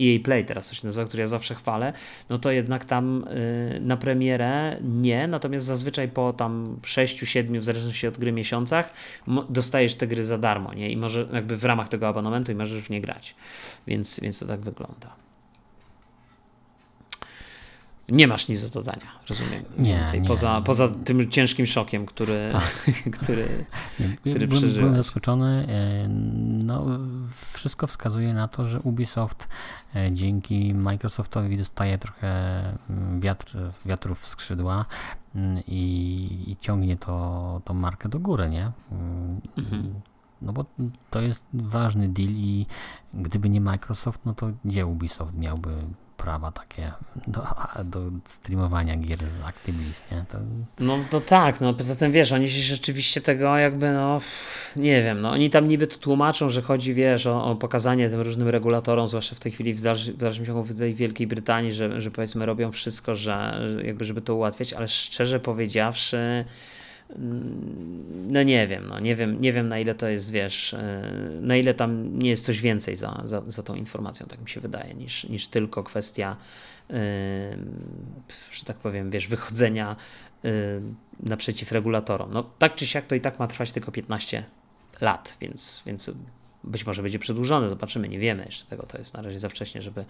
EA 0.01 0.19
Play 0.23 0.45
teraz 0.45 0.69
to 0.69 0.75
się 0.75 0.88
nazywa, 0.88 1.05
który 1.05 1.21
ja 1.21 1.27
zawsze 1.27 1.55
chwalę, 1.55 1.93
no 2.29 2.39
to 2.39 2.51
jednak 2.51 2.85
tam 2.85 3.25
na 3.81 3.97
premierę 3.97 4.77
nie, 4.83 5.27
natomiast 5.27 5.65
zazwyczaj 5.65 6.07
po 6.07 6.33
tam 6.33 6.77
6-7, 6.81 7.59
w 7.59 7.63
zależności 7.63 8.07
od 8.07 8.17
gry 8.17 8.31
miesiącach, 8.31 8.93
dostajesz 9.49 9.95
te 9.95 10.07
gry 10.07 10.25
za 10.25 10.38
darmo, 10.38 10.73
nie? 10.73 10.89
I 10.89 10.97
może 10.97 11.27
jakby 11.33 11.57
w 11.57 11.65
ramach 11.65 11.88
tego 11.88 12.07
abonamentu 12.07 12.51
i 12.51 12.55
możesz 12.55 12.83
w 12.83 12.89
nie 12.89 13.01
grać. 13.01 13.35
Więc, 13.88 14.19
więc 14.19 14.39
to 14.39 14.45
tak 14.45 14.59
wygląda. 14.59 15.15
Nie 18.09 18.27
masz 18.27 18.47
nic 18.47 18.61
do 18.61 18.69
dodania, 18.69 19.05
rozumiem. 19.29 19.63
Nie, 19.77 20.03
nie, 20.21 20.27
poza, 20.27 20.61
poza 20.61 20.89
tym 20.89 21.31
ciężkim 21.31 21.65
szokiem, 21.65 22.05
który, 22.05 22.49
tak. 22.51 22.63
który, 23.19 23.65
który 24.19 24.47
byłem, 24.47 24.73
Byłem 24.73 24.97
zaskoczony. 24.97 25.67
E, 25.69 26.07
no, 26.65 26.85
wszystko 27.53 27.88
wskazuje 27.88 28.33
na 28.33 28.47
to, 28.47 28.65
że 28.65 28.79
Ubisoft 28.79 29.47
e, 29.95 30.11
dzięki 30.11 30.73
Microsoftowi 30.73 31.57
dostaje 31.57 31.97
trochę 31.97 32.61
mm, 32.89 33.19
wiatr, 33.19 33.57
wiatrów 33.85 34.19
w 34.19 34.26
skrzydła 34.26 34.85
mm, 35.35 35.64
i, 35.68 36.43
i 36.47 36.57
ciągnie 36.57 36.97
to, 36.97 37.61
tą 37.65 37.73
markę 37.73 38.09
do 38.09 38.19
góry, 38.19 38.49
nie? 38.49 38.72
Mm, 38.91 39.41
mhm. 39.57 39.93
No 40.41 40.53
bo 40.53 40.65
to 41.09 41.22
jest 41.22 41.45
ważny 41.53 42.09
deal 42.09 42.30
i 42.30 42.65
gdyby 43.14 43.49
nie 43.49 43.61
Microsoft, 43.61 44.22
no 44.26 44.34
to 44.34 44.51
gdzie 44.65 44.85
Ubisoft 44.85 45.34
miałby 45.34 45.69
prawa 46.18 46.51
takie 46.51 46.91
do, 47.27 47.41
do 47.93 47.99
streamowania 48.26 48.97
gier 48.97 49.27
z 49.27 49.41
Activision, 49.41 50.05
nie? 50.11 50.26
To... 50.30 50.38
No 50.80 50.99
to 51.09 51.19
tak, 51.19 51.61
no 51.61 51.73
poza 51.73 51.95
tym 51.95 52.11
wiesz, 52.11 52.31
oni 52.31 52.49
się 52.49 52.61
rzeczywiście 52.61 53.22
tego 53.22 53.57
jakby, 53.57 53.91
no 53.91 54.19
nie 54.76 55.03
wiem, 55.03 55.22
no 55.22 55.31
oni 55.31 55.49
tam 55.49 55.68
niby 55.68 55.88
to 55.88 55.97
tłumaczą, 55.97 56.49
że 56.49 56.61
chodzi, 56.61 56.93
wiesz, 56.93 57.27
o, 57.27 57.45
o 57.45 57.55
pokazanie 57.55 58.09
tym 58.09 58.22
różnym 58.22 58.47
regulatorom, 58.47 59.07
zwłaszcza 59.07 59.35
w 59.35 59.39
tej 59.39 59.51
chwili 59.51 59.73
w, 59.73 59.81
dalszy, 59.81 60.14
w 60.14 60.18
dalszym 60.18 60.45
ciągu 60.45 60.64
w 60.64 60.77
tej 60.77 60.95
Wielkiej 60.95 61.27
Brytanii, 61.27 61.72
że, 61.72 62.01
że 62.01 62.11
powiedzmy 62.11 62.45
robią 62.45 62.72
wszystko, 62.72 63.15
że 63.15 63.61
jakby 63.84 64.05
żeby 64.05 64.22
to 64.22 64.35
ułatwiać, 64.35 64.73
ale 64.73 64.88
szczerze 64.88 65.39
powiedziawszy, 65.39 66.45
no 68.27 68.43
nie 68.43 68.67
wiem, 68.67 68.88
no 68.88 68.99
nie 68.99 69.15
wiem, 69.15 69.41
nie 69.41 69.53
wiem 69.53 69.67
na 69.67 69.79
ile 69.79 69.95
to 69.95 70.07
jest, 70.07 70.31
wiesz, 70.31 70.73
e, 70.73 71.01
na 71.41 71.57
ile 71.57 71.73
tam 71.73 72.19
nie 72.19 72.29
jest 72.29 72.45
coś 72.45 72.61
więcej 72.61 72.95
za, 72.95 73.21
za, 73.25 73.43
za 73.47 73.63
tą 73.63 73.75
informacją, 73.75 74.25
tak 74.25 74.41
mi 74.41 74.49
się 74.49 74.61
wydaje, 74.61 74.93
niż, 74.93 75.23
niż 75.23 75.47
tylko 75.47 75.84
kwestia, 75.84 76.35
yy, 76.89 76.95
że 78.51 78.63
tak 78.65 78.77
powiem, 78.77 79.09
wiesz, 79.09 79.27
wychodzenia 79.27 79.95
yy, 80.43 80.51
naprzeciw 81.19 81.71
regulatorom. 81.71 82.34
No 82.34 82.43
tak 82.43 82.75
czy 82.75 82.88
siak 82.88 83.07
to 83.07 83.15
i 83.15 83.21
tak 83.21 83.39
ma 83.39 83.47
trwać 83.47 83.71
tylko 83.71 83.91
15 83.91 84.43
lat, 85.01 85.38
więc, 85.41 85.84
więc 85.85 86.11
być 86.63 86.85
może 86.85 87.01
będzie 87.01 87.19
przedłużone, 87.19 87.69
zobaczymy, 87.69 88.09
nie 88.09 88.19
wiemy 88.19 88.45
jeszcze 88.45 88.65
tego, 88.65 88.84
to 88.84 88.97
jest 88.97 89.13
na 89.13 89.21
razie 89.21 89.39
za 89.39 89.49
wcześnie, 89.49 89.81
żeby, 89.81 90.05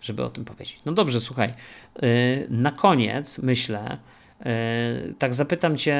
żeby 0.00 0.24
o 0.24 0.30
tym 0.30 0.44
powiedzieć. 0.44 0.80
No 0.84 0.92
dobrze, 0.92 1.20
słuchaj, 1.20 1.48
yy, 2.02 2.08
na 2.50 2.72
koniec 2.72 3.38
myślę, 3.38 3.98
tak 5.18 5.34
zapytam 5.34 5.76
Cię 5.76 5.98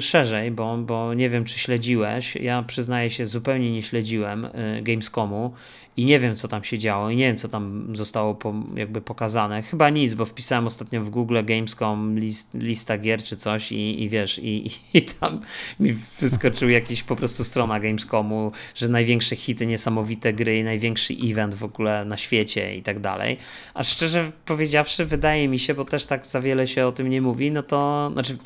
szerzej, 0.00 0.50
bo, 0.50 0.76
bo 0.76 1.14
nie 1.14 1.30
wiem, 1.30 1.44
czy 1.44 1.58
śledziłeś. 1.58 2.36
Ja 2.36 2.62
przyznaję 2.62 3.10
się, 3.10 3.26
zupełnie 3.26 3.72
nie 3.72 3.82
śledziłem 3.82 4.44
e, 4.44 4.82
Gamescomu 4.82 5.52
i 5.96 6.04
nie 6.04 6.20
wiem, 6.20 6.36
co 6.36 6.48
tam 6.48 6.64
się 6.64 6.78
działo 6.78 7.10
i 7.10 7.16
nie 7.16 7.26
wiem, 7.26 7.36
co 7.36 7.48
tam 7.48 7.96
zostało 7.96 8.34
po, 8.34 8.54
jakby 8.74 9.00
pokazane. 9.00 9.62
Chyba 9.62 9.90
nic, 9.90 10.14
bo 10.14 10.24
wpisałem 10.24 10.66
ostatnio 10.66 11.02
w 11.02 11.10
Google 11.10 11.44
Gamescom 11.44 12.18
list, 12.18 12.50
lista 12.54 12.98
gier 12.98 13.22
czy 13.22 13.36
coś 13.36 13.72
i, 13.72 14.02
i 14.02 14.08
wiesz, 14.08 14.38
i, 14.38 14.70
i 14.94 15.02
tam 15.02 15.40
mi 15.80 15.92
wyskoczył 16.20 16.68
jakiś 16.68 17.02
po 17.02 17.16
prostu 17.16 17.44
strona 17.44 17.80
Gamescomu, 17.80 18.52
że 18.74 18.88
największe 18.88 19.36
hity, 19.36 19.66
niesamowite 19.66 20.32
gry 20.32 20.64
największy 20.64 21.14
event 21.24 21.54
w 21.54 21.64
ogóle 21.64 22.04
na 22.04 22.16
świecie 22.16 22.76
i 22.76 22.82
tak 22.82 23.00
dalej. 23.00 23.36
A 23.74 23.82
szczerze 23.82 24.32
powiedziawszy, 24.46 25.04
wydaje 25.04 25.48
mi 25.48 25.58
się, 25.58 25.74
bo 25.74 25.84
też 25.84 26.06
tak 26.06 26.26
za 26.26 26.40
wiele 26.40 26.66
się 26.66 26.86
o 26.86 26.92
tym 26.92 27.10
nie 27.10 27.22
mówi, 27.22 27.50
no 27.50 27.62
to 27.62 28.10
znaczy 28.12 28.36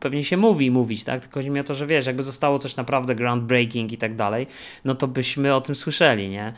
pewnie 0.00 0.24
się 0.24 0.36
mówi 0.36 0.70
mówić, 0.70 1.04
tak? 1.04 1.20
Tylko 1.20 1.40
chodzi 1.40 1.50
mi 1.50 1.60
o 1.60 1.64
to, 1.64 1.74
że 1.74 1.86
wiesz, 1.86 2.06
jakby 2.06 2.22
zostało 2.22 2.58
coś 2.58 2.76
naprawdę 2.76 3.14
groundbreaking 3.14 3.92
i 3.92 3.98
tak 3.98 4.14
dalej, 4.14 4.46
no 4.84 4.94
to 4.94 5.08
byśmy 5.08 5.54
o 5.54 5.60
tym 5.60 5.74
słyszeli, 5.74 6.28
nie? 6.28 6.52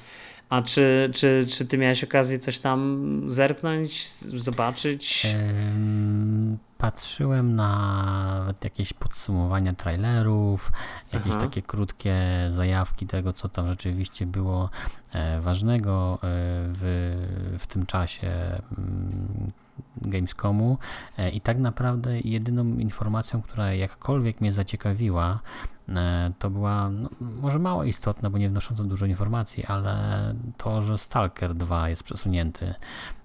A 0.48 0.62
czy, 0.62 1.10
czy, 1.14 1.46
czy 1.48 1.66
ty 1.66 1.78
miałeś 1.78 2.04
okazję 2.04 2.38
coś 2.38 2.58
tam 2.58 3.22
zerknąć, 3.26 4.08
zobaczyć? 4.18 5.26
Patrzyłem 6.78 7.56
na 7.56 8.54
jakieś 8.64 8.92
podsumowania 8.92 9.72
trailerów, 9.72 10.72
jakieś 11.12 11.32
Aha. 11.32 11.40
takie 11.40 11.62
krótkie 11.62 12.16
zajawki 12.50 13.06
tego, 13.06 13.32
co 13.32 13.48
tam 13.48 13.68
rzeczywiście 13.68 14.26
było 14.26 14.70
e, 15.12 15.40
ważnego 15.40 16.14
e, 16.14 16.18
w, 16.72 17.16
w 17.58 17.66
tym 17.66 17.86
czasie 17.86 18.30
mm, 18.78 19.52
Gamescomu 20.02 20.78
e, 21.18 21.30
i 21.30 21.40
tak 21.40 21.58
naprawdę 21.58 22.20
jedyną 22.20 22.64
informacją, 22.64 23.42
która 23.42 23.74
jakkolwiek 23.74 24.40
mnie 24.40 24.52
zaciekawiła, 24.52 25.40
e, 25.88 26.32
to 26.38 26.50
była 26.50 26.90
no, 26.90 27.08
może 27.20 27.58
mało 27.58 27.84
istotna, 27.84 28.30
bo 28.30 28.38
nie 28.38 28.48
wnosząca 28.48 28.84
dużo 28.84 29.06
informacji, 29.06 29.64
ale 29.64 30.34
to, 30.56 30.82
że 30.82 30.98
Stalker 30.98 31.54
2 31.54 31.88
jest 31.88 32.02
przesunięty 32.02 32.74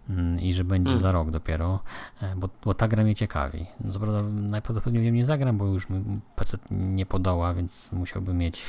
mm, 0.09 0.39
i 0.39 0.53
że 0.53 0.63
będzie 0.63 0.89
hmm. 0.89 1.03
za 1.03 1.11
rok 1.11 1.31
dopiero, 1.31 1.79
e, 2.21 2.35
bo, 2.35 2.49
bo 2.65 2.73
ta 2.73 2.87
gra 2.87 3.03
mnie 3.03 3.15
ciekawi. 3.15 3.65
No, 3.79 3.91
co 3.91 3.99
prawda 3.99 4.21
najprawdopodobniej 4.23 5.11
nie 5.11 5.25
zagram, 5.25 5.57
bo 5.57 5.65
już 5.65 5.87
PC 6.35 6.57
nie 6.71 7.05
podoła, 7.05 7.53
więc 7.53 7.91
musiałbym 7.91 8.37
mieć 8.37 8.63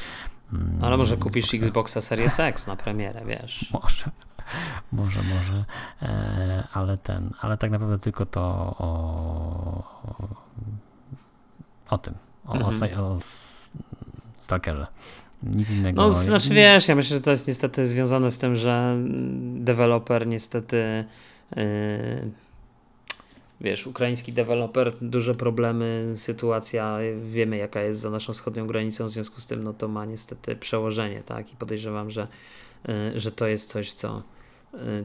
mm, 0.52 0.85
ale 0.85 0.97
może 0.97 1.16
kupisz 1.16 1.44
Xboxa, 1.44 1.66
Xboxa 1.66 2.01
Series 2.01 2.40
X 2.40 2.66
na 2.66 2.77
premierę, 2.77 3.24
wiesz. 3.27 3.70
Może 3.73 4.11
może, 4.92 5.20
może, 5.22 5.64
e, 6.02 6.68
ale 6.72 6.98
ten, 6.98 7.30
ale 7.40 7.56
tak 7.56 7.70
naprawdę 7.70 7.98
tylko 7.98 8.26
to 8.26 8.40
o, 8.78 9.82
o, 11.88 11.98
tym, 11.98 12.14
o, 12.46 12.54
mhm. 12.54 13.00
o, 13.00 13.02
o 13.02 13.18
Stalkerze. 14.38 14.86
Nic 15.42 15.70
innego. 15.70 16.02
No, 16.02 16.10
znaczy 16.10 16.48
wiesz, 16.54 16.88
ja 16.88 16.94
myślę, 16.94 17.16
że 17.16 17.22
to 17.22 17.30
jest 17.30 17.48
niestety 17.48 17.86
związane 17.86 18.30
z 18.30 18.38
tym, 18.38 18.56
że 18.56 18.96
deweloper 19.54 20.26
niestety 20.26 21.04
yy, 21.56 21.64
wiesz, 23.60 23.86
ukraiński 23.86 24.32
deweloper, 24.32 24.92
duże 25.00 25.34
problemy, 25.34 26.12
sytuacja, 26.14 26.98
wiemy 27.24 27.56
jaka 27.56 27.80
jest 27.80 28.00
za 28.00 28.10
naszą 28.10 28.32
wschodnią 28.32 28.66
granicą, 28.66 29.06
w 29.06 29.10
związku 29.10 29.40
z 29.40 29.46
tym 29.46 29.62
no 29.62 29.72
to 29.72 29.88
ma 29.88 30.04
niestety 30.04 30.56
przełożenie, 30.56 31.22
tak, 31.22 31.52
i 31.52 31.56
podejrzewam, 31.56 32.10
że, 32.10 32.26
yy, 32.88 33.20
że 33.20 33.32
to 33.32 33.46
jest 33.46 33.68
coś, 33.68 33.92
co 33.92 34.18
Y, 34.18 34.34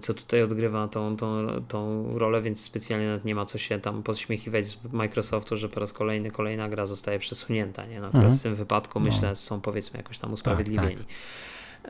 co 0.01 0.13
tutaj 0.13 0.43
odgrywa 0.43 0.87
tą, 0.87 1.17
tą, 1.17 1.47
tą 1.67 2.05
rolę, 2.17 2.41
więc 2.41 2.61
specjalnie 2.61 3.07
nawet 3.07 3.25
nie 3.25 3.35
ma 3.35 3.45
co 3.45 3.57
się 3.57 3.79
tam 3.79 4.03
podśmiechiwać 4.03 4.65
z 4.65 4.77
Microsoftu, 4.91 5.57
że 5.57 5.69
po 5.69 5.79
raz 5.79 5.93
kolejny 5.93 6.31
kolejna 6.31 6.69
gra 6.69 6.85
zostaje 6.85 7.19
przesunięta. 7.19 7.85
Nie? 7.85 7.99
No, 7.99 8.07
mhm. 8.07 8.31
W 8.31 8.43
tym 8.43 8.55
wypadku 8.55 8.99
myślę, 8.99 9.29
no. 9.29 9.35
są 9.35 9.61
powiedzmy 9.61 9.97
jakoś 9.97 10.19
tam 10.19 10.33
usprawiedliwieni. 10.33 10.95
Tak, 10.95 11.05
tak. 11.05 11.15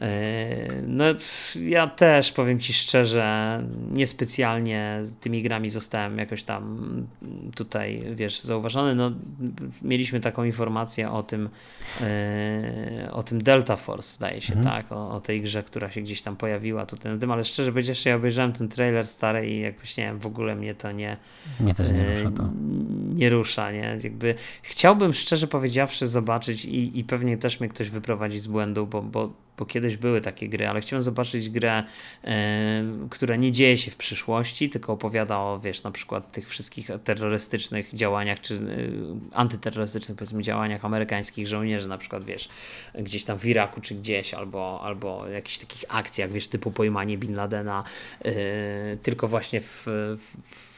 E, 0.02 0.82
no, 0.88 1.03
ja 1.66 1.88
też 1.88 2.32
powiem 2.32 2.60
Ci 2.60 2.74
szczerze, 2.74 3.60
niespecjalnie 3.91 5.02
tymi 5.20 5.44
grami 5.44 5.70
zostałem 5.70 6.18
jakoś 6.18 6.44
tam 6.44 6.78
tutaj, 7.56 8.03
wiesz, 8.16 8.40
zauważony. 8.40 8.95
No, 8.95 9.11
mieliśmy 9.82 10.20
taką 10.20 10.44
informację 10.44 11.11
o 11.11 11.24
tym, 11.24 11.49
e, 12.02 13.10
o 13.11 13.24
tym 13.24 13.44
Delta 13.44 13.76
Force, 13.76 14.16
zdaje 14.16 14.41
się, 14.41 14.53
mhm. 14.53 14.76
tak, 14.76 14.91
o, 14.91 15.11
o, 15.11 15.22
tej 15.22 15.41
grze, 15.41 15.64
która 15.64 15.91
się 15.91 16.02
gdzieś 16.02 16.22
tam 16.22 16.36
pojawiła 16.36 16.86
tutaj 16.86 17.14
na 17.14 17.18
tym, 17.18 17.32
ale 17.32 17.45
szczerze 17.45 17.72
powiedziawszy, 17.72 18.10
ja 18.10 18.16
obejrzałem 18.16 18.53
ten 18.53 18.70
trailer 18.70 19.07
stary 19.07 19.49
i 19.49 19.60
jakoś, 19.60 19.98
nie 19.98 20.03
wiem, 20.03 20.20
w 20.20 20.28
ogóle 20.28 20.56
mnie 20.56 20.76
to 20.76 20.91
nie... 20.91 21.18
Mnie 21.60 21.74
też 21.74 21.91
nie 21.91 22.16
rusza 22.16 22.32
to. 22.32 22.49
Nie 23.16 23.30
rusza, 23.30 23.72
nie? 23.72 23.98
Jakby 24.03 24.36
chciałbym 24.61 25.14
szczerze 25.14 25.48
powiedziawszy 25.48 26.07
zobaczyć 26.07 26.66
i, 26.66 26.99
i 26.99 27.03
pewnie 27.03 27.38
też 27.38 27.60
mnie 27.60 27.70
ktoś 27.70 27.90
wyprowadzi 27.90 28.40
z 28.40 28.48
błędu, 28.48 28.88
bo, 28.88 29.02
bo 29.02 29.34
bo 29.60 29.65
kiedyś 29.65 29.98
były 29.98 30.22
takie 30.22 30.49
gry, 30.49 30.68
ale 30.68 30.81
chciałem 30.81 31.03
zobaczyć 31.03 31.49
grę, 31.49 31.84
e, 32.23 32.84
która 33.10 33.36
nie 33.36 33.52
dzieje 33.52 33.77
się 33.77 33.91
w 33.91 33.95
przyszłości, 33.95 34.69
tylko 34.69 34.94
opowiada 34.94 35.38
o, 35.38 35.60
wiesz, 35.60 35.84
na 35.84 35.91
przykład 35.91 36.31
tych 36.31 36.49
wszystkich 36.49 36.90
terrorystycznych 37.03 37.94
działaniach, 37.94 38.41
czy 38.41 38.53
e, 38.53 38.60
antyterrorystycznych, 39.38 40.18
powiedzmy, 40.18 40.44
działaniach 40.44 40.86
amerykańskich 40.86 41.48
żołnierzy, 41.48 41.88
na 41.88 41.98
przykład, 41.98 42.23
wiesz, 42.23 42.49
gdzieś 42.95 43.23
tam 43.23 43.40
w 43.40 43.45
Iraku, 43.45 43.81
czy 43.81 43.95
gdzieś, 43.95 44.34
albo, 44.34 44.81
albo 44.84 45.27
jakichś 45.27 45.57
takich 45.57 45.84
akcjach, 45.90 46.31
wiesz, 46.31 46.48
typu 46.48 46.72
pojmanie 46.72 47.18
Bin 47.18 47.36
Ladena, 47.36 47.84
e, 48.22 48.31
tylko 48.98 49.27
właśnie 49.27 49.61
w, 49.61 49.88
w 50.18 50.68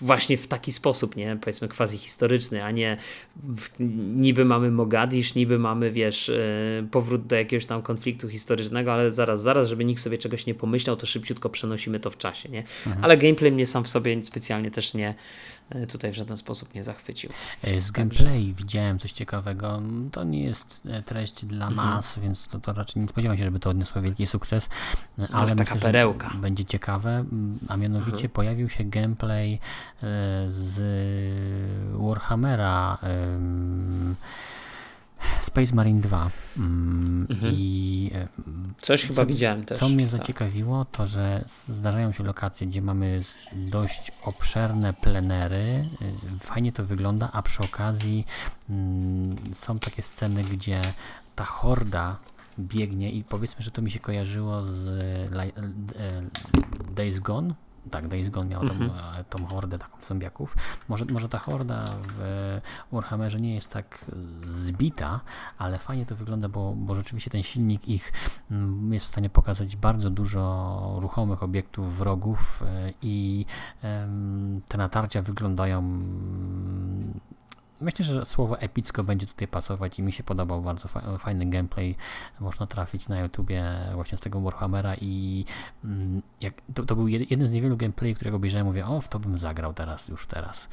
właśnie 0.00 0.36
w 0.36 0.46
taki 0.46 0.72
sposób, 0.72 1.16
nie? 1.16 1.36
Powiedzmy 1.40 1.68
quasi 1.68 1.98
historyczny, 1.98 2.64
a 2.64 2.70
nie 2.70 2.96
w, 3.36 3.68
niby 4.16 4.44
mamy 4.44 4.70
Mogadisz, 4.70 5.34
niby 5.34 5.58
mamy, 5.58 5.90
wiesz, 5.90 6.28
yy, 6.28 6.88
powrót 6.90 7.26
do 7.26 7.36
jakiegoś 7.36 7.66
tam 7.66 7.82
konfliktu 7.82 8.28
historycznego, 8.28 8.92
ale 8.92 9.10
zaraz, 9.10 9.42
zaraz, 9.42 9.68
żeby 9.68 9.84
nikt 9.84 10.02
sobie 10.02 10.18
czegoś 10.18 10.46
nie 10.46 10.54
pomyślał, 10.54 10.96
to 10.96 11.06
szybciutko 11.06 11.50
przenosimy 11.50 12.00
to 12.00 12.10
w 12.10 12.18
czasie, 12.18 12.48
nie? 12.48 12.64
Mhm. 12.86 13.04
Ale 13.04 13.16
gameplay 13.16 13.52
mnie 13.52 13.66
sam 13.66 13.84
w 13.84 13.88
sobie 13.88 14.24
specjalnie 14.24 14.70
też 14.70 14.94
nie, 14.94 15.14
E, 15.70 15.86
tutaj 15.86 16.12
w 16.12 16.14
żaden 16.14 16.36
sposób 16.36 16.74
nie 16.74 16.84
zachwycił. 16.84 17.30
E, 17.62 17.80
z 17.80 17.90
gameplay 17.90 18.52
widziałem 18.52 18.98
coś 18.98 19.12
ciekawego. 19.12 19.82
To 20.12 20.24
nie 20.24 20.44
jest 20.44 20.80
e, 20.86 21.02
treść 21.02 21.44
dla 21.44 21.68
mhm. 21.68 21.88
mas, 21.88 22.18
więc 22.18 22.46
to, 22.46 22.60
to, 22.60 22.72
raczej 22.72 23.02
nie 23.02 23.08
spodziewam 23.08 23.38
się, 23.38 23.44
żeby 23.44 23.60
to 23.60 23.70
odniosło 23.70 24.02
wielki 24.02 24.26
sukces, 24.26 24.68
ale 25.32 25.50
no, 25.50 25.56
taka 25.56 25.74
myślę, 25.74 25.88
perełka. 25.88 26.30
będzie 26.34 26.64
ciekawe, 26.64 27.24
a 27.68 27.76
mianowicie 27.76 28.12
mhm. 28.12 28.30
pojawił 28.30 28.68
się 28.68 28.84
gameplay 28.84 29.58
z 30.48 30.80
Warhammera 31.92 32.98
Space 35.40 35.74
Marine 35.74 36.00
2. 36.00 36.30
Mm, 36.56 37.26
mhm. 37.30 37.52
I 37.54 38.10
e, 38.14 38.28
coś 38.80 39.04
chyba 39.04 39.26
widziałem 39.26 39.64
też. 39.64 39.78
Co 39.78 39.88
mnie 39.88 40.06
tak. 40.06 40.20
zaciekawiło, 40.20 40.84
to 40.84 41.06
że 41.06 41.44
zdarzają 41.46 42.12
się 42.12 42.24
lokacje, 42.24 42.66
gdzie 42.66 42.82
mamy 42.82 43.20
dość 43.52 44.12
obszerne 44.22 44.92
plenery. 44.92 45.88
E, 46.36 46.38
fajnie 46.40 46.72
to 46.72 46.84
wygląda, 46.84 47.30
a 47.32 47.42
przy 47.42 47.62
okazji 47.62 48.24
mm, 48.70 49.36
są 49.54 49.78
takie 49.78 50.02
sceny, 50.02 50.44
gdzie 50.44 50.82
ta 51.36 51.44
horda 51.44 52.16
biegnie 52.58 53.12
i 53.12 53.24
powiedzmy, 53.24 53.62
że 53.62 53.70
to 53.70 53.82
mi 53.82 53.90
się 53.90 53.98
kojarzyło 53.98 54.64
z 54.64 54.88
e, 54.88 56.22
Days 56.94 57.20
Gone 57.20 57.54
tak, 57.88 58.08
Days 58.08 58.28
Gone 58.28 58.50
miał 58.50 58.62
mhm. 58.62 58.90
tą, 59.30 59.38
tą 59.38 59.46
hordę 59.46 59.78
taką 59.78 59.98
zombiaków. 60.02 60.56
Może, 60.88 61.04
może 61.04 61.28
ta 61.28 61.38
horda 61.38 61.94
w 62.02 62.60
Warhammerze 62.92 63.40
nie 63.40 63.54
jest 63.54 63.72
tak 63.72 64.04
zbita, 64.46 65.20
ale 65.58 65.78
fajnie 65.78 66.06
to 66.06 66.16
wygląda, 66.16 66.48
bo, 66.48 66.72
bo 66.76 66.94
rzeczywiście 66.94 67.30
ten 67.30 67.42
silnik 67.42 67.88
ich 67.88 68.12
mm, 68.50 68.92
jest 68.92 69.06
w 69.06 69.08
stanie 69.08 69.30
pokazać 69.30 69.76
bardzo 69.76 70.10
dużo 70.10 70.94
ruchomych 71.00 71.42
obiektów, 71.42 71.96
wrogów 71.96 72.62
e, 72.62 72.92
i 73.02 73.46
te 74.68 74.78
natarcia 74.78 75.22
wyglądają 75.22 76.00
Myślę, 77.80 78.04
że 78.04 78.24
słowo 78.24 78.60
epicko 78.60 79.04
będzie 79.04 79.26
tutaj 79.26 79.48
pasować 79.48 79.98
i 79.98 80.02
mi 80.02 80.12
się 80.12 80.22
podobał 80.22 80.62
bardzo 80.62 80.88
fajny 81.18 81.46
gameplay. 81.46 81.96
Można 82.40 82.66
trafić 82.66 83.08
na 83.08 83.20
YouTubie 83.20 83.64
właśnie 83.94 84.18
z 84.18 84.20
tego 84.20 84.40
Warhammera 84.40 84.94
i 84.94 85.44
mm, 85.84 86.22
jak, 86.40 86.54
to, 86.74 86.84
to 86.84 86.96
był 86.96 87.08
jeden 87.08 87.46
z 87.46 87.52
niewielu 87.52 87.76
gameplay, 87.76 88.14
którego 88.14 88.36
obejrzałem, 88.36 88.66
mówię, 88.66 88.86
o, 88.86 89.00
w 89.00 89.08
to 89.08 89.18
bym 89.18 89.38
zagrał 89.38 89.74
teraz, 89.74 90.08
już 90.08 90.26
teraz. 90.26 90.68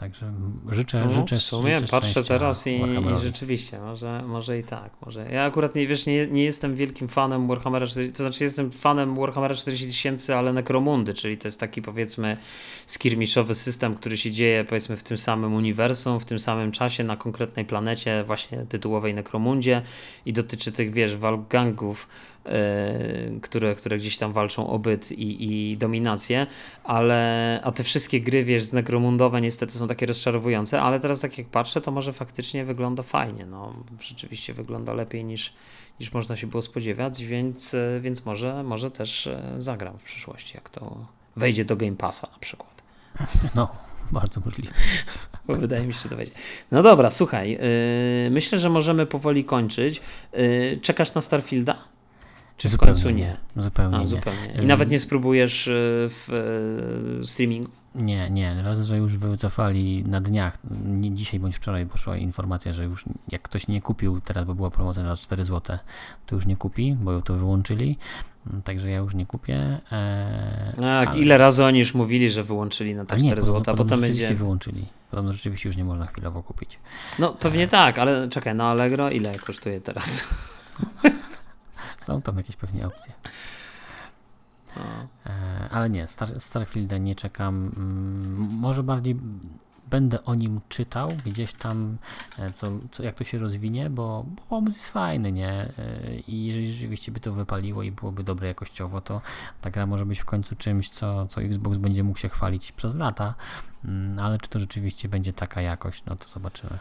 Także 0.00 0.32
życzę, 0.70 1.04
no, 1.04 1.12
życzę, 1.12 1.36
w 1.36 1.42
sumie 1.42 1.78
życzę 1.78 1.90
patrzę 1.90 2.24
teraz 2.24 2.66
i, 2.66 2.70
i, 2.70 3.18
rzeczywiście, 3.22 3.78
może, 3.80 4.22
może 4.26 4.58
i 4.58 4.64
tak. 4.64 4.92
Może. 5.06 5.26
Ja 5.32 5.44
akurat 5.44 5.74
nie, 5.74 5.86
wiesz, 5.86 6.06
nie, 6.06 6.26
nie 6.26 6.44
jestem 6.44 6.74
wielkim 6.74 7.08
fanem 7.08 7.48
Warhammera, 7.48 7.86
to 7.86 8.22
znaczy 8.22 8.44
jestem 8.44 8.70
fanem 8.70 9.16
Warhammera 9.16 9.54
40 9.54 9.86
tysięcy, 9.86 10.34
ale 10.34 10.52
Necromundy, 10.52 11.14
czyli 11.14 11.38
to 11.38 11.48
jest 11.48 11.60
taki 11.60 11.82
powiedzmy 11.82 12.36
skirmiszowy 12.86 13.54
system, 13.54 13.94
który 13.94 14.16
się 14.16 14.30
dzieje 14.30 14.64
powiedzmy 14.64 14.96
w 14.96 15.02
tym 15.02 15.18
samym 15.18 15.54
uniwersum, 15.54 16.20
w 16.20 16.24
tym 16.24 16.38
samym 16.38 16.72
czasie 16.72 17.04
na 17.04 17.16
konkretnej 17.16 17.64
planecie, 17.64 18.24
właśnie 18.26 18.66
tytułowej 18.68 19.14
Necromundzie 19.14 19.82
i 20.26 20.32
dotyczy 20.32 20.72
tych, 20.72 20.92
wiesz, 20.92 21.16
walk 21.16 21.48
gangów 21.48 22.08
które, 23.42 23.74
które 23.74 23.98
gdzieś 23.98 24.18
tam 24.18 24.32
walczą 24.32 24.70
o 24.70 24.78
byt 24.78 25.12
i, 25.12 25.70
i 25.70 25.76
dominację, 25.76 26.46
ale 26.84 27.60
a 27.64 27.72
te 27.72 27.84
wszystkie 27.84 28.20
gry, 28.20 28.44
wiesz, 28.44 28.64
z 28.64 28.72
Necromundowe 28.72 29.40
niestety 29.40 29.72
są 29.72 29.88
takie 29.88 30.06
rozczarowujące, 30.06 30.82
ale 30.82 31.00
teraz 31.00 31.20
tak 31.20 31.38
jak 31.38 31.46
patrzę, 31.46 31.80
to 31.80 31.90
może 31.90 32.12
faktycznie 32.12 32.64
wygląda 32.64 33.02
fajnie, 33.02 33.46
no 33.46 33.74
rzeczywiście 34.00 34.54
wygląda 34.54 34.94
lepiej 34.94 35.24
niż, 35.24 35.52
niż 36.00 36.12
można 36.12 36.36
się 36.36 36.46
było 36.46 36.62
spodziewać, 36.62 37.24
więc, 37.24 37.74
e, 37.74 38.00
więc 38.00 38.24
może, 38.24 38.62
może 38.62 38.90
też 38.90 39.26
e, 39.26 39.54
zagram 39.58 39.98
w 39.98 40.02
przyszłości, 40.02 40.54
jak 40.54 40.70
to 40.70 41.06
wejdzie 41.36 41.64
do 41.64 41.76
Game 41.76 41.96
Passa 41.96 42.28
na 42.32 42.38
przykład. 42.38 42.82
No, 43.54 43.68
bardzo 44.12 44.40
możliwe. 44.44 44.74
Bo 45.46 45.56
wydaje 45.56 45.86
mi 45.86 45.92
się, 45.92 46.00
że 46.02 46.08
to 46.08 46.16
będzie. 46.16 46.32
No 46.70 46.82
dobra, 46.82 47.10
słuchaj, 47.10 47.50
yy, 47.50 48.30
myślę, 48.30 48.58
że 48.58 48.70
możemy 48.70 49.06
powoli 49.06 49.44
kończyć. 49.44 50.00
Yy, 50.32 50.78
czekasz 50.82 51.14
na 51.14 51.20
Starfielda? 51.20 51.78
Czy 52.60 52.68
w 52.68 52.70
zupełnie 52.70 52.94
końcu 52.94 53.10
nie? 53.10 53.36
Zupełnie 53.56 53.96
A, 53.96 54.00
nie. 54.00 54.06
Zupełnie. 54.06 54.62
I 54.62 54.66
nawet 54.66 54.90
nie 54.90 55.00
spróbujesz 55.00 55.68
e, 55.68 55.72
w 56.08 56.28
e, 57.22 57.24
streamingu? 57.24 57.70
Nie, 57.94 58.30
nie. 58.30 58.62
Raz, 58.62 58.82
że 58.82 58.96
już 58.96 59.16
wycofali 59.16 60.04
na 60.04 60.20
dniach, 60.20 60.58
nie 60.84 61.14
dzisiaj 61.14 61.40
bądź 61.40 61.56
wczoraj 61.56 61.86
poszła 61.86 62.16
informacja, 62.16 62.72
że 62.72 62.84
już 62.84 63.04
jak 63.28 63.42
ktoś 63.42 63.68
nie 63.68 63.80
kupił 63.80 64.20
teraz, 64.20 64.44
bo 64.44 64.54
była 64.54 64.70
promocja 64.70 65.02
na 65.02 65.16
4 65.16 65.44
zł, 65.44 65.78
to 66.26 66.34
już 66.34 66.46
nie 66.46 66.56
kupi, 66.56 66.96
bo 67.00 67.22
to 67.22 67.34
wyłączyli. 67.34 67.98
Także 68.64 68.90
ja 68.90 68.98
już 68.98 69.14
nie 69.14 69.26
kupię. 69.26 69.80
Eee, 69.92 70.76
tak, 70.80 71.08
ale... 71.08 71.18
ile 71.18 71.38
razy 71.38 71.64
oni 71.64 71.78
już 71.78 71.94
mówili, 71.94 72.30
że 72.30 72.44
wyłączyli 72.44 72.94
na 72.94 73.04
te 73.04 73.18
4 73.18 73.42
zł, 73.42 73.74
a 73.74 73.76
potem 73.76 74.00
będzie. 74.00 74.34
wyłączyli. 74.34 74.86
Potem 75.10 75.32
rzeczywiście 75.32 75.68
już 75.68 75.76
nie 75.76 75.84
można 75.84 76.06
chwilowo 76.06 76.42
kupić. 76.42 76.78
No 77.18 77.32
pewnie 77.32 77.62
eee. 77.62 77.68
tak, 77.68 77.98
ale 77.98 78.28
czekaj, 78.28 78.54
na 78.54 78.64
Allegro 78.64 79.10
ile 79.10 79.38
kosztuje 79.38 79.80
teraz? 79.80 80.28
Są 82.00 82.22
tam 82.22 82.36
jakieś 82.36 82.56
pewnie 82.56 82.86
opcje. 82.86 83.12
E, 85.26 85.68
ale 85.70 85.90
nie, 85.90 86.08
Star, 86.08 86.40
Starfielda 86.40 86.98
nie 86.98 87.14
czekam. 87.14 87.72
Mm, 87.76 88.48
może 88.50 88.82
bardziej 88.82 89.16
będę 89.90 90.24
o 90.24 90.34
nim 90.34 90.60
czytał 90.68 91.12
gdzieś 91.24 91.52
tam, 91.52 91.98
e, 92.38 92.52
co, 92.52 92.72
co, 92.90 93.02
jak 93.02 93.14
to 93.14 93.24
się 93.24 93.38
rozwinie, 93.38 93.90
bo, 93.90 94.24
bo 94.28 94.42
pomysł 94.42 94.78
jest 94.78 94.92
fajny, 94.92 95.32
nie? 95.32 95.50
E, 95.50 96.14
I 96.28 96.46
jeżeli 96.46 96.72
rzeczywiście 96.72 97.12
by 97.12 97.20
to 97.20 97.32
wypaliło 97.32 97.82
i 97.82 97.92
byłoby 97.92 98.24
dobre 98.24 98.48
jakościowo, 98.48 99.00
to 99.00 99.20
ta 99.60 99.70
gra 99.70 99.86
może 99.86 100.06
być 100.06 100.18
w 100.18 100.24
końcu 100.24 100.56
czymś, 100.56 100.90
co, 100.90 101.26
co 101.26 101.42
Xbox 101.42 101.76
będzie 101.76 102.04
mógł 102.04 102.18
się 102.18 102.28
chwalić 102.28 102.72
przez 102.72 102.94
lata, 102.94 103.34
mm, 103.84 104.18
ale 104.18 104.38
czy 104.38 104.48
to 104.48 104.58
rzeczywiście 104.58 105.08
będzie 105.08 105.32
taka 105.32 105.60
jakość, 105.60 106.04
no 106.04 106.16
to 106.16 106.28
zobaczymy. 106.28 106.78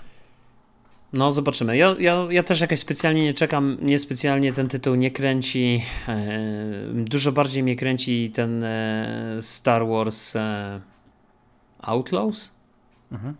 No, 1.13 1.31
zobaczymy. 1.31 1.77
Ja, 1.77 1.95
ja, 1.99 2.27
ja 2.29 2.43
też 2.43 2.61
jakoś 2.61 2.79
specjalnie 2.79 3.23
nie 3.23 3.33
czekam, 3.33 3.77
niespecjalnie 3.81 4.53
ten 4.53 4.67
tytuł 4.67 4.95
nie 4.95 5.11
kręci. 5.11 5.83
E, 6.07 6.39
dużo 6.93 7.31
bardziej 7.31 7.63
mnie 7.63 7.75
kręci 7.75 8.31
ten 8.33 8.63
e, 8.63 9.37
Star 9.41 9.87
Wars 9.87 10.35
e, 10.35 10.81
Outlaws? 11.79 12.51
Mhm. 13.11 13.35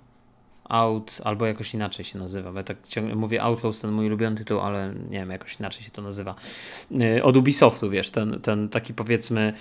Out, 0.70 1.22
albo 1.24 1.46
jakoś 1.46 1.74
inaczej 1.74 2.06
się 2.06 2.20
nazywa. 2.20 2.52
Ja 2.56 2.64
tak 2.64 2.88
ciągle 2.88 3.16
mówię 3.16 3.44
Outlaws, 3.44 3.82
ten 3.82 3.92
mój 3.92 4.08
ulubiony 4.08 4.38
tytuł, 4.38 4.60
ale 4.60 4.94
nie 5.10 5.20
wiem, 5.20 5.30
jakoś 5.30 5.60
inaczej 5.60 5.84
się 5.84 5.92
to 5.92 6.02
nazywa. 6.02 6.36
Od 7.24 7.38
Ubisoftu, 7.38 7.90
wiesz, 7.90 8.10
ten, 8.10 8.42
ten 8.42 8.70
taki 8.70 8.94
powiedzmy 8.94 9.54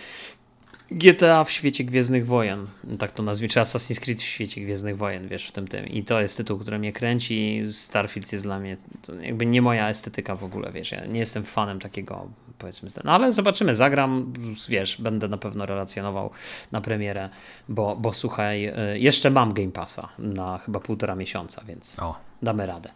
GTA 0.90 1.44
w 1.44 1.50
świecie 1.50 1.84
Gwiezdnych 1.84 2.26
Wojen, 2.26 2.66
tak 2.98 3.12
to 3.12 3.22
nazwijmy, 3.22 3.52
czy 3.52 3.60
Assassin's 3.60 4.00
Creed 4.00 4.22
w 4.22 4.24
świecie 4.24 4.60
Gwiezdnych 4.60 4.96
Wojen, 4.96 5.28
wiesz, 5.28 5.48
w 5.48 5.52
tym 5.52 5.68
tym. 5.68 5.86
I 5.86 6.04
to 6.04 6.20
jest 6.20 6.36
tytuł, 6.36 6.58
który 6.58 6.78
mnie 6.78 6.92
kręci. 6.92 7.62
Starfield 7.72 8.32
jest 8.32 8.44
dla 8.44 8.58
mnie 8.58 8.76
jakby 9.20 9.46
nie 9.46 9.62
moja 9.62 9.88
estetyka 9.88 10.36
w 10.36 10.44
ogóle, 10.44 10.72
wiesz. 10.72 10.92
Ja 10.92 11.06
nie 11.06 11.18
jestem 11.18 11.44
fanem 11.44 11.80
takiego, 11.80 12.28
powiedzmy, 12.58 12.88
no 13.04 13.12
ale 13.12 13.32
zobaczymy, 13.32 13.74
zagram, 13.74 14.32
wiesz, 14.68 15.00
będę 15.00 15.28
na 15.28 15.38
pewno 15.38 15.66
relacjonował 15.66 16.30
na 16.72 16.80
premierę, 16.80 17.28
bo, 17.68 17.96
bo 17.96 18.12
słuchaj, 18.12 18.68
y, 18.94 18.98
jeszcze 18.98 19.30
mam 19.30 19.52
Game 19.52 19.72
Passa 19.72 20.08
na 20.18 20.58
chyba 20.58 20.80
półtora 20.80 21.14
miesiąca, 21.14 21.62
więc 21.64 21.98
o. 21.98 22.14
damy 22.42 22.66
radę. 22.66 22.90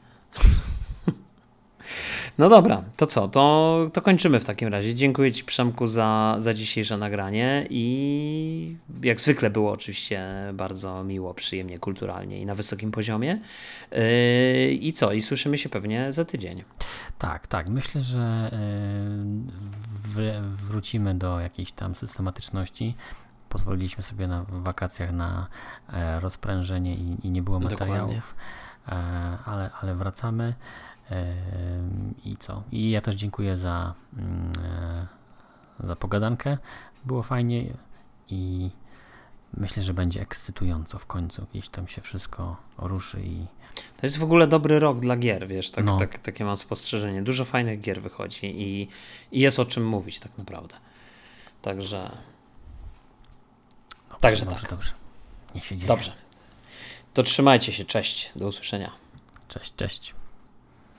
No 2.38 2.48
dobra, 2.48 2.82
to 2.96 3.06
co? 3.06 3.28
To, 3.28 3.78
to 3.92 4.02
kończymy 4.02 4.40
w 4.40 4.44
takim 4.44 4.68
razie. 4.68 4.94
Dziękuję 4.94 5.32
Ci, 5.32 5.44
Przemku, 5.44 5.86
za, 5.86 6.36
za 6.38 6.54
dzisiejsze 6.54 6.96
nagranie 6.96 7.66
i 7.70 8.76
jak 9.02 9.20
zwykle 9.20 9.50
było 9.50 9.72
oczywiście 9.72 10.24
bardzo 10.54 11.04
miło, 11.04 11.34
przyjemnie, 11.34 11.78
kulturalnie 11.78 12.40
i 12.40 12.46
na 12.46 12.54
wysokim 12.54 12.90
poziomie. 12.90 13.38
Yy, 13.90 14.70
I 14.70 14.92
co? 14.92 15.12
I 15.12 15.22
słyszymy 15.22 15.58
się 15.58 15.68
pewnie 15.68 16.12
za 16.12 16.24
tydzień. 16.24 16.64
Tak, 17.18 17.46
tak. 17.46 17.68
Myślę, 17.68 18.00
że 18.00 18.50
yy, 20.16 20.40
wrócimy 20.40 21.14
do 21.14 21.40
jakiejś 21.40 21.72
tam 21.72 21.94
systematyczności 21.94 22.94
pozwoliliśmy 23.52 24.02
sobie 24.02 24.28
na 24.28 24.44
wakacjach 24.48 25.12
na 25.12 25.46
e, 25.92 26.20
rozprężenie 26.20 26.94
i, 26.94 27.26
i 27.26 27.30
nie 27.30 27.42
było 27.42 27.60
materiałów, 27.60 28.34
e, 28.88 28.92
ale, 29.44 29.70
ale 29.80 29.94
wracamy. 29.94 30.54
I 32.24 32.36
co? 32.36 32.62
I 32.72 32.90
ja 32.90 33.00
też 33.00 33.14
dziękuję 33.14 33.56
za, 33.56 33.94
mm, 34.16 34.52
e, 35.80 35.86
za 35.86 35.96
pogadankę. 35.96 36.58
Było 37.04 37.22
fajnie 37.22 37.64
i 38.28 38.70
myślę, 39.56 39.82
że 39.82 39.94
będzie 39.94 40.20
ekscytująco 40.20 40.98
w 40.98 41.06
końcu. 41.06 41.46
Gdzieś 41.52 41.68
tam 41.68 41.88
się 41.88 42.00
wszystko 42.00 42.56
ruszy 42.78 43.22
i. 43.22 43.46
To 43.74 44.06
jest 44.06 44.18
w 44.18 44.22
ogóle 44.22 44.46
dobry 44.46 44.78
rok 44.78 45.00
dla 45.00 45.16
gier, 45.16 45.48
wiesz, 45.48 45.70
tak, 45.70 45.84
no. 45.84 45.98
tak, 45.98 46.18
takie 46.18 46.44
mam 46.44 46.56
spostrzeżenie. 46.56 47.22
Dużo 47.22 47.44
fajnych 47.44 47.80
gier 47.80 48.02
wychodzi 48.02 48.46
i, 48.46 48.88
i 49.32 49.40
jest 49.40 49.60
o 49.60 49.64
czym 49.64 49.86
mówić 49.86 50.20
tak 50.20 50.38
naprawdę. 50.38 50.74
Także. 51.62 52.16
Dobrze, 54.10 54.20
Także 54.20 54.44
dobrze, 54.44 54.60
tak. 54.60 54.70
Dobrze. 54.70 54.92
Niech 55.54 55.64
się 55.64 55.76
dzieje. 55.76 55.88
Dobrze. 55.88 56.12
To 57.14 57.22
trzymajcie 57.22 57.72
się. 57.72 57.84
Cześć. 57.84 58.32
Do 58.36 58.46
usłyszenia. 58.46 58.90
Cześć, 59.48 59.74
cześć. 59.76 60.14